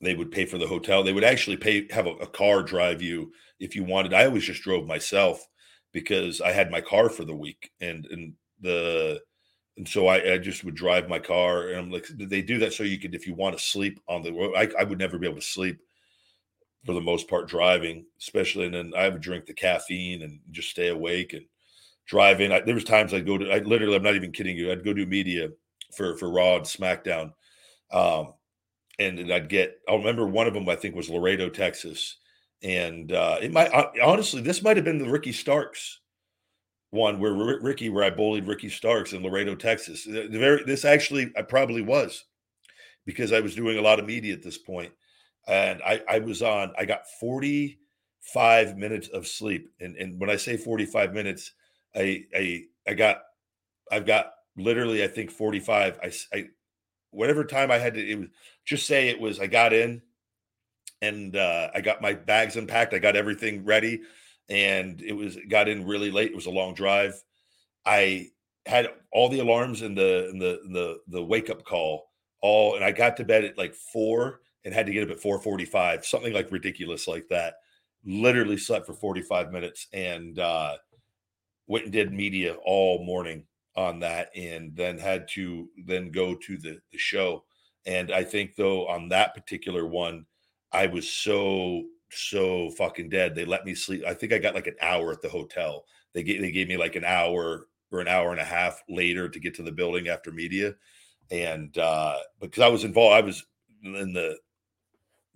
they 0.00 0.14
would 0.14 0.30
pay 0.30 0.46
for 0.46 0.58
the 0.58 0.66
hotel. 0.66 1.02
They 1.02 1.12
would 1.12 1.24
actually 1.24 1.56
pay 1.58 1.86
have 1.92 2.06
a, 2.06 2.12
a 2.16 2.26
car 2.26 2.62
drive 2.62 3.02
you 3.02 3.32
if 3.60 3.76
you 3.76 3.84
wanted. 3.84 4.14
I 4.14 4.26
always 4.26 4.44
just 4.44 4.62
drove 4.62 4.86
myself 4.86 5.46
because 5.92 6.40
I 6.40 6.52
had 6.52 6.70
my 6.70 6.80
car 6.80 7.08
for 7.10 7.24
the 7.24 7.36
week 7.36 7.70
and 7.80 8.06
and 8.06 8.34
the 8.60 9.20
and 9.76 9.88
so 9.88 10.06
I, 10.08 10.34
I 10.34 10.38
just 10.38 10.64
would 10.64 10.74
drive 10.76 11.08
my 11.08 11.18
car 11.18 11.68
and 11.68 11.78
I'm 11.78 11.90
like 11.90 12.06
they 12.18 12.42
do 12.42 12.58
that 12.60 12.74
so 12.74 12.84
you 12.84 12.98
could 12.98 13.14
if 13.14 13.26
you 13.26 13.34
want 13.34 13.58
to 13.58 13.64
sleep 13.64 14.00
on 14.08 14.22
the 14.22 14.32
road. 14.32 14.54
I, 14.56 14.68
I 14.78 14.84
would 14.84 14.98
never 14.98 15.18
be 15.18 15.26
able 15.26 15.40
to 15.40 15.46
sleep 15.46 15.80
for 16.84 16.92
the 16.92 17.00
most 17.00 17.28
part 17.28 17.48
driving, 17.48 18.04
especially 18.20 18.66
and 18.66 18.74
then 18.74 18.92
I 18.96 19.08
would 19.08 19.20
drink 19.20 19.46
the 19.46 19.54
caffeine 19.54 20.22
and 20.22 20.40
just 20.50 20.70
stay 20.70 20.88
awake 20.88 21.32
and 21.32 21.44
drive 22.06 22.40
in. 22.40 22.52
I, 22.52 22.60
there 22.60 22.74
was 22.74 22.84
times 22.84 23.14
I'd 23.14 23.26
go 23.26 23.38
to 23.38 23.50
I 23.50 23.58
literally 23.58 23.96
I'm 23.96 24.02
not 24.02 24.16
even 24.16 24.32
kidding 24.32 24.56
you. 24.56 24.72
I'd 24.72 24.84
go 24.84 24.92
do 24.92 25.06
media 25.06 25.48
for 25.96 26.16
for 26.16 26.30
Raw 26.30 26.56
and 26.56 26.64
SmackDown. 26.64 27.32
Um, 27.92 28.34
and 28.98 29.32
I'd 29.32 29.48
get. 29.48 29.78
I'll 29.88 29.98
remember 29.98 30.26
one 30.26 30.46
of 30.46 30.54
them. 30.54 30.68
I 30.68 30.76
think 30.76 30.94
was 30.94 31.10
Laredo, 31.10 31.48
Texas, 31.48 32.18
and 32.62 33.12
uh, 33.12 33.38
it 33.40 33.52
might 33.52 33.70
honestly 34.02 34.42
this 34.42 34.62
might 34.62 34.76
have 34.76 34.84
been 34.84 34.98
the 34.98 35.08
Ricky 35.08 35.32
Starks 35.32 36.00
one 36.92 37.18
where 37.18 37.34
R- 37.34 37.60
Ricky, 37.60 37.88
where 37.88 38.04
I 38.04 38.10
bullied 38.10 38.46
Ricky 38.46 38.68
Starks 38.68 39.12
in 39.14 39.22
Laredo, 39.22 39.54
Texas. 39.54 40.04
The 40.04 40.28
very 40.28 40.62
this 40.64 40.84
actually 40.84 41.32
I 41.36 41.42
probably 41.42 41.82
was 41.82 42.24
because 43.04 43.32
I 43.32 43.40
was 43.40 43.56
doing 43.56 43.78
a 43.78 43.82
lot 43.82 43.98
of 43.98 44.06
media 44.06 44.34
at 44.34 44.42
this 44.42 44.58
point, 44.58 44.92
and 45.46 45.82
I 45.82 46.02
I 46.08 46.18
was 46.20 46.42
on. 46.42 46.72
I 46.78 46.84
got 46.84 47.08
forty 47.20 47.78
five 48.20 48.76
minutes 48.76 49.08
of 49.08 49.26
sleep, 49.26 49.70
and 49.80 49.96
and 49.96 50.20
when 50.20 50.30
I 50.30 50.36
say 50.36 50.56
forty 50.56 50.86
five 50.86 51.12
minutes, 51.12 51.52
I 51.94 52.24
I 52.34 52.64
I 52.86 52.94
got 52.94 53.22
I've 53.90 54.06
got 54.06 54.32
literally 54.56 55.02
I 55.02 55.08
think 55.08 55.30
forty 55.30 55.60
five. 55.60 55.98
I 56.02 56.12
I 56.36 56.48
whatever 57.12 57.44
time 57.44 57.70
I 57.70 57.78
had 57.78 57.94
to, 57.94 58.10
it 58.10 58.18
was 58.18 58.28
just 58.64 58.86
say 58.86 59.08
it 59.08 59.20
was, 59.20 59.38
I 59.38 59.46
got 59.46 59.72
in 59.72 60.02
and 61.00 61.36
uh, 61.36 61.70
I 61.74 61.80
got 61.80 62.02
my 62.02 62.14
bags 62.14 62.56
unpacked. 62.56 62.94
I 62.94 62.98
got 62.98 63.16
everything 63.16 63.64
ready 63.64 64.00
and 64.48 65.00
it 65.00 65.12
was, 65.12 65.36
got 65.48 65.68
in 65.68 65.86
really 65.86 66.10
late. 66.10 66.30
It 66.30 66.36
was 66.36 66.46
a 66.46 66.50
long 66.50 66.74
drive. 66.74 67.22
I 67.86 68.30
had 68.66 68.88
all 69.12 69.28
the 69.28 69.40
alarms 69.40 69.82
and 69.82 69.96
the, 69.96 70.28
and 70.30 70.40
the, 70.40 70.60
the, 70.72 70.98
the 71.08 71.22
wake 71.22 71.50
up 71.50 71.64
call 71.64 72.10
all, 72.40 72.74
and 72.74 72.84
I 72.84 72.90
got 72.90 73.16
to 73.18 73.24
bed 73.24 73.44
at 73.44 73.58
like 73.58 73.74
four 73.74 74.40
and 74.64 74.74
had 74.74 74.86
to 74.86 74.92
get 74.92 75.04
up 75.04 75.10
at 75.10 75.20
445, 75.20 76.06
something 76.06 76.32
like 76.32 76.52
ridiculous 76.52 77.08
like 77.08 77.26
that. 77.28 77.54
Literally 78.04 78.56
slept 78.56 78.86
for 78.86 78.94
45 78.94 79.52
minutes 79.52 79.86
and 79.92 80.38
uh, 80.38 80.76
went 81.66 81.84
and 81.84 81.92
did 81.92 82.12
media 82.12 82.56
all 82.64 83.04
morning 83.04 83.44
on 83.76 84.00
that 84.00 84.30
and 84.36 84.74
then 84.76 84.98
had 84.98 85.26
to 85.28 85.68
then 85.86 86.10
go 86.10 86.34
to 86.34 86.56
the, 86.58 86.78
the 86.90 86.98
show. 86.98 87.44
And 87.86 88.12
I 88.12 88.22
think 88.22 88.54
though 88.54 88.86
on 88.88 89.08
that 89.08 89.34
particular 89.34 89.86
one, 89.86 90.26
I 90.72 90.86
was 90.86 91.08
so 91.08 91.84
so 92.10 92.70
fucking 92.70 93.08
dead. 93.08 93.34
They 93.34 93.44
let 93.44 93.64
me 93.64 93.74
sleep. 93.74 94.04
I 94.06 94.14
think 94.14 94.32
I 94.32 94.38
got 94.38 94.54
like 94.54 94.66
an 94.66 94.76
hour 94.82 95.12
at 95.12 95.22
the 95.22 95.28
hotel. 95.28 95.84
They 96.12 96.22
gave 96.22 96.40
they 96.40 96.52
gave 96.52 96.68
me 96.68 96.76
like 96.76 96.96
an 96.96 97.04
hour 97.04 97.68
or 97.90 98.00
an 98.00 98.08
hour 98.08 98.32
and 98.32 98.40
a 98.40 98.44
half 98.44 98.82
later 98.88 99.28
to 99.28 99.40
get 99.40 99.54
to 99.54 99.62
the 99.62 99.72
building 99.72 100.08
after 100.08 100.30
media. 100.30 100.74
And 101.30 101.76
uh 101.78 102.18
because 102.40 102.62
I 102.62 102.68
was 102.68 102.84
involved, 102.84 103.14
I 103.14 103.26
was 103.26 103.44
in 103.82 104.12
the 104.12 104.38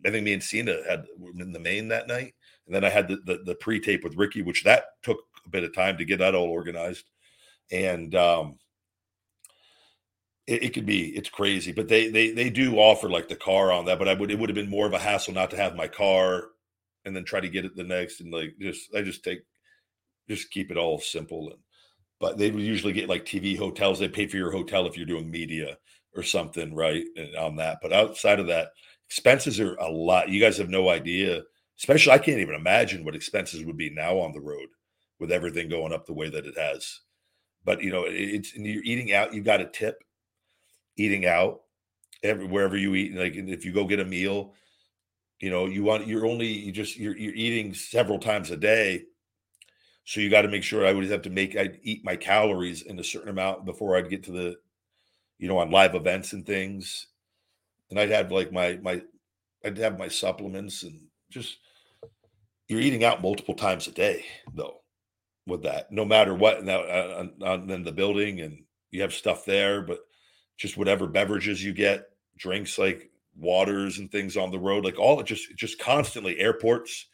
I 0.04 0.10
think 0.10 0.24
me 0.24 0.32
and 0.32 0.42
Cena 0.42 0.76
had 0.88 1.06
in 1.38 1.52
the 1.52 1.58
main 1.58 1.88
that 1.88 2.08
night. 2.08 2.34
And 2.66 2.74
then 2.74 2.84
I 2.84 2.90
had 2.90 3.08
the, 3.08 3.18
the, 3.24 3.42
the 3.44 3.54
pre-tape 3.54 4.02
with 4.02 4.16
Ricky, 4.16 4.42
which 4.42 4.64
that 4.64 4.84
took 5.02 5.18
a 5.44 5.50
bit 5.50 5.64
of 5.64 5.74
time 5.74 5.96
to 5.98 6.04
get 6.04 6.18
that 6.18 6.34
all 6.34 6.48
organized 6.48 7.04
and 7.70 8.14
um, 8.14 8.58
it, 10.46 10.64
it, 10.64 10.74
could 10.74 10.86
be 10.86 11.08
it's 11.16 11.28
crazy, 11.28 11.72
but 11.72 11.88
they 11.88 12.08
they 12.08 12.30
they 12.30 12.50
do 12.50 12.76
offer 12.76 13.08
like 13.08 13.28
the 13.28 13.36
car 13.36 13.72
on 13.72 13.84
that. 13.86 13.98
But 13.98 14.08
I 14.08 14.14
would 14.14 14.30
it 14.30 14.38
would 14.38 14.48
have 14.48 14.54
been 14.54 14.70
more 14.70 14.86
of 14.86 14.92
a 14.92 14.98
hassle 14.98 15.34
not 15.34 15.50
to 15.50 15.56
have 15.56 15.74
my 15.74 15.88
car 15.88 16.48
and 17.04 17.14
then 17.14 17.24
try 17.24 17.40
to 17.40 17.48
get 17.48 17.64
it 17.64 17.76
the 17.76 17.84
next 17.84 18.20
and 18.20 18.32
like 18.32 18.54
just 18.60 18.94
I 18.94 19.02
just 19.02 19.24
take 19.24 19.40
just 20.28 20.50
keep 20.50 20.70
it 20.70 20.76
all 20.76 20.98
simple 20.98 21.50
and 21.50 21.58
but 22.18 22.38
they 22.38 22.50
would 22.50 22.62
usually 22.62 22.92
get 22.92 23.08
like 23.08 23.26
TV 23.26 23.58
hotels. 23.58 23.98
They 23.98 24.08
pay 24.08 24.26
for 24.26 24.36
your 24.38 24.50
hotel 24.50 24.86
if 24.86 24.96
you're 24.96 25.06
doing 25.06 25.30
media 25.30 25.76
or 26.14 26.22
something, 26.22 26.74
right? 26.74 27.04
And 27.16 27.36
on 27.36 27.56
that, 27.56 27.78
but 27.82 27.92
outside 27.92 28.40
of 28.40 28.46
that, 28.46 28.68
expenses 29.08 29.60
are 29.60 29.74
a 29.76 29.90
lot. 29.90 30.28
You 30.28 30.40
guys 30.40 30.58
have 30.58 30.68
no 30.68 30.88
idea. 30.88 31.42
Especially, 31.78 32.12
I 32.12 32.18
can't 32.18 32.40
even 32.40 32.54
imagine 32.54 33.04
what 33.04 33.14
expenses 33.14 33.64
would 33.64 33.76
be 33.76 33.90
now 33.90 34.18
on 34.18 34.32
the 34.32 34.40
road 34.40 34.68
with 35.18 35.30
everything 35.30 35.68
going 35.68 35.92
up 35.92 36.06
the 36.06 36.14
way 36.14 36.30
that 36.30 36.46
it 36.46 36.56
has. 36.56 37.00
But 37.64 37.82
you 37.82 37.90
know, 37.90 38.04
it's 38.06 38.54
you're 38.54 38.84
eating 38.84 39.12
out. 39.12 39.34
You 39.34 39.42
got 39.42 39.60
a 39.60 39.66
tip 39.66 40.02
eating 40.96 41.26
out 41.26 41.60
every, 42.22 42.46
wherever 42.46 42.76
you 42.76 42.94
eat. 42.94 43.14
Like 43.14 43.34
if 43.34 43.64
you 43.64 43.72
go 43.72 43.84
get 43.84 44.00
a 44.00 44.04
meal, 44.04 44.54
you 45.40 45.50
know, 45.50 45.66
you 45.66 45.82
want 45.82 46.06
you're 46.06 46.26
only 46.26 46.46
you 46.46 46.72
just 46.72 46.96
you're 46.96 47.16
you're 47.16 47.34
eating 47.34 47.74
several 47.74 48.18
times 48.18 48.50
a 48.50 48.56
day. 48.56 49.04
So 50.04 50.20
you 50.20 50.30
got 50.30 50.42
to 50.42 50.48
make 50.48 50.62
sure 50.62 50.86
I 50.86 50.92
would 50.92 51.10
have 51.10 51.22
to 51.22 51.30
make 51.30 51.56
I'd 51.56 51.80
eat 51.82 52.04
my 52.04 52.16
calories 52.16 52.82
in 52.82 52.98
a 52.98 53.04
certain 53.04 53.28
amount 53.28 53.64
before 53.64 53.96
I'd 53.96 54.08
get 54.08 54.22
to 54.24 54.32
the, 54.32 54.56
you 55.38 55.48
know, 55.48 55.58
on 55.58 55.70
live 55.70 55.94
events 55.94 56.32
and 56.32 56.46
things. 56.46 57.08
And 57.90 57.98
I'd 57.98 58.10
have 58.10 58.32
like 58.32 58.52
my 58.52 58.78
my 58.82 59.02
I'd 59.64 59.78
have 59.78 59.98
my 59.98 60.08
supplements 60.08 60.82
and 60.82 61.00
just 61.30 61.58
you're 62.68 62.80
eating 62.80 63.04
out 63.04 63.22
multiple 63.22 63.54
times 63.54 63.86
a 63.86 63.92
day 63.92 64.24
though 64.54 64.80
with 65.46 65.62
that, 65.62 65.90
no 65.92 66.04
matter 66.04 66.34
what. 66.34 66.64
Now, 66.64 66.80
uh, 66.80 67.26
in 67.68 67.84
the 67.84 67.92
building, 67.92 68.40
and 68.40 68.64
you 68.90 69.02
have 69.02 69.12
stuff 69.12 69.44
there, 69.44 69.82
but 69.82 70.00
just 70.56 70.76
whatever 70.76 71.06
beverages 71.06 71.62
you 71.62 71.72
get, 71.72 72.06
drinks 72.36 72.78
like 72.78 73.10
waters 73.36 73.98
and 73.98 74.10
things 74.10 74.36
on 74.36 74.50
the 74.50 74.58
road, 74.58 74.84
like 74.84 74.98
all 74.98 75.20
it 75.20 75.26
just 75.26 75.56
just 75.56 75.78
constantly 75.78 76.38
airports. 76.38 77.06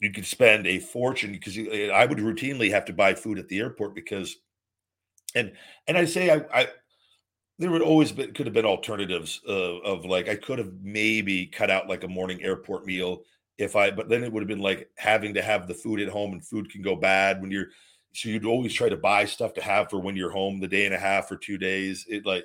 You 0.00 0.12
could 0.12 0.26
spend 0.26 0.66
a 0.66 0.78
fortune 0.78 1.32
because 1.32 1.58
I 1.58 2.06
would 2.06 2.18
routinely 2.18 2.70
have 2.70 2.84
to 2.84 2.92
buy 2.92 3.14
food 3.14 3.38
at 3.38 3.48
the 3.48 3.58
airport 3.58 3.94
because, 3.94 4.36
and 5.34 5.52
and 5.88 5.98
I 5.98 6.04
say 6.04 6.30
I, 6.30 6.44
I 6.60 6.68
there 7.58 7.70
would 7.70 7.82
always 7.82 8.12
be 8.12 8.28
could 8.28 8.46
have 8.46 8.54
been 8.54 8.64
alternatives 8.64 9.40
of, 9.46 9.82
of 9.84 10.04
like 10.04 10.28
I 10.28 10.36
could 10.36 10.58
have 10.58 10.72
maybe 10.82 11.46
cut 11.46 11.70
out 11.70 11.88
like 11.88 12.04
a 12.04 12.08
morning 12.08 12.42
airport 12.42 12.86
meal 12.86 13.24
if 13.58 13.74
I, 13.74 13.90
but 13.90 14.08
then 14.08 14.22
it 14.22 14.32
would 14.32 14.40
have 14.40 14.48
been 14.48 14.60
like 14.60 14.88
having 14.96 15.34
to 15.34 15.42
have 15.42 15.66
the 15.66 15.74
food 15.74 16.00
at 16.00 16.08
home 16.08 16.32
and 16.32 16.46
food 16.46 16.70
can 16.70 16.80
go 16.80 16.94
bad 16.94 17.42
when 17.42 17.50
you're, 17.50 17.66
so 18.14 18.28
you'd 18.28 18.46
always 18.46 18.72
try 18.72 18.88
to 18.88 18.96
buy 18.96 19.24
stuff 19.24 19.52
to 19.54 19.60
have 19.60 19.90
for 19.90 19.98
when 19.98 20.16
you're 20.16 20.30
home 20.30 20.60
the 20.60 20.68
day 20.68 20.86
and 20.86 20.94
a 20.94 20.98
half 20.98 21.30
or 21.30 21.36
two 21.36 21.58
days. 21.58 22.06
It 22.08 22.24
like, 22.24 22.44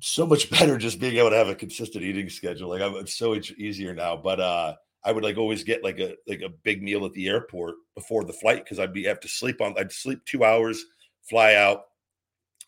so 0.00 0.26
much 0.26 0.50
better 0.58 0.78
just 0.78 0.98
being 0.98 1.16
able 1.16 1.30
to 1.30 1.36
have 1.36 1.48
a 1.48 1.54
consistent 1.54 2.04
eating 2.04 2.30
schedule. 2.30 2.70
Like 2.70 2.80
I'm, 2.80 2.94
it's 2.96 3.16
so 3.16 3.34
much 3.34 3.52
easier 3.52 3.94
now, 3.94 4.16
but, 4.16 4.40
uh, 4.40 4.74
I 5.06 5.12
would 5.12 5.22
like 5.22 5.36
always 5.36 5.64
get 5.64 5.84
like 5.84 6.00
a 6.00 6.14
like 6.26 6.40
a 6.40 6.48
big 6.48 6.82
meal 6.82 7.04
at 7.04 7.12
the 7.12 7.28
airport 7.28 7.74
before 7.94 8.24
the 8.24 8.32
flight 8.32 8.64
because 8.64 8.78
I'd 8.78 8.94
be 8.94 9.04
have 9.04 9.20
to 9.20 9.28
sleep 9.28 9.60
on 9.60 9.74
I'd 9.76 9.92
sleep 9.92 10.24
two 10.24 10.44
hours, 10.44 10.82
fly 11.28 11.56
out, 11.56 11.82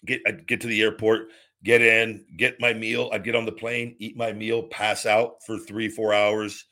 get 0.07 0.23
I'd 0.27 0.47
get 0.47 0.61
to 0.62 0.66
the 0.66 0.83
airport, 0.83 1.28
get 1.65 1.83
in, 1.83 2.24
get 2.37 2.61
my 2.61 2.73
meal. 2.73 3.11
I'd 3.12 3.24
get 3.24 3.35
on 3.35 3.47
the 3.47 3.53
plane, 3.53 3.97
eat 3.99 4.16
my 4.16 4.33
meal, 4.33 4.65
pass 4.65 5.07
out 5.07 5.43
for 5.45 5.59
three, 5.59 5.89
four 5.89 6.15
hours, 6.15 6.65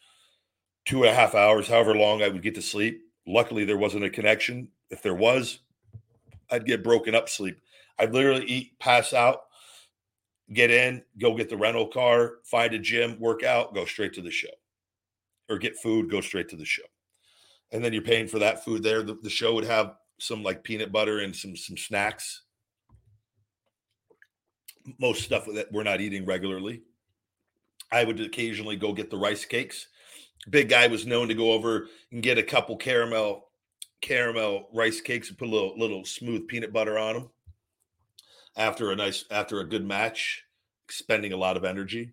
two 0.85 1.03
and 1.03 1.11
a 1.11 1.15
half 1.15 1.35
hours, 1.35 1.69
however 1.69 1.95
long 1.95 2.23
I 2.23 2.29
would 2.29 2.43
get 2.43 2.55
to 2.57 2.63
sleep. 2.63 3.03
Luckily, 3.27 3.65
there 3.65 3.79
wasn't 3.79 4.05
a 4.05 4.11
connection. 4.11 4.69
If 4.91 5.03
there 5.03 5.15
was, 5.15 5.61
I'd 6.51 6.67
get 6.67 6.85
broken 6.85 7.15
up 7.15 7.29
sleep. 7.29 7.61
I'd 7.99 8.13
literally 8.13 8.45
eat, 8.45 8.79
pass 8.79 9.13
out, 9.13 9.41
get 10.53 10.71
in, 10.71 11.03
go 11.19 11.35
get 11.37 11.49
the 11.49 11.57
rental 11.57 11.89
car, 11.89 12.35
find 12.45 12.75
a 12.75 12.79
gym, 12.79 13.19
work 13.19 13.43
out, 13.43 13.75
go 13.75 13.85
straight 13.85 14.13
to 14.15 14.23
the 14.23 14.31
show, 14.31 14.49
or 15.49 15.59
get 15.59 15.79
food, 15.79 16.11
go 16.11 16.21
straight 16.21 16.49
to 16.51 16.57
the 16.57 16.65
show. 16.65 16.83
And 17.73 17.85
then 17.85 17.93
you're 17.93 18.03
paying 18.03 18.29
for 18.29 18.39
that 18.41 18.65
food 18.65 18.83
there. 18.83 19.03
The, 19.03 19.19
the 19.23 19.31
show 19.31 19.55
would 19.55 19.65
have 19.65 19.95
some 20.21 20.43
like 20.43 20.63
peanut 20.63 20.93
butter 20.93 21.19
and 21.19 21.35
some 21.35 21.57
some 21.57 21.77
snacks 21.77 22.44
most 24.99 25.23
stuff 25.23 25.47
that 25.55 25.73
we're 25.73 25.83
not 25.83 26.01
eating 26.01 26.25
regularly. 26.25 26.83
I 27.91 28.05
would 28.05 28.21
occasionally 28.21 28.77
go 28.77 28.93
get 28.93 29.11
the 29.11 29.17
rice 29.17 29.45
cakes. 29.45 29.89
Big 30.51 30.69
guy 30.69 30.87
was 30.89 31.07
known 31.07 31.29
to 31.29 31.35
go 31.35 31.53
over 31.53 31.89
and 32.13 32.23
get 32.23 32.39
a 32.39 32.43
couple 32.43 32.77
caramel 32.77 33.49
caramel 34.01 34.69
rice 34.75 35.01
cakes 35.01 35.31
and 35.31 35.39
put 35.39 35.49
a 35.49 35.51
little 35.51 35.79
little 35.79 36.05
smooth 36.05 36.47
peanut 36.47 36.73
butter 36.73 36.99
on 36.99 37.15
them. 37.15 37.31
After 38.57 38.91
a 38.93 38.97
nice 38.97 39.25
after 39.31 39.61
a 39.61 39.69
good 39.69 39.87
match, 39.87 40.45
spending 40.91 41.33
a 41.33 41.37
lot 41.37 41.57
of 41.57 41.65
energy. 41.65 42.13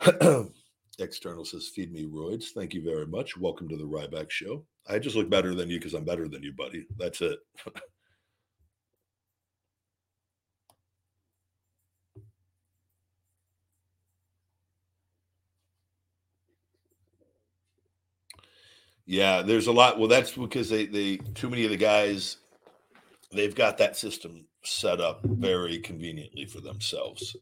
External 0.98 1.44
says, 1.44 1.68
"Feed 1.68 1.92
me 1.92 2.04
roids." 2.04 2.46
Thank 2.54 2.74
you 2.74 2.82
very 2.82 3.06
much. 3.06 3.36
Welcome 3.36 3.68
to 3.68 3.76
the 3.76 3.84
Ryback 3.84 4.30
Show. 4.30 4.64
I 4.88 4.98
just 4.98 5.16
look 5.16 5.30
better 5.30 5.54
than 5.54 5.70
you 5.70 5.78
because 5.78 5.94
I'm 5.94 6.04
better 6.04 6.28
than 6.28 6.42
you, 6.42 6.52
buddy. 6.52 6.86
That's 6.98 7.20
it. 7.20 7.38
Yeah, 19.06 19.42
there's 19.42 19.66
a 19.66 19.72
lot. 19.72 19.98
Well, 19.98 20.08
that's 20.08 20.32
because 20.32 20.68
they 20.68 20.86
they 20.86 21.16
too 21.34 21.50
many 21.50 21.64
of 21.64 21.70
the 21.70 21.76
guys 21.76 22.38
they've 23.32 23.54
got 23.54 23.78
that 23.78 23.96
system 23.96 24.46
set 24.62 25.00
up 25.00 25.20
very 25.24 25.78
conveniently 25.78 26.46
for 26.46 26.60
themselves. 26.60 27.36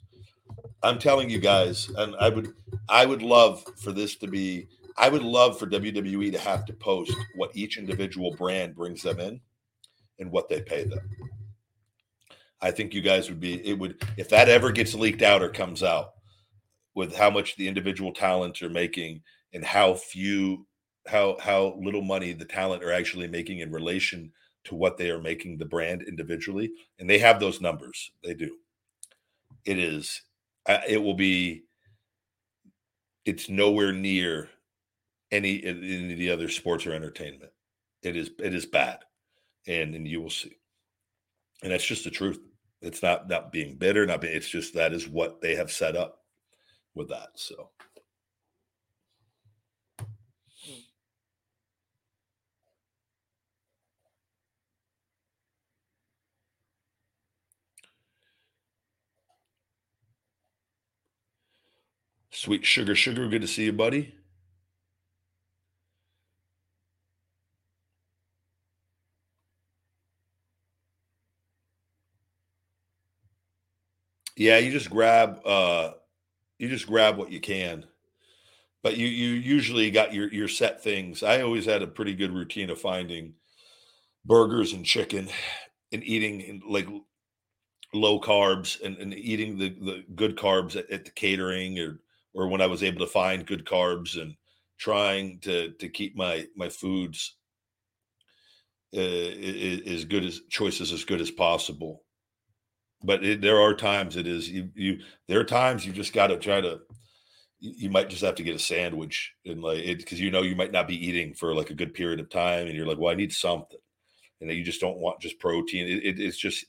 I'm 0.82 0.98
telling 0.98 1.30
you 1.30 1.38
guys, 1.38 1.88
and 1.96 2.16
I 2.16 2.28
would 2.28 2.52
I 2.88 3.06
would 3.06 3.22
love 3.22 3.64
for 3.76 3.92
this 3.92 4.16
to 4.16 4.26
be 4.26 4.68
I 4.96 5.08
would 5.08 5.22
love 5.22 5.58
for 5.58 5.66
WWE 5.66 6.32
to 6.32 6.38
have 6.38 6.64
to 6.66 6.72
post 6.72 7.14
what 7.36 7.54
each 7.54 7.78
individual 7.78 8.34
brand 8.36 8.74
brings 8.74 9.02
them 9.02 9.20
in 9.20 9.40
and 10.18 10.30
what 10.30 10.48
they 10.48 10.60
pay 10.60 10.84
them. 10.84 11.08
I 12.60 12.70
think 12.70 12.94
you 12.94 13.00
guys 13.02 13.28
would 13.28 13.40
be 13.40 13.66
it 13.66 13.78
would 13.78 14.02
if 14.16 14.28
that 14.30 14.48
ever 14.48 14.72
gets 14.72 14.94
leaked 14.94 15.22
out 15.22 15.42
or 15.42 15.48
comes 15.48 15.82
out 15.82 16.12
with 16.94 17.14
how 17.16 17.30
much 17.30 17.56
the 17.56 17.68
individual 17.68 18.12
talents 18.12 18.62
are 18.62 18.68
making 18.68 19.22
and 19.54 19.64
how 19.64 19.94
few 19.94 20.66
how 21.06 21.36
how 21.40 21.76
little 21.80 22.02
money 22.02 22.32
the 22.32 22.44
talent 22.44 22.82
are 22.82 22.92
actually 22.92 23.28
making 23.28 23.58
in 23.58 23.72
relation 23.72 24.32
to 24.64 24.74
what 24.74 24.96
they 24.96 25.10
are 25.10 25.20
making 25.20 25.58
the 25.58 25.64
brand 25.64 26.02
individually 26.02 26.70
and 26.98 27.10
they 27.10 27.18
have 27.18 27.40
those 27.40 27.60
numbers 27.60 28.12
they 28.22 28.34
do. 28.34 28.56
It 29.64 29.78
is 29.78 30.22
it 30.88 31.02
will 31.02 31.14
be 31.14 31.64
it's 33.24 33.48
nowhere 33.48 33.92
near 33.92 34.48
any 35.30 35.62
any 35.64 36.12
of 36.12 36.18
the 36.18 36.30
other 36.30 36.48
sports 36.48 36.86
or 36.86 36.92
entertainment. 36.92 37.52
It 38.02 38.16
is 38.16 38.30
it 38.38 38.54
is 38.54 38.66
bad 38.66 39.00
and 39.66 39.94
and 39.94 40.06
you 40.06 40.20
will 40.20 40.30
see. 40.30 40.56
And 41.62 41.72
that's 41.72 41.86
just 41.86 42.04
the 42.04 42.10
truth. 42.10 42.40
It's 42.80 43.02
not 43.02 43.28
not 43.28 43.52
being 43.52 43.76
bitter 43.76 44.06
not 44.06 44.20
being 44.20 44.36
it's 44.36 44.48
just 44.48 44.74
that 44.74 44.92
is 44.92 45.08
what 45.08 45.40
they 45.40 45.54
have 45.56 45.72
set 45.72 45.96
up 45.96 46.18
with 46.94 47.08
that 47.08 47.28
so 47.34 47.70
Sweet 62.42 62.66
sugar, 62.66 62.96
sugar. 62.96 63.28
Good 63.28 63.42
to 63.42 63.46
see 63.46 63.66
you, 63.66 63.72
buddy. 63.72 64.16
Yeah, 74.36 74.58
you 74.58 74.72
just 74.72 74.90
grab 74.90 75.38
uh 75.46 75.92
you 76.58 76.68
just 76.68 76.88
grab 76.88 77.16
what 77.16 77.30
you 77.30 77.38
can. 77.38 77.86
But 78.82 78.96
you 78.96 79.06
you 79.06 79.34
usually 79.34 79.92
got 79.92 80.12
your 80.12 80.26
your 80.32 80.48
set 80.48 80.82
things. 80.82 81.22
I 81.22 81.42
always 81.42 81.64
had 81.64 81.82
a 81.82 81.86
pretty 81.86 82.16
good 82.16 82.32
routine 82.32 82.70
of 82.70 82.80
finding 82.80 83.34
burgers 84.24 84.72
and 84.72 84.84
chicken 84.84 85.28
and 85.92 86.02
eating 86.02 86.60
like 86.68 86.88
low 87.94 88.20
carbs 88.20 88.80
and, 88.82 88.96
and 88.98 89.14
eating 89.14 89.58
the, 89.58 89.68
the 89.68 90.04
good 90.16 90.36
carbs 90.36 90.74
at, 90.74 90.90
at 90.90 91.04
the 91.04 91.12
catering 91.12 91.78
or 91.78 92.00
or 92.34 92.48
when 92.48 92.60
I 92.60 92.66
was 92.66 92.82
able 92.82 93.00
to 93.00 93.12
find 93.12 93.46
good 93.46 93.64
carbs 93.64 94.20
and 94.20 94.34
trying 94.78 95.38
to 95.40 95.72
to 95.72 95.88
keep 95.88 96.16
my 96.16 96.46
my 96.56 96.68
foods 96.68 97.36
uh, 98.94 99.00
as 99.00 100.04
good 100.04 100.24
as 100.24 100.40
choices 100.50 100.92
as 100.92 101.04
good 101.04 101.20
as 101.20 101.30
possible. 101.30 102.04
But 103.04 103.24
it, 103.24 103.40
there 103.40 103.60
are 103.60 103.74
times 103.74 104.16
it 104.16 104.26
is 104.26 104.48
you 104.48 104.70
you 104.74 104.98
there 105.28 105.40
are 105.40 105.44
times 105.44 105.86
you 105.86 105.92
just 105.92 106.12
got 106.12 106.28
to 106.28 106.36
try 106.36 106.60
to 106.60 106.80
you 107.58 107.90
might 107.90 108.10
just 108.10 108.22
have 108.22 108.34
to 108.34 108.42
get 108.42 108.56
a 108.56 108.58
sandwich 108.58 109.32
and 109.46 109.62
like 109.62 109.78
it 109.78 109.98
because 109.98 110.20
you 110.20 110.30
know 110.30 110.42
you 110.42 110.56
might 110.56 110.72
not 110.72 110.88
be 110.88 111.06
eating 111.06 111.32
for 111.32 111.54
like 111.54 111.70
a 111.70 111.74
good 111.74 111.94
period 111.94 112.18
of 112.18 112.28
time 112.28 112.66
and 112.66 112.74
you're 112.74 112.86
like 112.86 112.98
well 112.98 113.12
I 113.12 113.16
need 113.16 113.32
something 113.32 113.78
and 114.40 114.50
you 114.50 114.64
just 114.64 114.80
don't 114.80 114.98
want 114.98 115.20
just 115.20 115.38
protein 115.38 115.86
it, 115.86 116.04
it, 116.04 116.20
it's 116.20 116.36
just 116.36 116.66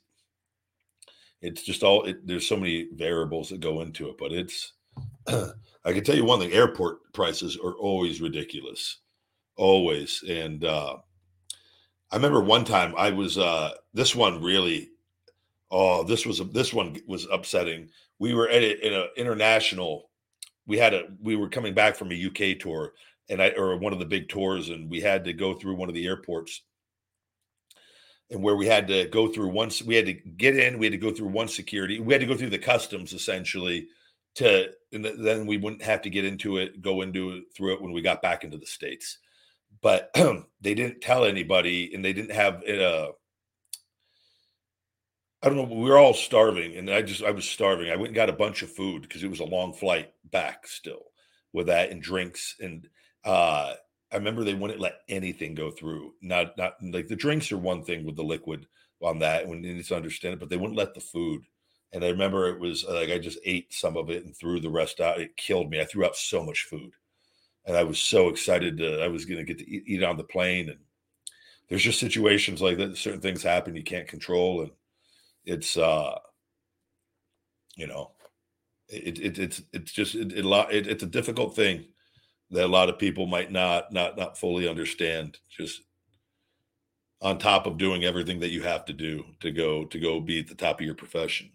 it's 1.42 1.64
just 1.64 1.84
all 1.84 2.04
it, 2.04 2.26
there's 2.26 2.48
so 2.48 2.58
many 2.58 2.90
variables 2.94 3.50
that 3.50 3.60
go 3.60 3.82
into 3.82 4.08
it 4.08 4.16
but 4.20 4.32
it's 4.32 4.74
I 5.28 5.94
can 5.94 6.04
tell 6.04 6.16
you 6.16 6.26
one 6.26 6.40
thing: 6.40 6.52
airport 6.52 7.12
prices 7.14 7.58
are 7.64 7.74
always 7.74 8.22
ridiculous, 8.22 9.00
always. 9.56 10.24
And 10.28 10.64
uh, 10.64 10.98
I 12.12 12.16
remember 12.16 12.42
one 12.42 12.66
time 12.66 12.94
I 12.98 13.12
was 13.12 13.38
uh, 13.38 13.72
this 13.94 14.16
one 14.16 14.42
really. 14.42 14.90
Oh, 15.72 16.04
this 16.04 16.26
was 16.26 16.40
this 16.52 16.74
one 16.74 16.98
was 17.08 17.28
upsetting. 17.32 17.90
We 18.20 18.36
were 18.36 18.48
at 18.50 18.62
a, 18.62 18.88
in 18.88 18.94
an 18.94 19.08
international. 19.18 20.10
We 20.68 20.78
had 20.78 20.94
a 20.94 21.06
we 21.22 21.36
were 21.36 21.50
coming 21.50 21.74
back 21.74 21.96
from 21.96 22.12
a 22.12 22.26
UK 22.26 22.60
tour, 22.60 22.94
and 23.30 23.42
I 23.42 23.50
or 23.58 23.78
one 23.78 23.94
of 23.94 24.00
the 24.00 24.06
big 24.06 24.30
tours, 24.30 24.70
and 24.70 24.90
we 24.90 25.02
had 25.02 25.24
to 25.26 25.34
go 25.34 25.54
through 25.54 25.76
one 25.76 25.90
of 25.90 25.96
the 25.96 26.06
airports 26.06 26.62
and 28.34 28.42
where 28.42 28.56
we 28.56 28.66
had 28.66 28.88
to 28.88 29.06
go 29.06 29.28
through 29.28 29.50
once 29.50 29.82
we 29.82 29.96
had 29.96 30.06
to 30.06 30.14
get 30.14 30.58
in 30.58 30.80
we 30.80 30.86
had 30.86 30.92
to 30.92 30.98
go 30.98 31.12
through 31.12 31.28
one 31.28 31.48
security 31.48 32.00
we 32.00 32.14
had 32.14 32.22
to 32.22 32.28
go 32.28 32.36
through 32.36 32.50
the 32.50 32.58
customs 32.58 33.14
essentially 33.14 33.88
to 34.36 34.72
and 34.94 35.06
then 35.06 35.46
we 35.46 35.58
wouldn't 35.58 35.82
have 35.82 36.02
to 36.02 36.10
get 36.10 36.26
into 36.26 36.58
it 36.58 36.82
go 36.82 37.02
into 37.02 37.32
it 37.32 37.44
through 37.56 37.74
it 37.74 37.82
when 37.82 37.92
we 37.92 38.02
got 38.02 38.22
back 38.22 38.44
into 38.44 38.58
the 38.58 38.66
states 38.66 39.18
but 39.82 40.10
they 40.62 40.74
didn't 40.74 41.02
tell 41.02 41.26
anybody 41.26 41.94
and 41.94 42.04
they 42.04 42.14
didn't 42.14 42.36
have 42.36 42.62
it 42.66 42.82
uh 42.82 43.12
I 45.44 45.50
don't 45.50 45.58
know. 45.58 45.64
We 45.64 45.90
were 45.90 45.98
all 45.98 46.14
starving, 46.14 46.78
and 46.78 46.90
I 46.90 47.02
just 47.02 47.22
I 47.22 47.32
was 47.32 47.44
starving. 47.44 47.92
I 47.92 47.98
went 47.98 48.08
and 48.08 48.16
got 48.16 48.30
a 48.30 48.34
bunch 48.34 48.64
of 48.64 48.72
food 48.72 49.02
because 49.02 49.26
it 49.26 49.30
was 49.30 49.42
a 49.42 49.46
long 49.46 49.74
flight 49.74 50.14
back 50.32 50.66
still 50.66 51.04
with 51.52 51.68
that 51.68 51.92
and 51.92 52.02
drinks. 52.02 52.56
And 52.62 52.88
uh 53.26 53.74
I 54.12 54.16
remember 54.16 54.44
they 54.44 54.54
wouldn't 54.54 54.80
let 54.80 55.02
anything 55.10 55.54
go 55.54 55.70
through. 55.70 56.14
Not 56.22 56.58
not 56.58 56.76
like 56.82 57.10
the 57.10 57.18
drinks 57.18 57.52
are 57.52 57.58
one 57.58 57.84
thing 57.84 58.06
with 58.06 58.16
the 58.16 58.24
liquid 58.24 58.68
on 59.02 59.20
that 59.20 59.46
when 59.46 59.64
to 59.64 59.96
understand 59.96 60.36
it, 60.36 60.40
but 60.40 60.48
they 60.50 60.56
wouldn't 60.56 60.78
let 60.78 60.94
the 60.94 61.02
food. 61.02 61.44
And 61.94 62.04
I 62.04 62.10
remember 62.10 62.48
it 62.48 62.60
was 62.60 62.84
like 62.90 63.12
I 63.12 63.20
just 63.20 63.38
ate 63.46 63.72
some 63.72 63.98
of 63.98 64.10
it 64.10 64.26
and 64.26 64.36
threw 64.36 64.60
the 64.60 64.70
rest 64.70 65.00
out. 65.00 65.22
It 65.22 65.38
killed 65.38 65.70
me. 65.70 65.80
I 65.80 65.86
threw 65.86 66.06
out 66.06 66.16
so 66.16 66.44
much 66.44 66.64
food. 66.64 66.92
And 67.66 67.78
I 67.78 67.84
was 67.84 68.00
so 68.00 68.30
excited 68.30 68.78
to, 68.80 69.02
I 69.02 69.08
was 69.08 69.26
going 69.26 69.38
to 69.38 69.46
get 69.46 69.60
to 69.60 69.70
eat, 69.70 69.84
eat 69.86 70.04
on 70.04 70.18
the 70.18 70.24
plane. 70.24 70.70
And 70.70 70.80
there's 71.70 71.84
just 71.84 72.00
situations 72.00 72.62
like 72.62 72.78
that. 72.78 72.98
Certain 72.98 73.22
things 73.22 73.44
happen 73.44 73.76
you 73.76 73.84
can't 73.84 74.08
control. 74.08 74.64
And 74.64 74.72
it's, 75.46 75.78
uh, 75.78 76.18
you 77.76 77.88
know, 77.88 78.12
it, 78.90 79.20
it 79.20 79.40
it's, 79.40 79.62
it's 79.72 79.92
just, 79.92 80.16
it, 80.16 80.34
it, 80.34 80.46
it, 80.46 80.88
it's 80.88 81.04
a 81.04 81.08
difficult 81.08 81.56
thing 81.56 81.86
that 82.50 82.66
a 82.66 82.68
lot 82.68 82.90
of 82.90 83.00
people 83.00 83.28
might 83.28 83.52
not, 83.52 83.94
not, 83.94 84.18
not 84.18 84.38
fully 84.38 84.68
understand. 84.68 85.38
Just 85.48 85.84
on 87.22 87.38
top 87.38 87.68
of 87.68 87.78
doing 87.78 88.04
everything 88.04 88.40
that 88.40 88.50
you 88.50 88.64
have 88.64 88.84
to 88.86 88.94
do 88.94 89.24
to 89.42 89.52
go, 89.52 89.86
to 89.86 90.00
go 90.00 90.20
be 90.20 90.40
at 90.40 90.48
the 90.48 90.56
top 90.56 90.80
of 90.80 90.86
your 90.86 90.96
profession. 90.96 91.52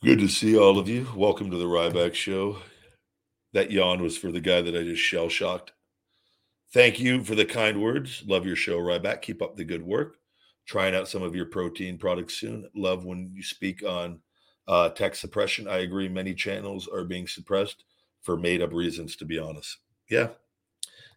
Good 0.00 0.20
to 0.20 0.28
see 0.28 0.56
all 0.56 0.78
of 0.78 0.88
you. 0.88 1.08
Welcome 1.16 1.50
to 1.50 1.56
the 1.56 1.64
Ryback 1.64 2.14
Show. 2.14 2.58
That 3.52 3.72
yawn 3.72 4.00
was 4.00 4.16
for 4.16 4.30
the 4.30 4.40
guy 4.40 4.60
that 4.62 4.76
I 4.76 4.84
just 4.84 5.02
shell 5.02 5.28
shocked. 5.28 5.72
Thank 6.72 7.00
you 7.00 7.24
for 7.24 7.34
the 7.34 7.44
kind 7.44 7.82
words. 7.82 8.22
Love 8.24 8.46
your 8.46 8.54
show, 8.54 8.78
Ryback. 8.78 9.22
Keep 9.22 9.42
up 9.42 9.56
the 9.56 9.64
good 9.64 9.82
work. 9.82 10.18
Trying 10.66 10.94
out 10.94 11.08
some 11.08 11.24
of 11.24 11.34
your 11.34 11.46
protein 11.46 11.98
products 11.98 12.34
soon. 12.34 12.70
Love 12.76 13.04
when 13.04 13.32
you 13.34 13.42
speak 13.42 13.82
on 13.82 14.20
uh, 14.68 14.90
tech 14.90 15.16
suppression. 15.16 15.66
I 15.66 15.78
agree. 15.78 16.08
Many 16.08 16.32
channels 16.32 16.86
are 16.86 17.02
being 17.02 17.26
suppressed 17.26 17.82
for 18.22 18.36
made 18.36 18.62
up 18.62 18.72
reasons. 18.72 19.16
To 19.16 19.24
be 19.24 19.36
honest, 19.36 19.78
yeah, 20.08 20.28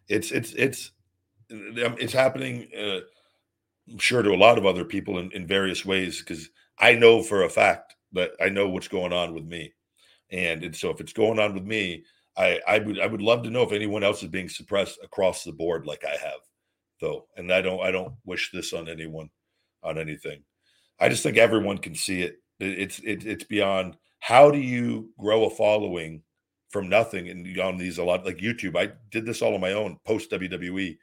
it's 0.08 0.32
it's 0.32 0.54
it's 0.54 0.90
um, 1.52 1.94
it's 2.00 2.12
happening. 2.12 2.66
Uh, 2.76 3.02
I'm 3.88 3.98
sure 3.98 4.22
to 4.22 4.30
a 4.30 4.34
lot 4.34 4.58
of 4.58 4.66
other 4.66 4.84
people 4.84 5.18
in, 5.18 5.30
in 5.30 5.46
various 5.46 5.84
ways 5.84 6.18
because 6.18 6.50
I 6.80 6.96
know 6.96 7.22
for 7.22 7.44
a 7.44 7.48
fact 7.48 7.94
but 8.12 8.32
I 8.40 8.48
know 8.48 8.68
what's 8.68 8.88
going 8.88 9.12
on 9.12 9.34
with 9.34 9.44
me. 9.44 9.72
And, 10.30 10.64
and 10.64 10.74
so 10.74 10.90
if 10.90 11.00
it's 11.00 11.12
going 11.12 11.38
on 11.38 11.54
with 11.54 11.64
me, 11.64 12.04
I, 12.36 12.60
I 12.66 12.78
would 12.78 12.98
I 12.98 13.06
would 13.06 13.20
love 13.20 13.42
to 13.42 13.50
know 13.50 13.62
if 13.62 13.72
anyone 13.72 14.02
else 14.02 14.22
is 14.22 14.30
being 14.30 14.48
suppressed 14.48 14.98
across 15.02 15.44
the 15.44 15.52
board 15.52 15.86
like 15.86 16.04
I 16.04 16.16
have, 16.16 16.40
though. 17.00 17.26
And 17.36 17.52
I 17.52 17.60
don't 17.60 17.82
I 17.82 17.90
don't 17.90 18.14
wish 18.24 18.50
this 18.50 18.72
on 18.72 18.88
anyone 18.88 19.28
on 19.82 19.98
anything. 19.98 20.42
I 20.98 21.08
just 21.08 21.22
think 21.22 21.36
everyone 21.36 21.78
can 21.78 21.94
see 21.94 22.22
it. 22.22 22.36
It's 22.58 23.00
it, 23.00 23.26
it's 23.26 23.44
beyond 23.44 23.96
how 24.20 24.50
do 24.50 24.58
you 24.58 25.10
grow 25.18 25.44
a 25.44 25.50
following 25.50 26.22
from 26.70 26.88
nothing 26.88 27.28
and 27.28 27.58
on 27.58 27.76
these 27.76 27.98
a 27.98 28.04
lot 28.04 28.24
like 28.24 28.38
YouTube. 28.38 28.78
I 28.78 28.92
did 29.10 29.26
this 29.26 29.42
all 29.42 29.54
on 29.54 29.60
my 29.60 29.74
own 29.74 29.98
post 30.06 30.30
WWE 30.30 30.96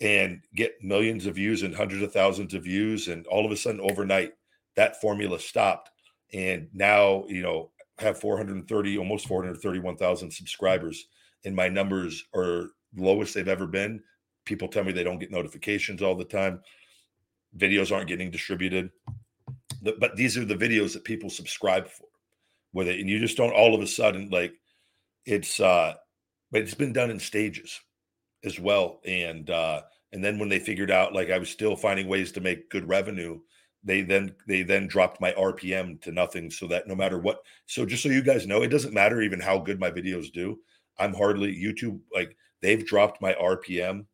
and 0.00 0.42
get 0.56 0.82
millions 0.82 1.26
of 1.26 1.36
views 1.36 1.62
and 1.62 1.72
hundreds 1.72 2.02
of 2.02 2.12
thousands 2.12 2.54
of 2.54 2.64
views 2.64 3.06
and 3.06 3.24
all 3.28 3.46
of 3.46 3.52
a 3.52 3.56
sudden 3.56 3.80
overnight 3.80 4.32
that 4.74 5.00
formula 5.00 5.38
stopped 5.38 5.90
and 6.32 6.68
now 6.72 7.24
you 7.28 7.42
know 7.42 7.70
have 7.98 8.18
430 8.18 8.98
almost 8.98 9.26
431,000 9.26 10.30
subscribers 10.30 11.06
and 11.44 11.54
my 11.54 11.68
numbers 11.68 12.24
are 12.34 12.70
lowest 12.96 13.34
they've 13.34 13.48
ever 13.48 13.66
been 13.66 14.02
people 14.44 14.68
tell 14.68 14.84
me 14.84 14.92
they 14.92 15.04
don't 15.04 15.18
get 15.18 15.30
notifications 15.30 16.02
all 16.02 16.14
the 16.14 16.24
time 16.24 16.60
videos 17.56 17.94
aren't 17.94 18.08
getting 18.08 18.30
distributed 18.30 18.90
but 19.98 20.16
these 20.16 20.36
are 20.36 20.44
the 20.44 20.54
videos 20.54 20.92
that 20.92 21.04
people 21.04 21.28
subscribe 21.28 21.88
for 21.88 22.06
with 22.72 22.88
it 22.88 22.98
and 22.98 23.08
you 23.08 23.18
just 23.18 23.36
don't 23.36 23.52
all 23.52 23.74
of 23.74 23.82
a 23.82 23.86
sudden 23.86 24.28
like 24.30 24.54
it's 25.26 25.60
uh 25.60 25.94
but 26.52 26.60
it's 26.60 26.74
been 26.74 26.92
done 26.92 27.10
in 27.10 27.18
stages 27.18 27.80
as 28.44 28.60
well. 28.60 29.00
And 29.04 29.48
uh, 29.50 29.82
and 30.12 30.22
then 30.22 30.38
when 30.38 30.48
they 30.48 30.58
figured 30.58 30.90
out 30.90 31.14
like 31.14 31.30
I 31.30 31.38
was 31.38 31.48
still 31.48 31.74
finding 31.74 32.06
ways 32.06 32.30
to 32.32 32.40
make 32.40 32.70
good 32.70 32.88
revenue, 32.88 33.40
they 33.84 34.02
then 34.02 34.34
they 34.46 34.62
then 34.62 34.86
dropped 34.86 35.20
my 35.20 35.32
RPM 35.32 36.00
to 36.02 36.12
nothing 36.12 36.50
so 36.50 36.66
that 36.68 36.86
no 36.86 36.94
matter 36.94 37.18
what 37.18 37.42
so 37.66 37.84
just 37.84 38.02
so 38.02 38.08
you 38.08 38.22
guys 38.22 38.46
know 38.46 38.62
it 38.62 38.68
doesn't 38.68 38.94
matter 38.94 39.20
even 39.22 39.40
how 39.40 39.58
good 39.58 39.80
my 39.80 39.90
videos 39.90 40.32
do. 40.32 40.58
I'm 40.98 41.14
hardly 41.14 41.54
YouTube 41.54 42.00
like 42.14 42.36
they've 42.60 42.86
dropped 42.86 43.20
my 43.20 43.34
RPM 43.34 44.06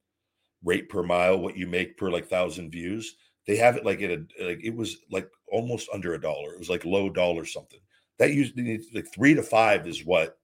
rate 0.65 0.89
per 0.89 1.03
mile 1.03 1.39
what 1.39 1.57
you 1.57 1.67
make 1.67 1.97
per 1.97 2.11
like 2.11 2.27
thousand 2.27 2.71
views. 2.71 3.17
They 3.47 3.57
have 3.57 3.77
it 3.77 3.85
like 3.85 4.01
a 4.01 4.25
like 4.41 4.61
it 4.65 4.75
was 4.75 4.99
like 5.11 5.29
almost 5.51 5.89
under 5.93 6.15
a 6.15 6.21
dollar. 6.21 6.55
It 6.55 6.59
was 6.59 6.71
like 6.71 6.85
low 6.85 7.11
dollar 7.11 7.45
something. 7.45 7.81
That 8.19 8.33
usually 8.33 8.81
like 8.95 9.13
three 9.13 9.35
to 9.35 9.43
five 9.43 9.87
is 9.87 10.05
what 10.05 10.39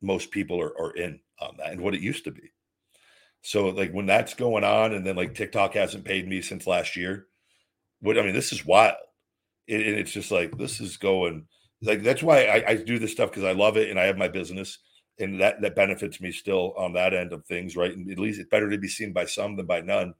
most 0.00 0.30
people 0.30 0.60
are, 0.60 0.78
are 0.80 0.92
in 0.92 1.18
on 1.40 1.56
that 1.58 1.72
and 1.72 1.80
what 1.80 1.94
it 1.94 2.00
used 2.00 2.24
to 2.24 2.30
be. 2.30 2.52
So 3.42 3.68
like 3.68 3.92
when 3.92 4.06
that's 4.06 4.34
going 4.34 4.64
on 4.64 4.92
and 4.92 5.06
then 5.06 5.16
like 5.16 5.34
TikTok 5.34 5.74
hasn't 5.74 6.04
paid 6.04 6.28
me 6.28 6.42
since 6.42 6.66
last 6.66 6.94
year 6.94 7.27
what 8.00 8.18
I 8.18 8.22
mean, 8.22 8.34
this 8.34 8.52
is 8.52 8.64
wild. 8.66 8.96
and 9.68 9.82
it's 9.82 10.12
just 10.12 10.30
like 10.30 10.56
this 10.58 10.80
is 10.80 10.96
going 10.96 11.46
like 11.82 12.02
that's 12.02 12.22
why 12.22 12.44
I, 12.46 12.70
I 12.70 12.76
do 12.76 12.98
this 12.98 13.12
stuff 13.12 13.30
because 13.30 13.44
I 13.44 13.52
love 13.52 13.76
it 13.76 13.90
and 13.90 14.00
I 14.00 14.06
have 14.06 14.18
my 14.18 14.28
business 14.28 14.78
and 15.18 15.40
that 15.40 15.60
that 15.62 15.76
benefits 15.76 16.20
me 16.20 16.32
still 16.32 16.74
on 16.76 16.92
that 16.94 17.14
end 17.14 17.32
of 17.32 17.44
things, 17.46 17.76
right? 17.76 17.94
And 17.94 18.10
at 18.10 18.18
least 18.18 18.40
it's 18.40 18.48
better 18.48 18.70
to 18.70 18.78
be 18.78 18.88
seen 18.88 19.12
by 19.12 19.26
some 19.26 19.56
than 19.56 19.66
by 19.66 19.80
none. 19.80 20.14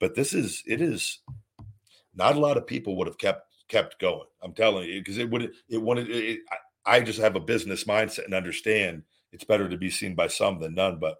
But 0.00 0.14
this 0.14 0.34
is 0.34 0.62
it 0.66 0.80
is 0.80 1.20
not 2.14 2.36
a 2.36 2.40
lot 2.40 2.56
of 2.56 2.66
people 2.66 2.96
would 2.96 3.06
have 3.06 3.18
kept 3.18 3.42
kept 3.68 4.00
going. 4.00 4.26
I'm 4.42 4.54
telling 4.54 4.88
you 4.88 5.00
because 5.00 5.18
it 5.18 5.30
would 5.30 5.52
it 5.68 5.82
wanted 5.82 6.10
it, 6.10 6.40
I 6.86 7.00
just 7.00 7.20
have 7.20 7.36
a 7.36 7.40
business 7.40 7.84
mindset 7.84 8.26
and 8.26 8.34
understand 8.34 9.02
it's 9.32 9.44
better 9.44 9.68
to 9.68 9.76
be 9.76 9.90
seen 9.90 10.14
by 10.14 10.28
some 10.28 10.60
than 10.60 10.74
none. 10.74 10.98
But 11.00 11.16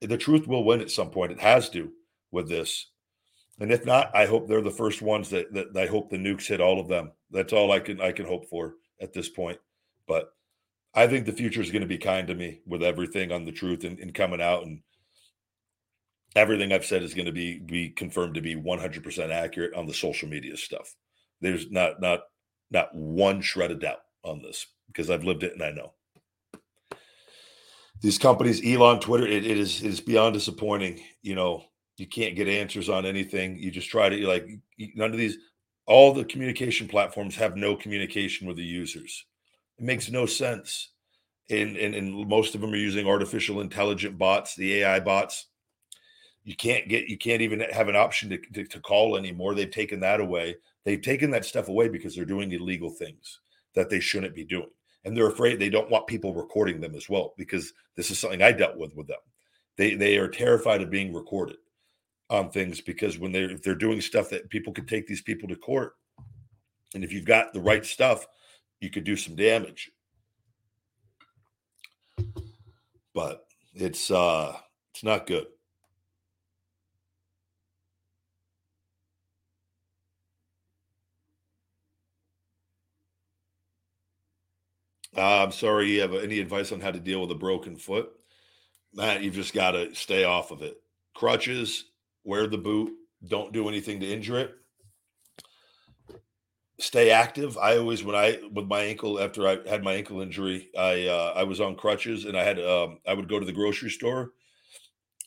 the 0.00 0.18
truth 0.18 0.46
will 0.46 0.64
win 0.64 0.80
at 0.80 0.90
some 0.90 1.10
point. 1.10 1.32
It 1.32 1.40
has 1.40 1.70
to 1.70 1.92
with 2.30 2.48
this. 2.48 2.88
And 3.60 3.70
if 3.70 3.86
not, 3.86 4.10
I 4.14 4.26
hope 4.26 4.48
they're 4.48 4.60
the 4.60 4.70
first 4.70 5.00
ones 5.00 5.30
that, 5.30 5.52
that, 5.54 5.76
I 5.76 5.86
hope 5.86 6.10
the 6.10 6.16
nukes 6.16 6.46
hit 6.46 6.60
all 6.60 6.80
of 6.80 6.88
them. 6.88 7.12
That's 7.30 7.52
all 7.52 7.70
I 7.70 7.78
can 7.78 8.00
I 8.00 8.12
can 8.12 8.26
hope 8.26 8.48
for 8.48 8.74
at 9.00 9.12
this 9.12 9.28
point. 9.28 9.58
But 10.08 10.32
I 10.92 11.06
think 11.06 11.26
the 11.26 11.32
future 11.32 11.60
is 11.60 11.70
going 11.70 11.82
to 11.82 11.88
be 11.88 11.98
kind 11.98 12.26
to 12.28 12.34
me 12.34 12.60
with 12.66 12.82
everything 12.82 13.32
on 13.32 13.44
the 13.44 13.52
truth 13.52 13.84
and, 13.84 13.98
and 13.98 14.14
coming 14.14 14.40
out 14.40 14.64
and 14.64 14.80
everything 16.36 16.72
I've 16.72 16.84
said 16.84 17.02
is 17.02 17.14
going 17.14 17.26
to 17.26 17.32
be 17.32 17.58
be 17.58 17.90
confirmed 17.90 18.34
to 18.34 18.40
be 18.40 18.56
100% 18.56 19.30
accurate 19.30 19.74
on 19.74 19.86
the 19.86 19.94
social 19.94 20.28
media 20.28 20.56
stuff. 20.56 20.94
There's 21.40 21.70
not 21.70 22.00
not 22.00 22.20
not 22.70 22.94
one 22.94 23.40
shred 23.40 23.70
of 23.70 23.80
doubt 23.80 24.00
on 24.24 24.42
this 24.42 24.66
because 24.88 25.10
I've 25.10 25.24
lived 25.24 25.42
it 25.42 25.52
and 25.52 25.62
I 25.62 25.70
know. 25.70 25.92
These 28.00 28.18
companies, 28.18 28.60
Elon, 28.64 29.00
Twitter, 29.00 29.26
it, 29.26 29.46
it 29.46 29.58
is 29.58 29.82
it 29.82 29.88
is 29.88 30.00
beyond 30.00 30.34
disappointing. 30.34 31.00
You 31.22 31.34
know, 31.34 31.64
you 31.96 32.06
can't 32.06 32.36
get 32.36 32.48
answers 32.48 32.88
on 32.88 33.06
anything. 33.06 33.56
You 33.56 33.70
just 33.70 33.88
try 33.88 34.08
to 34.08 34.16
you're 34.16 34.28
like 34.28 34.48
none 34.94 35.12
of 35.12 35.18
these. 35.18 35.38
All 35.86 36.12
the 36.12 36.24
communication 36.24 36.88
platforms 36.88 37.36
have 37.36 37.56
no 37.56 37.76
communication 37.76 38.48
with 38.48 38.56
the 38.56 38.64
users. 38.64 39.26
It 39.78 39.84
makes 39.84 40.10
no 40.10 40.26
sense. 40.26 40.90
And, 41.50 41.76
and, 41.76 41.94
and 41.94 42.26
most 42.26 42.54
of 42.54 42.62
them 42.62 42.72
are 42.72 42.76
using 42.76 43.06
artificial 43.06 43.60
intelligent 43.60 44.16
bots, 44.16 44.56
the 44.56 44.76
AI 44.76 45.00
bots. 45.00 45.46
You 46.42 46.56
can't 46.56 46.88
get 46.88 47.08
you 47.08 47.18
can't 47.18 47.42
even 47.42 47.60
have 47.60 47.88
an 47.88 47.96
option 47.96 48.30
to, 48.30 48.38
to, 48.54 48.64
to 48.64 48.80
call 48.80 49.16
anymore. 49.16 49.54
They've 49.54 49.70
taken 49.70 50.00
that 50.00 50.20
away. 50.20 50.56
They've 50.84 51.00
taken 51.00 51.30
that 51.30 51.44
stuff 51.44 51.68
away 51.68 51.88
because 51.88 52.14
they're 52.14 52.24
doing 52.24 52.52
illegal 52.52 52.90
things 52.90 53.40
that 53.74 53.88
they 53.88 54.00
shouldn't 54.00 54.34
be 54.34 54.44
doing. 54.44 54.68
And 55.04 55.16
they're 55.16 55.28
afraid 55.28 55.58
they 55.58 55.70
don't 55.70 55.90
want 55.90 56.06
people 56.06 56.34
recording 56.34 56.80
them 56.80 56.94
as 56.94 57.08
well 57.08 57.34
because 57.36 57.72
this 57.94 58.10
is 58.10 58.18
something 58.18 58.42
I 58.42 58.52
dealt 58.52 58.78
with 58.78 58.94
with 58.94 59.06
them. 59.06 59.18
They 59.76 59.94
they 59.94 60.16
are 60.16 60.28
terrified 60.28 60.82
of 60.82 60.90
being 60.90 61.12
recorded 61.12 61.56
on 62.30 62.50
things 62.50 62.80
because 62.80 63.18
when 63.18 63.32
they're 63.32 63.56
they're 63.58 63.74
doing 63.74 64.00
stuff 64.00 64.30
that 64.30 64.50
people 64.50 64.72
could 64.72 64.88
take 64.88 65.06
these 65.06 65.22
people 65.22 65.48
to 65.48 65.56
court, 65.56 65.94
and 66.94 67.04
if 67.04 67.12
you've 67.12 67.26
got 67.26 67.52
the 67.52 67.60
right 67.60 67.84
stuff, 67.84 68.26
you 68.80 68.90
could 68.90 69.04
do 69.04 69.16
some 69.16 69.36
damage. 69.36 69.90
But 73.14 73.46
it's 73.74 74.10
uh 74.10 74.56
it's 74.92 75.04
not 75.04 75.26
good. 75.26 75.46
Uh, 85.16 85.44
I'm 85.44 85.52
sorry 85.52 85.92
you 85.92 86.00
have 86.00 86.14
any 86.14 86.40
advice 86.40 86.72
on 86.72 86.80
how 86.80 86.90
to 86.90 86.98
deal 86.98 87.20
with 87.20 87.30
a 87.30 87.36
broken 87.36 87.76
foot. 87.76 88.10
Matt, 88.92 89.22
you've 89.22 89.34
just 89.34 89.54
got 89.54 89.72
to 89.72 89.94
stay 89.94 90.24
off 90.24 90.50
of 90.50 90.62
it. 90.62 90.76
Crutches, 91.14 91.84
wear 92.24 92.46
the 92.46 92.58
boot, 92.58 92.92
don't 93.28 93.52
do 93.52 93.68
anything 93.68 94.00
to 94.00 94.12
injure 94.12 94.38
it. 94.38 94.54
Stay 96.80 97.10
active. 97.10 97.56
I 97.56 97.78
always, 97.78 98.02
when 98.02 98.16
I 98.16 98.40
with 98.52 98.66
my 98.66 98.80
ankle 98.80 99.20
after 99.20 99.46
I 99.46 99.58
had 99.68 99.84
my 99.84 99.94
ankle 99.94 100.20
injury, 100.20 100.70
I 100.76 101.06
uh, 101.06 101.32
I 101.36 101.44
was 101.44 101.60
on 101.60 101.76
crutches 101.76 102.24
and 102.24 102.36
I 102.36 102.42
had 102.42 102.58
um, 102.58 102.98
I 103.06 103.14
would 103.14 103.28
go 103.28 103.38
to 103.38 103.46
the 103.46 103.52
grocery 103.52 103.90
store. 103.90 104.32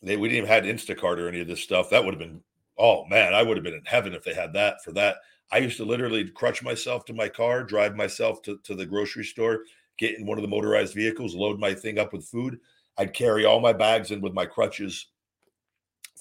They 0.04 0.18
we 0.18 0.28
didn't 0.28 0.46
even 0.46 0.50
had 0.50 0.66
Instacart 0.66 1.18
or 1.18 1.30
any 1.30 1.40
of 1.40 1.48
this 1.48 1.62
stuff. 1.62 1.90
That 1.90 2.04
would 2.04 2.14
have 2.14 2.20
been 2.20 2.42
oh 2.78 3.06
man, 3.06 3.34
I 3.34 3.44
would 3.44 3.58
have 3.58 3.64
been 3.64 3.74
in 3.74 3.86
heaven 3.86 4.14
if 4.14 4.24
they 4.24 4.34
had 4.34 4.54
that 4.54 4.84
for 4.84 4.92
that. 4.94 5.18
I 5.52 5.60
used 5.60 5.78
to 5.78 5.86
literally 5.86 6.30
crutch 6.30 6.62
myself 6.62 7.06
to 7.06 7.14
my 7.14 7.30
car, 7.30 7.64
drive 7.64 7.96
myself 7.96 8.42
to, 8.44 8.58
to 8.64 8.76
the 8.76 8.86
grocery 8.86 9.24
store, 9.24 9.62
get 9.98 10.18
in 10.20 10.26
one 10.26 10.38
of 10.38 10.42
the 10.42 10.50
motorized 10.50 10.94
vehicles, 10.94 11.36
load 11.36 11.60
my 11.60 11.74
thing 11.74 11.98
up 12.00 12.12
with 12.12 12.28
food. 12.28 12.60
I'd 12.98 13.14
carry 13.14 13.46
all 13.46 13.60
my 13.60 13.74
bags 13.74 14.12
in 14.12 14.22
with 14.22 14.34
my 14.34 14.46
crutches 14.46 15.08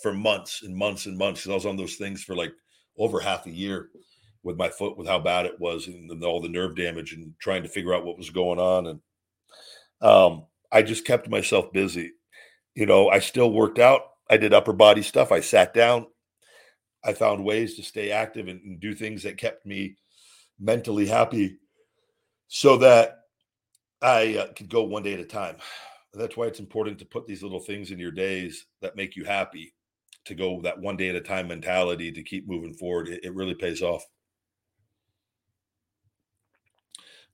for 0.03 0.13
months 0.13 0.63
and 0.63 0.77
months 0.77 1.07
and 1.07 1.17
months. 1.17 1.45
and 1.45 1.53
I 1.53 1.57
was 1.57 1.67
on 1.67 1.77
those 1.77 1.97
things 1.97 2.23
for 2.23 2.35
like 2.35 2.53
over 2.99 3.21
half 3.21 3.47
a 3.47 3.51
year 3.51 3.91
with 4.43 4.57
my 4.57 4.69
foot, 4.69 4.97
with 4.97 5.09
how 5.09 5.19
bad 5.19 5.47
it 5.47 5.61
was 5.61 5.87
and 5.89 6.23
all 6.23 6.41
the 6.41 6.49
nerve 6.49 6.77
damage 6.77 7.13
and 7.13 7.35
trying 7.41 7.63
to 7.63 7.69
figure 7.69 7.95
out 7.95 8.05
what 8.05 8.19
was 8.19 8.31
going 8.31 8.59
on. 8.59 8.87
And 8.87 9.01
um, 10.01 10.47
I 10.71 10.83
just 10.83 11.05
kept 11.05 11.29
myself 11.29 11.73
busy. 11.73 12.13
You 12.75 12.87
know, 12.87 13.09
I 13.09 13.19
still 13.19 13.51
worked 13.51 13.79
out. 13.79 14.03
I 14.31 14.37
did 14.37 14.55
upper 14.55 14.73
body 14.73 15.03
stuff. 15.03 15.33
I 15.33 15.41
sat 15.41 15.75
down. 15.75 16.07
I 17.05 17.13
found 17.13 17.45
ways 17.45 17.77
to 17.77 17.83
stay 17.83 18.11
active 18.11 18.49
and, 18.49 18.61
and 18.63 18.81
do 18.81 18.95
things 18.95 19.23
that 19.23 19.37
kept 19.37 19.65
me 19.65 19.97
mentally 20.59 21.07
happy 21.07 21.59
so 22.49 22.77
that 22.79 23.21
I 24.03 24.37
uh, 24.37 24.53
could 24.53 24.69
go 24.69 24.83
one 24.83 25.03
day 25.03 25.15
at 25.15 25.21
a 25.21 25.25
time. 25.25 25.57
That's 26.13 26.37
why 26.37 26.47
it's 26.47 26.61
important 26.61 26.99
to 26.99 27.05
put 27.05 27.27
these 27.27 27.43
little 27.43 27.61
things 27.61 27.91
in 27.91 27.99
your 27.99 28.11
days 28.11 28.67
that 28.81 28.97
make 28.97 29.17
you 29.17 29.25
happy 29.25 29.75
to 30.27 30.35
go 30.35 30.61
that 30.63 30.81
one 30.81 30.97
day 30.97 31.09
at 31.09 31.17
a 31.17 31.21
time 31.21 31.49
mentality 31.49 32.13
to 32.13 32.23
keep 32.23 32.49
moving 32.49 32.75
forward, 32.75 33.09
it, 33.09 33.25
it 33.25 33.35
really 33.35 33.55
pays 33.55 33.83
off. 33.83 34.05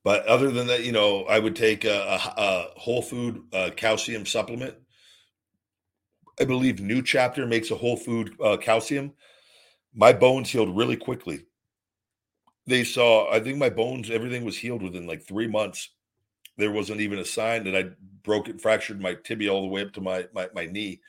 But 0.04 0.26
other 0.26 0.50
than 0.50 0.66
that, 0.66 0.84
you 0.84 0.92
know, 0.92 1.24
I 1.24 1.38
would 1.38 1.54
take 1.54 1.84
a, 1.84 1.90
a, 1.96 2.34
a 2.36 2.66
whole 2.76 3.02
food 3.02 3.42
uh, 3.52 3.70
calcium 3.76 4.26
supplement. 4.26 4.74
I 6.40 6.44
believe 6.44 6.80
New 6.80 7.02
Chapter 7.02 7.46
makes 7.46 7.70
a 7.70 7.76
whole 7.76 7.96
food 7.96 8.34
uh, 8.42 8.56
calcium. 8.56 9.12
My 9.94 10.12
bones 10.12 10.50
healed 10.50 10.76
really 10.76 10.96
quickly. 10.96 11.46
They 12.66 12.84
saw, 12.84 13.30
I 13.30 13.40
think 13.40 13.58
my 13.58 13.70
bones, 13.70 14.10
everything 14.10 14.44
was 14.44 14.56
healed 14.58 14.82
within 14.82 15.06
like 15.06 15.22
three 15.22 15.46
months. 15.46 15.90
There 16.56 16.70
wasn't 16.72 17.00
even 17.00 17.18
a 17.18 17.24
sign 17.24 17.64
that 17.64 17.76
I 17.76 17.90
broke 18.24 18.48
it, 18.48 18.60
fractured 18.60 19.00
my 19.00 19.14
tibia 19.14 19.52
all 19.52 19.62
the 19.62 19.68
way 19.68 19.82
up 19.82 19.92
to 19.94 20.00
my 20.00 20.26
my, 20.34 20.48
my 20.54 20.66
knee 20.66 21.00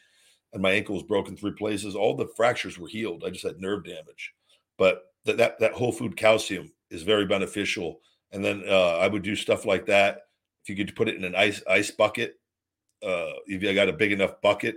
and 0.53 0.61
my 0.61 0.71
ankle 0.71 0.95
was 0.95 1.03
broken 1.03 1.35
three 1.35 1.53
places. 1.53 1.95
All 1.95 2.15
the 2.15 2.27
fractures 2.35 2.77
were 2.77 2.87
healed. 2.87 3.23
I 3.25 3.31
just 3.31 3.45
had 3.45 3.59
nerve 3.59 3.83
damage. 3.83 4.33
But 4.77 5.03
that 5.25 5.37
that, 5.37 5.59
that 5.59 5.73
whole 5.73 5.91
food 5.91 6.15
calcium 6.15 6.71
is 6.89 7.03
very 7.03 7.25
beneficial. 7.25 7.99
And 8.31 8.43
then 8.43 8.63
uh, 8.67 8.97
I 8.97 9.07
would 9.07 9.23
do 9.23 9.35
stuff 9.35 9.65
like 9.65 9.85
that. 9.87 10.21
If 10.63 10.69
you 10.69 10.75
could 10.75 10.95
put 10.95 11.09
it 11.09 11.15
in 11.15 11.23
an 11.23 11.35
ice 11.35 11.61
ice 11.69 11.91
bucket, 11.91 12.39
uh, 13.03 13.33
if 13.47 13.61
you 13.61 13.73
got 13.73 13.89
a 13.89 13.93
big 13.93 14.11
enough 14.11 14.41
bucket, 14.41 14.75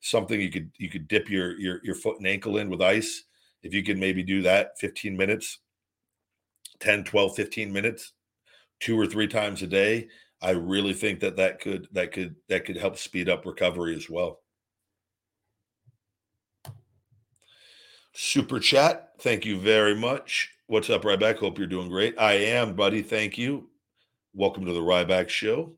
something 0.00 0.40
you 0.40 0.50
could 0.50 0.70
you 0.78 0.88
could 0.88 1.08
dip 1.08 1.30
your 1.30 1.58
your 1.58 1.80
your 1.82 1.94
foot 1.94 2.18
and 2.18 2.26
ankle 2.26 2.58
in 2.58 2.70
with 2.70 2.82
ice. 2.82 3.24
If 3.62 3.74
you 3.74 3.82
could 3.82 3.98
maybe 3.98 4.22
do 4.22 4.42
that 4.42 4.78
15 4.78 5.16
minutes, 5.16 5.58
10, 6.80 7.04
12, 7.04 7.34
15 7.34 7.72
minutes, 7.72 8.12
two 8.78 8.98
or 8.98 9.06
three 9.06 9.26
times 9.26 9.62
a 9.62 9.66
day, 9.66 10.08
I 10.40 10.50
really 10.50 10.92
think 10.92 11.20
that 11.20 11.36
that 11.36 11.60
could 11.60 11.88
that 11.92 12.12
could 12.12 12.36
that 12.48 12.64
could 12.64 12.76
help 12.76 12.98
speed 12.98 13.28
up 13.28 13.46
recovery 13.46 13.96
as 13.96 14.08
well. 14.08 14.40
Super 18.18 18.58
chat. 18.58 19.10
Thank 19.20 19.44
you 19.44 19.60
very 19.60 19.94
much. 19.94 20.50
What's 20.68 20.88
up, 20.88 21.02
Ryback? 21.02 21.36
Hope 21.36 21.58
you're 21.58 21.66
doing 21.66 21.90
great. 21.90 22.18
I 22.18 22.32
am, 22.32 22.74
buddy. 22.74 23.02
Thank 23.02 23.36
you. 23.36 23.68
Welcome 24.32 24.64
to 24.64 24.72
the 24.72 24.80
Ryback 24.80 25.28
Show. 25.28 25.74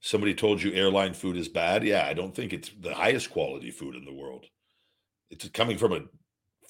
Somebody 0.00 0.34
told 0.34 0.62
you 0.62 0.74
airline 0.74 1.14
food 1.14 1.38
is 1.38 1.48
bad. 1.48 1.82
Yeah, 1.82 2.06
I 2.06 2.12
don't 2.12 2.36
think 2.36 2.52
it's 2.52 2.70
the 2.78 2.94
highest 2.94 3.30
quality 3.30 3.70
food 3.70 3.96
in 3.96 4.04
the 4.04 4.12
world. 4.12 4.44
It's 5.30 5.48
coming 5.48 5.78
from 5.78 5.92
a 5.94 6.02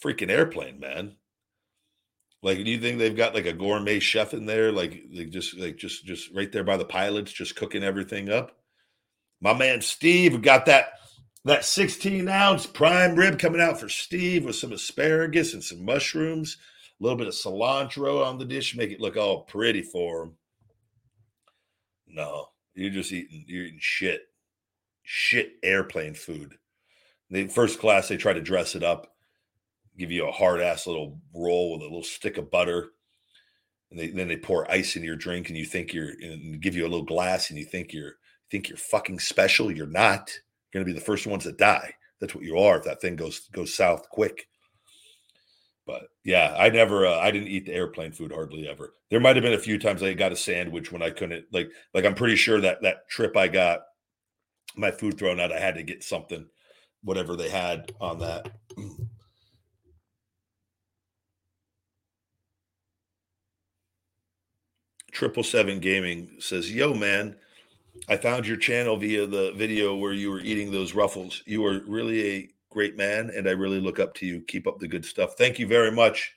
freaking 0.00 0.30
airplane, 0.30 0.78
man. 0.78 1.16
Like, 2.44 2.58
do 2.58 2.70
you 2.70 2.78
think 2.78 3.00
they've 3.00 3.16
got 3.16 3.34
like 3.34 3.46
a 3.46 3.52
gourmet 3.52 3.98
chef 3.98 4.34
in 4.34 4.46
there, 4.46 4.70
like, 4.70 5.02
like 5.12 5.30
just 5.30 5.58
like 5.58 5.78
just 5.78 6.06
just 6.06 6.32
right 6.32 6.52
there 6.52 6.62
by 6.62 6.76
the 6.76 6.84
pilots, 6.84 7.32
just 7.32 7.56
cooking 7.56 7.82
everything 7.82 8.30
up? 8.30 8.56
My 9.40 9.52
man 9.52 9.80
Steve 9.80 10.40
got 10.42 10.66
that 10.66 10.92
that 11.44 11.64
16 11.64 12.28
ounce 12.28 12.66
prime 12.66 13.16
rib 13.16 13.38
coming 13.38 13.60
out 13.60 13.80
for 13.80 13.88
Steve 13.88 14.44
with 14.44 14.56
some 14.56 14.72
asparagus 14.72 15.54
and 15.54 15.64
some 15.64 15.84
mushrooms, 15.84 16.58
a 17.00 17.02
little 17.02 17.18
bit 17.18 17.28
of 17.28 17.34
cilantro 17.34 18.24
on 18.24 18.38
the 18.38 18.44
dish, 18.44 18.76
make 18.76 18.90
it 18.90 19.00
look 19.00 19.16
all 19.16 19.42
pretty 19.42 19.82
for 19.82 20.24
him. 20.24 20.36
No, 22.06 22.48
you're 22.74 22.90
just 22.90 23.12
eating 23.12 23.44
you're 23.46 23.64
eating 23.64 23.78
shit, 23.80 24.22
shit 25.02 25.52
airplane 25.62 26.14
food. 26.14 26.54
The 27.30 27.46
first 27.46 27.78
class 27.78 28.08
they 28.08 28.16
try 28.16 28.32
to 28.32 28.40
dress 28.40 28.74
it 28.74 28.82
up, 28.82 29.14
give 29.96 30.10
you 30.10 30.26
a 30.26 30.32
hard 30.32 30.60
ass 30.60 30.86
little 30.86 31.20
roll 31.34 31.72
with 31.72 31.82
a 31.82 31.84
little 31.84 32.02
stick 32.02 32.36
of 32.36 32.50
butter, 32.50 32.90
and 33.90 33.98
they, 33.98 34.08
then 34.08 34.28
they 34.28 34.36
pour 34.36 34.70
ice 34.70 34.96
in 34.96 35.04
your 35.04 35.16
drink, 35.16 35.48
and 35.48 35.56
you 35.56 35.64
think 35.64 35.94
you're 35.94 36.10
and 36.20 36.60
give 36.60 36.74
you 36.74 36.82
a 36.82 36.88
little 36.88 37.04
glass, 37.04 37.48
and 37.48 37.58
you 37.58 37.64
think 37.64 37.92
you're 37.92 38.14
think 38.50 38.68
you're 38.68 38.76
fucking 38.76 39.20
special. 39.20 39.70
You're 39.70 39.86
not 39.86 40.32
going 40.72 40.84
to 40.84 40.92
be 40.92 40.98
the 40.98 41.04
first 41.04 41.26
ones 41.26 41.44
that 41.44 41.58
die. 41.58 41.94
That's 42.20 42.34
what 42.34 42.44
you 42.44 42.58
are 42.58 42.78
if 42.78 42.84
that 42.84 43.00
thing 43.00 43.16
goes 43.16 43.48
goes 43.52 43.74
south 43.74 44.08
quick. 44.10 44.46
But 45.86 46.08
yeah, 46.24 46.54
I 46.58 46.68
never 46.68 47.06
uh, 47.06 47.18
I 47.18 47.30
didn't 47.30 47.48
eat 47.48 47.66
the 47.66 47.74
airplane 47.74 48.12
food 48.12 48.32
hardly 48.32 48.68
ever. 48.68 48.94
There 49.10 49.20
might 49.20 49.36
have 49.36 49.42
been 49.42 49.54
a 49.54 49.58
few 49.58 49.78
times 49.78 50.02
I 50.02 50.12
got 50.12 50.32
a 50.32 50.36
sandwich 50.36 50.92
when 50.92 51.02
I 51.02 51.10
couldn't 51.10 51.46
like 51.52 51.70
like 51.94 52.04
I'm 52.04 52.14
pretty 52.14 52.36
sure 52.36 52.60
that 52.60 52.82
that 52.82 53.08
trip 53.08 53.36
I 53.36 53.48
got 53.48 53.80
my 54.76 54.90
food 54.90 55.18
thrown 55.18 55.40
out 55.40 55.52
I 55.52 55.58
had 55.58 55.74
to 55.76 55.82
get 55.82 56.04
something 56.04 56.46
whatever 57.02 57.34
they 57.36 57.48
had 57.48 57.92
on 58.00 58.18
that. 58.20 58.50
Triple 65.12 65.42
Seven 65.42 65.80
Gaming 65.80 66.36
says, 66.38 66.72
"Yo, 66.72 66.94
man, 66.94 67.36
I 68.08 68.16
found 68.16 68.46
your 68.46 68.56
channel 68.56 68.96
via 68.96 69.26
the 69.26 69.52
video 69.52 69.94
where 69.96 70.12
you 70.12 70.30
were 70.30 70.40
eating 70.40 70.70
those 70.70 70.94
ruffles. 70.94 71.42
You 71.46 71.64
are 71.66 71.80
really 71.86 72.30
a 72.30 72.48
great 72.70 72.96
man, 72.96 73.30
and 73.34 73.48
I 73.48 73.52
really 73.52 73.80
look 73.80 73.98
up 73.98 74.14
to 74.14 74.26
you. 74.26 74.40
Keep 74.42 74.66
up 74.66 74.78
the 74.78 74.88
good 74.88 75.04
stuff. 75.04 75.34
Thank 75.36 75.58
you 75.58 75.66
very 75.66 75.92
much. 75.92 76.34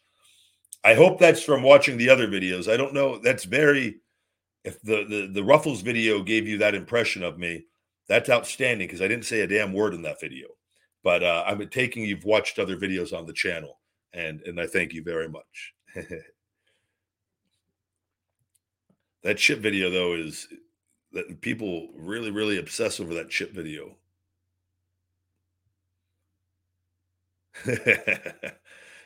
I 0.83 0.93
hope 0.95 1.19
that's 1.19 1.41
from 1.41 1.63
watching 1.63 1.97
the 1.97 2.09
other 2.09 2.27
videos. 2.27 2.71
I 2.71 2.77
don't 2.77 2.93
know. 2.93 3.17
That's 3.17 3.45
very. 3.45 4.01
If 4.63 4.81
the 4.81 5.05
the, 5.07 5.29
the 5.31 5.43
ruffles 5.43 5.81
video 5.81 6.21
gave 6.21 6.47
you 6.47 6.57
that 6.59 6.75
impression 6.75 7.23
of 7.23 7.37
me, 7.37 7.65
that's 8.07 8.29
outstanding 8.29 8.87
because 8.87 9.01
I 9.01 9.07
didn't 9.07 9.25
say 9.25 9.41
a 9.41 9.47
damn 9.47 9.73
word 9.73 9.93
in 9.93 10.01
that 10.03 10.21
video. 10.21 10.47
But 11.03 11.23
uh, 11.23 11.43
I'm 11.45 11.67
taking 11.69 12.03
you've 12.03 12.25
watched 12.25 12.59
other 12.59 12.77
videos 12.77 13.17
on 13.17 13.25
the 13.25 13.33
channel, 13.33 13.79
and 14.13 14.41
and 14.41 14.59
I 14.59 14.67
thank 14.67 14.93
you 14.93 15.03
very 15.03 15.29
much. 15.29 15.73
that 19.23 19.37
chip 19.37 19.59
video 19.59 19.89
though 19.89 20.13
is 20.13 20.47
that 21.13 21.41
people 21.41 21.89
really, 21.95 22.31
really 22.31 22.57
obsess 22.57 22.99
over 22.99 23.13
that 23.13 23.29
chip 23.29 23.51
video. 23.51 23.95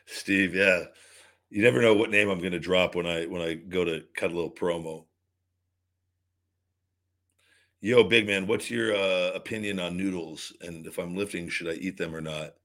Steve, 0.05 0.55
yeah. 0.55 0.85
You 1.49 1.61
never 1.61 1.81
know 1.81 1.93
what 1.93 2.09
name 2.09 2.29
I'm 2.29 2.39
going 2.39 2.53
to 2.53 2.59
drop 2.59 2.95
when 2.95 3.05
I 3.05 3.25
when 3.25 3.41
I 3.41 3.53
go 3.55 3.83
to 3.85 4.03
cut 4.15 4.31
a 4.31 4.33
little 4.33 4.51
promo. 4.51 5.05
Yo, 7.79 8.03
big 8.03 8.25
man, 8.25 8.47
what's 8.47 8.71
your 8.71 8.95
uh, 8.95 9.31
opinion 9.35 9.79
on 9.79 9.95
noodles? 9.95 10.51
And 10.61 10.87
if 10.87 10.97
I'm 10.97 11.15
lifting, 11.15 11.47
should 11.47 11.69
I 11.69 11.73
eat 11.73 11.97
them 11.97 12.15
or 12.15 12.21
not? 12.21 12.55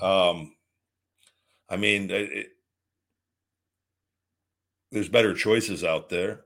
Um, 0.00 0.54
I 1.68 1.76
mean, 1.76 2.10
it, 2.10 2.48
there's 4.90 5.08
better 5.08 5.34
choices 5.34 5.84
out 5.84 6.08
there 6.08 6.44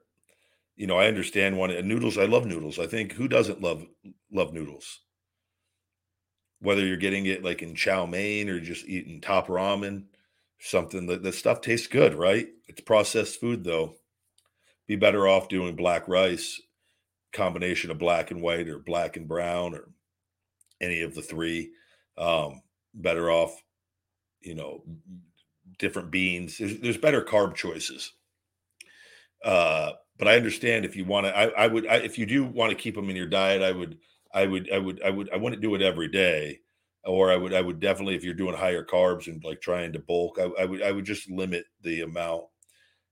you 0.76 0.86
know, 0.86 0.98
I 0.98 1.06
understand 1.06 1.56
one 1.56 1.70
noodles. 1.88 2.18
I 2.18 2.26
love 2.26 2.46
noodles. 2.46 2.78
I 2.78 2.86
think 2.86 3.12
who 3.12 3.28
doesn't 3.28 3.62
love 3.62 3.84
love 4.30 4.52
noodles? 4.52 5.00
Whether 6.60 6.84
you're 6.84 6.96
getting 6.96 7.26
it 7.26 7.42
like 7.42 7.62
in 7.62 7.74
chow 7.74 8.06
mein 8.06 8.48
or 8.48 8.60
just 8.60 8.86
eating 8.86 9.20
top 9.20 9.48
ramen, 9.48 10.04
something 10.60 11.06
that 11.06 11.22
the 11.22 11.32
stuff 11.32 11.62
tastes 11.62 11.86
good, 11.86 12.14
right? 12.14 12.46
It's 12.68 12.82
processed 12.82 13.40
food 13.40 13.64
though. 13.64 13.94
Be 14.86 14.96
better 14.96 15.26
off 15.26 15.48
doing 15.48 15.76
black 15.76 16.06
rice, 16.08 16.60
combination 17.32 17.90
of 17.90 17.98
black 17.98 18.30
and 18.30 18.40
white 18.42 18.68
or 18.68 18.78
black 18.78 19.16
and 19.16 19.26
brown 19.26 19.74
or 19.74 19.88
any 20.80 21.02
of 21.02 21.14
the 21.14 21.22
three. 21.22 21.72
Um, 22.18 22.62
better 22.94 23.30
off, 23.30 23.54
you 24.40 24.54
know, 24.54 24.84
different 25.78 26.10
beans. 26.10 26.58
There's, 26.58 26.78
there's 26.80 26.98
better 26.98 27.22
carb 27.22 27.54
choices. 27.54 28.12
Uh, 29.44 29.92
but 30.18 30.28
I 30.28 30.36
understand 30.36 30.84
if 30.84 30.96
you 30.96 31.04
want 31.04 31.26
to. 31.26 31.36
I, 31.36 31.64
I 31.64 31.66
would 31.66 31.86
I, 31.86 31.96
if 31.96 32.18
you 32.18 32.26
do 32.26 32.44
want 32.44 32.70
to 32.70 32.76
keep 32.76 32.94
them 32.94 33.10
in 33.10 33.16
your 33.16 33.26
diet. 33.26 33.62
I 33.62 33.72
would 33.72 33.98
I 34.32 34.46
would 34.46 34.70
I 34.72 34.78
would 34.78 35.02
I 35.02 35.10
would 35.10 35.30
I 35.32 35.36
wouldn't 35.36 35.62
do 35.62 35.74
it 35.74 35.82
every 35.82 36.08
day, 36.08 36.60
or 37.04 37.30
I 37.30 37.36
would 37.36 37.54
I 37.54 37.60
would 37.60 37.80
definitely 37.80 38.14
if 38.14 38.24
you're 38.24 38.34
doing 38.34 38.56
higher 38.56 38.84
carbs 38.84 39.26
and 39.26 39.42
like 39.44 39.60
trying 39.60 39.92
to 39.92 39.98
bulk. 39.98 40.38
I, 40.38 40.62
I 40.62 40.64
would 40.64 40.82
I 40.82 40.92
would 40.92 41.04
just 41.04 41.30
limit 41.30 41.66
the 41.82 42.02
amount 42.02 42.44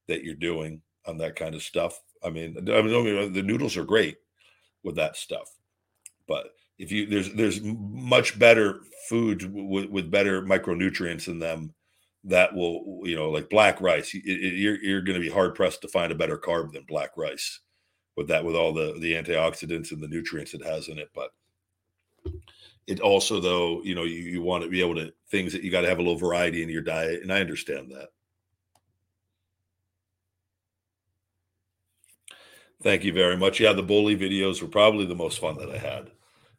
that 0.08 0.22
you're 0.22 0.34
doing 0.34 0.82
on 1.06 1.18
that 1.18 1.36
kind 1.36 1.54
of 1.54 1.62
stuff. 1.62 2.00
I 2.22 2.30
mean, 2.30 2.56
I 2.70 2.82
mean 2.82 3.32
the 3.32 3.42
noodles 3.42 3.76
are 3.76 3.84
great 3.84 4.16
with 4.82 4.96
that 4.96 5.16
stuff, 5.16 5.50
but 6.26 6.46
if 6.78 6.90
you 6.90 7.06
there's 7.06 7.32
there's 7.34 7.60
much 7.62 8.38
better 8.38 8.80
foods 9.08 9.44
with, 9.46 9.90
with 9.90 10.10
better 10.10 10.42
micronutrients 10.42 11.28
in 11.28 11.38
them 11.38 11.74
that 12.24 12.54
will 12.54 13.00
you 13.04 13.14
know 13.14 13.30
like 13.30 13.50
black 13.50 13.80
rice 13.80 14.14
it, 14.14 14.22
it, 14.24 14.54
you're, 14.54 14.82
you're 14.82 15.02
going 15.02 15.20
to 15.20 15.24
be 15.24 15.32
hard 15.32 15.54
pressed 15.54 15.82
to 15.82 15.88
find 15.88 16.10
a 16.10 16.14
better 16.14 16.38
carb 16.38 16.72
than 16.72 16.84
black 16.88 17.10
rice 17.16 17.60
with 18.16 18.28
that 18.28 18.44
with 18.44 18.56
all 18.56 18.72
the 18.72 18.96
the 19.00 19.12
antioxidants 19.12 19.92
and 19.92 20.02
the 20.02 20.08
nutrients 20.08 20.54
it 20.54 20.64
has 20.64 20.88
in 20.88 20.98
it 20.98 21.10
but 21.14 21.30
it 22.86 23.00
also 23.00 23.40
though 23.40 23.82
you 23.82 23.94
know 23.94 24.04
you, 24.04 24.16
you 24.16 24.42
want 24.42 24.64
to 24.64 24.70
be 24.70 24.80
able 24.80 24.94
to 24.94 25.12
things 25.30 25.52
that 25.52 25.62
you 25.62 25.70
got 25.70 25.82
to 25.82 25.88
have 25.88 25.98
a 25.98 26.02
little 26.02 26.16
variety 26.16 26.62
in 26.62 26.68
your 26.68 26.82
diet 26.82 27.22
and 27.22 27.32
i 27.32 27.40
understand 27.40 27.90
that. 27.90 28.08
Thank 32.82 33.04
you 33.04 33.12
very 33.14 33.36
much. 33.36 33.60
Yeah 33.60 33.72
the 33.72 33.82
bully 33.82 34.16
videos 34.16 34.60
were 34.62 34.68
probably 34.68 35.06
the 35.06 35.14
most 35.14 35.38
fun 35.38 35.56
that 35.58 35.70
i 35.70 35.78
had. 35.78 36.10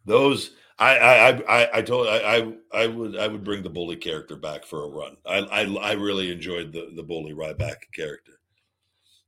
Those 0.06 0.52
I 0.78 0.98
I 0.98 1.30
I 1.30 1.70
I 1.78 1.82
told 1.82 2.08
I 2.08 2.18
I 2.18 2.54
I 2.74 2.88
would 2.88 3.18
I 3.18 3.28
would 3.28 3.44
bring 3.44 3.64
the 3.64 3.70
bully 3.70 3.96
character 3.96 4.36
back 4.36 4.66
for 4.66 4.84
a 4.84 4.90
run. 4.90 5.16
I 5.26 5.38
I, 5.40 5.62
I 5.76 5.92
really 5.94 6.32
enjoyed 6.32 6.74
the 6.74 6.92
the 6.96 7.04
bully 7.04 7.34
Ryback 7.34 7.92
character. 7.94 8.34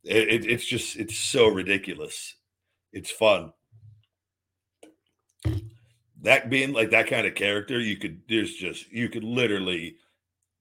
It, 0.03 0.27
it, 0.29 0.45
it's 0.45 0.65
just 0.65 0.97
it's 0.97 1.17
so 1.17 1.47
ridiculous. 1.47 2.35
It's 2.91 3.11
fun. 3.11 3.53
That 6.21 6.49
being 6.49 6.73
like 6.73 6.91
that 6.91 7.07
kind 7.07 7.25
of 7.27 7.35
character, 7.35 7.79
you 7.79 7.97
could 7.97 8.21
there's 8.27 8.53
just 8.53 8.91
you 8.91 9.07
could 9.07 9.23
literally 9.23 9.95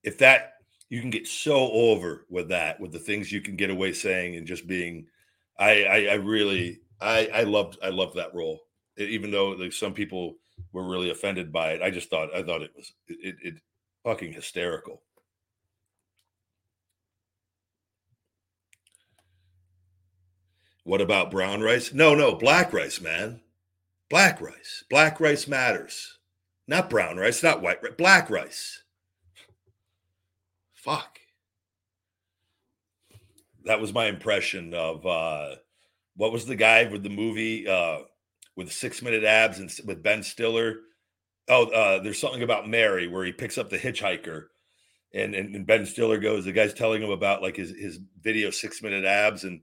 if 0.04 0.18
that 0.18 0.52
you 0.88 1.00
can 1.00 1.10
get 1.10 1.26
so 1.26 1.70
over 1.72 2.26
with 2.30 2.48
that 2.48 2.78
with 2.78 2.92
the 2.92 2.98
things 2.98 3.32
you 3.32 3.40
can 3.40 3.56
get 3.56 3.70
away 3.70 3.92
saying 3.92 4.36
and 4.36 4.46
just 4.46 4.68
being 4.68 5.06
I 5.58 5.84
I, 5.84 5.96
I 6.12 6.14
really 6.14 6.80
I 7.00 7.28
I 7.34 7.42
loved 7.42 7.78
I 7.82 7.88
loved 7.88 8.16
that 8.16 8.34
role 8.34 8.60
even 8.96 9.32
though 9.32 9.48
like 9.48 9.72
some 9.72 9.92
people 9.92 10.36
were 10.72 10.88
really 10.88 11.10
offended 11.10 11.52
by 11.52 11.72
it. 11.72 11.82
I 11.82 11.90
just 11.90 12.10
thought 12.10 12.34
I 12.34 12.42
thought 12.42 12.62
it 12.62 12.72
was 12.76 12.92
it, 13.08 13.36
it 13.42 13.54
fucking 14.04 14.32
hysterical. 14.32 15.02
What 20.84 21.00
about 21.00 21.32
brown 21.32 21.62
rice? 21.62 21.92
No, 21.92 22.14
no, 22.14 22.36
black 22.36 22.72
rice, 22.72 23.00
man. 23.00 23.40
Black 24.08 24.40
rice. 24.40 24.84
Black 24.88 25.18
rice 25.18 25.48
matters. 25.48 26.18
Not 26.68 26.90
brown 26.90 27.16
rice, 27.16 27.42
not 27.42 27.60
white 27.60 27.82
rice, 27.82 27.94
black 27.98 28.30
rice. 28.30 28.82
Fuck. 30.74 31.18
That 33.64 33.80
was 33.80 33.92
my 33.92 34.06
impression 34.06 34.74
of 34.74 35.04
uh 35.04 35.56
what 36.14 36.32
was 36.32 36.46
the 36.46 36.54
guy 36.54 36.84
with 36.84 37.02
the 37.02 37.08
movie 37.08 37.66
uh 37.66 37.98
with 38.56 38.72
six 38.72 39.02
minute 39.02 39.24
abs 39.24 39.58
and 39.58 39.70
with 39.84 40.02
Ben 40.02 40.22
Stiller. 40.22 40.76
Oh, 41.48 41.66
uh, 41.66 42.02
there's 42.02 42.18
something 42.18 42.42
about 42.42 42.68
Mary 42.68 43.06
where 43.06 43.24
he 43.24 43.32
picks 43.32 43.58
up 43.58 43.70
the 43.70 43.78
hitchhiker, 43.78 44.46
and, 45.14 45.34
and, 45.34 45.54
and 45.54 45.66
Ben 45.66 45.86
Stiller 45.86 46.18
goes. 46.18 46.44
The 46.44 46.52
guy's 46.52 46.74
telling 46.74 47.02
him 47.02 47.10
about 47.10 47.42
like 47.42 47.56
his 47.56 47.70
his 47.70 48.00
video 48.20 48.50
six 48.50 48.82
minute 48.82 49.04
abs 49.04 49.44
and 49.44 49.60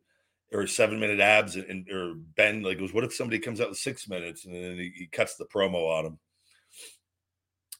or 0.54 0.68
seven 0.68 1.00
minute 1.00 1.20
abs, 1.20 1.56
and, 1.56 1.66
and 1.66 1.90
or 1.90 2.14
Ben 2.16 2.62
like 2.62 2.80
goes, 2.80 2.94
"What 2.94 3.04
if 3.04 3.14
somebody 3.14 3.40
comes 3.40 3.60
out 3.60 3.70
with 3.70 3.78
six 3.80 4.08
minutes?" 4.08 4.46
And 4.46 4.54
then 4.54 4.78
he, 4.78 4.94
he 4.96 5.08
cuts 5.08 5.36
the 5.36 5.46
promo 5.46 5.90
on 5.90 6.06
him. 6.06 6.20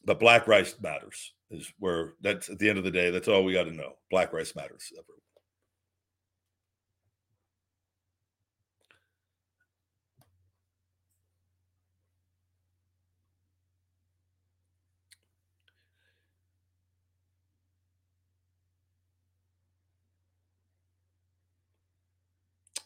But 0.04 0.20
black 0.20 0.46
rice 0.46 0.74
matters 0.82 1.32
is 1.50 1.72
where 1.78 2.12
that's 2.20 2.50
at 2.50 2.58
the 2.58 2.68
end 2.68 2.78
of 2.78 2.84
the 2.84 2.90
day. 2.90 3.10
That's 3.10 3.28
all 3.28 3.44
we 3.44 3.54
got 3.54 3.64
to 3.64 3.72
know. 3.72 3.94
Black 4.10 4.32
rice 4.32 4.54
matters. 4.54 4.92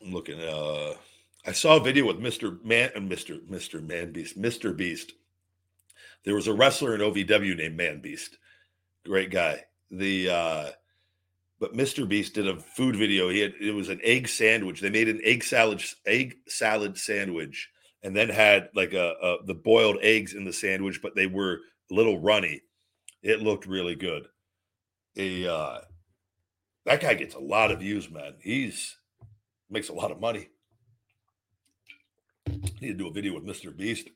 I'm 0.03 0.13
looking. 0.13 0.41
Uh, 0.41 0.95
I 1.47 1.53
saw 1.53 1.77
a 1.77 1.83
video 1.83 2.07
with 2.07 2.21
Mr. 2.21 2.63
Man 2.65 2.91
and 2.95 3.11
uh, 3.11 3.15
Mr. 3.15 3.41
Mr. 3.49 3.87
Man 3.87 4.13
Beast, 4.13 4.41
Mr. 4.41 4.77
Beast. 4.77 5.13
There 6.25 6.35
was 6.35 6.47
a 6.47 6.55
wrestler 6.55 6.95
in 6.95 7.01
OVW 7.01 7.57
named 7.57 7.77
Man 7.77 8.01
Beast. 8.01 8.37
Great 9.05 9.31
guy. 9.31 9.65
The 9.91 10.31
uh, 10.31 10.71
but 11.61 11.75
Mr. 11.75 12.09
Beast 12.09 12.35
did 12.35 12.47
a 12.47 12.61
food 12.61 12.97
video. 12.97 13.31
He 13.31 13.41
had 13.41 13.55
it 13.61 13.73
was 13.73 13.89
an 13.89 14.01
egg 14.03 14.29
sandwich. 14.29 14.81
They 14.81 14.91
made 14.91 15.09
an 15.09 15.21
egg 15.25 15.43
salad 15.43 15.83
egg 16.07 16.37
salad 16.47 16.99
sandwich 16.99 17.71
and 18.03 18.15
then 18.15 18.29
had 18.29 18.69
like 18.75 18.93
a, 18.93 19.15
a 19.23 19.37
the 19.47 19.55
boiled 19.55 19.99
eggs 20.03 20.35
in 20.35 20.45
the 20.45 20.53
sandwich, 20.53 21.01
but 21.03 21.17
they 21.17 21.27
were 21.27 21.61
a 21.91 21.95
little 21.95 22.21
runny. 22.21 22.63
It 23.23 23.43
looked 23.43 23.67
really 23.67 23.97
good. 23.97 24.29
A 25.17 25.51
uh, 25.51 25.81
that 26.85 27.01
guy 27.01 27.15
gets 27.15 27.35
a 27.35 27.41
lot 27.41 27.71
of 27.71 27.81
views, 27.81 28.11
man. 28.11 28.35
He's 28.41 28.98
makes 29.71 29.89
a 29.89 29.95
lot 29.95 30.11
of 30.11 30.21
money. 30.21 30.49
Need 32.81 32.81
to 32.81 32.95
do 32.95 33.09
a 33.09 33.13
video 33.13 33.35
with 33.35 33.45
Mr. 33.45 33.77
Beast. 33.77 34.09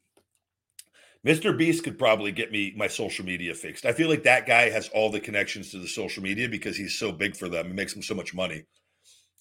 Mr. 1.26 1.56
Beast 1.56 1.84
could 1.84 1.98
probably 1.98 2.32
get 2.32 2.50
me 2.50 2.74
my 2.76 2.88
social 2.88 3.24
media 3.24 3.54
fixed. 3.54 3.86
I 3.86 3.92
feel 3.92 4.08
like 4.08 4.24
that 4.24 4.46
guy 4.46 4.70
has 4.70 4.88
all 4.88 5.10
the 5.10 5.20
connections 5.20 5.70
to 5.70 5.78
the 5.78 5.86
social 5.86 6.22
media 6.22 6.48
because 6.48 6.76
he's 6.76 6.98
so 6.98 7.12
big 7.12 7.36
for 7.36 7.48
them. 7.48 7.66
It 7.66 7.74
makes 7.74 7.94
him 7.94 8.02
so 8.02 8.14
much 8.14 8.34
money. 8.34 8.64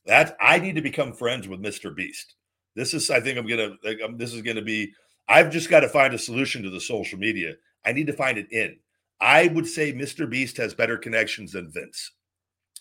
That 0.05 0.35
I 0.39 0.59
need 0.59 0.75
to 0.75 0.81
become 0.81 1.13
friends 1.13 1.47
with 1.47 1.61
Mr. 1.61 1.95
Beast. 1.95 2.35
This 2.75 2.93
is, 2.93 3.09
I 3.09 3.19
think, 3.19 3.37
I'm 3.37 3.47
gonna. 3.47 3.75
Like, 3.83 3.99
I'm, 4.03 4.17
this 4.17 4.33
is 4.33 4.41
gonna 4.41 4.61
be. 4.61 4.93
I've 5.27 5.51
just 5.51 5.69
got 5.69 5.81
to 5.81 5.89
find 5.89 6.13
a 6.13 6.19
solution 6.19 6.63
to 6.63 6.69
the 6.69 6.81
social 6.81 7.17
media. 7.17 7.53
I 7.85 7.93
need 7.93 8.07
to 8.07 8.13
find 8.13 8.37
it 8.37 8.51
in. 8.51 8.77
I 9.19 9.47
would 9.47 9.67
say 9.67 9.93
Mr. 9.93 10.29
Beast 10.29 10.57
has 10.57 10.73
better 10.73 10.97
connections 10.97 11.51
than 11.51 11.71
Vince. 11.71 12.11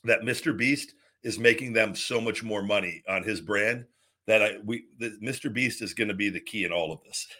That 0.04 0.22
Mr. 0.22 0.56
Beast 0.56 0.94
is 1.22 1.38
making 1.38 1.72
them 1.72 1.94
so 1.94 2.20
much 2.20 2.42
more 2.42 2.62
money 2.62 3.02
on 3.08 3.22
his 3.22 3.40
brand 3.40 3.84
that 4.26 4.42
I 4.42 4.54
we 4.64 4.84
Mr. 5.00 5.52
Beast 5.52 5.82
is 5.82 5.94
going 5.94 6.08
to 6.08 6.14
be 6.14 6.30
the 6.30 6.40
key 6.40 6.64
in 6.64 6.72
all 6.72 6.92
of 6.92 7.00
this. 7.04 7.26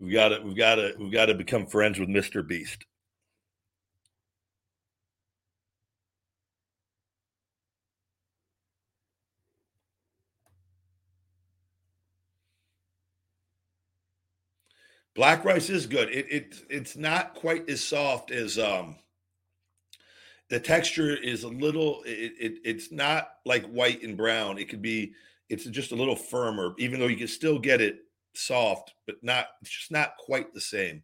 We've 0.00 0.12
got 0.12 0.28
to, 0.28 0.40
we've 0.44 0.56
got 0.56 0.76
to, 0.76 0.94
we've 0.96 1.12
got 1.12 1.26
to 1.26 1.34
become 1.34 1.66
friends 1.66 1.98
with 1.98 2.08
Mr. 2.08 2.46
Beast. 2.46 2.84
Black 15.16 15.44
rice 15.44 15.68
is 15.68 15.86
good. 15.86 16.10
It, 16.10 16.26
it 16.30 16.54
it's 16.70 16.96
not 16.96 17.34
quite 17.34 17.68
as 17.68 17.82
soft 17.82 18.30
as 18.30 18.56
um 18.56 18.94
the 20.50 20.60
texture 20.60 21.14
is 21.14 21.44
a 21.44 21.48
little 21.48 22.02
it, 22.06 22.32
it 22.38 22.58
it's 22.64 22.90
not 22.90 23.30
like 23.44 23.66
white 23.66 24.02
and 24.02 24.16
brown. 24.16 24.58
It 24.58 24.68
could 24.68 24.82
be 24.82 25.12
it's 25.48 25.64
just 25.64 25.92
a 25.92 25.96
little 25.96 26.16
firmer, 26.16 26.74
even 26.78 27.00
though 27.00 27.06
you 27.06 27.16
can 27.16 27.28
still 27.28 27.58
get 27.58 27.80
it 27.80 28.00
soft, 28.34 28.94
but 29.06 29.16
not 29.22 29.46
it's 29.60 29.70
just 29.70 29.90
not 29.90 30.16
quite 30.16 30.54
the 30.54 30.60
same. 30.60 31.02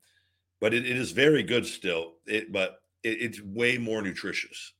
But 0.61 0.73
it, 0.73 0.87
it 0.87 0.97
is 0.97 1.12
very 1.12 1.43
good 1.43 1.66
still. 1.66 2.15
It 2.27 2.53
but 2.53 2.79
it, 3.03 3.21
it's 3.21 3.43
way 3.43 3.77
more 3.77 4.03
nutritious. 4.03 4.73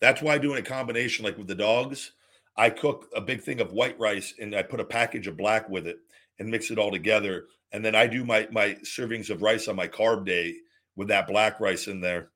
That's 0.00 0.20
why 0.20 0.36
doing 0.36 0.58
a 0.58 0.62
combination 0.62 1.24
like 1.24 1.38
with 1.38 1.46
the 1.46 1.54
dogs, 1.54 2.12
I 2.56 2.68
cook 2.68 3.08
a 3.16 3.22
big 3.22 3.42
thing 3.42 3.60
of 3.60 3.72
white 3.72 3.98
rice 3.98 4.34
and 4.38 4.54
I 4.54 4.62
put 4.62 4.80
a 4.80 4.84
package 4.84 5.26
of 5.26 5.36
black 5.36 5.68
with 5.70 5.86
it 5.86 5.98
and 6.38 6.50
mix 6.50 6.70
it 6.70 6.78
all 6.78 6.90
together. 6.90 7.46
And 7.72 7.82
then 7.82 7.94
I 7.94 8.06
do 8.06 8.22
my 8.22 8.46
my 8.50 8.74
servings 8.84 9.30
of 9.30 9.40
rice 9.40 9.66
on 9.66 9.76
my 9.76 9.88
carb 9.88 10.26
day 10.26 10.56
with 10.94 11.08
that 11.08 11.26
black 11.26 11.58
rice 11.58 11.86
in 11.86 12.02
there. 12.02 12.30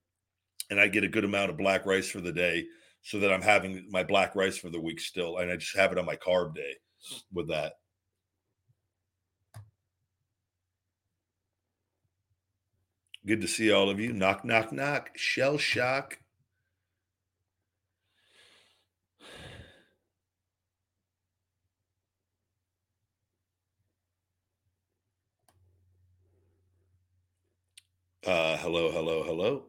And 0.70 0.80
I 0.80 0.88
get 0.88 1.04
a 1.04 1.08
good 1.08 1.24
amount 1.24 1.50
of 1.50 1.56
black 1.56 1.86
rice 1.86 2.10
for 2.10 2.20
the 2.20 2.32
day 2.32 2.66
so 3.02 3.20
that 3.20 3.32
I'm 3.32 3.42
having 3.42 3.86
my 3.90 4.02
black 4.02 4.34
rice 4.34 4.58
for 4.58 4.68
the 4.70 4.80
week 4.80 5.00
still. 5.00 5.38
And 5.38 5.50
I 5.50 5.56
just 5.56 5.76
have 5.76 5.92
it 5.92 5.98
on 5.98 6.04
my 6.04 6.16
carb 6.16 6.54
day 6.54 6.74
with 7.32 7.48
that. 7.48 7.74
Good 13.26 13.40
to 13.42 13.48
see 13.48 13.70
all 13.72 13.90
of 13.90 14.00
you. 14.00 14.12
Knock, 14.12 14.44
knock, 14.44 14.72
knock. 14.72 15.10
Shell 15.16 15.58
shock. 15.58 16.18
Uh, 28.26 28.58
hello, 28.58 28.90
hello, 28.90 29.22
hello. 29.22 29.64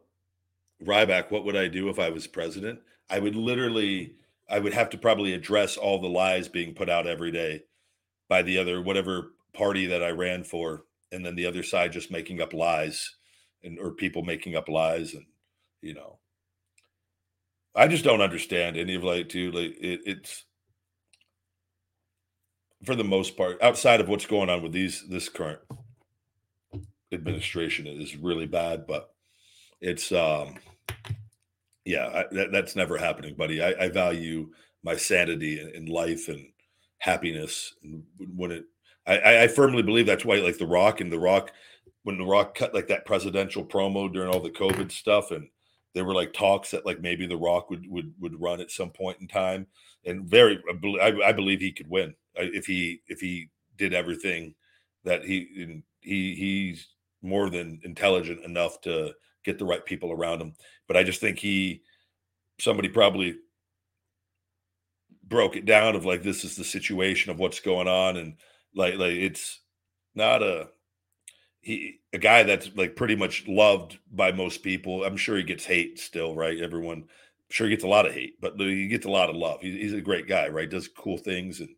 Ryback, 0.84 1.30
what 1.30 1.44
would 1.44 1.56
I 1.56 1.68
do 1.68 1.88
if 1.88 1.98
I 1.98 2.10
was 2.10 2.26
president? 2.26 2.80
I 3.08 3.18
would 3.18 3.36
literally, 3.36 4.14
I 4.48 4.58
would 4.58 4.72
have 4.72 4.90
to 4.90 4.98
probably 4.98 5.34
address 5.34 5.76
all 5.76 6.00
the 6.00 6.08
lies 6.08 6.48
being 6.48 6.74
put 6.74 6.88
out 6.88 7.06
every 7.06 7.30
day 7.30 7.64
by 8.28 8.42
the 8.42 8.58
other, 8.58 8.80
whatever 8.80 9.32
party 9.52 9.86
that 9.86 10.02
I 10.02 10.10
ran 10.10 10.44
for, 10.44 10.84
and 11.12 11.24
then 11.24 11.36
the 11.36 11.46
other 11.46 11.62
side 11.62 11.92
just 11.92 12.10
making 12.10 12.40
up 12.40 12.52
lies 12.52 13.16
and 13.62 13.78
or 13.78 13.90
people 13.90 14.22
making 14.22 14.56
up 14.56 14.68
lies 14.68 15.14
and 15.14 15.26
you 15.82 15.94
know 15.94 16.18
i 17.74 17.86
just 17.86 18.04
don't 18.04 18.20
understand 18.20 18.76
any 18.76 18.94
of 18.94 19.04
like 19.04 19.28
too 19.28 19.50
like 19.52 19.76
it, 19.80 20.00
it's 20.04 20.44
for 22.84 22.94
the 22.94 23.04
most 23.04 23.36
part 23.36 23.62
outside 23.62 24.00
of 24.00 24.08
what's 24.08 24.26
going 24.26 24.48
on 24.48 24.62
with 24.62 24.72
these 24.72 25.04
this 25.08 25.28
current 25.28 25.60
administration 27.12 27.86
is 27.86 28.16
really 28.16 28.46
bad 28.46 28.86
but 28.86 29.12
it's 29.80 30.12
um 30.12 30.54
yeah 31.84 32.06
I, 32.06 32.34
that, 32.34 32.52
that's 32.52 32.76
never 32.76 32.96
happening 32.96 33.34
buddy. 33.34 33.62
I, 33.62 33.84
I 33.84 33.88
value 33.88 34.50
my 34.82 34.96
sanity 34.96 35.60
in 35.74 35.86
life 35.86 36.28
and 36.28 36.46
happiness 36.98 37.74
and 37.82 38.02
when 38.34 38.50
it 38.50 38.64
I, 39.06 39.44
I 39.44 39.48
firmly 39.48 39.82
believe 39.82 40.06
that's 40.06 40.24
why 40.24 40.36
like 40.36 40.58
the 40.58 40.66
rock 40.66 41.00
and 41.00 41.10
the 41.10 41.18
rock 41.18 41.52
when 42.02 42.18
The 42.18 42.24
Rock 42.24 42.54
cut 42.54 42.74
like 42.74 42.88
that 42.88 43.06
presidential 43.06 43.64
promo 43.64 44.12
during 44.12 44.32
all 44.32 44.40
the 44.40 44.50
COVID 44.50 44.90
stuff, 44.90 45.30
and 45.30 45.48
there 45.94 46.04
were 46.04 46.14
like 46.14 46.32
talks 46.32 46.70
that 46.70 46.86
like 46.86 47.00
maybe 47.00 47.26
The 47.26 47.36
Rock 47.36 47.70
would 47.70 47.86
would 47.88 48.14
would 48.18 48.40
run 48.40 48.60
at 48.60 48.70
some 48.70 48.90
point 48.90 49.18
in 49.20 49.28
time, 49.28 49.66
and 50.04 50.24
very 50.24 50.62
I, 51.00 51.12
I 51.26 51.32
believe 51.32 51.60
he 51.60 51.72
could 51.72 51.88
win. 51.88 52.14
If 52.34 52.66
he 52.66 53.02
if 53.06 53.20
he 53.20 53.50
did 53.76 53.92
everything 53.92 54.54
that 55.04 55.24
he 55.24 55.82
he 56.00 56.34
he's 56.34 56.88
more 57.22 57.50
than 57.50 57.80
intelligent 57.84 58.44
enough 58.44 58.80
to 58.82 59.12
get 59.44 59.58
the 59.58 59.64
right 59.64 59.84
people 59.84 60.12
around 60.12 60.40
him. 60.40 60.54
But 60.86 60.96
I 60.96 61.02
just 61.02 61.20
think 61.20 61.38
he 61.38 61.82
somebody 62.60 62.88
probably 62.88 63.36
broke 65.24 65.56
it 65.56 65.64
down 65.64 65.94
of 65.94 66.04
like 66.04 66.22
this 66.22 66.44
is 66.44 66.56
the 66.56 66.64
situation 66.64 67.30
of 67.30 67.38
what's 67.38 67.60
going 67.60 67.88
on 67.88 68.16
and 68.16 68.34
like 68.74 68.96
like 68.96 69.12
it's 69.14 69.60
not 70.14 70.42
a 70.42 70.68
he 71.60 72.00
a 72.12 72.18
guy 72.18 72.42
that's 72.42 72.70
like 72.74 72.96
pretty 72.96 73.16
much 73.16 73.46
loved 73.46 73.98
by 74.10 74.32
most 74.32 74.62
people. 74.62 75.04
I'm 75.04 75.16
sure 75.16 75.36
he 75.36 75.42
gets 75.42 75.64
hate 75.64 75.98
still, 75.98 76.34
right? 76.34 76.58
Everyone, 76.58 76.98
I'm 76.98 77.50
sure 77.50 77.66
he 77.66 77.72
gets 77.74 77.84
a 77.84 77.88
lot 77.88 78.06
of 78.06 78.12
hate, 78.12 78.40
but 78.40 78.58
he 78.58 78.88
gets 78.88 79.06
a 79.06 79.10
lot 79.10 79.30
of 79.30 79.36
love. 79.36 79.60
He, 79.60 79.78
he's 79.78 79.92
a 79.92 80.00
great 80.00 80.26
guy, 80.26 80.48
right? 80.48 80.70
Does 80.70 80.88
cool 80.88 81.18
things 81.18 81.60
and 81.60 81.68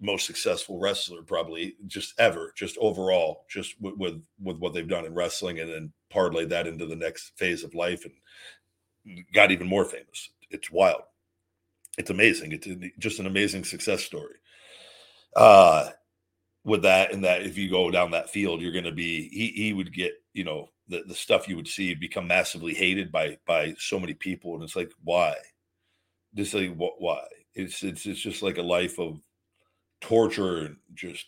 most 0.00 0.26
successful 0.26 0.78
wrestler 0.78 1.22
probably 1.22 1.74
just 1.86 2.14
ever, 2.18 2.52
just 2.56 2.76
overall, 2.78 3.44
just 3.50 3.74
with, 3.80 3.94
with 3.96 4.22
with 4.40 4.58
what 4.58 4.74
they've 4.74 4.88
done 4.88 5.04
in 5.04 5.14
wrestling, 5.14 5.58
and 5.58 5.70
then 5.70 5.92
parlay 6.14 6.46
that 6.46 6.66
into 6.66 6.86
the 6.86 6.96
next 6.96 7.32
phase 7.36 7.64
of 7.64 7.74
life 7.74 8.06
and 8.06 9.26
got 9.34 9.50
even 9.50 9.66
more 9.66 9.84
famous. 9.84 10.30
It's 10.50 10.70
wild. 10.70 11.02
It's 11.98 12.10
amazing. 12.10 12.52
It's 12.52 12.68
just 12.98 13.20
an 13.20 13.26
amazing 13.26 13.64
success 13.64 14.02
story. 14.02 14.36
Uh 15.36 15.90
with 16.64 16.82
that 16.82 17.12
and 17.12 17.24
that 17.24 17.42
if 17.42 17.58
you 17.58 17.68
go 17.68 17.90
down 17.90 18.10
that 18.10 18.30
field 18.30 18.60
you're 18.60 18.72
going 18.72 18.84
to 18.84 18.92
be 18.92 19.28
he 19.28 19.48
he 19.48 19.72
would 19.72 19.92
get 19.92 20.12
you 20.32 20.44
know 20.44 20.68
the, 20.88 21.02
the 21.06 21.14
stuff 21.14 21.48
you 21.48 21.56
would 21.56 21.68
see 21.68 21.94
become 21.94 22.26
massively 22.26 22.74
hated 22.74 23.12
by 23.12 23.36
by 23.46 23.74
so 23.78 24.00
many 24.00 24.14
people 24.14 24.54
and 24.54 24.62
it's 24.62 24.76
like 24.76 24.90
why 25.02 25.34
just 26.34 26.54
like 26.54 26.74
what 26.74 26.94
why 26.98 27.20
it's 27.54 27.82
it's 27.82 28.06
it's 28.06 28.20
just 28.20 28.42
like 28.42 28.58
a 28.58 28.62
life 28.62 28.98
of 28.98 29.20
torture 30.00 30.58
and 30.58 30.76
just 30.94 31.26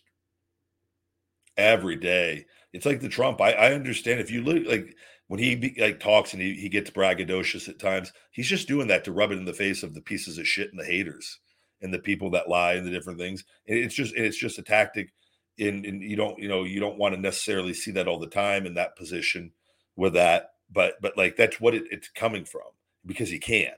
every 1.56 1.96
day 1.96 2.44
it's 2.72 2.86
like 2.86 3.00
the 3.00 3.08
trump 3.08 3.40
i 3.40 3.52
i 3.52 3.72
understand 3.72 4.20
if 4.20 4.30
you 4.30 4.42
look 4.42 4.66
like 4.66 4.94
when 5.28 5.40
he 5.40 5.56
be, 5.56 5.74
like 5.78 5.98
talks 5.98 6.32
and 6.32 6.42
he, 6.42 6.54
he 6.54 6.68
gets 6.68 6.90
braggadocious 6.90 7.68
at 7.68 7.78
times 7.78 8.12
he's 8.30 8.48
just 8.48 8.68
doing 8.68 8.88
that 8.88 9.04
to 9.04 9.12
rub 9.12 9.32
it 9.32 9.38
in 9.38 9.44
the 9.44 9.52
face 9.52 9.82
of 9.82 9.94
the 9.94 10.00
pieces 10.00 10.38
of 10.38 10.46
shit 10.46 10.70
and 10.70 10.78
the 10.78 10.84
haters 10.84 11.40
and 11.82 11.92
the 11.92 11.98
people 11.98 12.30
that 12.30 12.48
lie 12.48 12.74
and 12.74 12.86
the 12.86 12.90
different 12.90 13.18
things. 13.18 13.44
And 13.68 13.78
it's 13.78 13.94
just 13.94 14.14
it's 14.14 14.36
just 14.36 14.58
a 14.58 14.62
tactic 14.62 15.12
and, 15.58 15.84
and 15.84 16.02
you 16.02 16.16
don't 16.16 16.38
you 16.38 16.48
know 16.48 16.64
you 16.64 16.80
don't 16.80 16.98
want 16.98 17.14
to 17.14 17.20
necessarily 17.20 17.74
see 17.74 17.90
that 17.92 18.08
all 18.08 18.18
the 18.18 18.26
time 18.26 18.66
in 18.66 18.74
that 18.74 18.96
position 18.96 19.52
with 19.96 20.14
that 20.14 20.50
but 20.70 20.94
but 21.00 21.16
like 21.16 21.36
that's 21.36 21.60
what 21.60 21.74
it, 21.74 21.84
it's 21.90 22.08
coming 22.08 22.44
from 22.44 22.62
because 23.04 23.30
he 23.30 23.38
can. 23.38 23.72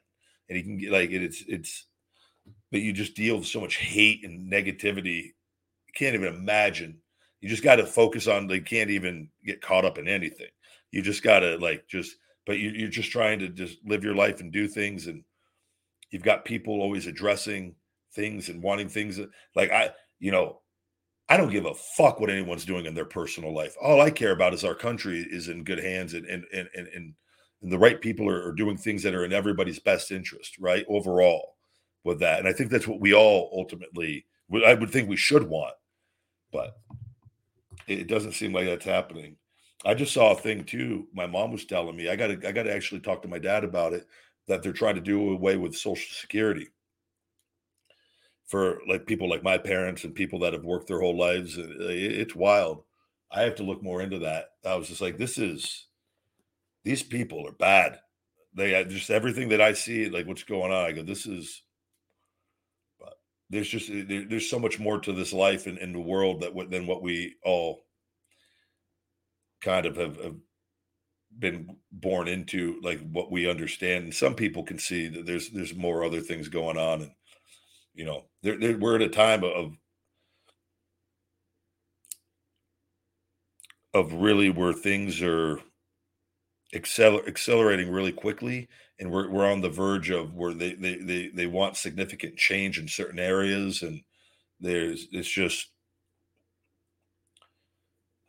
And 0.48 0.56
he 0.56 0.62
can 0.62 0.78
get 0.78 0.92
like 0.92 1.10
it, 1.10 1.22
it's 1.22 1.44
it's 1.46 1.86
but 2.70 2.80
you 2.80 2.92
just 2.92 3.14
deal 3.14 3.36
with 3.36 3.46
so 3.46 3.60
much 3.60 3.76
hate 3.76 4.24
and 4.24 4.50
negativity. 4.50 5.24
You 5.24 5.92
can't 5.94 6.14
even 6.14 6.34
imagine 6.34 6.98
you 7.40 7.48
just 7.48 7.64
got 7.64 7.76
to 7.76 7.86
focus 7.86 8.26
on 8.26 8.46
they 8.46 8.60
can't 8.60 8.90
even 8.90 9.28
get 9.44 9.60
caught 9.60 9.84
up 9.84 9.98
in 9.98 10.08
anything 10.08 10.48
you 10.90 11.02
just 11.02 11.22
got 11.22 11.40
to 11.40 11.56
like 11.58 11.86
just 11.88 12.16
but 12.46 12.58
you, 12.58 12.70
you're 12.70 12.88
just 12.88 13.10
trying 13.10 13.38
to 13.38 13.48
just 13.48 13.78
live 13.84 14.02
your 14.02 14.14
life 14.14 14.40
and 14.40 14.52
do 14.52 14.66
things 14.66 15.06
and 15.06 15.22
you've 16.10 16.22
got 16.22 16.44
people 16.44 16.80
always 16.80 17.06
addressing 17.06 17.74
things 18.14 18.48
and 18.48 18.62
wanting 18.62 18.88
things 18.88 19.18
uh, 19.18 19.26
like 19.54 19.70
I, 19.70 19.90
you 20.18 20.32
know, 20.32 20.60
I 21.28 21.36
don't 21.36 21.50
give 21.50 21.66
a 21.66 21.74
fuck 21.74 22.20
what 22.20 22.30
anyone's 22.30 22.64
doing 22.64 22.86
in 22.86 22.94
their 22.94 23.04
personal 23.04 23.54
life. 23.54 23.76
All 23.82 24.00
I 24.00 24.10
care 24.10 24.32
about 24.32 24.54
is 24.54 24.64
our 24.64 24.74
country 24.74 25.26
is 25.30 25.48
in 25.48 25.64
good 25.64 25.78
hands 25.78 26.14
and 26.14 26.26
and 26.26 26.44
and 26.52 26.68
and, 26.74 26.88
and, 26.94 27.14
the 27.60 27.78
right 27.78 28.00
people 28.00 28.28
are, 28.28 28.48
are 28.48 28.52
doing 28.52 28.76
things 28.76 29.02
that 29.02 29.16
are 29.16 29.24
in 29.24 29.32
everybody's 29.32 29.80
best 29.80 30.12
interest, 30.12 30.56
right? 30.60 30.86
Overall, 30.88 31.56
with 32.04 32.20
that, 32.20 32.38
and 32.38 32.46
I 32.46 32.52
think 32.52 32.70
that's 32.70 32.86
what 32.86 33.00
we 33.00 33.12
all 33.12 33.50
ultimately, 33.52 34.26
I 34.64 34.74
would 34.74 34.90
think 34.90 35.08
we 35.08 35.16
should 35.16 35.42
want, 35.42 35.74
but 36.52 36.76
it 37.88 38.08
doesn't 38.08 38.32
seem 38.32 38.52
like 38.52 38.66
that's 38.66 38.84
happening. 38.84 39.36
I 39.84 39.94
just 39.94 40.12
saw 40.12 40.32
a 40.32 40.36
thing 40.36 40.64
too. 40.64 41.06
My 41.12 41.26
mom 41.26 41.52
was 41.52 41.64
telling 41.64 41.96
me 41.96 42.08
I 42.08 42.16
got 42.16 42.28
to 42.28 42.48
I 42.48 42.52
got 42.52 42.64
to 42.64 42.74
actually 42.74 43.00
talk 43.00 43.22
to 43.22 43.28
my 43.28 43.38
dad 43.38 43.64
about 43.64 43.92
it 43.92 44.06
that 44.46 44.62
they're 44.62 44.72
trying 44.72 44.96
to 44.96 45.00
do 45.00 45.32
away 45.32 45.56
with 45.56 45.76
Social 45.76 46.10
Security 46.12 46.68
for 48.46 48.80
like 48.88 49.06
people 49.06 49.28
like 49.28 49.42
my 49.42 49.58
parents 49.58 50.04
and 50.04 50.14
people 50.14 50.38
that 50.40 50.54
have 50.54 50.64
worked 50.64 50.88
their 50.88 51.00
whole 51.00 51.16
lives. 51.16 51.58
Uh, 51.58 51.66
it's 51.78 52.34
wild. 52.34 52.82
I 53.30 53.42
have 53.42 53.54
to 53.56 53.62
look 53.62 53.82
more 53.82 54.00
into 54.00 54.18
that. 54.20 54.46
I 54.64 54.74
was 54.74 54.88
just 54.88 55.02
like, 55.02 55.18
this 55.18 55.38
is 55.38 55.86
these 56.84 57.02
people 57.02 57.46
are 57.46 57.52
bad. 57.52 57.98
They 58.54 58.82
just 58.84 59.10
everything 59.10 59.50
that 59.50 59.60
I 59.60 59.74
see, 59.74 60.08
like 60.08 60.26
what's 60.26 60.42
going 60.42 60.72
on. 60.72 60.84
I 60.84 60.92
go, 60.92 61.02
this 61.02 61.26
is. 61.26 61.62
There's 63.50 63.68
just 63.68 63.90
eh, 63.90 64.04
there, 64.06 64.24
there's 64.24 64.48
so 64.48 64.58
much 64.58 64.78
more 64.78 65.00
to 65.00 65.12
this 65.12 65.32
life 65.32 65.66
and 65.66 65.78
in, 65.78 65.88
in 65.88 65.92
the 65.92 66.00
world 66.00 66.40
that 66.42 66.70
than 66.70 66.86
what 66.86 67.02
we 67.02 67.36
all 67.44 67.84
kind 69.60 69.86
of 69.86 69.96
have, 69.96 70.22
have 70.22 70.36
been 71.38 71.76
born 71.92 72.28
into 72.28 72.80
like 72.82 73.00
what 73.10 73.30
we 73.30 73.48
understand. 73.48 74.04
And 74.04 74.14
some 74.14 74.34
people 74.34 74.62
can 74.62 74.78
see 74.78 75.08
that 75.08 75.26
there's 75.26 75.50
there's 75.50 75.74
more 75.74 76.04
other 76.04 76.20
things 76.20 76.48
going 76.48 76.78
on 76.78 77.02
and 77.02 77.10
you 77.94 78.04
know 78.04 78.24
they're, 78.42 78.58
they're, 78.58 78.78
we're 78.78 78.96
at 78.96 79.02
a 79.02 79.08
time 79.08 79.44
of 79.44 79.76
of 83.94 84.12
really 84.12 84.50
where 84.50 84.72
things 84.72 85.22
are 85.22 85.60
acceler- 86.74 87.26
accelerating 87.26 87.90
really 87.90 88.12
quickly 88.12 88.68
and 88.98 89.10
we're, 89.10 89.30
we're 89.30 89.50
on 89.50 89.60
the 89.60 89.70
verge 89.70 90.10
of 90.10 90.34
where 90.34 90.52
they, 90.52 90.74
they 90.74 90.96
they 90.96 91.28
they 91.28 91.46
want 91.46 91.76
significant 91.76 92.36
change 92.36 92.78
in 92.78 92.88
certain 92.88 93.18
areas 93.18 93.82
and 93.82 94.02
there's 94.60 95.06
it's 95.12 95.28
just 95.28 95.68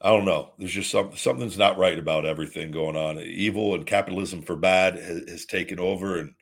I 0.01 0.09
don't 0.09 0.25
know. 0.25 0.53
There's 0.57 0.71
just 0.71 0.91
some 0.91 1.15
something's 1.15 1.57
not 1.57 1.77
right 1.77 1.97
about 1.99 2.25
everything 2.25 2.71
going 2.71 2.95
on. 2.95 3.19
Evil 3.19 3.75
and 3.75 3.85
capitalism 3.85 4.41
for 4.41 4.55
bad 4.55 4.95
has, 4.95 5.29
has 5.29 5.45
taken 5.45 5.77
over, 5.79 6.19
and 6.19 6.33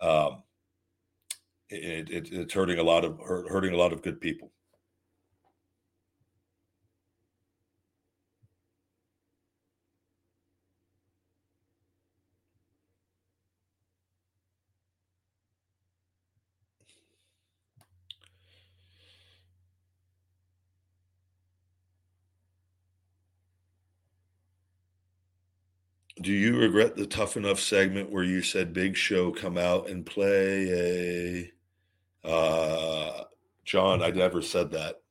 um, 0.00 0.42
it, 1.70 2.10
it, 2.10 2.32
it's 2.32 2.54
hurting 2.54 2.78
a 2.78 2.82
lot 2.82 3.04
of 3.04 3.18
hurting 3.20 3.72
a 3.72 3.76
lot 3.76 3.92
of 3.92 4.02
good 4.02 4.20
people. 4.20 4.50
Do 26.20 26.32
you 26.32 26.56
regret 26.58 26.96
the 26.96 27.06
tough 27.06 27.36
enough 27.36 27.60
segment 27.60 28.10
where 28.10 28.24
you 28.24 28.42
said 28.42 28.72
Big 28.72 28.96
Show 28.96 29.30
come 29.30 29.56
out 29.56 29.88
and 29.88 30.04
play 30.04 31.52
a 32.24 32.28
uh 32.28 33.24
John, 33.64 34.02
I 34.02 34.10
never 34.10 34.42
said 34.42 34.70
that. 34.72 35.02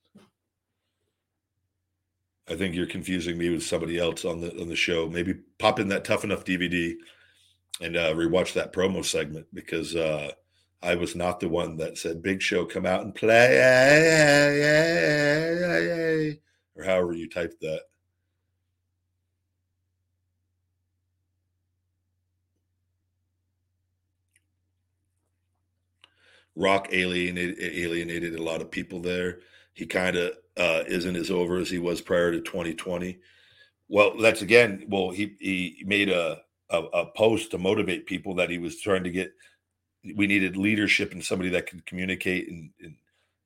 I 2.49 2.55
think 2.55 2.75
you're 2.75 2.87
confusing 2.87 3.37
me 3.37 3.49
with 3.49 3.63
somebody 3.63 3.97
else 3.99 4.25
on 4.25 4.41
the 4.41 4.51
on 4.59 4.67
the 4.67 4.75
show. 4.75 5.07
Maybe 5.07 5.35
pop 5.59 5.79
in 5.79 5.87
that 5.89 6.03
tough 6.03 6.25
enough 6.25 6.43
DVD 6.43 6.95
and 7.79 7.95
uh 7.95 8.13
rewatch 8.13 8.53
that 8.53 8.73
promo 8.73 9.05
segment 9.05 9.47
because 9.53 9.95
uh 9.95 10.31
I 10.83 10.95
was 10.95 11.15
not 11.15 11.39
the 11.39 11.49
one 11.49 11.77
that 11.77 11.97
said 11.97 12.21
Big 12.21 12.41
Show 12.41 12.65
come 12.65 12.85
out 12.85 13.03
and 13.03 13.15
play 13.15 13.57
or 16.75 16.83
however 16.83 17.13
you 17.13 17.29
typed 17.29 17.61
that. 17.61 17.83
Rock 26.57 26.89
alienated 26.91 27.59
alienated 27.59 28.33
a 28.33 28.41
lot 28.43 28.61
of 28.61 28.71
people 28.71 28.99
there. 28.99 29.39
He 29.73 29.85
kind 29.85 30.17
of 30.17 30.31
uh, 30.57 30.83
isn't 30.87 31.15
as 31.15 31.29
over 31.29 31.57
as 31.57 31.69
he 31.69 31.77
was 31.77 32.01
prior 32.01 32.31
to 32.31 32.41
2020. 32.41 33.19
Well, 33.89 34.17
that's 34.17 34.41
again. 34.41 34.85
Well, 34.89 35.11
he 35.11 35.35
he 35.39 35.83
made 35.85 36.09
a, 36.09 36.41
a, 36.71 36.77
a 36.79 37.05
post 37.15 37.51
to 37.51 37.59
motivate 37.59 38.07
people 38.07 38.33
that 38.35 38.49
he 38.49 38.57
was 38.57 38.81
trying 38.81 39.03
to 39.03 39.11
get. 39.11 39.33
We 40.15 40.25
needed 40.25 40.57
leadership 40.57 41.11
and 41.11 41.23
somebody 41.23 41.49
that 41.51 41.67
could 41.67 41.85
communicate 41.85 42.49
and 42.49 42.71
and, 42.81 42.95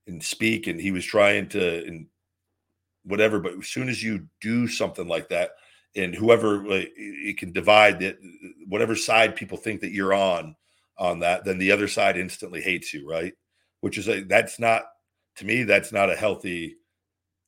and 0.08 0.24
speak. 0.24 0.68
And 0.68 0.80
he 0.80 0.92
was 0.92 1.06
trying 1.06 1.50
to 1.50 1.86
and 1.86 2.08
whatever. 3.04 3.40
But 3.42 3.56
as 3.60 3.68
soon 3.68 3.90
as 3.90 4.02
you 4.02 4.28
do 4.40 4.70
something 4.70 5.10
like 5.10 5.28
that, 5.30 5.52
and 5.98 6.16
whoever 6.16 6.66
like, 6.66 6.94
it 6.96 7.38
can 7.38 7.52
divide 7.52 8.00
that, 8.00 8.18
whatever 8.70 8.96
side 8.96 9.36
people 9.36 9.58
think 9.58 9.82
that 9.82 9.92
you're 9.92 10.14
on, 10.14 10.56
on 10.98 11.20
that, 11.20 11.46
then 11.46 11.58
the 11.58 11.72
other 11.72 11.88
side 11.88 12.18
instantly 12.18 12.62
hates 12.62 12.94
you, 12.94 13.08
right? 13.10 13.34
Which 13.82 13.98
is 13.98 14.08
a 14.08 14.24
that's 14.24 14.60
not 14.60 14.84
to 15.38 15.46
me, 15.46 15.64
that's 15.64 15.92
not 15.92 16.12
a 16.12 16.16
healthy, 16.16 16.76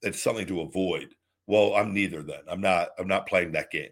it's 0.02 0.22
something 0.22 0.48
to 0.48 0.62
avoid. 0.62 1.14
Well, 1.48 1.76
I'm 1.76 1.94
neither 1.94 2.24
then. 2.24 2.42
I'm 2.50 2.62
not, 2.62 2.90
I'm 2.98 3.08
not 3.08 3.28
playing 3.28 3.52
that 3.52 3.72
game 3.72 3.92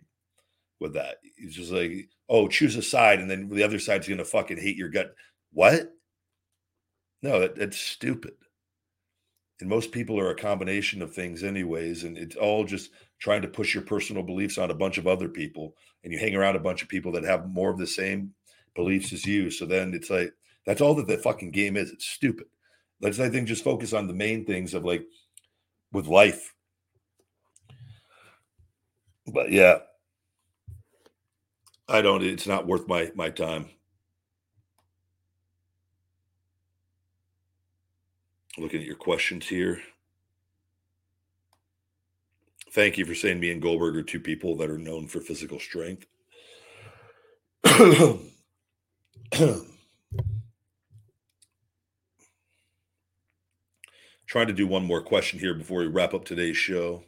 with 0.79 0.93
that. 0.93 1.17
It's 1.37 1.55
just 1.55 1.71
like, 1.71 2.09
oh, 2.29 2.47
choose 2.47 2.75
a 2.75 2.81
side, 2.81 3.19
and 3.19 3.29
then 3.29 3.49
the 3.49 3.63
other 3.63 3.79
side's 3.79 4.07
gonna 4.07 4.25
fucking 4.25 4.57
hate 4.57 4.77
your 4.77 4.89
gut. 4.89 5.13
What? 5.53 5.91
No, 7.21 7.39
that, 7.39 7.55
that's 7.55 7.77
stupid. 7.77 8.33
And 9.59 9.69
most 9.69 9.91
people 9.91 10.19
are 10.19 10.31
a 10.31 10.35
combination 10.35 11.01
of 11.03 11.13
things, 11.13 11.43
anyways, 11.43 12.03
and 12.03 12.17
it's 12.17 12.35
all 12.35 12.63
just 12.63 12.89
trying 13.19 13.43
to 13.43 13.47
push 13.47 13.75
your 13.75 13.83
personal 13.83 14.23
beliefs 14.23 14.57
on 14.57 14.71
a 14.71 14.75
bunch 14.75 14.97
of 14.97 15.05
other 15.05 15.29
people. 15.29 15.75
And 16.03 16.11
you 16.11 16.17
hang 16.17 16.35
around 16.35 16.55
a 16.55 16.59
bunch 16.59 16.81
of 16.81 16.89
people 16.89 17.11
that 17.11 17.23
have 17.23 17.47
more 17.47 17.69
of 17.69 17.77
the 17.77 17.85
same 17.85 18.33
beliefs 18.75 19.11
is 19.11 19.25
you. 19.25 19.49
So 19.51 19.65
then 19.65 19.93
it's 19.93 20.09
like 20.09 20.33
that's 20.65 20.81
all 20.81 20.95
that 20.95 21.07
the 21.07 21.17
fucking 21.17 21.51
game 21.51 21.77
is. 21.77 21.91
It's 21.91 22.05
stupid. 22.05 22.47
Let's 23.01 23.19
I 23.19 23.29
think 23.29 23.47
just 23.47 23.63
focus 23.63 23.93
on 23.93 24.07
the 24.07 24.13
main 24.13 24.45
things 24.45 24.73
of 24.73 24.85
like 24.85 25.05
with 25.91 26.07
life. 26.07 26.53
But 29.27 29.51
yeah, 29.51 29.79
I 31.87 32.01
don't. 32.01 32.23
It's 32.23 32.47
not 32.47 32.67
worth 32.67 32.87
my 32.87 33.11
my 33.15 33.29
time. 33.29 33.69
Looking 38.57 38.81
at 38.81 38.87
your 38.87 38.95
questions 38.95 39.47
here. 39.47 39.81
Thank 42.71 42.97
you 42.97 43.05
for 43.05 43.15
saying 43.15 43.39
me 43.39 43.51
and 43.51 43.61
Goldberg 43.61 43.97
are 43.97 44.03
two 44.03 44.19
people 44.19 44.55
that 44.57 44.69
are 44.69 44.77
known 44.77 45.07
for 45.07 45.19
physical 45.19 45.59
strength. 45.59 46.05
Trying 54.27 54.47
to 54.47 54.53
do 54.53 54.67
one 54.67 54.85
more 54.85 55.01
question 55.01 55.39
here 55.39 55.53
before 55.53 55.79
we 55.79 55.87
wrap 55.87 56.13
up 56.13 56.25
today's 56.25 56.57
show. 56.57 57.03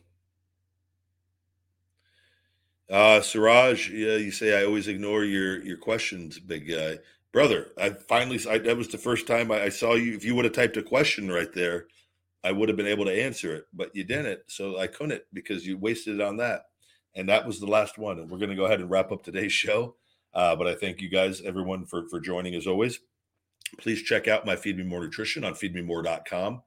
Uh, 2.90 3.22
Siraj, 3.22 3.90
yeah, 3.90 4.16
you 4.18 4.32
say 4.32 4.60
I 4.60 4.66
always 4.66 4.88
ignore 4.88 5.24
your 5.24 5.64
your 5.64 5.78
questions, 5.78 6.40
big 6.40 6.70
guy, 6.70 7.00
brother. 7.32 7.72
I 7.78 7.90
finally, 7.92 8.40
I, 8.50 8.58
that 8.60 8.78
was 8.78 8.90
the 8.90 8.98
first 8.98 9.26
time 9.28 9.52
I, 9.52 9.64
I 9.64 9.70
saw 9.70 9.96
you. 9.96 10.14
If 10.14 10.24
you 10.24 10.36
would 10.36 10.46
have 10.46 10.54
typed 10.54 10.78
a 10.78 10.84
question 10.84 11.30
right 11.32 11.52
there, 11.54 11.88
I 12.44 12.52
would 12.52 12.70
have 12.70 12.78
been 12.78 12.88
able 12.88 13.06
to 13.06 13.22
answer 13.24 13.56
it, 13.56 13.66
but 13.74 13.96
you 13.96 14.04
didn't, 14.04 14.42
so 14.48 14.78
I 14.78 14.88
couldn't 14.88 15.24
because 15.32 15.66
you 15.66 15.78
wasted 15.78 16.16
it 16.16 16.22
on 16.22 16.38
that. 16.38 16.64
And 17.16 17.30
that 17.30 17.46
was 17.48 17.60
the 17.60 17.68
last 17.68 17.98
one. 17.98 18.20
And 18.20 18.30
we're 18.30 18.38
going 18.38 18.50
to 18.50 18.56
go 18.56 18.66
ahead 18.66 18.82
and 18.82 18.90
wrap 18.90 19.12
up 19.12 19.24
today's 19.24 19.54
show. 19.54 19.96
Uh, 20.34 20.56
but 20.56 20.68
I 20.68 20.76
thank 20.76 21.02
you 21.02 21.10
guys, 21.10 21.42
everyone, 21.42 21.86
for 21.86 22.08
for 22.10 22.20
joining 22.20 22.56
as 22.56 22.68
always. 22.68 23.00
Please 23.80 24.02
check 24.02 24.28
out 24.28 24.46
my 24.46 24.56
Feed 24.56 24.78
Me 24.78 24.84
More 24.84 25.02
Nutrition 25.02 25.44
on 25.44 25.54
feedmemore.com, 25.54 26.62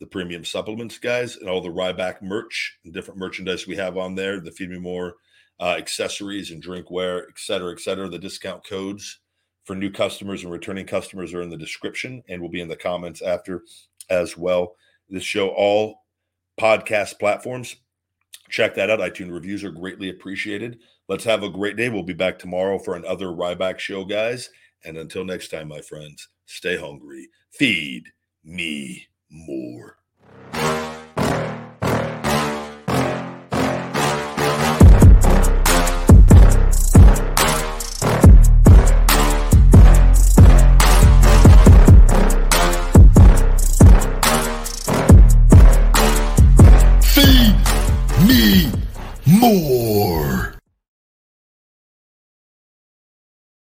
the 0.00 0.06
premium 0.06 0.44
supplements, 0.44 0.98
guys, 0.98 1.36
and 1.36 1.48
all 1.48 1.60
the 1.60 1.68
Ryback 1.68 2.22
merch 2.22 2.78
and 2.84 2.92
different 2.92 3.20
merchandise 3.20 3.66
we 3.66 3.76
have 3.76 3.96
on 3.96 4.14
there, 4.14 4.40
the 4.40 4.50
Feed 4.50 4.70
Me 4.70 4.78
More 4.78 5.14
uh, 5.60 5.76
accessories 5.78 6.50
and 6.50 6.62
drinkware, 6.62 7.22
et 7.28 7.38
cetera, 7.38 7.72
et 7.72 7.80
cetera. 7.80 8.08
The 8.08 8.18
discount 8.18 8.66
codes 8.66 9.20
for 9.64 9.76
new 9.76 9.90
customers 9.90 10.42
and 10.42 10.52
returning 10.52 10.86
customers 10.86 11.32
are 11.32 11.42
in 11.42 11.50
the 11.50 11.56
description 11.56 12.22
and 12.28 12.42
will 12.42 12.48
be 12.48 12.60
in 12.60 12.68
the 12.68 12.76
comments 12.76 13.22
after 13.22 13.62
as 14.10 14.36
well. 14.36 14.74
This 15.08 15.22
show, 15.22 15.48
all 15.50 16.00
podcast 16.60 17.18
platforms. 17.18 17.76
Check 18.48 18.74
that 18.74 18.90
out. 18.90 18.98
iTunes 18.98 19.32
reviews 19.32 19.64
are 19.64 19.70
greatly 19.70 20.10
appreciated. 20.10 20.80
Let's 21.12 21.24
have 21.24 21.42
a 21.42 21.50
great 21.50 21.76
day. 21.76 21.90
We'll 21.90 22.02
be 22.04 22.14
back 22.14 22.38
tomorrow 22.38 22.78
for 22.78 22.96
another 22.96 23.26
Ryback 23.26 23.78
show, 23.78 24.02
guys. 24.02 24.48
And 24.86 24.96
until 24.96 25.26
next 25.26 25.48
time, 25.48 25.68
my 25.68 25.82
friends, 25.82 26.26
stay 26.46 26.74
hungry. 26.74 27.28
Feed 27.50 28.04
me 28.42 29.08
more. 29.30 29.98